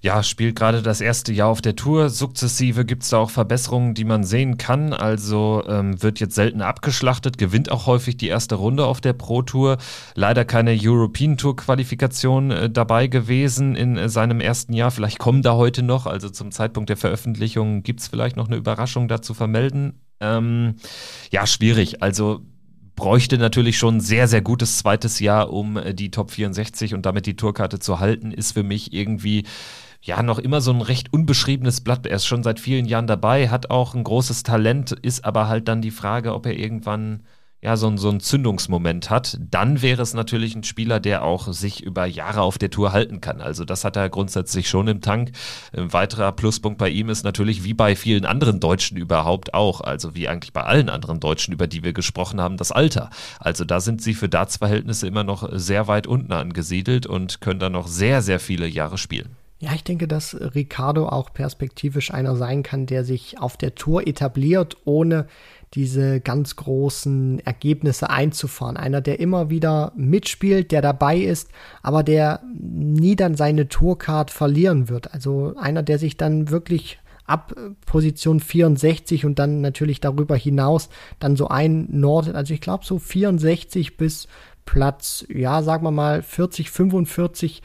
ja, 0.03 0.21
spielt 0.21 0.57
gerade 0.57 0.81
das 0.81 0.99
erste 0.99 1.31
Jahr 1.31 1.47
auf 1.47 1.61
der 1.61 1.77
Tour. 1.77 2.09
Sukzessive 2.09 2.83
gibt 2.83 3.03
es 3.03 3.09
da 3.09 3.19
auch 3.19 3.29
Verbesserungen, 3.29 3.93
die 3.93 4.03
man 4.03 4.25
sehen 4.25 4.57
kann. 4.57 4.91
Also 4.91 5.63
ähm, 5.65 6.03
wird 6.03 6.19
jetzt 6.19 6.35
selten 6.35 6.61
abgeschlachtet, 6.61 7.37
gewinnt 7.37 7.71
auch 7.71 7.87
häufig 7.87 8.17
die 8.17 8.27
erste 8.27 8.55
Runde 8.55 8.85
auf 8.85 8.99
der 8.99 9.13
Pro 9.13 9.43
Tour. 9.43 9.77
Leider 10.13 10.43
keine 10.43 10.77
European 10.77 11.37
Tour 11.37 11.55
Qualifikation 11.55 12.51
äh, 12.51 12.69
dabei 12.69 13.07
gewesen 13.07 13.77
in 13.77 13.95
äh, 13.95 14.09
seinem 14.09 14.41
ersten 14.41 14.73
Jahr. 14.73 14.91
Vielleicht 14.91 15.19
kommen 15.19 15.41
da 15.41 15.53
heute 15.53 15.83
noch. 15.83 16.05
Also 16.05 16.29
zum 16.29 16.51
Zeitpunkt 16.51 16.89
der 16.89 16.97
Veröffentlichung 16.97 17.81
gibt 17.83 18.01
es 18.01 18.09
vielleicht 18.09 18.35
noch 18.35 18.47
eine 18.47 18.57
Überraschung 18.57 19.07
dazu 19.07 19.33
vermelden. 19.33 20.01
Ähm, 20.19 20.75
ja, 21.31 21.47
schwierig. 21.47 22.03
Also 22.03 22.41
bräuchte 22.95 23.37
natürlich 23.37 23.77
schon 23.77 23.97
ein 23.97 24.01
sehr, 24.01 24.27
sehr 24.27 24.41
gutes 24.41 24.77
zweites 24.77 25.19
Jahr, 25.19 25.51
um 25.51 25.77
äh, 25.77 25.93
die 25.93 26.11
Top 26.11 26.31
64 26.31 26.93
und 26.93 27.05
damit 27.05 27.25
die 27.25 27.35
Tourkarte 27.35 27.79
zu 27.79 27.99
halten, 27.99 28.31
ist 28.31 28.53
für 28.53 28.63
mich 28.63 28.93
irgendwie 28.93 29.43
ja 30.01 30.21
noch 30.21 30.39
immer 30.39 30.61
so 30.61 30.71
ein 30.71 30.81
recht 30.81 31.13
unbeschriebenes 31.13 31.81
Blatt. 31.81 32.05
Er 32.05 32.17
ist 32.17 32.25
schon 32.25 32.43
seit 32.43 32.59
vielen 32.59 32.85
Jahren 32.85 33.07
dabei, 33.07 33.49
hat 33.49 33.69
auch 33.69 33.95
ein 33.95 34.03
großes 34.03 34.43
Talent, 34.43 34.91
ist 34.91 35.23
aber 35.23 35.47
halt 35.47 35.67
dann 35.67 35.81
die 35.81 35.91
Frage, 35.91 36.33
ob 36.33 36.45
er 36.45 36.57
irgendwann 36.57 37.23
ja, 37.63 37.77
so, 37.77 37.95
so 37.95 38.09
einen 38.09 38.19
Zündungsmoment 38.19 39.09
hat, 39.09 39.37
dann 39.39 39.81
wäre 39.81 40.01
es 40.01 40.13
natürlich 40.13 40.53
ein 40.53 40.63
Spieler, 40.63 40.99
der 40.99 41.23
auch 41.23 41.47
sich 41.53 41.81
über 41.81 42.05
Jahre 42.05 42.41
auf 42.41 42.57
der 42.57 42.69
Tour 42.69 42.91
halten 42.91 43.21
kann. 43.21 43.39
Also 43.39 43.63
das 43.63 43.85
hat 43.85 43.95
er 43.95 44.09
grundsätzlich 44.09 44.67
schon 44.67 44.89
im 44.89 44.99
Tank. 44.99 45.31
Ein 45.71 45.93
weiterer 45.93 46.33
Pluspunkt 46.33 46.77
bei 46.77 46.89
ihm 46.89 47.07
ist 47.07 47.23
natürlich, 47.23 47.63
wie 47.63 47.73
bei 47.73 47.95
vielen 47.95 48.25
anderen 48.25 48.59
Deutschen 48.59 48.97
überhaupt 48.97 49.53
auch, 49.53 49.79
also 49.79 50.13
wie 50.13 50.27
eigentlich 50.27 50.51
bei 50.51 50.63
allen 50.63 50.89
anderen 50.89 51.21
Deutschen, 51.21 51.53
über 51.53 51.67
die 51.67 51.83
wir 51.83 51.93
gesprochen 51.93 52.41
haben, 52.41 52.57
das 52.57 52.73
Alter. 52.73 53.09
Also 53.39 53.63
da 53.63 53.79
sind 53.79 54.01
sie 54.01 54.13
für 54.13 54.27
Darts-Verhältnisse 54.27 55.07
immer 55.07 55.23
noch 55.23 55.47
sehr 55.53 55.87
weit 55.87 56.05
unten 56.05 56.33
angesiedelt 56.33 57.05
und 57.05 57.39
können 57.39 57.61
da 57.61 57.69
noch 57.69 57.87
sehr, 57.87 58.21
sehr 58.21 58.41
viele 58.41 58.67
Jahre 58.67 58.97
spielen. 58.97 59.37
Ja, 59.59 59.71
ich 59.73 59.83
denke, 59.83 60.07
dass 60.07 60.35
Ricardo 60.55 61.07
auch 61.07 61.33
perspektivisch 61.33 62.13
einer 62.13 62.35
sein 62.35 62.63
kann, 62.63 62.85
der 62.85 63.05
sich 63.05 63.39
auf 63.39 63.55
der 63.55 63.75
Tour 63.75 64.05
etabliert, 64.07 64.75
ohne 64.83 65.27
diese 65.73 66.19
ganz 66.19 66.55
großen 66.55 67.39
Ergebnisse 67.39 68.09
einzufahren. 68.09 68.77
Einer, 68.77 69.01
der 69.01 69.19
immer 69.19 69.49
wieder 69.49 69.93
mitspielt, 69.95 70.71
der 70.71 70.81
dabei 70.81 71.17
ist, 71.17 71.49
aber 71.81 72.03
der 72.03 72.41
nie 72.53 73.15
dann 73.15 73.35
seine 73.35 73.69
Tourcard 73.69 74.31
verlieren 74.31 74.89
wird. 74.89 75.13
Also 75.13 75.55
einer, 75.57 75.81
der 75.81 75.97
sich 75.97 76.17
dann 76.17 76.49
wirklich 76.49 76.99
ab 77.25 77.55
Position 77.85 78.39
64 78.39 79.25
und 79.25 79.39
dann 79.39 79.61
natürlich 79.61 80.01
darüber 80.01 80.35
hinaus 80.35 80.89
dann 81.19 81.35
so 81.35 81.47
ein 81.47 81.87
Nord, 81.89 82.35
also 82.35 82.53
ich 82.53 82.61
glaube 82.61 82.85
so 82.85 82.99
64 82.99 83.97
bis 83.97 84.27
Platz, 84.65 85.25
ja, 85.29 85.61
sagen 85.63 85.85
wir 85.85 85.91
mal 85.91 86.21
40, 86.21 86.69
45 86.69 87.61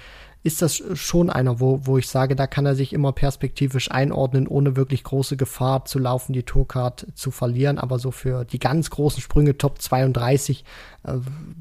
ist 0.48 0.62
das 0.62 0.82
schon 0.94 1.28
einer, 1.28 1.60
wo, 1.60 1.80
wo 1.84 1.98
ich 1.98 2.08
sage, 2.08 2.34
da 2.34 2.46
kann 2.46 2.64
er 2.64 2.74
sich 2.74 2.94
immer 2.94 3.12
perspektivisch 3.12 3.90
einordnen, 3.90 4.48
ohne 4.48 4.76
wirklich 4.76 5.04
große 5.04 5.36
Gefahr 5.36 5.84
zu 5.84 5.98
laufen, 5.98 6.32
die 6.32 6.42
Tourcard 6.42 7.06
zu 7.14 7.30
verlieren. 7.30 7.78
Aber 7.78 7.98
so 7.98 8.10
für 8.10 8.46
die 8.46 8.58
ganz 8.58 8.88
großen 8.88 9.20
Sprünge 9.20 9.58
Top 9.58 9.82
32 9.82 10.64
äh, 11.04 11.12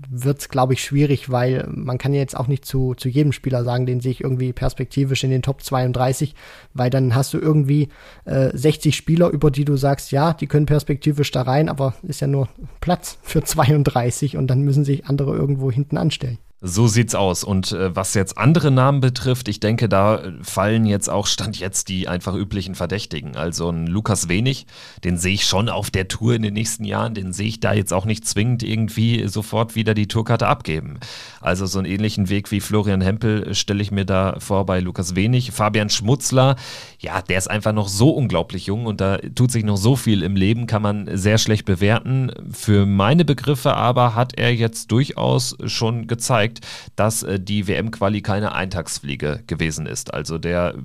wird 0.10 0.40
es, 0.40 0.48
glaube 0.48 0.72
ich, 0.72 0.82
schwierig, 0.82 1.30
weil 1.30 1.68
man 1.70 1.98
kann 1.98 2.14
ja 2.14 2.22
jetzt 2.22 2.38
auch 2.38 2.48
nicht 2.48 2.64
zu, 2.64 2.94
zu 2.94 3.10
jedem 3.10 3.34
Spieler 3.34 3.66
sagen, 3.66 3.86
den 3.86 4.00
sehe 4.00 4.12
ich 4.12 4.24
irgendwie 4.24 4.54
perspektivisch 4.54 5.26
in 5.26 5.32
den 5.32 5.42
Top 5.42 5.64
32, 5.64 6.34
weil 6.74 6.90
dann 6.90 7.14
hast 7.14 7.34
du 7.34 7.40
irgendwie 7.40 7.90
äh, 8.24 8.56
60 8.58 8.96
Spieler, 8.96 9.32
über 9.32 9.52
die 9.52 9.66
du 9.66 9.76
sagst, 9.76 10.14
ja, 10.14 10.32
die 10.32 10.48
können 10.48 10.66
perspektivisch 10.66 11.32
da 11.32 11.42
rein, 11.42 11.68
aber 11.68 11.94
ist 12.04 12.22
ja 12.22 12.28
nur 12.28 12.48
Platz 12.80 13.18
für 13.22 13.44
32 13.44 14.38
und 14.38 14.48
dann 14.48 14.62
müssen 14.62 14.86
sich 14.86 15.08
andere 15.08 15.36
irgendwo 15.36 15.70
hinten 15.70 15.98
anstellen. 15.98 16.38
So 16.60 16.88
sieht's 16.88 17.14
aus. 17.14 17.44
Und 17.44 17.72
äh, 17.72 17.96
was 17.96 18.16
jetzt 18.16 18.40
andere 18.40 18.72
Namen 18.72 19.00
betrifft, 19.00 19.48
ich 19.48 19.60
denke, 19.60 19.88
da 19.88 20.24
fallen 20.42 20.88
jetzt 20.88 21.08
auch 21.08 21.28
Stand 21.28 21.60
jetzt 21.60 21.88
die 21.88 22.08
einfach 22.08 22.34
üblichen 22.34 22.74
Verdächtigen. 22.74 23.36
Also 23.36 23.70
ein 23.70 23.86
Lukas 23.86 24.28
Wenig, 24.28 24.66
den 25.04 25.18
sehe 25.18 25.36
ich 25.36 25.46
schon 25.46 25.70
auf 25.70 25.92
der 25.92 26.08
Tour 26.08 26.34
in 26.34 26.42
den 26.42 26.56
nächsten 26.56 26.84
Jahren, 26.84 27.14
den 27.14 27.32
sehe 27.32 27.48
ich 27.48 27.60
da 27.60 27.74
jetzt 27.74 27.94
auch 27.94 28.06
nicht 28.06 28.26
zwingend 28.26 28.64
irgendwie 28.64 29.28
sofort 29.28 29.76
wieder 29.76 29.94
die 29.94 30.08
Tourkarte 30.08 30.48
abgeben. 30.48 31.00
Also 31.42 31.68
so 31.68 31.78
einen 31.78 31.88
ähnlichen 31.88 32.28
Weg 32.30 32.50
wie 32.50 32.60
Florian 32.60 33.02
Hempel 33.02 33.54
stelle 33.54 33.84
ich 33.84 33.92
mir 33.92 34.06
da 34.06 34.40
vor 34.40 34.66
bei 34.66 34.80
Lukas 34.80 35.16
Wenig. 35.16 35.52
Fabian 35.52 35.92
Schmutzler, 35.92 36.56
ja, 36.98 37.22
der 37.22 37.38
ist 37.38 37.52
einfach 37.52 37.74
noch 37.74 37.88
so 37.88 38.10
unglaublich 38.10 38.66
jung 38.66 38.88
und 38.88 39.00
da 39.00 39.20
tut 39.36 39.52
sich 39.52 39.64
noch 39.64 39.78
so 39.78 39.96
viel 39.96 40.24
im 40.24 40.36
Leben, 40.36 40.66
kann 40.66 40.82
man 40.82 41.08
sehr 41.16 41.38
schlecht 41.38 41.66
bewerten. 41.66 42.32
Für 42.52 42.88
meine 42.88 43.26
Begriffe 43.26 43.76
aber 43.76 44.16
hat 44.16 44.40
er 44.40 44.56
jetzt 44.56 44.92
durchaus 44.92 45.56
schon 45.68 46.08
gezeigt, 46.08 46.47
gezeigt, 46.48 46.66
dass 46.96 47.24
äh, 47.24 47.40
die 47.40 47.68
WM-Quali 47.68 48.22
keine 48.22 48.54
Eintagsfliege 48.54 49.44
gewesen 49.48 49.86
ist. 49.86 50.14
Also 50.14 50.38
der 50.38 50.76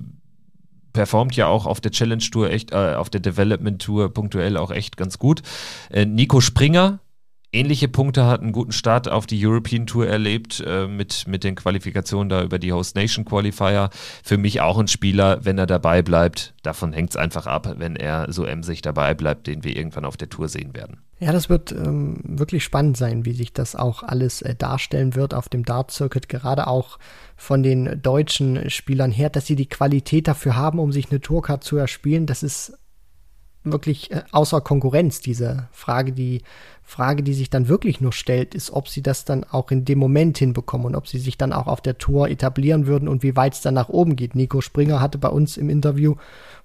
performt 0.93 1.35
ja 1.35 1.47
auch 1.47 1.65
auf 1.65 1.81
der 1.81 1.91
Challenge 1.91 2.23
Tour 2.23 2.51
echt, 2.51 2.71
äh, 2.71 2.95
auf 2.95 3.09
der 3.09 3.21
Development 3.21 3.81
Tour 3.81 4.13
punktuell 4.13 4.57
auch 4.57 4.71
echt 4.71 4.97
ganz 4.97 5.17
gut. 5.17 5.41
Äh, 5.89 6.05
Nico 6.05 6.39
Springer, 6.39 6.99
ähnliche 7.51 7.87
Punkte 7.87 8.25
hat 8.25 8.41
einen 8.41 8.51
guten 8.51 8.71
Start 8.71 9.09
auf 9.09 9.25
die 9.25 9.43
European 9.43 9.87
Tour 9.87 10.07
erlebt 10.07 10.63
äh, 10.65 10.87
mit, 10.87 11.27
mit 11.27 11.43
den 11.43 11.55
Qualifikationen 11.55 12.29
da 12.29 12.43
über 12.43 12.59
die 12.59 12.71
Host 12.71 12.95
Nation 12.95 13.25
Qualifier. 13.25 13.89
Für 14.23 14.37
mich 14.37 14.61
auch 14.61 14.77
ein 14.77 14.87
Spieler, 14.87 15.43
wenn 15.43 15.57
er 15.57 15.65
dabei 15.65 16.03
bleibt. 16.03 16.53
Davon 16.61 16.93
hängt 16.93 17.11
es 17.11 17.15
einfach 17.15 17.47
ab, 17.47 17.73
wenn 17.77 17.95
er 17.95 18.31
so 18.31 18.45
emsig 18.45 18.83
dabei 18.83 19.15
bleibt, 19.15 19.47
den 19.47 19.63
wir 19.63 19.75
irgendwann 19.75 20.05
auf 20.05 20.17
der 20.17 20.29
Tour 20.29 20.47
sehen 20.47 20.75
werden. 20.75 21.01
Ja, 21.23 21.31
das 21.31 21.47
wird 21.47 21.71
ähm, 21.71 22.17
wirklich 22.21 22.65
spannend 22.65 22.97
sein, 22.97 23.23
wie 23.23 23.31
sich 23.31 23.53
das 23.53 23.77
auch 23.77 24.03
alles 24.03 24.41
äh, 24.41 24.55
darstellen 24.55 25.15
wird 25.15 25.33
auf 25.33 25.47
dem 25.47 25.63
Dart 25.63 25.89
Circuit, 25.89 26.27
gerade 26.27 26.67
auch 26.67 26.99
von 27.37 27.63
den 27.63 28.01
deutschen 28.01 28.69
Spielern 28.69 29.09
her, 29.09 29.29
dass 29.29 29.45
sie 29.45 29.55
die 29.55 29.69
Qualität 29.69 30.27
dafür 30.27 30.57
haben, 30.57 30.79
um 30.79 30.91
sich 30.91 31.11
eine 31.11 31.21
Tourcard 31.21 31.63
zu 31.63 31.77
erspielen. 31.77 32.25
Das 32.25 32.43
ist 32.43 32.77
wirklich 33.63 34.11
äh, 34.11 34.23
außer 34.33 34.59
Konkurrenz, 34.59 35.21
diese 35.21 35.69
Frage, 35.71 36.11
die 36.11 36.41
Frage, 36.83 37.23
die 37.23 37.33
sich 37.33 37.49
dann 37.49 37.69
wirklich 37.69 38.01
nur 38.01 38.11
stellt, 38.11 38.53
ist, 38.53 38.71
ob 38.71 38.89
sie 38.89 39.01
das 39.01 39.23
dann 39.23 39.45
auch 39.45 39.71
in 39.71 39.85
dem 39.85 39.99
Moment 39.99 40.37
hinbekommen 40.37 40.87
und 40.87 40.95
ob 40.95 41.07
sie 41.07 41.19
sich 41.19 41.37
dann 41.37 41.53
auch 41.53 41.67
auf 41.67 41.79
der 41.79 41.97
Tour 41.99 42.27
etablieren 42.27 42.85
würden 42.85 43.07
und 43.07 43.23
wie 43.23 43.37
weit 43.37 43.53
es 43.53 43.61
dann 43.61 43.75
nach 43.75 43.87
oben 43.87 44.17
geht. 44.17 44.35
Nico 44.35 44.59
Springer 44.59 44.99
hatte 44.99 45.19
bei 45.19 45.29
uns 45.29 45.55
im 45.55 45.69
Interview 45.69 46.15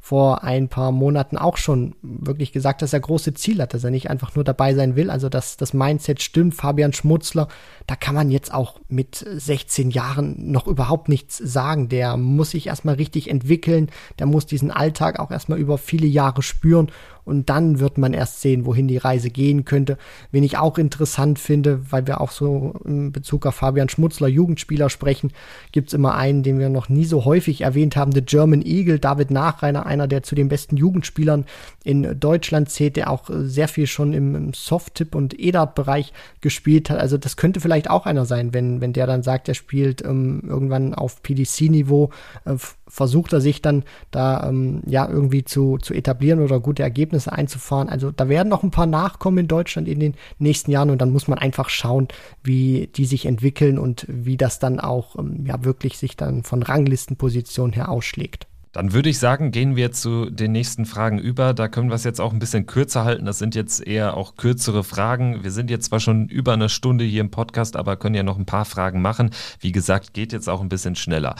vor 0.00 0.44
ein 0.44 0.68
paar 0.68 0.92
Monaten 0.92 1.36
auch 1.36 1.56
schon 1.56 1.94
wirklich 2.02 2.52
gesagt, 2.52 2.82
dass 2.82 2.92
er 2.92 3.00
große 3.00 3.34
Ziele 3.34 3.64
hat, 3.64 3.74
dass 3.74 3.84
er 3.84 3.90
nicht 3.90 4.08
einfach 4.08 4.34
nur 4.34 4.44
dabei 4.44 4.74
sein 4.74 4.96
will. 4.96 5.10
Also 5.10 5.28
dass 5.28 5.56
das 5.56 5.74
Mindset 5.74 6.22
stimmt. 6.22 6.54
Fabian 6.54 6.92
Schmutzler, 6.92 7.48
da 7.86 7.96
kann 7.96 8.14
man 8.14 8.30
jetzt 8.30 8.54
auch 8.54 8.80
mit 8.88 9.16
16 9.16 9.90
Jahren 9.90 10.50
noch 10.50 10.66
überhaupt 10.66 11.08
nichts 11.08 11.36
sagen. 11.36 11.88
Der 11.88 12.16
muss 12.16 12.52
sich 12.52 12.68
erstmal 12.68 12.94
richtig 12.94 13.28
entwickeln. 13.28 13.90
Der 14.18 14.26
muss 14.26 14.46
diesen 14.46 14.70
Alltag 14.70 15.18
auch 15.18 15.30
erstmal 15.30 15.58
über 15.58 15.78
viele 15.78 16.06
Jahre 16.06 16.42
spüren 16.42 16.90
und 17.28 17.50
dann 17.50 17.78
wird 17.78 17.98
man 17.98 18.14
erst 18.14 18.40
sehen, 18.40 18.66
wohin 18.66 18.88
die 18.88 18.96
Reise 18.96 19.30
gehen 19.30 19.64
könnte. 19.64 19.98
Wen 20.32 20.42
ich 20.42 20.58
auch 20.58 20.78
interessant 20.78 21.38
finde, 21.38 21.92
weil 21.92 22.06
wir 22.06 22.20
auch 22.20 22.30
so 22.30 22.74
in 22.84 23.12
Bezug 23.12 23.46
auf 23.46 23.56
Fabian 23.56 23.88
Schmutzler 23.88 24.28
Jugendspieler 24.28 24.90
sprechen, 24.90 25.32
gibt 25.72 25.88
es 25.88 25.94
immer 25.94 26.14
einen, 26.14 26.42
den 26.42 26.58
wir 26.58 26.70
noch 26.70 26.88
nie 26.88 27.04
so 27.04 27.24
häufig 27.24 27.60
erwähnt 27.60 27.96
haben, 27.96 28.12
der 28.12 28.22
German 28.22 28.62
Eagle, 28.62 28.98
David 28.98 29.30
Nachreiner, 29.30 29.86
einer, 29.86 30.08
der 30.08 30.22
zu 30.22 30.34
den 30.34 30.48
besten 30.48 30.76
Jugendspielern 30.76 31.44
in 31.84 32.18
Deutschland 32.18 32.70
zählt, 32.70 32.96
der 32.96 33.10
auch 33.10 33.28
sehr 33.30 33.68
viel 33.68 33.86
schon 33.86 34.12
im, 34.12 34.52
Soft-Tip 34.54 35.14
und 35.14 35.38
EDART-Bereich 35.38 36.12
gespielt 36.40 36.90
hat. 36.90 36.98
Also 36.98 37.18
das 37.18 37.36
könnte 37.36 37.60
vielleicht 37.60 37.90
auch 37.90 38.06
einer 38.06 38.24
sein, 38.24 38.54
wenn, 38.54 38.80
wenn 38.80 38.92
der 38.92 39.06
dann 39.06 39.22
sagt, 39.22 39.48
er 39.48 39.54
spielt 39.54 40.04
ähm, 40.04 40.42
irgendwann 40.46 40.94
auf 40.94 41.22
PDC-Niveau, 41.22 42.10
äh, 42.44 42.56
versucht 42.88 43.32
er 43.32 43.40
sich 43.40 43.62
dann 43.62 43.84
da 44.10 44.48
ähm, 44.48 44.82
ja 44.86 45.08
irgendwie 45.08 45.44
zu, 45.44 45.78
zu 45.78 45.94
etablieren 45.94 46.40
oder 46.40 46.60
gute 46.60 46.82
Ergebnisse 46.82 47.32
einzufahren. 47.32 47.88
Also 47.88 48.10
da 48.10 48.28
werden 48.28 48.48
noch 48.48 48.62
ein 48.62 48.70
paar 48.70 48.86
nachkommen 48.86 49.38
in 49.38 49.48
Deutschland 49.48 49.88
in 49.88 50.00
den 50.00 50.14
nächsten 50.38 50.70
Jahren 50.70 50.90
und 50.90 51.00
dann 51.00 51.12
muss 51.12 51.28
man 51.28 51.38
einfach 51.38 51.68
schauen, 51.68 52.08
wie 52.42 52.88
die 52.94 53.04
sich 53.04 53.26
entwickeln 53.26 53.78
und 53.78 54.06
wie 54.08 54.36
das 54.36 54.58
dann 54.58 54.80
auch 54.80 55.16
ähm, 55.18 55.44
ja 55.46 55.64
wirklich 55.64 55.98
sich 55.98 56.16
dann 56.16 56.42
von 56.42 56.62
Ranglistenpositionen 56.62 57.72
her 57.72 57.88
ausschlägt. 57.90 58.46
Dann 58.72 58.92
würde 58.92 59.08
ich 59.08 59.18
sagen, 59.18 59.50
gehen 59.50 59.76
wir 59.76 59.92
zu 59.92 60.28
den 60.30 60.52
nächsten 60.52 60.84
Fragen 60.84 61.18
über. 61.18 61.54
Da 61.54 61.68
können 61.68 61.88
wir 61.88 61.94
es 61.94 62.04
jetzt 62.04 62.20
auch 62.20 62.32
ein 62.32 62.38
bisschen 62.38 62.66
kürzer 62.66 63.04
halten. 63.04 63.24
Das 63.24 63.38
sind 63.38 63.54
jetzt 63.54 63.84
eher 63.84 64.16
auch 64.16 64.36
kürzere 64.36 64.84
Fragen. 64.84 65.42
Wir 65.42 65.50
sind 65.50 65.70
jetzt 65.70 65.86
zwar 65.86 66.00
schon 66.00 66.28
über 66.28 66.52
eine 66.52 66.68
Stunde 66.68 67.04
hier 67.04 67.22
im 67.22 67.30
Podcast, 67.30 67.76
aber 67.76 67.96
können 67.96 68.14
ja 68.14 68.22
noch 68.22 68.38
ein 68.38 68.46
paar 68.46 68.66
Fragen 68.66 69.00
machen. 69.00 69.30
Wie 69.60 69.72
gesagt, 69.72 70.12
geht 70.12 70.32
jetzt 70.32 70.48
auch 70.48 70.60
ein 70.60 70.68
bisschen 70.68 70.96
schneller. 70.96 71.34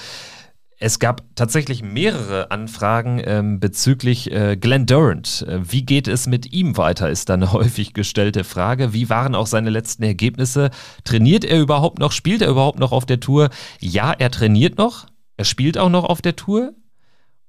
Es 0.81 1.01
gab 1.01 1.25
tatsächlich 1.35 1.83
mehrere 1.83 2.53
Anfragen 2.53 3.21
ähm, 3.25 3.59
bezüglich 3.59 4.31
äh, 4.31 4.57
Glenn 4.57 4.87
Durant. 4.87 5.45
Äh, 5.49 5.61
wie 5.73 5.83
geht 5.83 6.07
es 6.07 6.29
mit 6.29 6.53
ihm 6.53 6.77
weiter, 6.77 7.11
ist 7.11 7.29
da 7.29 7.35
eine 7.35 7.53
häufig 7.53 7.95
gestellte 7.95 8.45
Frage. 8.45 8.93
Wie 8.93 9.11
waren 9.11 9.35
auch 9.35 9.49
seine 9.49 9.71
letzten 9.71 10.05
Ergebnisse? 10.05 10.71
Trainiert 11.03 11.45
er 11.45 11.61
überhaupt 11.61 11.99
noch? 11.99 12.13
Spielt 12.13 12.43
er 12.43 12.49
überhaupt 12.49 12.79
noch 12.79 12.93
auf 12.93 13.07
der 13.07 13.19
Tour? 13.19 13.51
Ja, 13.81 14.13
er 14.13 14.31
trainiert 14.31 14.79
noch. 14.79 15.07
Er 15.37 15.45
spielt 15.45 15.79
auch 15.79 15.91
noch 15.91 16.05
auf 16.05 16.23
der 16.23 16.37
Tour. 16.37 16.75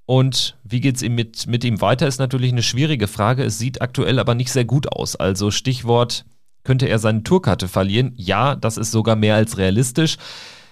Und 0.07 0.57
wie 0.64 0.81
geht 0.81 0.95
es 0.95 1.03
ihm 1.03 1.14
mit, 1.14 1.45
mit 1.45 1.64
ihm 1.64 1.81
weiter, 1.81 2.07
ist 2.07 2.18
natürlich 2.18 2.51
eine 2.51 2.64
schwierige 2.64 3.07
Frage. 3.07 3.43
Es 3.43 3.60
sieht 3.60 3.80
aktuell 3.80 4.18
aber 4.18 4.34
nicht 4.34 4.51
sehr 4.51 4.65
gut 4.65 4.91
aus. 4.91 5.15
Also 5.15 5.51
Stichwort, 5.51 6.26
könnte 6.64 6.88
er 6.88 6.97
seine 6.99 7.23
Tourkarte 7.23 7.68
verlieren? 7.68 8.14
Ja, 8.15 8.56
das 8.56 8.77
ist 8.77 8.91
sogar 8.91 9.15
mehr 9.15 9.35
als 9.35 9.57
realistisch. 9.57 10.18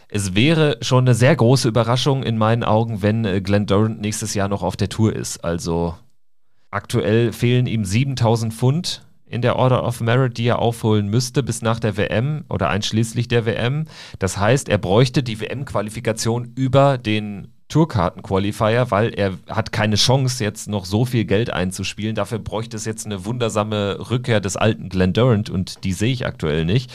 Es 0.10 0.36
wäre 0.36 0.78
schon 0.82 1.04
eine 1.04 1.16
sehr 1.16 1.36
große 1.36 1.68
Überraschung 1.68 2.24
in 2.24 2.38
meinen 2.38 2.64
Augen, 2.64 3.02
wenn 3.02 3.26
äh, 3.26 3.42
Glenn 3.42 3.66
Durant 3.66 4.00
nächstes 4.00 4.34
Jahr 4.34 4.48
noch 4.48 4.64
auf 4.64 4.78
der 4.78 4.90
Tour 4.90 5.14
ist. 5.14 5.44
Also 5.44 5.96
aktuell 6.72 7.34
fehlen 7.34 7.68
ihm 7.68 7.84
7000 7.84 8.54
Pfund 8.54 9.06
in 9.26 9.42
der 9.42 9.58
Order 9.58 9.84
of 9.84 10.00
Merit, 10.00 10.38
die 10.38 10.48
er 10.48 10.60
aufholen 10.60 11.10
müsste 11.10 11.44
bis 11.44 11.62
nach 11.62 11.82
der 11.82 11.98
WM 11.98 12.46
oder 12.50 12.70
einschließlich 12.70 13.28
der 13.28 13.46
WM. 13.46 13.86
Das 14.20 14.38
heißt, 14.38 14.70
er 14.70 14.78
bräuchte 14.78 15.24
die 15.24 15.42
WM-Qualifikation 15.42 16.54
über 16.56 16.98
den 16.98 17.50
Tourkarten-Qualifier, 17.68 18.90
weil 18.92 19.14
er 19.14 19.34
hat 19.50 19.74
keine 19.74 19.98
Chance, 19.98 20.42
jetzt 20.42 20.70
noch 20.70 20.86
so 20.86 21.04
viel 21.04 21.26
Geld 21.26 21.50
einzuspielen. 21.50 22.16
Dafür 22.16 22.40
bräuchte 22.40 22.78
es 22.78 22.86
jetzt 22.86 23.06
eine 23.06 23.26
wundersame 23.26 24.10
Rückkehr 24.10 24.40
des 24.40 24.56
alten 24.56 24.88
Glenn 24.88 25.12
Durant 25.12 25.50
und 25.50 25.84
die 25.84 25.92
sehe 25.92 26.14
ich 26.14 26.26
aktuell 26.26 26.64
nicht 26.64 26.90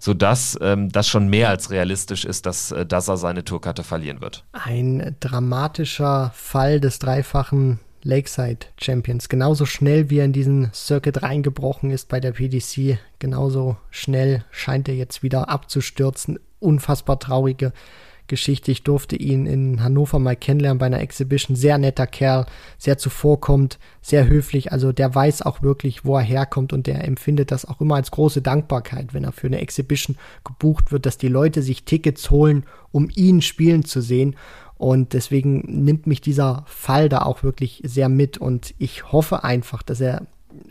sodass 0.00 0.58
ähm, 0.60 0.88
das 0.90 1.06
schon 1.08 1.28
mehr 1.28 1.50
als 1.50 1.70
realistisch 1.70 2.24
ist, 2.24 2.46
dass, 2.46 2.72
äh, 2.72 2.84
dass 2.84 3.08
er 3.08 3.18
seine 3.18 3.44
Tourkarte 3.44 3.84
verlieren 3.84 4.20
wird. 4.20 4.44
Ein 4.52 5.14
dramatischer 5.20 6.32
Fall 6.34 6.80
des 6.80 6.98
dreifachen 6.98 7.78
Lakeside 8.02 8.66
Champions. 8.80 9.28
Genauso 9.28 9.66
schnell 9.66 10.08
wie 10.08 10.18
er 10.18 10.24
in 10.24 10.32
diesen 10.32 10.72
Circuit 10.72 11.22
reingebrochen 11.22 11.90
ist 11.90 12.08
bei 12.08 12.18
der 12.18 12.32
PDC, 12.32 12.98
genauso 13.18 13.76
schnell 13.90 14.44
scheint 14.50 14.88
er 14.88 14.94
jetzt 14.94 15.22
wieder 15.22 15.50
abzustürzen. 15.50 16.40
Unfassbar 16.60 17.18
traurige 17.18 17.72
Geschichte. 18.30 18.70
Ich 18.70 18.82
durfte 18.82 19.16
ihn 19.16 19.44
in 19.44 19.82
Hannover 19.82 20.18
mal 20.18 20.36
kennenlernen 20.36 20.78
bei 20.78 20.86
einer 20.86 21.00
Exhibition. 21.00 21.54
Sehr 21.54 21.76
netter 21.76 22.06
Kerl, 22.06 22.46
sehr 22.78 22.96
zuvorkommt, 22.96 23.78
sehr 24.00 24.26
höflich. 24.26 24.72
Also 24.72 24.92
der 24.92 25.14
weiß 25.14 25.42
auch 25.42 25.60
wirklich, 25.60 26.06
wo 26.06 26.16
er 26.16 26.22
herkommt 26.22 26.72
und 26.72 26.86
der 26.86 27.04
empfindet 27.04 27.50
das 27.50 27.66
auch 27.66 27.82
immer 27.82 27.96
als 27.96 28.10
große 28.10 28.40
Dankbarkeit, 28.40 29.12
wenn 29.12 29.24
er 29.24 29.32
für 29.32 29.48
eine 29.48 29.60
Exhibition 29.60 30.16
gebucht 30.44 30.92
wird, 30.92 31.04
dass 31.04 31.18
die 31.18 31.28
Leute 31.28 31.60
sich 31.60 31.84
Tickets 31.84 32.30
holen, 32.30 32.64
um 32.92 33.10
ihn 33.14 33.42
spielen 33.42 33.84
zu 33.84 34.00
sehen. 34.00 34.36
Und 34.78 35.12
deswegen 35.12 35.84
nimmt 35.84 36.06
mich 36.06 36.22
dieser 36.22 36.64
Fall 36.66 37.10
da 37.10 37.22
auch 37.22 37.42
wirklich 37.42 37.82
sehr 37.84 38.08
mit 38.08 38.38
und 38.38 38.74
ich 38.78 39.12
hoffe 39.12 39.44
einfach, 39.44 39.82
dass 39.82 40.00
er 40.00 40.26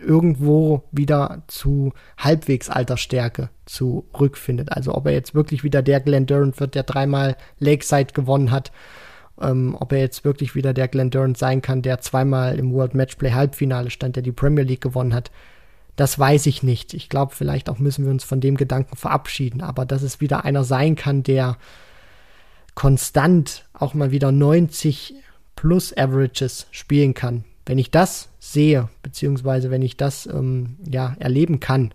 irgendwo 0.05 0.83
wieder 0.91 1.43
zu 1.47 1.93
halbwegs 2.17 2.69
alter 2.69 2.97
Stärke 2.97 3.49
zurückfindet. 3.65 4.71
Also 4.71 4.95
ob 4.95 5.05
er 5.05 5.13
jetzt 5.13 5.35
wirklich 5.35 5.63
wieder 5.63 5.81
der 5.81 5.99
Glenn 5.99 6.25
Durant 6.25 6.59
wird, 6.59 6.75
der 6.75 6.83
dreimal 6.83 7.37
Lakeside 7.59 8.13
gewonnen 8.13 8.51
hat, 8.51 8.71
ähm, 9.41 9.75
ob 9.79 9.91
er 9.91 9.99
jetzt 9.99 10.25
wirklich 10.25 10.55
wieder 10.55 10.73
der 10.73 10.87
Glenn 10.87 11.11
Durant 11.11 11.37
sein 11.37 11.61
kann, 11.61 11.81
der 11.81 11.99
zweimal 11.99 12.57
im 12.59 12.73
World 12.73 12.95
Matchplay 12.95 13.31
Halbfinale 13.31 13.89
stand, 13.89 14.15
der 14.15 14.23
die 14.23 14.31
Premier 14.31 14.63
League 14.63 14.81
gewonnen 14.81 15.13
hat. 15.13 15.31
Das 15.95 16.17
weiß 16.17 16.45
ich 16.45 16.63
nicht. 16.63 16.93
Ich 16.93 17.09
glaube, 17.09 17.35
vielleicht 17.35 17.69
auch 17.69 17.79
müssen 17.79 18.05
wir 18.05 18.11
uns 18.11 18.23
von 18.23 18.39
dem 18.39 18.55
Gedanken 18.55 18.95
verabschieden, 18.95 19.61
aber 19.61 19.85
dass 19.85 20.01
es 20.01 20.21
wieder 20.21 20.45
einer 20.45 20.63
sein 20.63 20.95
kann, 20.95 21.23
der 21.23 21.57
konstant 22.73 23.65
auch 23.73 23.93
mal 23.93 24.11
wieder 24.11 24.31
90 24.31 25.15
plus 25.55 25.95
Averages 25.97 26.67
spielen 26.71 27.13
kann. 27.13 27.43
Wenn 27.69 27.77
ich 27.77 27.91
das 27.91 28.29
sehe, 28.39 28.89
beziehungsweise 29.03 29.69
wenn 29.69 29.83
ich 29.83 29.95
das 29.95 30.25
ähm, 30.25 30.77
ja 30.89 31.15
erleben 31.19 31.59
kann 31.59 31.93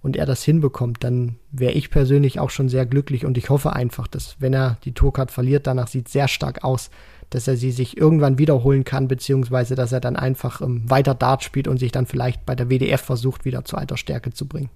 und 0.00 0.16
er 0.16 0.24
das 0.24 0.42
hinbekommt, 0.42 1.04
dann 1.04 1.36
wäre 1.52 1.74
ich 1.74 1.90
persönlich 1.90 2.40
auch 2.40 2.48
schon 2.48 2.70
sehr 2.70 2.86
glücklich 2.86 3.26
und 3.26 3.36
ich 3.36 3.50
hoffe 3.50 3.74
einfach, 3.74 4.06
dass 4.06 4.36
wenn 4.38 4.54
er 4.54 4.78
die 4.82 4.94
Tourcard 4.94 5.30
verliert, 5.30 5.66
danach 5.66 5.88
sieht 5.88 6.08
sehr 6.08 6.26
stark 6.26 6.64
aus, 6.64 6.88
dass 7.28 7.46
er 7.46 7.58
sie 7.58 7.70
sich 7.70 7.98
irgendwann 7.98 8.38
wiederholen 8.38 8.84
kann, 8.84 9.08
beziehungsweise 9.08 9.74
dass 9.74 9.92
er 9.92 10.00
dann 10.00 10.16
einfach 10.16 10.62
ähm, 10.62 10.88
weiter 10.88 11.14
Dart 11.14 11.44
spielt 11.44 11.68
und 11.68 11.76
sich 11.76 11.92
dann 11.92 12.06
vielleicht 12.06 12.46
bei 12.46 12.54
der 12.54 12.70
WDF 12.70 13.02
versucht, 13.02 13.44
wieder 13.44 13.66
zu 13.66 13.76
alter 13.76 13.98
Stärke 13.98 14.32
zu 14.32 14.48
bringen. 14.48 14.70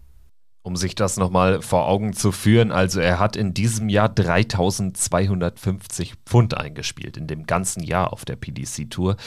Um 0.66 0.76
sich 0.76 0.94
das 0.94 1.18
nochmal 1.18 1.60
vor 1.60 1.88
Augen 1.88 2.14
zu 2.14 2.32
führen, 2.32 2.72
also 2.72 2.98
er 2.98 3.18
hat 3.18 3.36
in 3.36 3.52
diesem 3.52 3.90
Jahr 3.90 4.08
3250 4.08 6.14
Pfund 6.24 6.56
eingespielt, 6.56 7.18
in 7.18 7.26
dem 7.26 7.44
ganzen 7.44 7.82
Jahr 7.82 8.14
auf 8.14 8.24
der 8.24 8.36
PDC-Tour 8.36 9.18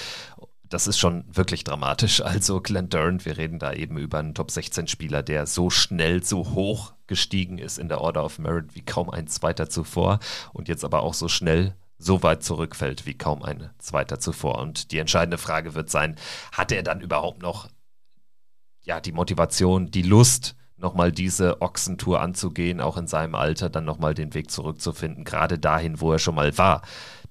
das 0.70 0.88
ist 0.88 1.00
schon 1.00 1.24
wirklich 1.28 1.64
dramatisch. 1.64 2.22
Also 2.22 2.62
Glenn 2.62 2.90
Durant, 2.90 3.26
wir 3.26 3.38
reden 3.38 3.60
da 3.60 3.74
eben 3.74 3.98
über 3.98 4.20
einen 4.20 4.34
Top-16-Spieler, 4.34 5.24
der 5.24 5.46
so 5.46 5.70
schnell, 5.70 6.24
so 6.24 6.52
hoch 6.52 6.94
gestiegen 7.08 7.58
ist 7.58 7.80
in 7.80 7.88
der 7.88 8.02
Order 8.02 8.26
of 8.26 8.40
Merit 8.40 8.76
wie 8.76 8.82
kaum 8.82 9.10
ein 9.10 9.28
zweiter 9.28 9.70
zuvor 9.70 10.20
und 10.54 10.68
jetzt 10.68 10.84
aber 10.84 11.04
auch 11.04 11.14
so 11.14 11.28
schnell 11.28 11.76
so 11.98 12.22
weit 12.22 12.44
zurückfällt 12.44 13.06
wie 13.06 13.18
kaum 13.18 13.44
ein 13.44 13.70
zweiter 13.80 14.20
zuvor. 14.20 14.60
Und 14.60 14.92
die 14.92 15.00
entscheidende 15.00 15.38
Frage 15.38 15.74
wird 15.74 15.90
sein, 15.90 16.16
hat 16.52 16.72
er 16.72 16.84
dann 16.84 17.02
überhaupt 17.02 17.42
noch 17.42 17.70
ja, 18.84 19.02
die 19.02 19.12
Motivation, 19.12 19.92
die 19.92 20.04
Lust, 20.04 20.56
nochmal 20.78 21.12
diese 21.12 21.62
Ochsentour 21.62 22.22
anzugehen, 22.22 22.82
auch 22.82 22.98
in 22.98 23.08
seinem 23.08 23.36
Alter 23.36 23.70
dann 23.70 23.86
nochmal 23.86 24.14
den 24.14 24.34
Weg 24.34 24.52
zurückzufinden, 24.52 25.24
gerade 25.24 25.58
dahin, 25.60 26.00
wo 26.02 26.12
er 26.12 26.20
schon 26.20 26.36
mal 26.36 26.58
war 26.58 26.82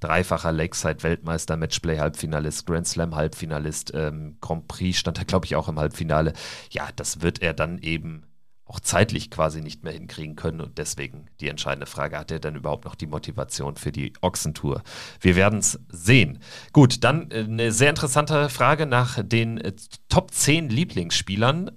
dreifacher 0.01 0.53
Lakeside-Weltmeister, 0.53 1.57
Matchplay-Halbfinalist, 1.57 2.67
Grand 2.67 2.87
Slam-Halbfinalist, 2.87 3.93
ähm, 3.95 4.37
Grand 4.41 4.69
Prix 4.69 4.99
stand 4.99 5.19
er, 5.19 5.25
glaube 5.25 5.47
ich, 5.47 5.57
auch 5.57 5.69
im 5.69 5.79
Halbfinale. 5.79 6.33
Ja, 6.71 6.89
das 6.95 7.23
wird 7.23 7.43
er 7.43 7.55
dann 7.55 7.79
eben 7.79 8.25
auch 8.67 8.81
zeitlich 8.81 9.31
quasi 9.31 9.61
nicht 9.61 9.85
mehr 9.85 9.93
hinkriegen 9.93 10.35
können. 10.35 10.61
Und 10.61 10.79
deswegen 10.79 11.27
die 11.41 11.49
entscheidende 11.49 11.87
Frage, 11.87 12.19
hat 12.19 12.33
er 12.33 12.41
dann 12.41 12.57
überhaupt 12.57 12.85
noch 12.85 12.97
die 12.97 13.07
Motivation 13.07 13.77
für 13.77 13.93
die 13.93 14.13
Ochsentour? 14.21 14.83
Wir 15.21 15.37
werden 15.37 15.61
es 15.61 15.79
sehen. 15.89 16.41
Gut, 16.73 17.05
dann 17.05 17.31
äh, 17.31 17.45
eine 17.45 17.71
sehr 17.73 17.91
interessante 17.91 18.49
Frage 18.49 18.87
nach 18.87 19.23
den 19.23 19.59
äh, 19.59 19.73
Top 20.09 20.33
10 20.33 20.69
Lieblingsspielern 20.69 21.71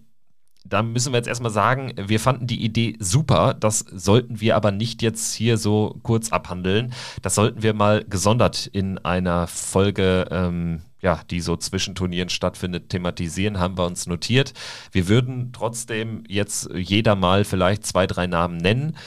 da 0.66 0.84
müssen 0.84 1.14
wir 1.14 1.18
jetzt 1.18 1.28
erstmal 1.28 1.52
sagen, 1.52 1.94
wir 1.96 2.20
fanden 2.20 2.48
die 2.48 2.64
Idee 2.64 2.96
super. 3.00 3.54
Das 3.54 3.80
sollten 3.80 4.42
wir 4.42 4.56
aber 4.56 4.72
nicht 4.72 5.02
jetzt 5.02 5.34
hier 5.34 5.58
so 5.58 6.00
kurz 6.04 6.32
abhandeln. 6.32 6.94
Das 7.22 7.36
sollten 7.36 7.64
wir 7.64 7.74
mal 7.74 8.04
gesondert 8.04 8.68
in 8.68 8.98
einer 9.00 9.48
Folge, 9.48 10.28
ähm, 10.30 10.82
ja, 11.02 11.22
die 11.30 11.40
so 11.40 11.56
zwischen 11.56 11.96
Turnieren 11.96 12.30
stattfindet, 12.30 12.90
thematisieren, 12.90 13.60
haben 13.60 13.78
wir 13.78 13.86
uns 13.86 14.06
notiert. 14.06 14.54
Wir 14.92 15.08
würden 15.08 15.52
trotzdem 15.54 16.24
jetzt 16.28 16.70
jeder 16.76 17.16
mal 17.16 17.46
vielleicht 17.46 17.86
zwei, 17.86 18.06
drei 18.06 18.28
Namen 18.28 18.58
nennen. 18.58 18.98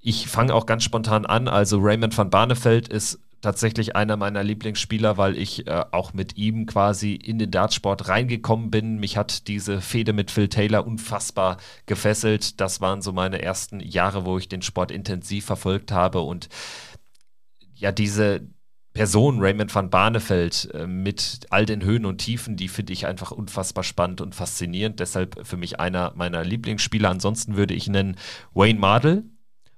Ich 0.00 0.28
fange 0.28 0.54
auch 0.54 0.66
ganz 0.66 0.84
spontan 0.84 1.26
an. 1.26 1.48
Also 1.48 1.78
Raymond 1.80 2.16
van 2.16 2.30
Barneveld 2.30 2.88
ist 2.88 3.18
tatsächlich 3.42 3.94
einer 3.96 4.16
meiner 4.16 4.42
Lieblingsspieler, 4.42 5.18
weil 5.18 5.36
ich 5.36 5.66
äh, 5.66 5.84
auch 5.90 6.14
mit 6.14 6.38
ihm 6.38 6.64
quasi 6.64 7.14
in 7.14 7.38
den 7.38 7.50
Dartsport 7.50 8.08
reingekommen 8.08 8.70
bin. 8.70 8.98
Mich 8.98 9.18
hat 9.18 9.48
diese 9.48 9.80
Fehde 9.82 10.14
mit 10.14 10.30
Phil 10.30 10.48
Taylor 10.48 10.86
unfassbar 10.86 11.58
gefesselt. 11.86 12.60
Das 12.60 12.80
waren 12.80 13.02
so 13.02 13.12
meine 13.12 13.42
ersten 13.42 13.80
Jahre, 13.80 14.24
wo 14.24 14.38
ich 14.38 14.48
den 14.48 14.62
Sport 14.62 14.90
intensiv 14.90 15.44
verfolgt 15.44 15.92
habe 15.92 16.20
und 16.20 16.48
ja, 17.74 17.90
diese 17.90 18.46
Person 18.94 19.40
Raymond 19.40 19.74
van 19.74 19.90
Barneveld 19.90 20.70
äh, 20.74 20.86
mit 20.86 21.40
all 21.50 21.66
den 21.66 21.82
Höhen 21.82 22.04
und 22.04 22.18
Tiefen, 22.18 22.56
die 22.56 22.68
finde 22.68 22.92
ich 22.92 23.06
einfach 23.06 23.30
unfassbar 23.30 23.84
spannend 23.84 24.20
und 24.20 24.34
faszinierend. 24.34 25.00
Deshalb 25.00 25.46
für 25.46 25.56
mich 25.56 25.80
einer 25.80 26.12
meiner 26.14 26.44
Lieblingsspieler. 26.44 27.10
Ansonsten 27.10 27.56
würde 27.56 27.74
ich 27.74 27.88
nennen 27.88 28.16
Wayne 28.52 28.78
Mardell, 28.78 29.24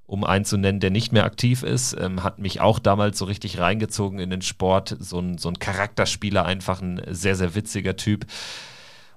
um 0.06 0.24
einen 0.24 0.44
zu 0.44 0.56
nennen, 0.56 0.80
der 0.80 0.90
nicht 0.90 1.12
mehr 1.12 1.24
aktiv 1.24 1.62
ist, 1.62 1.96
ähm, 1.98 2.22
hat 2.22 2.38
mich 2.38 2.60
auch 2.60 2.78
damals 2.78 3.18
so 3.18 3.24
richtig 3.24 3.58
reingezogen 3.58 4.18
in 4.18 4.30
den 4.30 4.42
Sport. 4.42 4.96
So 5.00 5.18
ein, 5.18 5.38
so 5.38 5.48
ein 5.48 5.58
Charakterspieler, 5.58 6.44
einfach 6.44 6.82
ein 6.82 7.00
sehr, 7.08 7.36
sehr 7.36 7.54
witziger 7.54 7.96
Typ. 7.96 8.26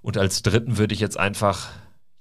Und 0.02 0.18
als 0.18 0.42
dritten 0.42 0.78
würde 0.78 0.94
ich 0.94 1.00
jetzt 1.00 1.20
einfach 1.20 1.70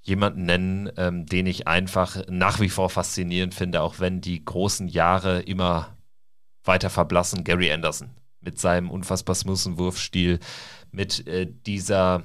jemanden 0.01 0.43
nennen, 0.43 0.91
ähm, 0.97 1.25
den 1.25 1.45
ich 1.47 1.67
einfach 1.67 2.17
nach 2.29 2.59
wie 2.59 2.69
vor 2.69 2.89
faszinierend 2.89 3.53
finde, 3.53 3.81
auch 3.81 3.99
wenn 3.99 4.21
die 4.21 4.43
großen 4.43 4.87
Jahre 4.87 5.41
immer 5.41 5.95
weiter 6.63 6.89
verblassen. 6.89 7.43
Gary 7.43 7.71
Anderson 7.71 8.09
mit 8.39 8.59
seinem 8.59 8.89
unfassbar 8.89 9.35
smoothen 9.35 9.77
Wurfstil, 9.77 10.39
mit 10.91 11.27
äh, 11.27 11.47
dieser 11.65 12.23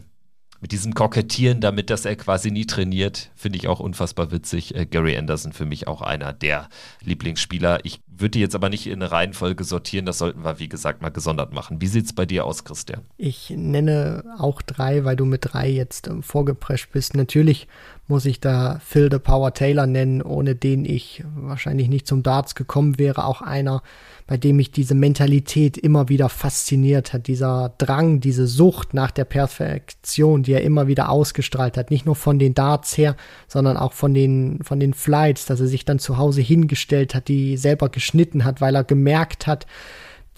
mit 0.63 0.71
diesem 0.71 0.95
Kokettieren 0.95 1.61
damit, 1.61 1.91
dass 1.91 2.05
er 2.05 2.15
quasi 2.15 2.53
nie 2.53 2.67
trainiert, 2.67 3.31
finde 3.35 3.59
ich 3.59 3.67
auch 3.67 3.81
unfassbar 3.81 4.31
witzig. 4.31 4.77
Äh, 4.77 4.87
Gary 4.87 5.19
Anderson 5.19 5.53
für 5.53 5.67
mich 5.67 5.89
auch 5.89 6.03
einer 6.03 6.33
der 6.33 6.69
Lieblingsspieler. 7.05 7.81
Ich 7.83 8.01
würde 8.07 8.31
die 8.31 8.41
jetzt 8.41 8.55
aber 8.55 8.69
nicht 8.69 8.87
in 8.87 9.03
eine 9.03 9.11
Reihenfolge 9.11 9.65
sortieren, 9.65 10.07
das 10.07 10.19
sollten 10.19 10.45
wir, 10.45 10.61
wie 10.61 10.69
gesagt, 10.69 11.03
mal 11.03 11.11
gesondert 11.11 11.53
machen. 11.53 11.81
Wie 11.81 11.89
sieht 11.89 12.05
es 12.05 12.13
bei 12.13 12.27
dir 12.27 12.45
aus, 12.45 12.63
Christian? 12.63 13.01
Ich 13.17 13.51
nenne 13.51 14.23
auch 14.39 14.63
drei, 14.63 15.05
weil 15.05 15.17
du 15.17 15.25
mit 15.25 15.53
drei 15.53 15.69
jetzt 15.69 16.07
ähm, 16.07 16.23
vorgeprescht 16.23 16.93
bist. 16.93 17.17
Natürlich 17.17 17.67
muss 18.07 18.25
ich 18.25 18.39
da 18.39 18.81
Phil 18.85 19.11
the 19.11 19.19
Power 19.19 19.55
Taylor 19.55 19.89
nennen, 19.89 20.23
ohne 20.23 20.55
den 20.55 20.85
ich 20.85 21.25
wahrscheinlich 21.35 21.89
nicht 21.89 22.07
zum 22.07 22.23
Darts 22.23 22.55
gekommen 22.55 22.99
wäre. 22.99 23.25
Auch 23.25 23.43
einer, 23.43 23.83
bei 24.27 24.37
dem 24.37 24.57
mich 24.57 24.71
diese 24.71 24.95
Mentalität 24.95 25.77
immer 25.77 26.09
wieder 26.09 26.29
fasziniert 26.29 27.13
hat. 27.13 27.27
Dieser 27.27 27.75
Drang, 27.79 28.21
diese 28.21 28.47
Sucht 28.47 28.95
nach 28.95 29.11
der 29.11 29.25
Perfektion, 29.25 30.43
die 30.43 30.53
er 30.53 30.63
immer 30.63 30.87
wieder 30.87 31.09
ausgestrahlt 31.09 31.77
hat. 31.77 31.91
Nicht 31.91 32.07
nur 32.07 32.17
von 32.17 32.39
den 32.39 32.55
Darts 32.55 32.97
her, 32.97 33.17
sondern 33.49 33.77
auch 33.77 33.93
von 33.93 34.15
den, 34.15 34.61
von 34.63 34.81
den 34.81 34.95
Flights, 34.95 35.47
dass 35.47 35.61
er 35.61 35.67
sich 35.67 35.85
dann 35.85 35.99
zu 35.99 36.19
Hause 36.19 36.41
hingestellt 36.41 37.15
hat, 37.15 37.29
die 37.29 37.57
selber 37.57 37.89
geschnitten 37.89 38.45
hat, 38.45 38.61
weil 38.61 38.75
er 38.75 38.85
gemerkt 38.85 39.47
hat, 39.47 39.67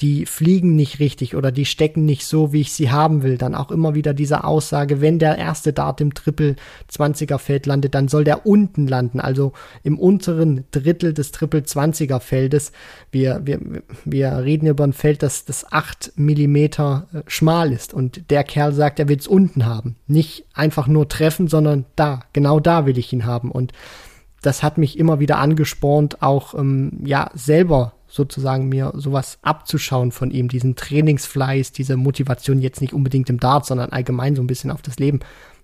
die 0.00 0.26
fliegen 0.26 0.74
nicht 0.74 0.98
richtig 0.98 1.36
oder 1.36 1.52
die 1.52 1.64
stecken 1.64 2.04
nicht 2.04 2.26
so, 2.26 2.52
wie 2.52 2.62
ich 2.62 2.72
sie 2.72 2.90
haben 2.90 3.22
will. 3.22 3.38
Dann 3.38 3.54
auch 3.54 3.70
immer 3.70 3.94
wieder 3.94 4.12
diese 4.12 4.42
Aussage, 4.42 5.00
wenn 5.00 5.20
der 5.20 5.38
erste 5.38 5.72
Dart 5.72 6.00
im 6.00 6.14
Triple 6.14 6.56
20er 6.90 7.38
Feld 7.38 7.66
landet, 7.66 7.94
dann 7.94 8.08
soll 8.08 8.24
der 8.24 8.44
unten 8.44 8.88
landen, 8.88 9.20
also 9.20 9.52
im 9.84 9.98
unteren 9.98 10.64
Drittel 10.72 11.14
des 11.14 11.30
Triple 11.30 11.60
20er 11.60 12.18
Feldes. 12.18 12.72
Wir, 13.12 13.42
wir, 13.44 13.60
wir 14.04 14.38
reden 14.38 14.66
über 14.66 14.84
ein 14.84 14.92
Feld, 14.92 15.22
das, 15.22 15.44
das 15.44 15.70
8 15.70 16.14
Millimeter 16.16 17.06
äh, 17.12 17.22
schmal 17.28 17.72
ist 17.72 17.94
und 17.94 18.30
der 18.30 18.42
Kerl 18.42 18.72
sagt, 18.72 18.98
er 18.98 19.08
will 19.08 19.18
es 19.18 19.28
unten 19.28 19.64
haben. 19.64 19.94
Nicht 20.08 20.44
einfach 20.54 20.88
nur 20.88 21.08
treffen, 21.08 21.46
sondern 21.46 21.84
da, 21.94 22.20
genau 22.32 22.58
da 22.58 22.84
will 22.86 22.98
ich 22.98 23.12
ihn 23.12 23.26
haben 23.26 23.52
und 23.52 23.72
das 24.42 24.62
hat 24.62 24.76
mich 24.76 24.98
immer 24.98 25.20
wieder 25.20 25.38
angespornt, 25.38 26.20
auch 26.20 26.54
ähm, 26.54 27.00
ja 27.04 27.30
selber 27.34 27.94
sozusagen 28.14 28.68
mir 28.68 28.92
sowas 28.94 29.38
abzuschauen 29.42 30.12
von 30.12 30.30
ihm, 30.30 30.46
diesen 30.46 30.76
Trainingsfleiß, 30.76 31.72
diese 31.72 31.96
Motivation 31.96 32.60
jetzt 32.60 32.80
nicht 32.80 32.92
unbedingt 32.92 33.28
im 33.28 33.40
Dart, 33.40 33.66
sondern 33.66 33.90
allgemein 33.90 34.36
so 34.36 34.42
ein 34.42 34.46
bisschen 34.46 34.70
auf 34.70 34.82
das 34.82 35.00
Leben 35.00 35.18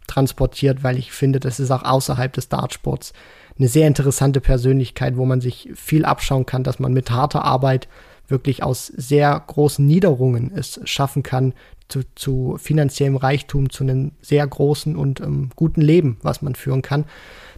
transportiert, 0.08 0.82
weil 0.82 0.98
ich 0.98 1.12
finde, 1.12 1.38
das 1.38 1.60
ist 1.60 1.70
auch 1.70 1.84
außerhalb 1.84 2.32
des 2.32 2.48
Dartsports 2.48 3.12
eine 3.56 3.68
sehr 3.68 3.86
interessante 3.86 4.40
Persönlichkeit, 4.40 5.16
wo 5.16 5.26
man 5.26 5.40
sich 5.40 5.70
viel 5.76 6.04
abschauen 6.04 6.44
kann, 6.44 6.64
dass 6.64 6.80
man 6.80 6.92
mit 6.92 7.12
harter 7.12 7.44
Arbeit 7.44 7.86
wirklich 8.26 8.64
aus 8.64 8.88
sehr 8.88 9.40
großen 9.46 9.86
Niederungen 9.86 10.50
es 10.52 10.80
schaffen 10.84 11.22
kann, 11.22 11.54
zu, 11.86 12.00
zu 12.16 12.56
finanziellem 12.58 13.14
Reichtum, 13.14 13.70
zu 13.70 13.84
einem 13.84 14.10
sehr 14.22 14.44
großen 14.44 14.96
und 14.96 15.20
ähm, 15.20 15.50
guten 15.54 15.82
Leben, 15.82 16.18
was 16.22 16.42
man 16.42 16.56
führen 16.56 16.82
kann. 16.82 17.04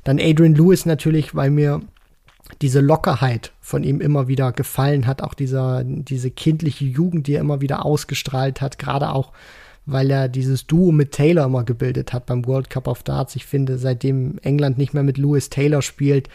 Dann 0.05 0.21
Adrian 0.21 0.55
Lewis 0.55 0.85
natürlich, 0.85 1.35
weil 1.35 1.51
mir 1.51 1.81
diese 2.61 2.81
Lockerheit 2.81 3.53
von 3.61 3.85
ihm 3.85 4.01
immer 4.01 4.29
wieder 4.29 4.53
gefallen 4.53 5.07
hat, 5.07 5.23
auch 5.23 5.35
dieser, 5.35 5.83
diese 5.85 6.31
kindliche 6.31 6.85
Jugend, 6.85 7.27
die 7.27 7.35
er 7.35 7.41
immer 7.41 7.61
wieder 7.61 7.85
ausgestrahlt 7.85 8.61
hat, 8.61 8.79
gerade 8.79 9.11
auch, 9.11 9.33
weil 9.87 10.11
er 10.11 10.29
dieses 10.29 10.67
Duo 10.67 10.93
mit 10.93 11.13
Taylor 11.13 11.47
immer 11.47 11.65
gebildet 11.65 12.13
hat 12.13 12.27
beim 12.27 12.47
World 12.47 12.71
Cup 12.71 12.87
of 12.87 13.03
Darts. 13.03 13.35
Ich 13.37 13.47
finde, 13.47 13.79
seitdem 13.79 14.39
England 14.43 14.79
nicht 14.79 14.95
mehr 14.95 15.03
mit 15.03 15.19
Lewis 15.19 15.51
Taylor 15.51 15.83
spielt, 15.83 16.29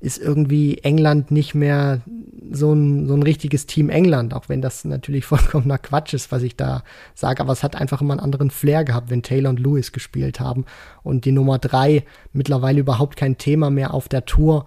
ist 0.00 0.18
irgendwie 0.18 0.78
England 0.78 1.30
nicht 1.30 1.54
mehr 1.54 2.02
so 2.50 2.72
ein, 2.74 3.06
so 3.06 3.14
ein 3.14 3.22
richtiges 3.22 3.66
Team 3.66 3.88
England, 3.88 4.34
auch 4.34 4.48
wenn 4.48 4.60
das 4.60 4.84
natürlich 4.84 5.24
vollkommener 5.26 5.78
Quatsch 5.78 6.14
ist, 6.14 6.30
was 6.30 6.42
ich 6.42 6.56
da 6.56 6.82
sage, 7.14 7.40
aber 7.40 7.52
es 7.52 7.62
hat 7.62 7.76
einfach 7.76 8.00
immer 8.02 8.12
einen 8.12 8.20
anderen 8.20 8.50
Flair 8.50 8.84
gehabt, 8.84 9.10
wenn 9.10 9.22
Taylor 9.22 9.50
und 9.50 9.60
Lewis 9.60 9.92
gespielt 9.92 10.40
haben. 10.40 10.66
Und 11.02 11.24
die 11.24 11.32
Nummer 11.32 11.58
drei 11.58 12.04
mittlerweile 12.32 12.80
überhaupt 12.80 13.16
kein 13.16 13.38
Thema 13.38 13.70
mehr 13.70 13.94
auf 13.94 14.08
der 14.08 14.26
Tour 14.26 14.66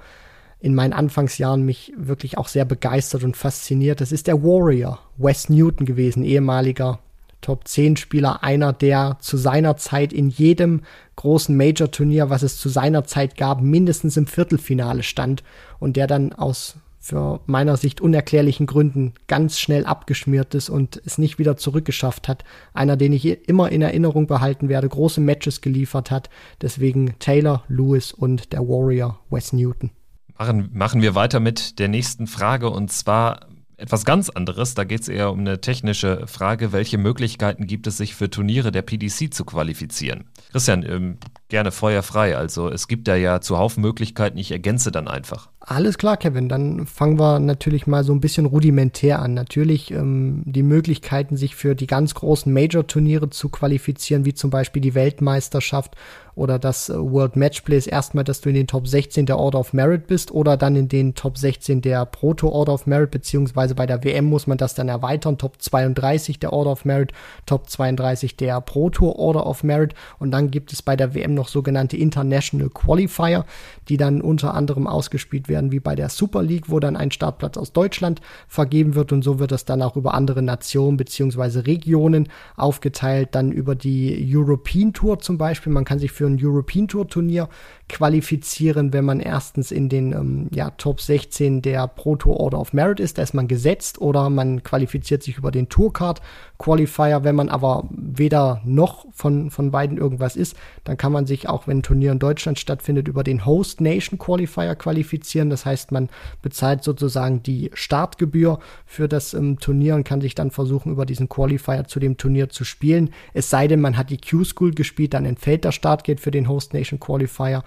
in 0.60 0.76
meinen 0.76 0.94
Anfangsjahren 0.94 1.64
mich 1.64 1.94
wirklich 1.96 2.38
auch 2.38 2.48
sehr 2.48 2.66
begeistert 2.66 3.24
und 3.24 3.38
fasziniert. 3.38 4.02
Das 4.02 4.12
ist 4.12 4.28
der 4.28 4.42
Warrior, 4.42 5.00
Wes 5.18 5.50
Newton 5.50 5.86
gewesen, 5.86 6.24
ehemaliger 6.24 7.00
Top 7.42 7.68
10 7.68 7.98
Spieler, 7.98 8.44
einer, 8.44 8.74
der 8.74 9.18
zu 9.22 9.38
seiner 9.38 9.78
Zeit 9.78 10.12
in 10.12 10.30
jedem 10.30 10.82
großen 11.16 11.56
Major-Turnier, 11.56 12.30
was 12.30 12.42
es 12.42 12.58
zu 12.58 12.68
seiner 12.68 13.04
Zeit 13.04 13.38
gab, 13.38 13.62
mindestens 13.62 14.18
im 14.18 14.26
Viertelfinale 14.26 15.04
stand 15.04 15.44
und 15.80 15.96
der 15.98 16.08
dann 16.08 16.34
aus 16.34 16.78
für 17.00 17.40
meiner 17.46 17.78
Sicht 17.78 18.02
unerklärlichen 18.02 18.66
Gründen 18.66 19.14
ganz 19.28 19.60
schnell 19.60 19.86
abgeschmiert 19.86 20.54
ist 20.56 20.70
und 20.70 21.02
es 21.06 21.18
nicht 21.18 21.40
wieder 21.40 21.56
zurückgeschafft 21.56 22.28
hat. 22.28 22.44
Einer, 22.74 22.98
den 22.98 23.14
ich 23.14 23.48
immer 23.48 23.72
in 23.72 23.82
Erinnerung 23.82 24.28
behalten 24.28 24.68
werde, 24.68 24.90
große 24.90 25.22
Matches 25.22 25.62
geliefert 25.62 26.12
hat. 26.12 26.30
Deswegen 26.62 27.16
Taylor, 27.20 27.64
Lewis 27.70 28.12
und 28.12 28.52
der 28.52 28.60
Warrior 28.68 29.22
Wes 29.30 29.54
Newton. 29.54 29.92
Machen, 30.38 30.70
machen 30.74 31.02
wir 31.02 31.16
weiter 31.16 31.40
mit 31.40 31.80
der 31.80 31.88
nächsten 31.88 32.28
Frage 32.28 32.70
und 32.70 32.92
zwar 32.92 33.48
etwas 33.78 34.06
ganz 34.06 34.30
anderes. 34.30 34.74
Da 34.74 34.84
geht 34.84 35.02
es 35.02 35.08
eher 35.08 35.32
um 35.32 35.40
eine 35.40 35.62
technische 35.62 36.26
Frage. 36.26 36.72
Welche 36.72 36.98
Möglichkeiten 36.98 37.68
gibt 37.68 37.86
es, 37.86 37.98
sich 37.98 38.16
für 38.16 38.30
Turniere 38.30 38.72
der 38.72 38.82
PDC 38.82 39.32
zu 39.32 39.46
qualifizieren? 39.46 40.26
Christian, 40.52 40.84
ähm, 40.84 41.18
gerne 41.50 41.72
feuerfrei. 41.72 42.36
Also 42.36 42.70
es 42.70 42.88
gibt 42.88 43.08
da 43.08 43.16
ja 43.16 43.40
zuhauf 43.40 43.78
Möglichkeiten. 43.78 44.38
Ich 44.40 44.52
ergänze 44.52 44.92
dann 44.92 45.08
einfach. 45.08 45.50
Alles 45.60 45.98
klar, 46.00 46.18
Kevin. 46.18 46.50
Dann 46.50 46.88
fangen 46.88 47.20
wir 47.20 47.40
natürlich 47.40 47.86
mal 47.86 48.04
so 48.04 48.14
ein 48.14 48.22
bisschen 48.22 48.48
rudimentär 48.48 49.20
an. 49.20 49.36
Natürlich 49.36 49.92
ähm, 49.92 50.42
die 50.46 50.64
Möglichkeiten, 50.64 51.38
sich 51.38 51.56
für 51.56 51.76
die 51.76 51.88
ganz 51.88 52.16
großen 52.16 52.52
Major-Turniere 52.52 53.30
zu 53.30 53.50
qualifizieren, 53.50 54.26
wie 54.26 54.34
zum 54.34 54.50
Beispiel 54.50 54.82
die 54.82 54.96
Weltmeisterschaft 54.96 55.96
oder 56.38 56.60
das 56.60 56.90
äh, 56.90 56.94
World 56.96 57.36
Matchplay 57.36 57.78
ist 57.78 57.88
erstmal, 57.88 58.24
dass 58.24 58.42
du 58.42 58.50
in 58.50 58.56
den 58.56 58.68
Top 58.68 58.88
16 58.88 59.26
der 59.26 59.40
Order 59.40 59.60
of 59.60 59.74
Merit 59.74 60.08
bist 60.08 60.32
oder 60.32 60.56
dann 60.56 60.76
in 60.76 60.88
den 60.88 61.16
Top 61.16 61.38
16 61.38 61.82
der 61.82 62.06
Proto 62.06 62.50
Order 62.50 62.74
of 62.74 62.86
Merit, 62.86 63.12
beziehungsweise 63.12 63.74
bei 63.74 63.86
der 63.86 64.04
WM 64.04 64.26
muss 64.26 64.46
man 64.46 64.58
das 64.58 64.76
dann 64.76 64.88
erweitern, 64.88 65.38
Top 65.38 65.62
32 65.62 66.40
der 66.40 66.54
Order 66.54 66.72
of 66.72 66.86
Merit, 66.86 67.12
Top 67.46 67.70
32 67.70 68.38
der 68.38 68.62
Proto 68.62 69.12
Order 69.14 69.48
of 69.48 69.64
Merit 69.64 69.96
und 70.20 70.32
dann 70.32 70.52
gibt 70.52 70.72
es 70.72 70.82
bei 70.82 70.96
der 70.96 71.16
WM 71.16 71.34
noch 71.34 71.48
sogenannte 71.48 71.98
International 71.98 72.70
Qualifier, 72.70 73.46
die 73.90 73.98
dann 73.98 74.22
unter 74.22 74.54
anderem 74.54 74.86
ausgespielt 74.86 75.50
werden 75.50 75.72
wie 75.72 75.80
bei 75.80 75.96
der 75.96 76.10
Super 76.10 76.44
League, 76.44 76.70
wo 76.70 76.80
dann 76.80 76.96
ein 76.96 77.12
Startplatz 77.12 77.58
aus 77.58 77.74
Deutschland 77.74 78.22
vergeben 78.48 78.94
wird 78.94 79.12
und 79.12 79.24
so 79.24 79.40
wird 79.40 79.52
das 79.52 79.66
dann 79.66 79.82
auch 79.82 79.96
über 79.96 80.14
andere 80.14 80.44
Nationen 80.44 80.98
beziehungsweise 80.98 81.66
Regionen 81.66 82.30
aufgeteilt, 82.56 83.30
dann 83.32 83.52
über 83.52 83.74
die 83.74 84.24
European 84.32 84.94
Tour 84.94 85.20
zum 85.20 85.40
Beispiel. 85.40 85.74
Man 85.74 85.86
kann 85.86 85.98
sich 85.98 86.12
für 86.12 86.27
ein 86.28 86.40
European 86.42 86.88
Tour 86.88 87.08
Turnier 87.08 87.50
qualifizieren, 87.90 88.92
wenn 88.92 89.06
man 89.06 89.20
erstens 89.20 89.72
in 89.72 89.88
den 89.90 90.12
ähm, 90.12 90.48
ja, 90.54 90.72
Top 90.72 91.00
16 91.00 91.62
der 91.62 91.88
Pro 91.88 92.16
Tour 92.16 92.40
Order 92.40 92.60
of 92.60 92.74
Merit 92.74 93.00
ist, 93.00 93.18
da 93.18 93.24
ist 93.24 93.34
man 93.34 93.48
gesetzt, 93.48 94.02
oder 94.02 94.30
man 94.30 94.64
qualifiziert 94.64 95.24
sich 95.24 95.38
über 95.38 95.52
den 95.52 95.70
Tourcard 95.70 96.22
Qualifier. 96.58 97.24
Wenn 97.24 97.36
man 97.36 97.50
aber 97.50 97.88
weder 97.92 98.62
noch 98.66 99.06
von, 99.14 99.52
von 99.52 99.72
beiden 99.72 99.98
irgendwas 99.98 100.36
ist, 100.36 100.58
dann 100.84 100.98
kann 100.98 101.12
man 101.12 101.26
sich 101.26 101.48
auch, 101.48 101.68
wenn 101.68 101.80
ein 101.80 101.84
Turnier 101.84 102.12
in 102.12 102.20
Deutschland 102.20 102.60
stattfindet, 102.60 103.08
über 103.08 103.24
den 103.24 103.46
Host 103.46 103.80
Nation 103.80 104.20
Qualifier 104.20 104.76
qualifizieren. 104.76 105.50
Das 105.50 105.66
heißt, 105.66 105.92
man 105.92 106.10
bezahlt 106.42 106.84
sozusagen 106.84 107.44
die 107.44 107.72
Startgebühr 107.74 108.60
für 108.86 109.08
das 109.08 109.34
ähm, 109.34 109.60
Turnier 109.60 109.96
und 109.96 110.04
kann 110.04 110.22
sich 110.22 110.36
dann 110.36 110.52
versuchen, 110.52 110.92
über 110.92 111.06
diesen 111.06 111.30
Qualifier 111.30 111.86
zu 111.86 112.00
dem 112.00 112.18
Turnier 112.18 112.50
zu 112.50 112.64
spielen. 112.64 113.12
Es 113.34 113.50
sei 113.50 113.68
denn, 113.68 113.80
man 113.80 113.98
hat 113.98 114.10
die 114.10 114.18
Q-School 114.18 114.72
gespielt, 114.72 115.14
dann 115.14 115.26
entfällt 115.26 115.64
das 115.64 115.76
Startgeld 116.18 116.20
für 116.20 116.32
den 116.32 116.48
Host 116.48 116.74
Nation 116.74 117.00
Qualifier. 117.00 117.64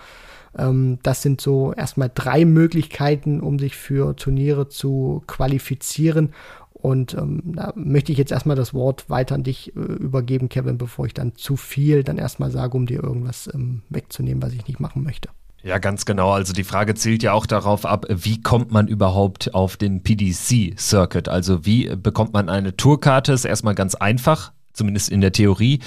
Ähm, 0.57 0.99
das 1.03 1.23
sind 1.23 1.41
so 1.41 1.73
erstmal 1.73 2.11
drei 2.13 2.45
Möglichkeiten, 2.45 3.41
um 3.41 3.59
sich 3.59 3.77
für 3.77 4.17
Turniere 4.17 4.69
zu 4.69 5.23
qualifizieren. 5.27 6.33
Und 6.73 7.15
ähm, 7.15 7.43
da 7.45 7.73
möchte 7.77 8.11
ich 8.11 8.19
jetzt 8.19 8.33
erstmal 8.33 8.57
das 8.57 8.73
Wort 8.73 9.11
weiter 9.11 9.35
an 9.35 9.43
dich 9.43 9.77
äh, 9.77 9.81
übergeben, 9.81 10.49
Kevin, 10.49 10.79
bevor 10.79 11.07
ich 11.07 11.15
dann 11.15 11.35
zu 11.35 11.57
viel 11.57 12.03
dann 12.05 12.17
erstmal 12.17 12.51
sage, 12.51 12.77
um 12.77 12.87
dir 12.87 13.03
irgendwas 13.03 13.51
ähm, 13.53 13.83
wegzunehmen, 13.91 14.43
was 14.43 14.55
ich 14.55 14.67
nicht 14.67 14.81
machen 14.81 15.03
möchte. 15.03 15.29
Ja, 15.63 15.77
ganz 15.77 16.07
genau. 16.07 16.31
Also 16.31 16.55
die 16.55 16.65
Frage 16.65 16.95
zielt 16.95 17.23
ja 17.23 17.35
auch 17.35 17.45
darauf 17.45 17.85
ab, 17.85 18.07
wie 18.09 18.41
kommt 18.41 18.73
man 18.73 18.89
überhaupt 18.89 19.53
auf 19.53 19.77
den 19.77 20.03
PDC-Circuit? 20.03 21.29
Also 21.29 21.67
wie 21.67 21.95
bekommt 21.97 22.33
man 22.33 22.49
eine 22.49 22.79
Tourkarte? 22.79 23.35
Ist 23.35 23.45
erstmal 23.45 23.75
ganz 23.75 23.95
einfach 23.95 24.53
zumindest 24.73 25.11
in 25.11 25.21
der 25.21 25.33
Theorie. 25.33 25.81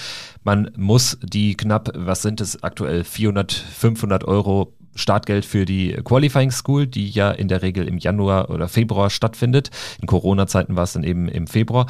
Man 0.43 0.71
muss 0.75 1.17
die 1.21 1.55
knapp, 1.55 1.91
was 1.95 2.21
sind 2.21 2.41
es 2.41 2.63
aktuell, 2.63 3.03
400, 3.03 3.51
500 3.51 4.23
Euro 4.25 4.73
Startgeld 4.95 5.45
für 5.45 5.65
die 5.65 5.93
Qualifying 6.03 6.51
School, 6.51 6.87
die 6.87 7.09
ja 7.09 7.31
in 7.31 7.47
der 7.47 7.61
Regel 7.61 7.87
im 7.87 7.97
Januar 7.97 8.49
oder 8.49 8.67
Februar 8.67 9.09
stattfindet. 9.09 9.71
In 9.99 10.07
Corona-Zeiten 10.07 10.75
war 10.75 10.83
es 10.83 10.93
dann 10.93 11.03
eben 11.03 11.27
im 11.27 11.47
Februar. 11.47 11.87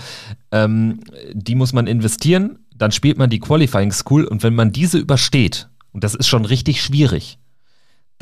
Ähm, 0.51 1.01
die 1.33 1.55
muss 1.55 1.73
man 1.73 1.87
investieren, 1.87 2.59
dann 2.75 2.91
spielt 2.91 3.17
man 3.17 3.29
die 3.29 3.39
Qualifying 3.39 3.91
School 3.91 4.25
und 4.25 4.43
wenn 4.43 4.55
man 4.55 4.71
diese 4.71 4.97
übersteht, 4.97 5.69
und 5.91 6.03
das 6.03 6.15
ist 6.15 6.27
schon 6.27 6.45
richtig 6.45 6.81
schwierig, 6.81 7.37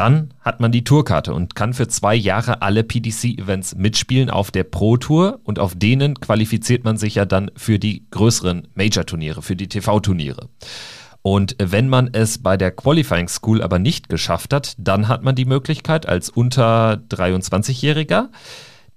dann 0.02 0.34
hat 0.41 0.60
man 0.60 0.72
die 0.72 0.84
Tourkarte 0.84 1.32
und 1.32 1.53
kann 1.53 1.76
für 1.76 1.88
zwei 1.88 2.15
Jahre 2.15 2.64
alle 2.64 2.84
PDC-Events 2.84 3.76
mitspielen 3.76 4.32
auf 4.32 4.49
der 4.49 4.64
Pro 4.64 4.98
Tour 4.98 5.41
und 5.44 5.60
auf 5.60 5.76
denen 5.76 6.19
qualifiziert 6.19 6.84
man 6.84 6.98
sich 6.98 7.14
ja 7.14 7.26
dann 7.26 7.52
für 7.56 7.78
die 7.78 8.07
größeren 8.10 8.68
Major-Turniere, 8.73 9.44
für 9.44 9.56
die 9.56 9.68
TV-Turniere. 9.68 10.49
Und 11.22 11.56
wenn 11.60 11.88
man 11.88 12.10
es 12.14 12.41
bei 12.41 12.57
der 12.57 12.72
Qualifying 12.72 13.28
School 13.28 13.61
aber 13.61 13.78
nicht 13.78 14.10
geschafft 14.10 14.56
hat, 14.56 14.73
dann 14.80 15.07
hat 15.07 15.22
man 15.22 15.36
die 15.36 15.45
Möglichkeit 15.45 16.07
als 16.07 16.32
unter 16.32 16.94
23-Jähriger 17.10 18.30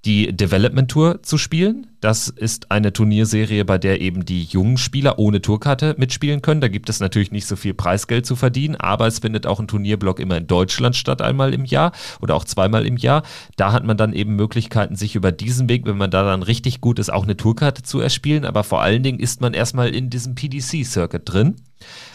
die 0.04 0.36
Development 0.36 0.90
Tour 0.90 1.22
zu 1.22 1.38
spielen. 1.38 1.86
Das 2.00 2.28
ist 2.28 2.70
eine 2.70 2.92
Turnierserie, 2.92 3.64
bei 3.64 3.78
der 3.78 4.02
eben 4.02 4.26
die 4.26 4.44
jungen 4.44 4.76
Spieler 4.76 5.18
ohne 5.18 5.40
Tourkarte 5.40 5.94
mitspielen 5.96 6.42
können. 6.42 6.60
Da 6.60 6.68
gibt 6.68 6.90
es 6.90 7.00
natürlich 7.00 7.32
nicht 7.32 7.46
so 7.46 7.56
viel 7.56 7.72
Preisgeld 7.72 8.26
zu 8.26 8.36
verdienen, 8.36 8.76
aber 8.76 9.06
es 9.06 9.20
findet 9.20 9.46
auch 9.46 9.60
ein 9.60 9.68
Turnierblock 9.68 10.20
immer 10.20 10.36
in 10.36 10.46
Deutschland 10.46 10.96
statt, 10.96 11.22
einmal 11.22 11.54
im 11.54 11.64
Jahr 11.64 11.92
oder 12.20 12.34
auch 12.34 12.44
zweimal 12.44 12.84
im 12.84 12.98
Jahr. 12.98 13.22
Da 13.56 13.72
hat 13.72 13.84
man 13.84 13.96
dann 13.96 14.12
eben 14.12 14.36
Möglichkeiten, 14.36 14.96
sich 14.96 15.16
über 15.16 15.32
diesen 15.32 15.70
Weg, 15.70 15.86
wenn 15.86 15.96
man 15.96 16.10
da 16.10 16.22
dann 16.24 16.42
richtig 16.42 16.82
gut 16.82 16.98
ist, 16.98 17.10
auch 17.10 17.24
eine 17.24 17.38
Tourkarte 17.38 17.82
zu 17.82 18.00
erspielen. 18.00 18.44
Aber 18.44 18.64
vor 18.64 18.82
allen 18.82 19.02
Dingen 19.02 19.20
ist 19.20 19.40
man 19.40 19.54
erstmal 19.54 19.88
in 19.88 20.10
diesem 20.10 20.34
PDC-Circuit 20.34 21.22
drin. 21.24 21.56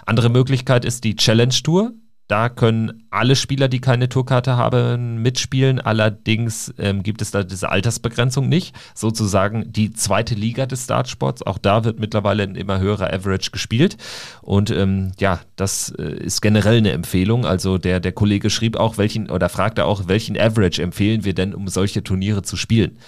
Andere 0.06 0.30
Möglichkeit 0.30 0.86
ist 0.86 1.04
die 1.04 1.16
Challenge 1.16 1.56
Tour. 1.64 1.94
Da 2.30 2.48
können 2.48 3.08
alle 3.10 3.36
Spieler, 3.36 3.70
die 3.70 3.82
keine 3.82 4.08
Tourkarte 4.08 4.56
haben, 4.56 5.20
mitspielen. 5.24 5.82
Allerdings 5.82 6.72
ähm, 6.78 7.02
gibt 7.02 7.24
es 7.24 7.32
da 7.32 7.42
diese 7.42 7.70
Altersbegrenzung 7.70 8.48
nicht. 8.48 8.76
Sozusagen 8.94 9.74
die 9.74 9.94
zweite 9.94 10.36
Liga 10.36 10.68
des 10.68 10.86
Dartsports. 10.86 11.42
Auch 11.42 11.58
da 11.58 11.86
wird 11.86 12.00
mittlerweile 12.00 12.44
ein 12.44 12.54
immer 12.54 12.80
höherer 12.80 13.12
Average 13.12 13.50
gespielt. 13.50 13.98
Und 14.44 14.70
ähm, 14.70 15.12
ja, 15.20 15.40
das 15.56 15.90
äh, 15.98 16.04
ist 16.04 16.42
generell 16.42 16.78
eine 16.78 16.92
Empfehlung. 16.92 17.48
Also 17.48 17.80
der, 17.80 18.00
der 18.00 18.12
Kollege 18.12 18.52
schrieb 18.52 18.78
auch, 18.78 19.00
welchen 19.00 19.32
oder 19.32 19.50
fragte 19.50 19.86
auch, 19.86 20.08
welchen 20.08 20.40
Average 20.40 20.84
empfehlen 20.84 21.26
wir 21.26 21.34
denn, 21.34 21.56
um 21.56 21.68
solche 21.68 22.04
Turniere 22.04 22.44
zu 22.44 22.58
spielen. 22.58 23.00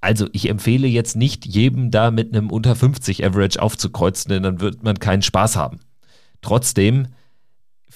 Also 0.00 0.28
ich 0.32 0.48
empfehle 0.48 0.86
jetzt 0.86 1.14
nicht 1.14 1.44
jedem 1.44 1.90
da 1.90 2.10
mit 2.10 2.34
einem 2.34 2.48
unter 2.48 2.74
50 2.74 3.22
Average 3.22 3.60
aufzukreuzen, 3.60 4.30
denn 4.30 4.42
dann 4.44 4.60
wird 4.62 4.82
man 4.82 4.98
keinen 4.98 5.20
Spaß 5.20 5.56
haben. 5.56 5.80
Trotzdem 6.40 7.08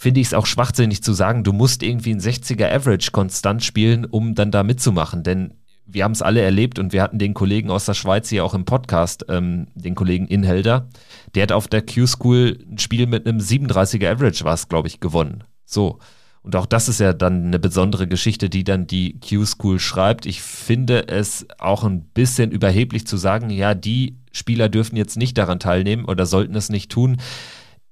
finde 0.01 0.23
ich 0.23 0.29
es 0.29 0.35
auch 0.35 0.47
schwachsinnig 0.47 1.03
zu 1.03 1.13
sagen, 1.13 1.45
du 1.45 1.53
musst 1.53 1.83
irgendwie 1.83 2.13
ein 2.13 2.21
60er 2.21 2.73
Average 2.73 3.11
konstant 3.11 3.63
spielen, 3.63 4.07
um 4.07 4.35
dann 4.35 4.51
da 4.51 4.63
mitzumachen. 4.63 5.25
Denn 5.25 5.53
wir 5.85 6.05
haben 6.05 6.13
es 6.13 6.23
alle 6.23 6.41
erlebt 6.41 6.79
und 6.79 6.95
wir 6.95 7.03
hatten 7.03 7.19
den 7.19 7.35
Kollegen 7.35 7.71
aus 7.71 7.85
der 7.85 7.93
Schweiz 7.93 8.31
hier 8.31 8.47
auch 8.47 8.55
im 8.55 8.65
Podcast, 8.65 9.27
ähm, 9.29 9.67
den 9.75 9.95
Kollegen 9.95 10.27
Inhelder, 10.27 10.89
der 11.35 11.43
hat 11.43 11.53
auf 11.53 11.69
der 11.69 11.85
Q-School 11.85 12.65
ein 12.71 12.79
Spiel 12.79 13.07
mit 13.07 13.27
einem 13.27 13.41
37er 13.41 14.11
Average, 14.11 14.43
war 14.43 14.55
es, 14.55 14.71
glaube 14.71 14.89
ich, 14.89 15.01
gewonnen. 15.01 15.45
So. 15.67 15.99
Und 16.41 16.57
auch 16.57 16.65
das 16.65 16.89
ist 16.89 17.01
ja 17.01 17.13
dann 17.13 17.49
eine 17.49 17.59
besondere 17.59 18.09
Geschichte, 18.09 18.49
die 18.49 18.65
dann 18.65 18.87
die 18.87 19.21
Q-School 19.21 19.79
schreibt. 19.79 20.25
Ich 20.25 20.41
finde 20.41 21.09
es 21.09 21.47
auch 21.59 21.85
ein 21.85 22.05
bisschen 22.05 22.53
überheblich 22.53 23.07
zu 23.07 23.19
sagen, 23.19 23.51
ja, 23.51 23.75
die 23.75 24.17
Spieler 24.33 24.71
dürfen 24.71 24.97
jetzt 24.97 25.19
nicht 25.19 25.37
daran 25.37 25.61
teilnehmen 25.61 26.07
oder 26.07 26.25
sollten 26.25 26.55
es 26.55 26.71
nicht 26.71 26.91
tun 26.91 27.19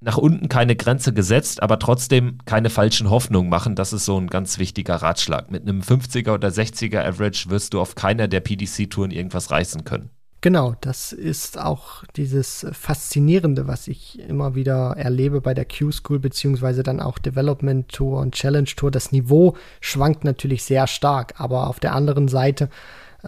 nach 0.00 0.16
unten 0.16 0.48
keine 0.48 0.76
Grenze 0.76 1.12
gesetzt, 1.12 1.62
aber 1.62 1.78
trotzdem 1.78 2.38
keine 2.44 2.70
falschen 2.70 3.10
Hoffnungen 3.10 3.50
machen. 3.50 3.74
Das 3.74 3.92
ist 3.92 4.04
so 4.04 4.16
ein 4.18 4.28
ganz 4.28 4.58
wichtiger 4.58 4.96
Ratschlag. 4.96 5.50
Mit 5.50 5.62
einem 5.62 5.80
50er 5.80 6.34
oder 6.34 6.48
60er 6.48 7.04
Average 7.04 7.50
wirst 7.50 7.74
du 7.74 7.80
auf 7.80 7.94
keiner 7.94 8.28
der 8.28 8.40
PDC-Touren 8.40 9.10
irgendwas 9.10 9.50
reißen 9.50 9.84
können. 9.84 10.10
Genau, 10.40 10.76
das 10.80 11.12
ist 11.12 11.58
auch 11.58 12.04
dieses 12.14 12.64
Faszinierende, 12.70 13.66
was 13.66 13.88
ich 13.88 14.20
immer 14.20 14.54
wieder 14.54 14.94
erlebe 14.96 15.40
bei 15.40 15.52
der 15.52 15.64
Q-School, 15.64 16.20
beziehungsweise 16.20 16.84
dann 16.84 17.00
auch 17.00 17.18
Development 17.18 17.88
Tour 17.88 18.20
und 18.20 18.36
Challenge 18.36 18.68
Tour. 18.76 18.92
Das 18.92 19.10
Niveau 19.10 19.56
schwankt 19.80 20.22
natürlich 20.22 20.62
sehr 20.62 20.86
stark, 20.86 21.34
aber 21.38 21.66
auf 21.66 21.80
der 21.80 21.92
anderen 21.92 22.28
Seite 22.28 22.68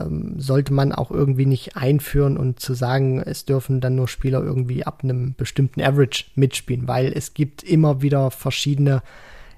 ähm, 0.00 0.34
sollte 0.38 0.72
man 0.72 0.92
auch 0.92 1.10
irgendwie 1.10 1.46
nicht 1.46 1.76
einführen 1.76 2.36
und 2.36 2.60
zu 2.60 2.74
sagen, 2.74 3.20
es 3.20 3.44
dürfen 3.44 3.80
dann 3.80 3.96
nur 3.96 4.08
Spieler 4.08 4.42
irgendwie 4.42 4.84
ab 4.84 5.00
einem 5.02 5.34
bestimmten 5.36 5.80
Average 5.80 6.24
mitspielen, 6.34 6.88
weil 6.88 7.12
es 7.12 7.34
gibt 7.34 7.62
immer 7.62 8.02
wieder 8.02 8.30
verschiedene 8.30 9.02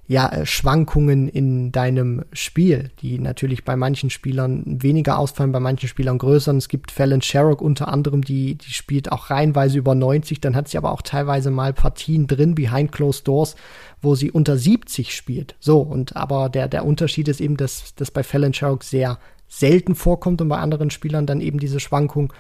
ja, 0.09 0.29
äh, 0.29 0.47
Schwankungen 0.47 1.29
in 1.29 1.73
deinem 1.73 2.25
Spiel, 2.33 2.91
die 3.01 3.19
natürlich 3.19 3.65
bei 3.65 3.77
manchen 3.77 4.11
Spielern 4.11 4.63
weniger 4.67 5.19
ausfallen, 5.19 5.53
bei 5.53 5.61
manchen 5.61 5.89
Spielern 5.89 6.19
größer. 6.19 6.51
Und 6.51 6.59
es 6.59 6.69
gibt 6.69 6.91
Fallon 6.91 7.23
Sherrock 7.23 7.63
unter 7.63 7.89
anderem, 7.89 8.23
die, 8.23 8.57
die 8.57 8.73
spielt 8.73 9.13
auch 9.13 9.31
reihenweise 9.31 9.79
über 9.79 9.95
90, 9.95 10.41
dann 10.41 10.57
hat 10.57 10.69
sie 10.69 10.77
aber 10.77 10.93
auch 10.93 11.03
teilweise 11.03 11.51
mal 11.51 11.73
Partien 11.73 12.27
drin, 12.27 12.55
behind 12.55 12.93
closed 12.93 13.27
doors, 13.29 13.55
wo 14.01 14.15
sie 14.15 14.31
unter 14.31 14.57
70 14.57 15.15
spielt. 15.15 15.55
So, 15.61 15.81
und 15.81 16.17
aber 16.17 16.49
der, 16.49 16.69
der 16.69 16.85
Unterschied 16.85 17.29
ist 17.29 17.41
eben, 17.41 17.57
dass 17.57 17.95
das 17.95 18.11
bei 18.11 18.23
Fallon 18.23 18.53
Sherrock 18.53 18.85
sehr 18.85 19.19
selten 19.53 19.95
vorkommt 19.95 20.41
und 20.41 20.49
bei 20.49 20.57
anderen 20.57 20.91
Spielern 20.91 21.27
dann 21.27 21.43
eben 21.43 21.59
diese 21.59 21.79
Schwankungen 21.79 22.33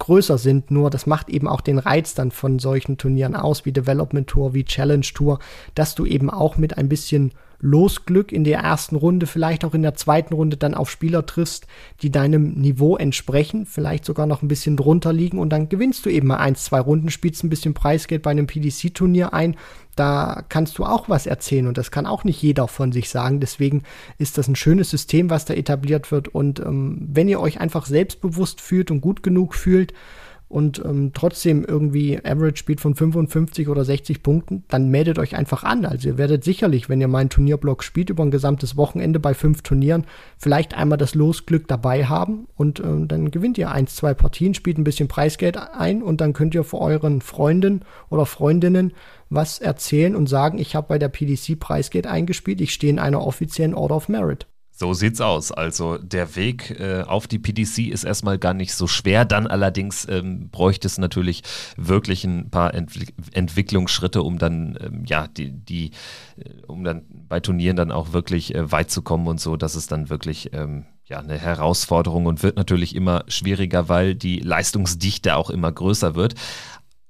größer 0.00 0.36
sind. 0.36 0.70
Nur 0.70 0.90
das 0.90 1.06
macht 1.06 1.30
eben 1.30 1.46
auch 1.46 1.60
den 1.60 1.78
Reiz 1.78 2.14
dann 2.14 2.32
von 2.32 2.58
solchen 2.58 2.98
Turnieren 2.98 3.36
aus, 3.36 3.64
wie 3.64 3.72
Development 3.72 4.26
Tour, 4.26 4.52
wie 4.52 4.64
Challenge 4.64 5.06
Tour, 5.14 5.38
dass 5.74 5.94
du 5.94 6.04
eben 6.04 6.28
auch 6.28 6.56
mit 6.56 6.76
ein 6.76 6.88
bisschen 6.88 7.32
Losglück 7.60 8.32
in 8.32 8.44
der 8.44 8.58
ersten 8.58 8.96
Runde, 8.96 9.26
vielleicht 9.26 9.64
auch 9.64 9.72
in 9.72 9.82
der 9.82 9.94
zweiten 9.94 10.34
Runde 10.34 10.56
dann 10.58 10.74
auf 10.74 10.90
Spieler 10.90 11.24
triffst, 11.24 11.66
die 12.02 12.10
deinem 12.10 12.52
Niveau 12.52 12.96
entsprechen, 12.96 13.64
vielleicht 13.64 14.04
sogar 14.04 14.26
noch 14.26 14.42
ein 14.42 14.48
bisschen 14.48 14.76
drunter 14.76 15.12
liegen 15.12 15.38
und 15.38 15.50
dann 15.50 15.68
gewinnst 15.68 16.04
du 16.04 16.10
eben 16.10 16.26
mal 16.26 16.36
eins, 16.36 16.64
zwei 16.64 16.80
Runden, 16.80 17.10
spielst 17.10 17.44
ein 17.44 17.48
bisschen 17.48 17.72
Preisgeld 17.72 18.22
bei 18.22 18.30
einem 18.30 18.46
PDC-Turnier 18.46 19.32
ein 19.32 19.56
da 19.96 20.44
kannst 20.48 20.78
du 20.78 20.84
auch 20.84 21.08
was 21.08 21.26
erzählen 21.26 21.66
und 21.66 21.78
das 21.78 21.90
kann 21.90 22.06
auch 22.06 22.22
nicht 22.22 22.40
jeder 22.40 22.68
von 22.68 22.92
sich 22.92 23.08
sagen. 23.08 23.40
Deswegen 23.40 23.82
ist 24.18 24.38
das 24.38 24.46
ein 24.46 24.54
schönes 24.56 24.90
System, 24.90 25.30
was 25.30 25.46
da 25.46 25.54
etabliert 25.54 26.12
wird. 26.12 26.28
Und 26.28 26.60
ähm, 26.60 26.98
wenn 27.10 27.28
ihr 27.28 27.40
euch 27.40 27.60
einfach 27.60 27.86
selbstbewusst 27.86 28.60
fühlt 28.60 28.90
und 28.90 29.00
gut 29.00 29.22
genug 29.22 29.54
fühlt, 29.54 29.94
und 30.48 30.80
ähm, 30.84 31.10
trotzdem 31.12 31.64
irgendwie 31.64 32.18
Average 32.24 32.56
spielt 32.56 32.80
von 32.80 32.94
55 32.94 33.68
oder 33.68 33.84
60 33.84 34.22
Punkten, 34.22 34.64
dann 34.68 34.90
meldet 34.90 35.18
euch 35.18 35.34
einfach 35.34 35.64
an. 35.64 35.84
Also 35.84 36.08
ihr 36.08 36.18
werdet 36.18 36.44
sicherlich, 36.44 36.88
wenn 36.88 37.00
ihr 37.00 37.08
meinen 37.08 37.30
Turnierblock 37.30 37.82
spielt, 37.82 38.10
über 38.10 38.22
ein 38.22 38.30
gesamtes 38.30 38.76
Wochenende 38.76 39.18
bei 39.18 39.34
fünf 39.34 39.62
Turnieren, 39.62 40.04
vielleicht 40.38 40.74
einmal 40.74 40.98
das 40.98 41.14
Losglück 41.14 41.66
dabei 41.66 42.06
haben 42.06 42.46
und 42.54 42.80
ähm, 42.80 43.08
dann 43.08 43.30
gewinnt 43.32 43.58
ihr 43.58 43.72
eins, 43.72 43.96
zwei 43.96 44.14
Partien, 44.14 44.54
spielt 44.54 44.78
ein 44.78 44.84
bisschen 44.84 45.08
Preisgeld 45.08 45.56
ein 45.56 46.02
und 46.02 46.20
dann 46.20 46.32
könnt 46.32 46.54
ihr 46.54 46.64
für 46.64 46.78
euren 46.78 47.22
Freunden 47.22 47.80
oder 48.08 48.24
Freundinnen 48.24 48.92
was 49.28 49.58
erzählen 49.58 50.14
und 50.14 50.28
sagen, 50.28 50.58
ich 50.58 50.76
habe 50.76 50.86
bei 50.88 50.98
der 50.98 51.08
PDC 51.08 51.58
Preisgeld 51.58 52.06
eingespielt, 52.06 52.60
ich 52.60 52.72
stehe 52.72 52.92
in 52.92 53.00
einer 53.00 53.26
offiziellen 53.26 53.74
Order 53.74 53.96
of 53.96 54.08
Merit. 54.08 54.46
So 54.78 54.92
sieht's 54.92 55.22
aus. 55.22 55.52
Also 55.52 55.96
der 55.96 56.36
Weg 56.36 56.78
äh, 56.78 57.00
auf 57.00 57.26
die 57.26 57.38
PDC 57.38 57.88
ist 57.90 58.04
erstmal 58.04 58.36
gar 58.36 58.52
nicht 58.52 58.74
so 58.74 58.86
schwer. 58.86 59.24
Dann 59.24 59.46
allerdings 59.46 60.06
ähm, 60.06 60.50
bräuchte 60.50 60.86
es 60.86 60.98
natürlich 60.98 61.42
wirklich 61.78 62.24
ein 62.24 62.50
paar 62.50 62.74
Entwick 62.74 63.14
Entwicklungsschritte, 63.32 64.22
um 64.22 64.38
dann 64.38 64.78
ähm, 64.78 65.04
ja 65.06 65.28
die, 65.28 65.50
die 65.50 65.92
äh, 66.36 66.62
um 66.66 66.84
dann 66.84 67.06
bei 67.08 67.40
Turnieren 67.40 67.76
dann 67.76 67.90
auch 67.90 68.12
wirklich 68.12 68.54
äh, 68.54 68.70
weit 68.70 68.90
zu 68.90 69.00
kommen 69.00 69.26
und 69.28 69.40
so. 69.40 69.56
Das 69.56 69.76
ist 69.76 69.92
dann 69.92 70.10
wirklich 70.10 70.52
ähm, 70.52 70.84
ja 71.06 71.20
eine 71.20 71.38
Herausforderung 71.38 72.26
und 72.26 72.42
wird 72.42 72.58
natürlich 72.58 72.94
immer 72.94 73.24
schwieriger, 73.28 73.88
weil 73.88 74.14
die 74.14 74.40
Leistungsdichte 74.40 75.36
auch 75.36 75.48
immer 75.48 75.72
größer 75.72 76.16
wird. 76.16 76.34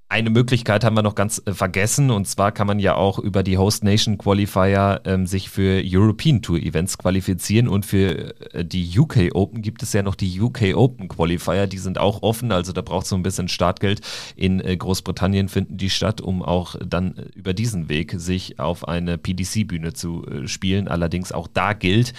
Eine 0.09 0.31
Möglichkeit 0.31 0.85
haben 0.85 0.95
wir 0.95 1.03
noch 1.03 1.17
ganz 1.17 1.43
äh, 1.47 1.53
vergessen. 1.53 2.13
Und 2.13 2.29
zwar 2.29 2.53
kann 2.53 2.69
man 2.69 2.79
ja 2.79 2.95
auch 2.95 3.19
über 3.19 3.43
die 3.43 3.59
Host 3.59 3.83
Nation 3.83 4.19
Qualifier 4.19 5.01
ähm, 5.05 5.27
sich 5.27 5.51
für 5.51 5.83
European 5.85 6.43
Tour 6.43 6.59
Events 6.59 6.97
qualifizieren. 6.97 7.67
Und 7.67 7.85
für 7.85 8.41
äh, 8.55 8.65
die 8.65 8.97
UK 8.97 9.35
Open 9.35 9.63
gibt 9.63 9.83
es 9.83 9.93
ja 9.93 10.05
noch 10.05 10.15
die 10.15 10.41
UK 10.41 10.77
Open 10.77 11.09
Qualifier, 11.09 11.67
die 11.67 11.79
sind 11.79 11.99
auch 11.99 12.23
offen, 12.23 12.53
also 12.53 12.73
da 12.73 12.83
braucht 12.83 13.03
es 13.03 13.09
so 13.09 13.17
ein 13.17 13.25
bisschen 13.25 13.49
Startgeld. 13.49 14.01
In 14.37 14.61
äh, 14.61 14.77
Großbritannien 14.77 15.49
finden 15.49 15.77
die 15.77 15.91
statt, 15.91 16.21
um 16.21 16.41
auch 16.41 16.77
dann 16.87 17.17
äh, 17.17 17.23
über 17.35 17.53
diesen 17.53 17.89
Weg 17.89 18.15
sich 18.17 18.61
auf 18.61 18.87
eine 18.87 19.19
PDC-Bühne 19.19 19.93
zu 19.93 20.25
äh, 20.25 20.47
spielen. 20.47 20.87
Allerdings 20.87 21.33
auch 21.33 21.49
da 21.49 21.73
gilt, 21.73 22.13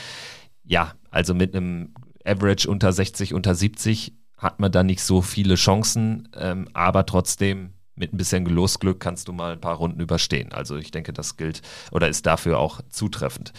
ja, 0.65 0.91
also 1.09 1.33
mit 1.33 1.55
einem 1.55 1.93
Average 2.25 2.69
unter 2.69 2.91
60, 2.91 3.33
unter 3.33 3.55
70 3.55 4.13
hat 4.35 4.59
man 4.59 4.73
da 4.73 4.83
nicht 4.83 5.01
so 5.01 5.21
viele 5.21 5.55
Chancen, 5.55 6.27
ähm, 6.35 6.67
aber 6.73 7.05
trotzdem 7.05 7.71
mit 7.97 8.13
ein 8.13 8.17
bisschen 8.17 8.45
Losglück 8.45 8.99
kannst 8.99 9.27
du 9.27 9.33
mal 9.33 9.53
ein 9.53 9.61
paar 9.61 9.75
Runden 9.75 9.99
überstehen. 9.99 10.53
Also 10.53 10.77
ich 10.77 10.91
denke, 10.91 11.13
das 11.13 11.37
gilt 11.37 11.61
oder 11.91 12.07
ist 12.07 12.25
dafür 12.25 12.59
auch 12.59 12.81
zutreffend. 12.89 13.53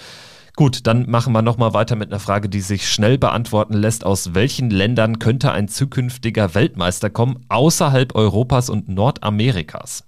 Gut, 0.57 0.89
dann 0.89 1.09
machen 1.09 1.33
wir 1.33 1.43
nochmal 1.43 1.73
weiter 1.73 1.95
mit 1.95 2.11
einer 2.11 2.19
Frage, 2.19 2.49
die 2.49 2.61
sich 2.61 2.89
schnell 2.89 3.17
beantworten 3.17 3.75
lässt. 3.75 4.05
Aus 4.05 4.35
welchen 4.35 4.71
Ländern 4.71 5.21
könnte 5.21 5.53
ein 5.53 5.69
zukünftiger 5.69 6.55
Weltmeister 6.57 7.11
kommen, 7.11 7.45
außerhalb 7.49 8.17
Europas 8.17 8.69
und 8.69 8.89
Nordamerikas? 8.89 10.03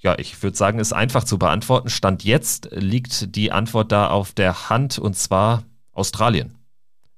Ja, 0.00 0.18
ich 0.18 0.42
würde 0.42 0.54
sagen, 0.54 0.78
ist 0.78 0.92
einfach 0.92 1.24
zu 1.24 1.38
beantworten. 1.38 1.88
Stand 1.88 2.24
jetzt 2.24 2.68
liegt 2.72 3.36
die 3.36 3.52
Antwort 3.52 3.90
da 3.90 4.08
auf 4.08 4.34
der 4.34 4.68
Hand 4.68 4.98
und 4.98 5.16
zwar 5.16 5.62
Australien. 5.92 6.58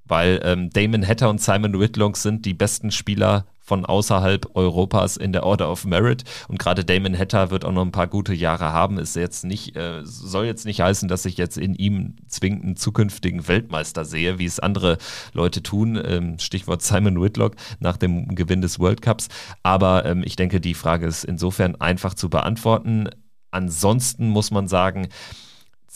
Weil 0.04 0.40
ähm, 0.44 0.70
Damon 0.70 1.04
Hatter 1.04 1.28
und 1.28 1.40
Simon 1.40 1.80
Whitlock 1.80 2.16
sind 2.16 2.46
die 2.46 2.54
besten 2.54 2.92
Spieler 2.92 3.44
von 3.66 3.84
außerhalb 3.84 4.48
Europas 4.54 5.16
in 5.16 5.32
der 5.32 5.42
Order 5.42 5.70
of 5.70 5.84
Merit. 5.84 6.22
Und 6.46 6.58
gerade 6.58 6.84
Damon 6.84 7.18
Hatter 7.18 7.50
wird 7.50 7.64
auch 7.64 7.72
noch 7.72 7.82
ein 7.82 7.90
paar 7.90 8.06
gute 8.06 8.32
Jahre 8.32 8.72
haben. 8.72 8.98
Ist 8.98 9.16
jetzt 9.16 9.44
nicht, 9.44 9.76
äh, 9.76 10.00
soll 10.04 10.46
jetzt 10.46 10.64
nicht 10.66 10.80
heißen, 10.80 11.08
dass 11.08 11.24
ich 11.24 11.36
jetzt 11.36 11.58
in 11.58 11.74
ihm 11.74 12.14
zwingend 12.28 12.64
einen 12.64 12.76
zukünftigen 12.76 13.48
Weltmeister 13.48 14.04
sehe, 14.04 14.38
wie 14.38 14.46
es 14.46 14.60
andere 14.60 14.98
Leute 15.32 15.62
tun. 15.62 16.00
Ähm, 16.02 16.38
Stichwort 16.38 16.82
Simon 16.82 17.20
Whitlock 17.20 17.56
nach 17.80 17.96
dem 17.96 18.36
Gewinn 18.36 18.60
des 18.60 18.78
World 18.78 19.02
Cups. 19.02 19.26
Aber 19.64 20.06
ähm, 20.06 20.22
ich 20.24 20.36
denke, 20.36 20.60
die 20.60 20.74
Frage 20.74 21.06
ist 21.06 21.24
insofern 21.24 21.74
einfach 21.76 22.14
zu 22.14 22.30
beantworten. 22.30 23.08
ansonsten 23.50 24.28
muss 24.28 24.50
man 24.50 24.68
sagen, 24.68 25.08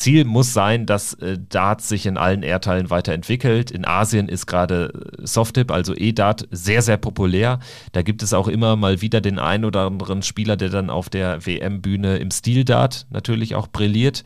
Ziel 0.00 0.24
muss 0.24 0.54
sein, 0.54 0.86
dass 0.86 1.12
äh, 1.14 1.38
Dart 1.48 1.82
sich 1.82 2.06
in 2.06 2.16
allen 2.16 2.42
Erdteilen 2.42 2.88
weiterentwickelt. 2.88 3.70
In 3.70 3.84
Asien 3.86 4.28
ist 4.28 4.46
gerade 4.46 4.92
äh, 5.18 5.26
Softtip, 5.26 5.70
also 5.70 5.94
E-Dart, 5.94 6.48
sehr, 6.50 6.80
sehr 6.80 6.96
populär. 6.96 7.58
Da 7.92 8.00
gibt 8.00 8.22
es 8.22 8.32
auch 8.32 8.48
immer 8.48 8.76
mal 8.76 9.02
wieder 9.02 9.20
den 9.20 9.38
einen 9.38 9.66
oder 9.66 9.82
anderen 9.82 10.22
Spieler, 10.22 10.56
der 10.56 10.70
dann 10.70 10.88
auf 10.88 11.10
der 11.10 11.44
WM-Bühne 11.44 12.16
im 12.16 12.30
Stil-Dart 12.30 13.08
natürlich 13.10 13.54
auch 13.54 13.68
brilliert. 13.68 14.24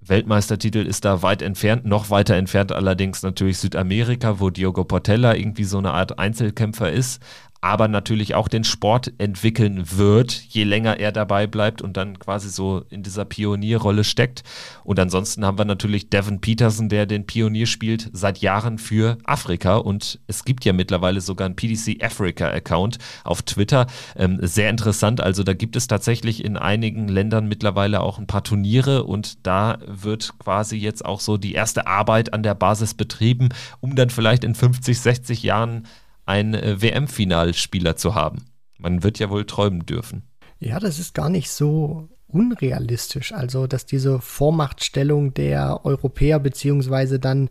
Weltmeistertitel 0.00 0.78
ist 0.78 1.04
da 1.04 1.20
weit 1.22 1.42
entfernt, 1.42 1.84
noch 1.84 2.10
weiter 2.10 2.36
entfernt 2.36 2.72
allerdings 2.72 3.22
natürlich 3.22 3.58
Südamerika, 3.58 4.40
wo 4.40 4.50
Diogo 4.50 4.84
Portella 4.84 5.34
irgendwie 5.34 5.64
so 5.64 5.78
eine 5.78 5.92
Art 5.92 6.18
Einzelkämpfer 6.18 6.90
ist 6.90 7.20
aber 7.60 7.88
natürlich 7.88 8.34
auch 8.34 8.48
den 8.48 8.64
Sport 8.64 9.12
entwickeln 9.18 9.84
wird, 9.96 10.32
je 10.32 10.64
länger 10.64 10.98
er 10.98 11.12
dabei 11.12 11.46
bleibt 11.46 11.82
und 11.82 11.96
dann 11.96 12.18
quasi 12.18 12.48
so 12.48 12.84
in 12.90 13.02
dieser 13.02 13.24
Pionierrolle 13.24 14.04
steckt. 14.04 14.42
Und 14.84 14.98
ansonsten 14.98 15.44
haben 15.44 15.58
wir 15.58 15.64
natürlich 15.64 16.10
Devin 16.10 16.40
Peterson, 16.40 16.88
der 16.88 17.06
den 17.06 17.26
Pionier 17.26 17.66
spielt 17.66 18.10
seit 18.12 18.38
Jahren 18.38 18.78
für 18.78 19.18
Afrika 19.24 19.76
und 19.76 20.20
es 20.26 20.44
gibt 20.44 20.64
ja 20.64 20.72
mittlerweile 20.72 21.20
sogar 21.20 21.46
einen 21.46 21.56
PDC 21.56 22.02
Africa 22.02 22.48
Account 22.48 22.98
auf 23.24 23.42
Twitter. 23.42 23.86
Ähm, 24.16 24.38
sehr 24.42 24.70
interessant, 24.70 25.20
also 25.20 25.42
da 25.42 25.54
gibt 25.54 25.76
es 25.76 25.86
tatsächlich 25.86 26.44
in 26.44 26.56
einigen 26.56 27.08
Ländern 27.08 27.48
mittlerweile 27.48 28.00
auch 28.00 28.18
ein 28.18 28.26
paar 28.26 28.44
Turniere 28.44 29.04
und 29.04 29.46
da 29.46 29.78
wird 29.86 30.38
quasi 30.38 30.76
jetzt 30.76 31.04
auch 31.04 31.20
so 31.20 31.36
die 31.36 31.52
erste 31.52 31.86
Arbeit 31.86 32.32
an 32.32 32.42
der 32.42 32.54
Basis 32.54 32.94
betrieben, 32.94 33.48
um 33.80 33.96
dann 33.96 34.10
vielleicht 34.10 34.44
in 34.44 34.54
50, 34.54 35.00
60 35.00 35.42
Jahren 35.42 35.86
einen 36.26 36.54
äh, 36.54 36.82
WM-Finalspieler 36.82 37.96
zu 37.96 38.14
haben. 38.14 38.44
Man 38.78 39.02
wird 39.02 39.18
ja 39.18 39.30
wohl 39.30 39.46
träumen 39.46 39.86
dürfen. 39.86 40.24
Ja, 40.58 40.78
das 40.78 40.98
ist 40.98 41.14
gar 41.14 41.30
nicht 41.30 41.50
so 41.50 42.08
unrealistisch. 42.26 43.32
Also, 43.32 43.66
dass 43.66 43.86
diese 43.86 44.20
Vormachtstellung 44.20 45.32
der 45.32 45.84
Europäer 45.84 46.38
beziehungsweise 46.38 47.18
dann 47.18 47.48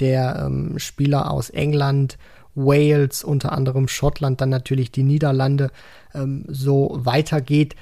der 0.00 0.44
ähm, 0.46 0.78
Spieler 0.78 1.30
aus 1.30 1.50
England, 1.50 2.18
Wales, 2.54 3.24
unter 3.24 3.52
anderem 3.52 3.88
Schottland, 3.88 4.40
dann 4.40 4.50
natürlich 4.50 4.90
die 4.92 5.02
Niederlande 5.02 5.70
ähm, 6.14 6.44
so 6.48 6.98
weitergeht, 7.00 7.74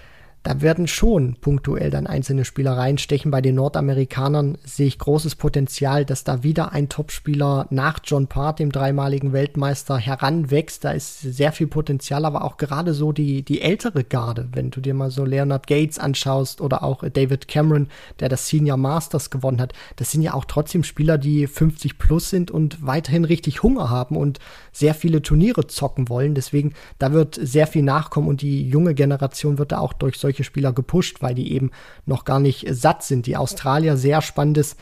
da 0.46 0.60
werden 0.60 0.86
schon 0.86 1.34
punktuell 1.40 1.90
dann 1.90 2.06
einzelne 2.06 2.44
Spieler 2.44 2.76
reinstechen. 2.76 3.32
Bei 3.32 3.40
den 3.40 3.56
Nordamerikanern 3.56 4.58
sehe 4.64 4.86
ich 4.86 4.96
großes 4.96 5.34
Potenzial, 5.34 6.04
dass 6.04 6.22
da 6.22 6.44
wieder 6.44 6.70
ein 6.70 6.88
Topspieler 6.88 7.66
nach 7.70 7.98
John 8.04 8.28
Part, 8.28 8.60
dem 8.60 8.70
dreimaligen 8.70 9.32
Weltmeister, 9.32 9.98
heranwächst. 9.98 10.84
Da 10.84 10.92
ist 10.92 11.20
sehr 11.20 11.50
viel 11.50 11.66
Potenzial, 11.66 12.24
aber 12.24 12.44
auch 12.44 12.58
gerade 12.58 12.94
so 12.94 13.10
die, 13.10 13.42
die 13.42 13.60
ältere 13.60 14.04
Garde, 14.04 14.48
wenn 14.52 14.70
du 14.70 14.80
dir 14.80 14.94
mal 14.94 15.10
so 15.10 15.24
Leonard 15.24 15.66
Gates 15.66 15.98
anschaust 15.98 16.60
oder 16.60 16.84
auch 16.84 17.02
David 17.02 17.48
Cameron, 17.48 17.88
der 18.20 18.28
das 18.28 18.46
Senior 18.46 18.76
Masters 18.76 19.30
gewonnen 19.30 19.60
hat. 19.60 19.72
Das 19.96 20.12
sind 20.12 20.22
ja 20.22 20.34
auch 20.34 20.44
trotzdem 20.44 20.84
Spieler, 20.84 21.18
die 21.18 21.48
50 21.48 21.98
plus 21.98 22.30
sind 22.30 22.52
und 22.52 22.86
weiterhin 22.86 23.24
richtig 23.24 23.64
Hunger 23.64 23.90
haben 23.90 24.16
und 24.16 24.38
sehr 24.70 24.94
viele 24.94 25.22
Turniere 25.22 25.66
zocken 25.66 26.08
wollen. 26.08 26.36
Deswegen, 26.36 26.74
da 27.00 27.10
wird 27.10 27.36
sehr 27.42 27.66
viel 27.66 27.82
nachkommen 27.82 28.28
und 28.28 28.42
die 28.42 28.68
junge 28.68 28.94
Generation 28.94 29.58
wird 29.58 29.72
da 29.72 29.78
auch 29.78 29.92
durch 29.92 30.18
solche 30.18 30.35
solche 30.36 30.44
Spieler 30.44 30.72
gepusht, 30.72 31.22
weil 31.22 31.34
die 31.34 31.52
eben 31.52 31.70
noch 32.04 32.24
gar 32.24 32.40
nicht 32.40 32.66
satt 32.70 33.02
sind. 33.02 33.26
Die 33.26 33.36
Australier, 33.36 33.96
sehr 33.96 34.20
spannendes 34.20 34.76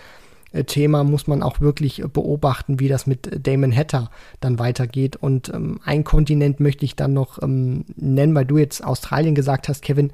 äh, 0.52 0.64
Thema, 0.64 1.05
muss 1.05 1.26
man 1.26 1.43
auch 1.43 1.60
wirklich 1.60 2.02
beobachten, 2.12 2.81
wie 2.81 2.89
das 2.89 3.06
mit 3.06 3.47
Damon 3.47 3.74
Hatter 3.74 4.10
dann 4.40 4.59
weitergeht. 4.59 5.16
Und 5.16 5.48
ähm, 5.51 5.81
ein 5.85 6.05
Kontinent 6.05 6.60
möchte 6.60 6.85
ich 6.85 6.97
dann 6.97 7.12
noch 7.12 7.40
ähm, 7.43 7.85
nennen, 7.97 8.35
weil 8.35 8.47
du 8.47 8.59
jetzt 8.59 8.85
Australien 8.85 9.35
gesagt 9.35 9.68
hast, 9.68 9.82
Kevin. 9.82 10.12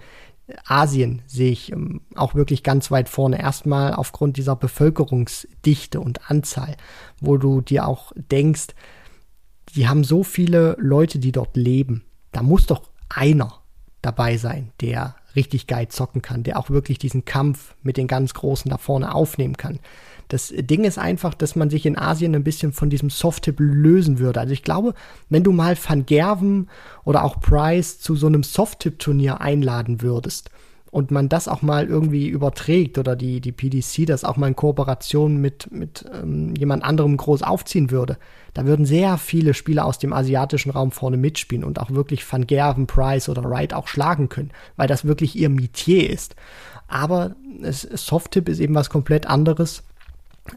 Asien 0.67 1.23
sehe 1.29 1.53
ich 1.53 1.71
ähm, 1.71 2.01
auch 2.17 2.35
wirklich 2.35 2.65
ganz 2.65 2.91
weit 2.91 3.09
vorne. 3.09 3.41
Erstmal 3.41 3.95
aufgrund 3.95 4.37
dieser 4.37 4.57
Bevölkerungsdichte 4.57 6.01
und 6.01 6.29
Anzahl, 6.29 6.77
wo 7.21 7.37
du 7.37 7.61
dir 7.61 7.87
auch 7.87 8.11
denkst, 8.17 8.75
die 9.77 9.87
haben 9.87 10.03
so 10.03 10.25
viele 10.25 10.77
Leute, 10.81 11.21
die 11.21 11.31
dort 11.31 11.57
leben. 11.57 12.03
Da 12.33 12.43
muss 12.43 12.67
doch 12.67 12.91
einer 13.09 13.61
dabei 14.03 14.37
sein, 14.37 14.73
der 14.81 15.15
richtig 15.37 15.67
geil 15.67 15.89
zocken 15.89 16.23
kann, 16.23 16.43
der 16.43 16.59
auch 16.59 16.71
wirklich 16.71 16.99
diesen 16.99 17.25
Kampf 17.25 17.75
mit 17.83 17.97
den 17.97 18.07
ganz 18.07 18.35
Großen 18.35 18.71
da 18.71 18.79
vorne 18.79 19.15
aufnehmen 19.15 19.57
kann. 19.57 19.79
Das 20.29 20.55
Ding 20.57 20.85
ist 20.85 20.99
einfach, 20.99 21.35
dass 21.35 21.57
man 21.57 21.71
sich 21.71 21.87
in 21.87 21.99
Asien 21.99 22.37
ein 22.37 22.45
bisschen 22.45 22.73
von 22.73 22.89
diesem 22.89 23.11
Soft-Tip 23.11 23.57
lösen 23.59 24.21
würde. 24.21 24.39
Also 24.39 24.53
ich 24.53 24.63
glaube, 24.63 24.95
wenn 25.29 25.43
du 25.43 25.51
mal 25.51 25.77
Van 25.77 26.07
Gerven 26.07 26.69
oder 27.05 27.25
auch 27.25 27.41
Price 27.41 27.99
zu 27.99 28.15
so 28.15 28.29
einem 28.29 28.45
Soft-Tip-Turnier 28.45 29.41
einladen 29.41 30.03
würdest, 30.03 30.51
und 30.91 31.11
man 31.11 31.29
das 31.29 31.47
auch 31.47 31.63
mal 31.63 31.87
irgendwie 31.87 32.29
überträgt 32.29 32.99
oder 32.99 33.15
die, 33.15 33.41
die 33.41 33.53
PDC 33.53 34.07
das 34.07 34.25
auch 34.25 34.37
mal 34.37 34.49
in 34.49 34.57
Kooperation 34.57 35.37
mit, 35.41 35.71
mit 35.71 36.05
ähm, 36.13 36.55
jemand 36.57 36.83
anderem 36.83 37.17
groß 37.17 37.43
aufziehen 37.43 37.91
würde, 37.91 38.19
da 38.55 38.65
würden 38.67 38.85
sehr 38.85 39.17
viele 39.17 39.55
Spieler 39.55 39.85
aus 39.85 39.99
dem 39.99 40.13
asiatischen 40.13 40.71
Raum 40.71 40.91
vorne 40.91 41.17
mitspielen 41.17 41.65
und 41.65 41.79
auch 41.79 41.91
wirklich 41.91 42.31
Van 42.31 42.47
Gerven, 42.47 42.87
Price 42.89 43.29
oder 43.29 43.45
Wright 43.45 43.73
auch 43.73 43.87
schlagen 43.87 44.29
können, 44.29 44.51
weil 44.77 44.89
das 44.89 45.05
wirklich 45.05 45.37
ihr 45.37 45.49
Metier 45.49 46.11
ist. 46.11 46.35
Aber 46.89 47.37
es, 47.63 47.83
Soft-Tip 47.83 48.49
ist 48.49 48.59
eben 48.59 48.75
was 48.75 48.91
komplett 48.91 49.27
anderes 49.27 49.85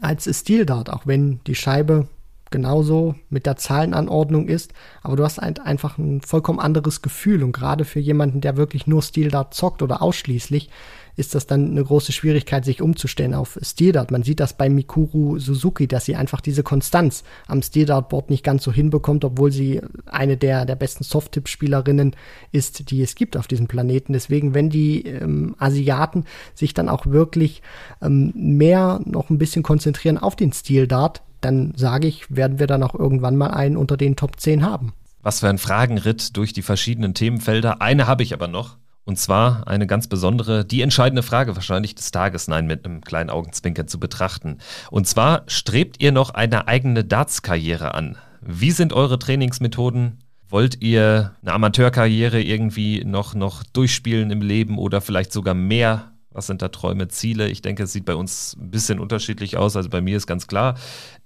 als 0.00 0.28
Steel 0.36 0.66
Dart, 0.66 0.90
auch 0.90 1.06
wenn 1.06 1.38
die 1.46 1.54
Scheibe 1.54 2.08
genauso 2.54 3.16
mit 3.30 3.46
der 3.46 3.56
Zahlenanordnung 3.56 4.46
ist, 4.46 4.72
aber 5.02 5.16
du 5.16 5.24
hast 5.24 5.40
ein, 5.40 5.58
einfach 5.58 5.98
ein 5.98 6.20
vollkommen 6.20 6.60
anderes 6.60 7.02
Gefühl 7.02 7.42
und 7.42 7.50
gerade 7.50 7.84
für 7.84 7.98
jemanden, 7.98 8.40
der 8.40 8.56
wirklich 8.56 8.86
nur 8.86 9.02
Steel 9.02 9.28
Dart 9.28 9.54
zockt 9.54 9.82
oder 9.82 10.00
ausschließlich, 10.02 10.70
ist 11.16 11.34
das 11.34 11.48
dann 11.48 11.70
eine 11.70 11.82
große 11.82 12.12
Schwierigkeit, 12.12 12.64
sich 12.64 12.80
umzustellen 12.80 13.34
auf 13.34 13.58
Steel 13.60 13.90
Dart. 13.90 14.12
Man 14.12 14.22
sieht 14.22 14.38
das 14.38 14.56
bei 14.56 14.68
Mikuru 14.68 15.40
Suzuki, 15.40 15.88
dass 15.88 16.04
sie 16.04 16.14
einfach 16.14 16.40
diese 16.40 16.62
Konstanz 16.62 17.24
am 17.48 17.60
Steel 17.60 17.86
Dart 17.86 18.08
Board 18.08 18.30
nicht 18.30 18.44
ganz 18.44 18.62
so 18.62 18.72
hinbekommt, 18.72 19.24
obwohl 19.24 19.50
sie 19.50 19.80
eine 20.06 20.36
der, 20.36 20.64
der 20.64 20.76
besten 20.76 21.02
Soft-Tip-Spielerinnen 21.02 22.14
ist, 22.52 22.90
die 22.90 23.02
es 23.02 23.16
gibt 23.16 23.36
auf 23.36 23.48
diesem 23.48 23.66
Planeten. 23.66 24.12
Deswegen, 24.12 24.54
wenn 24.54 24.70
die 24.70 25.06
ähm, 25.06 25.56
Asiaten 25.58 26.24
sich 26.54 26.72
dann 26.72 26.88
auch 26.88 27.06
wirklich 27.06 27.62
ähm, 28.00 28.32
mehr 28.34 29.00
noch 29.04 29.30
ein 29.30 29.38
bisschen 29.38 29.64
konzentrieren 29.64 30.18
auf 30.18 30.36
den 30.36 30.52
Steel 30.52 30.86
Dart, 30.86 31.22
dann 31.44 31.72
sage 31.76 32.08
ich, 32.08 32.34
werden 32.34 32.58
wir 32.58 32.66
dann 32.66 32.82
auch 32.82 32.94
irgendwann 32.94 33.36
mal 33.36 33.50
einen 33.50 33.76
unter 33.76 33.96
den 33.96 34.16
Top 34.16 34.40
10 34.40 34.64
haben. 34.64 34.92
Was 35.22 35.40
für 35.40 35.48
ein 35.48 35.58
Fragenritt 35.58 36.36
durch 36.36 36.52
die 36.52 36.62
verschiedenen 36.62 37.14
Themenfelder. 37.14 37.80
Eine 37.80 38.06
habe 38.06 38.22
ich 38.22 38.34
aber 38.34 38.48
noch. 38.48 38.76
Und 39.04 39.18
zwar 39.18 39.68
eine 39.68 39.86
ganz 39.86 40.06
besondere, 40.06 40.64
die 40.64 40.80
entscheidende 40.80 41.22
Frage 41.22 41.56
wahrscheinlich 41.56 41.94
des 41.94 42.10
Tages, 42.10 42.48
nein, 42.48 42.66
mit 42.66 42.84
einem 42.84 43.02
kleinen 43.02 43.28
Augenzwinkern 43.28 43.86
zu 43.86 44.00
betrachten. 44.00 44.58
Und 44.90 45.06
zwar, 45.06 45.42
strebt 45.46 46.02
ihr 46.02 46.10
noch 46.10 46.30
eine 46.30 46.68
eigene 46.68 47.04
Darts-Karriere 47.04 47.94
an? 47.94 48.16
Wie 48.40 48.70
sind 48.70 48.94
eure 48.94 49.18
Trainingsmethoden? 49.18 50.20
Wollt 50.48 50.80
ihr 50.82 51.32
eine 51.42 51.52
Amateurkarriere 51.52 52.40
irgendwie 52.40 53.04
noch, 53.04 53.34
noch 53.34 53.62
durchspielen 53.62 54.30
im 54.30 54.40
Leben 54.40 54.78
oder 54.78 55.00
vielleicht 55.00 55.32
sogar 55.32 55.54
mehr 55.54 56.13
was 56.34 56.46
sind 56.46 56.60
da 56.60 56.68
Träume, 56.68 57.08
Ziele? 57.08 57.48
Ich 57.48 57.62
denke, 57.62 57.84
es 57.84 57.92
sieht 57.92 58.04
bei 58.04 58.14
uns 58.14 58.56
ein 58.60 58.70
bisschen 58.70 58.98
unterschiedlich 58.98 59.56
aus. 59.56 59.76
Also 59.76 59.88
bei 59.88 60.00
mir 60.00 60.16
ist 60.16 60.26
ganz 60.26 60.46
klar, 60.46 60.74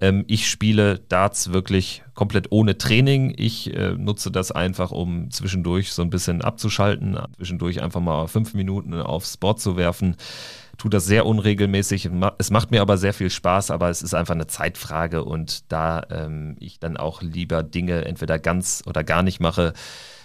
ähm, 0.01 0.24
ich 0.28 0.48
spiele 0.48 1.01
Darts 1.09 1.52
wirklich 1.52 2.02
komplett 2.14 2.52
ohne 2.52 2.78
Training. 2.78 3.32
Ich 3.36 3.74
äh, 3.74 3.94
nutze 3.94 4.30
das 4.30 4.52
einfach, 4.52 4.90
um 4.90 5.30
zwischendurch 5.30 5.93
so 5.93 6.02
ein 6.02 6.10
bisschen 6.10 6.43
abzuschalten, 6.43 7.18
zwischendurch 7.36 7.82
einfach 7.82 8.01
mal 8.01 8.28
fünf 8.28 8.55
Minuten 8.55 8.94
aufs 8.94 9.36
Board 9.36 9.60
zu 9.60 9.76
werfen. 9.76 10.16
Tue 10.76 10.90
das 10.90 11.06
sehr 11.06 11.26
unregelmäßig. 11.26 12.10
Es 12.39 12.51
macht 12.51 12.70
mir 12.70 12.82
aber 12.82 12.98
sehr 12.98 13.12
viel 13.12 13.30
Spaß, 13.30 13.72
aber 13.72 13.89
es 13.89 14.02
ist 14.02 14.14
einfach 14.14 14.35
eine 14.35 14.47
Zeitfrage 14.47 15.24
und 15.24 15.72
da 15.72 16.05
ähm, 16.10 16.55
ich 16.60 16.78
dann 16.78 16.97
auch 16.97 17.20
lieber 17.20 17.64
Dinge 17.64 18.05
entweder 18.05 18.39
ganz 18.39 18.85
oder 18.86 19.02
gar 19.02 19.24
nicht 19.24 19.40
mache, 19.40 19.72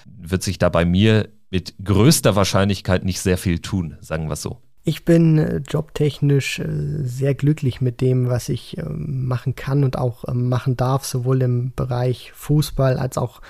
wird 0.05 0.43
sich 0.43 0.59
da 0.59 0.69
bei 0.69 0.85
mir 0.85 1.29
mit 1.49 1.75
größter 1.83 2.35
Wahrscheinlichkeit 2.35 3.05
nicht 3.05 3.21
sehr 3.21 3.37
viel 3.37 3.59
tun, 3.59 3.97
sagen 4.01 4.27
wir 4.27 4.33
es 4.33 4.41
so. 4.41 4.59
Ich 4.85 5.05
bin 5.05 5.37
äh, 5.37 5.57
jobtechnisch 5.57 6.59
äh, 6.59 7.03
sehr 7.03 7.35
glücklich 7.35 7.79
mit 7.79 8.01
dem, 8.01 8.27
was 8.27 8.49
ich 8.49 8.77
äh, 8.77 8.83
machen 8.83 9.55
kann 9.55 9.85
und 9.85 9.97
auch 9.97 10.25
machen 10.33 10.75
darf, 10.75 11.05
sowohl 11.05 11.41
im 11.41 11.71
Bereich 11.73 12.33
Fußball 12.33 12.97
als 12.97 13.17
auch 13.17 13.41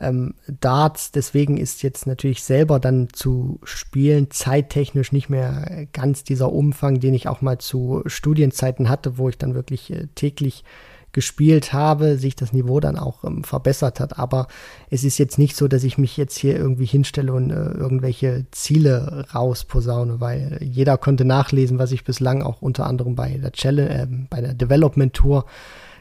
ähm, 0.00 0.34
Darts. 0.48 1.12
Deswegen 1.12 1.58
ist 1.58 1.84
jetzt 1.84 2.08
natürlich 2.08 2.42
selber 2.42 2.80
dann 2.80 3.08
zu 3.12 3.60
spielen 3.62 4.32
zeittechnisch 4.32 5.12
nicht 5.12 5.28
mehr 5.28 5.86
ganz 5.92 6.24
dieser 6.24 6.50
Umfang, 6.50 6.98
den 6.98 7.14
ich 7.14 7.28
auch 7.28 7.40
mal 7.40 7.58
zu 7.58 8.02
Studienzeiten 8.06 8.88
hatte, 8.88 9.16
wo 9.16 9.28
ich 9.28 9.38
dann 9.38 9.54
wirklich 9.54 9.92
täglich 10.16 10.64
gespielt 11.12 11.72
habe, 11.72 12.16
sich 12.16 12.36
das 12.36 12.52
Niveau 12.52 12.80
dann 12.80 12.96
auch 12.96 13.24
ähm, 13.24 13.44
verbessert 13.44 14.00
hat. 14.00 14.18
Aber 14.18 14.46
es 14.90 15.04
ist 15.04 15.18
jetzt 15.18 15.38
nicht 15.38 15.56
so, 15.56 15.68
dass 15.68 15.84
ich 15.84 15.98
mich 15.98 16.16
jetzt 16.16 16.36
hier 16.38 16.56
irgendwie 16.56 16.86
hinstelle 16.86 17.32
und 17.32 17.50
äh, 17.50 17.54
irgendwelche 17.54 18.46
Ziele 18.50 19.26
rausposaune, 19.34 20.20
weil 20.20 20.58
jeder 20.62 20.98
konnte 20.98 21.24
nachlesen, 21.24 21.78
was 21.78 21.92
ich 21.92 22.04
bislang 22.04 22.42
auch 22.42 22.62
unter 22.62 22.86
anderem 22.86 23.14
bei 23.14 23.38
der 23.38 23.52
Challenge, 23.52 23.90
äh, 23.90 24.06
bei 24.28 24.40
der 24.40 24.54
Development 24.54 25.12
Tour 25.12 25.46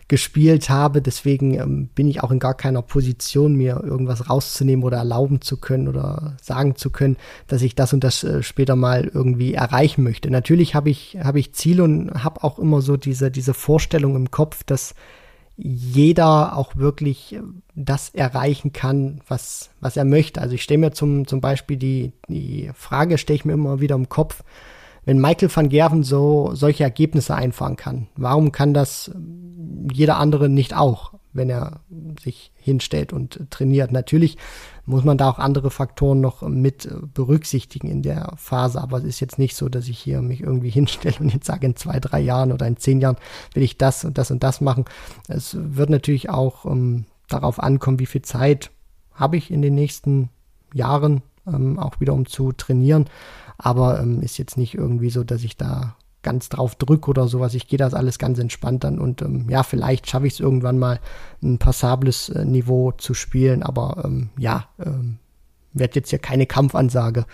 gespielt 0.09 0.69
habe. 0.69 1.01
Deswegen 1.01 1.53
ähm, 1.53 1.87
bin 1.95 2.09
ich 2.09 2.21
auch 2.21 2.31
in 2.31 2.39
gar 2.39 2.55
keiner 2.55 2.81
Position, 2.81 3.55
mir 3.55 3.81
irgendwas 3.81 4.29
rauszunehmen 4.29 4.83
oder 4.83 4.97
erlauben 4.97 5.39
zu 5.39 5.55
können 5.55 5.87
oder 5.87 6.35
sagen 6.41 6.75
zu 6.75 6.89
können, 6.89 7.15
dass 7.47 7.61
ich 7.61 7.75
das 7.75 7.93
und 7.93 8.03
das 8.03 8.25
äh, 8.25 8.43
später 8.43 8.75
mal 8.75 9.09
irgendwie 9.13 9.53
erreichen 9.53 10.03
möchte. 10.03 10.29
Natürlich 10.29 10.75
habe 10.75 10.89
ich, 10.89 11.17
habe 11.23 11.39
ich 11.39 11.53
Ziele 11.53 11.83
und 11.83 12.23
habe 12.23 12.43
auch 12.43 12.59
immer 12.59 12.81
so 12.81 12.97
diese, 12.97 13.31
diese 13.31 13.53
Vorstellung 13.53 14.15
im 14.17 14.31
Kopf, 14.31 14.63
dass 14.65 14.95
jeder 15.55 16.57
auch 16.57 16.75
wirklich 16.75 17.35
äh, 17.35 17.41
das 17.75 18.09
erreichen 18.09 18.73
kann, 18.73 19.21
was, 19.27 19.69
was 19.79 19.95
er 19.95 20.05
möchte. 20.05 20.41
Also 20.41 20.55
ich 20.55 20.63
stelle 20.63 20.79
mir 20.79 20.91
zum, 20.91 21.27
zum 21.27 21.39
Beispiel 21.39 21.77
die, 21.77 22.13
die 22.27 22.71
Frage, 22.73 23.17
stelle 23.19 23.35
ich 23.35 23.45
mir 23.45 23.53
immer 23.53 23.79
wieder 23.79 23.95
im 23.95 24.09
Kopf, 24.09 24.43
wenn 25.09 25.19
Michael 25.19 25.49
van 25.51 25.69
Gerven 25.69 26.03
so 26.03 26.51
solche 26.53 26.83
Ergebnisse 26.83 27.33
einfahren 27.33 27.77
kann, 27.77 28.09
warum 28.15 28.51
kann 28.51 28.75
das 28.75 29.09
jeder 29.91 30.17
andere 30.17 30.49
nicht 30.49 30.75
auch, 30.75 31.15
wenn 31.33 31.49
er 31.49 31.79
sich 32.21 32.51
hinstellt 32.53 33.11
und 33.11 33.49
trainiert? 33.49 33.91
Natürlich 33.91 34.37
muss 34.85 35.03
man 35.03 35.17
da 35.17 35.27
auch 35.27 35.39
andere 35.39 35.71
Faktoren 35.71 36.21
noch 36.21 36.43
mit 36.43 36.87
berücksichtigen 37.15 37.87
in 37.87 38.03
der 38.03 38.33
Phase, 38.35 38.79
aber 38.79 38.99
es 38.99 39.03
ist 39.03 39.19
jetzt 39.19 39.39
nicht 39.39 39.55
so, 39.55 39.67
dass 39.67 39.87
ich 39.87 39.97
hier 39.97 40.21
mich 40.21 40.41
irgendwie 40.41 40.69
hinstelle 40.79 41.15
und 41.21 41.33
jetzt 41.33 41.47
sage, 41.47 41.65
in 41.65 41.75
zwei, 41.75 41.99
drei 41.99 42.19
Jahren 42.19 42.51
oder 42.51 42.67
in 42.67 42.77
zehn 42.77 43.01
Jahren 43.01 43.17
will 43.55 43.63
ich 43.63 43.79
das 43.79 44.05
und 44.05 44.19
das 44.19 44.29
und 44.29 44.43
das 44.43 44.61
machen. 44.61 44.85
Es 45.27 45.57
wird 45.59 45.89
natürlich 45.89 46.29
auch 46.29 46.67
ähm, 46.67 47.05
darauf 47.27 47.59
ankommen, 47.59 47.97
wie 47.97 48.05
viel 48.05 48.21
Zeit 48.21 48.69
habe 49.15 49.37
ich 49.37 49.49
in 49.49 49.63
den 49.63 49.73
nächsten 49.73 50.29
Jahren 50.71 51.23
ähm, 51.47 51.79
auch 51.79 51.99
wieder 51.99 52.13
um 52.13 52.27
zu 52.27 52.51
trainieren 52.51 53.05
aber 53.59 53.99
ähm, 53.99 54.21
ist 54.21 54.39
jetzt 54.39 54.57
nicht 54.57 54.73
irgendwie 54.73 55.11
so, 55.11 55.23
dass 55.23 55.43
ich 55.43 55.57
da 55.57 55.95
ganz 56.23 56.49
drauf 56.49 56.75
drücke 56.75 57.09
oder 57.09 57.27
sowas. 57.27 57.53
Ich 57.53 57.67
gehe 57.67 57.77
das 57.77 57.93
alles 57.93 58.17
ganz 58.17 58.39
entspannt 58.39 58.83
dann 58.83 58.99
und 58.99 59.21
ähm, 59.21 59.47
ja, 59.49 59.63
vielleicht 59.63 60.09
schaffe 60.09 60.27
ich 60.27 60.33
es 60.33 60.39
irgendwann 60.39 60.79
mal 60.79 60.99
ein 61.43 61.59
passables 61.59 62.29
äh, 62.29 62.45
Niveau 62.45 62.91
zu 62.91 63.13
spielen, 63.13 63.61
aber 63.63 64.01
ähm, 64.05 64.29
ja, 64.37 64.65
ähm, 64.79 65.19
werde 65.73 65.95
jetzt 65.95 66.09
hier 66.09 66.19
keine 66.19 66.45
Kampfansage 66.45 67.25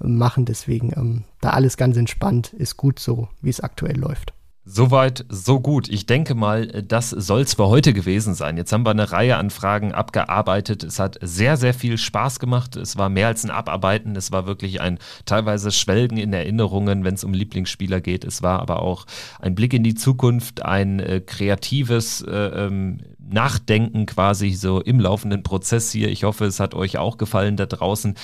äh, 0.00 0.06
machen, 0.06 0.44
deswegen 0.44 0.92
ähm, 0.96 1.24
da 1.40 1.50
alles 1.50 1.76
ganz 1.76 1.96
entspannt, 1.96 2.52
ist 2.52 2.76
gut 2.76 2.98
so, 2.98 3.28
wie 3.40 3.50
es 3.50 3.60
aktuell 3.60 3.96
läuft. 3.96 4.34
Soweit, 4.66 5.26
so 5.28 5.60
gut. 5.60 5.90
Ich 5.90 6.06
denke 6.06 6.34
mal, 6.34 6.66
das 6.68 7.10
soll 7.10 7.42
es 7.42 7.52
für 7.52 7.68
heute 7.68 7.92
gewesen 7.92 8.32
sein. 8.32 8.56
Jetzt 8.56 8.72
haben 8.72 8.86
wir 8.86 8.92
eine 8.92 9.12
Reihe 9.12 9.36
an 9.36 9.50
Fragen 9.50 9.92
abgearbeitet. 9.92 10.82
Es 10.84 10.98
hat 10.98 11.18
sehr, 11.20 11.58
sehr 11.58 11.74
viel 11.74 11.98
Spaß 11.98 12.38
gemacht. 12.38 12.74
Es 12.76 12.96
war 12.96 13.10
mehr 13.10 13.26
als 13.26 13.44
ein 13.44 13.50
Abarbeiten. 13.50 14.16
Es 14.16 14.32
war 14.32 14.46
wirklich 14.46 14.80
ein 14.80 14.98
teilweise 15.26 15.70
Schwelgen 15.70 16.16
in 16.16 16.32
Erinnerungen, 16.32 17.04
wenn 17.04 17.12
es 17.12 17.24
um 17.24 17.34
Lieblingsspieler 17.34 18.00
geht. 18.00 18.24
Es 18.24 18.42
war 18.42 18.60
aber 18.60 18.80
auch 18.80 19.04
ein 19.38 19.54
Blick 19.54 19.74
in 19.74 19.84
die 19.84 19.96
Zukunft, 19.96 20.64
ein 20.64 20.98
äh, 20.98 21.20
kreatives 21.20 22.22
äh, 22.22 22.32
ähm, 22.32 23.00
Nachdenken 23.18 24.06
quasi 24.06 24.52
so 24.52 24.80
im 24.80 24.98
laufenden 24.98 25.42
Prozess 25.42 25.92
hier. 25.92 26.08
Ich 26.08 26.24
hoffe, 26.24 26.46
es 26.46 26.58
hat 26.58 26.72
euch 26.72 26.96
auch 26.96 27.18
gefallen 27.18 27.58
da 27.58 27.66
draußen. 27.66 28.14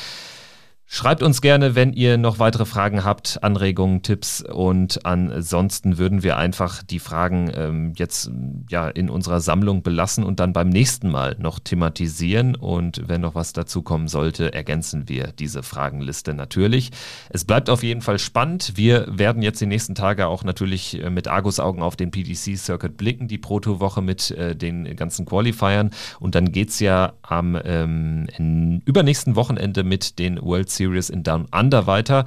Schreibt 0.92 1.22
uns 1.22 1.40
gerne, 1.40 1.76
wenn 1.76 1.92
ihr 1.92 2.18
noch 2.18 2.40
weitere 2.40 2.64
Fragen 2.64 3.04
habt, 3.04 3.44
Anregungen, 3.44 4.02
Tipps 4.02 4.42
und 4.42 5.06
ansonsten 5.06 5.98
würden 5.98 6.24
wir 6.24 6.36
einfach 6.36 6.82
die 6.82 6.98
Fragen 6.98 7.48
ähm, 7.54 7.92
jetzt 7.94 8.28
ja 8.68 8.88
in 8.88 9.08
unserer 9.08 9.40
Sammlung 9.40 9.84
belassen 9.84 10.24
und 10.24 10.40
dann 10.40 10.52
beim 10.52 10.68
nächsten 10.68 11.08
Mal 11.08 11.36
noch 11.38 11.60
thematisieren 11.60 12.56
und 12.56 13.06
wenn 13.06 13.20
noch 13.20 13.36
was 13.36 13.52
dazu 13.52 13.82
kommen 13.82 14.08
sollte, 14.08 14.52
ergänzen 14.52 15.08
wir 15.08 15.28
diese 15.28 15.62
Fragenliste 15.62 16.34
natürlich. 16.34 16.90
Es 17.28 17.44
bleibt 17.44 17.70
auf 17.70 17.84
jeden 17.84 18.02
Fall 18.02 18.18
spannend. 18.18 18.72
Wir 18.74 19.06
werden 19.16 19.42
jetzt 19.42 19.60
die 19.60 19.66
nächsten 19.66 19.94
Tage 19.94 20.26
auch 20.26 20.42
natürlich 20.42 21.00
äh, 21.00 21.08
mit 21.08 21.28
Argusaugen 21.28 21.82
auf 21.82 21.94
den 21.94 22.10
PDC 22.10 22.58
Circuit 22.58 22.96
blicken, 22.96 23.28
die 23.28 23.38
Proto-Woche 23.38 24.02
mit 24.02 24.32
äh, 24.32 24.56
den 24.56 24.96
ganzen 24.96 25.24
Qualifiern 25.24 25.90
und 26.18 26.34
dann 26.34 26.50
geht's 26.50 26.80
ja 26.80 27.12
am 27.22 27.56
ähm, 27.64 28.82
übernächsten 28.86 29.36
Wochenende 29.36 29.84
mit 29.84 30.18
den 30.18 30.42
World 30.42 30.79
Series 30.80 31.10
in 31.10 31.22
Down 31.22 31.46
Under 31.52 31.86
weiter. 31.86 32.24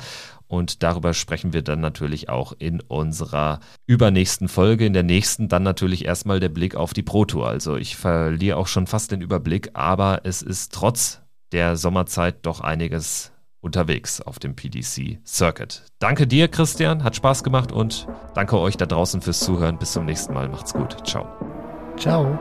Und 0.47 0.84
darüber 0.84 1.15
sprechen 1.15 1.51
wir 1.51 1.63
dann 1.63 1.80
natürlich 1.80 2.30
auch 2.30 2.53
in 2.59 2.80
unserer 2.81 3.59
übernächsten 3.88 4.47
Folge. 4.47 4.85
In 4.85 4.93
der 4.93 5.01
nächsten 5.01 5.47
dann 5.47 5.63
natürlich 5.63 6.05
erstmal 6.05 6.39
der 6.39 6.49
Blick 6.49 6.75
auf 6.75 6.93
die 6.93 7.01
Pro 7.01 7.25
Tour. 7.25 7.47
Also 7.47 7.75
ich 7.75 7.95
verliere 7.95 8.57
auch 8.57 8.67
schon 8.67 8.85
fast 8.85 9.11
den 9.11 9.21
Überblick, 9.21 9.71
aber 9.73 10.21
es 10.25 10.43
ist 10.43 10.71
trotz 10.71 11.21
der 11.53 11.75
Sommerzeit 11.75 12.45
doch 12.45 12.61
einiges 12.61 13.31
unterwegs 13.61 14.21
auf 14.21 14.38
dem 14.38 14.55
PDC 14.55 15.19
Circuit. 15.25 15.84
Danke 15.97 16.27
dir, 16.27 16.49
Christian, 16.49 17.03
hat 17.03 17.15
Spaß 17.15 17.43
gemacht 17.43 17.71
und 17.71 18.07
danke 18.35 18.59
euch 18.59 18.77
da 18.77 18.85
draußen 18.85 19.21
fürs 19.21 19.39
Zuhören. 19.39 19.80
Bis 19.80 19.93
zum 19.93 20.05
nächsten 20.05 20.34
Mal. 20.34 20.49
Macht's 20.49 20.73
gut. 20.73 21.07
Ciao. 21.07 21.27
Ciao. 21.97 22.38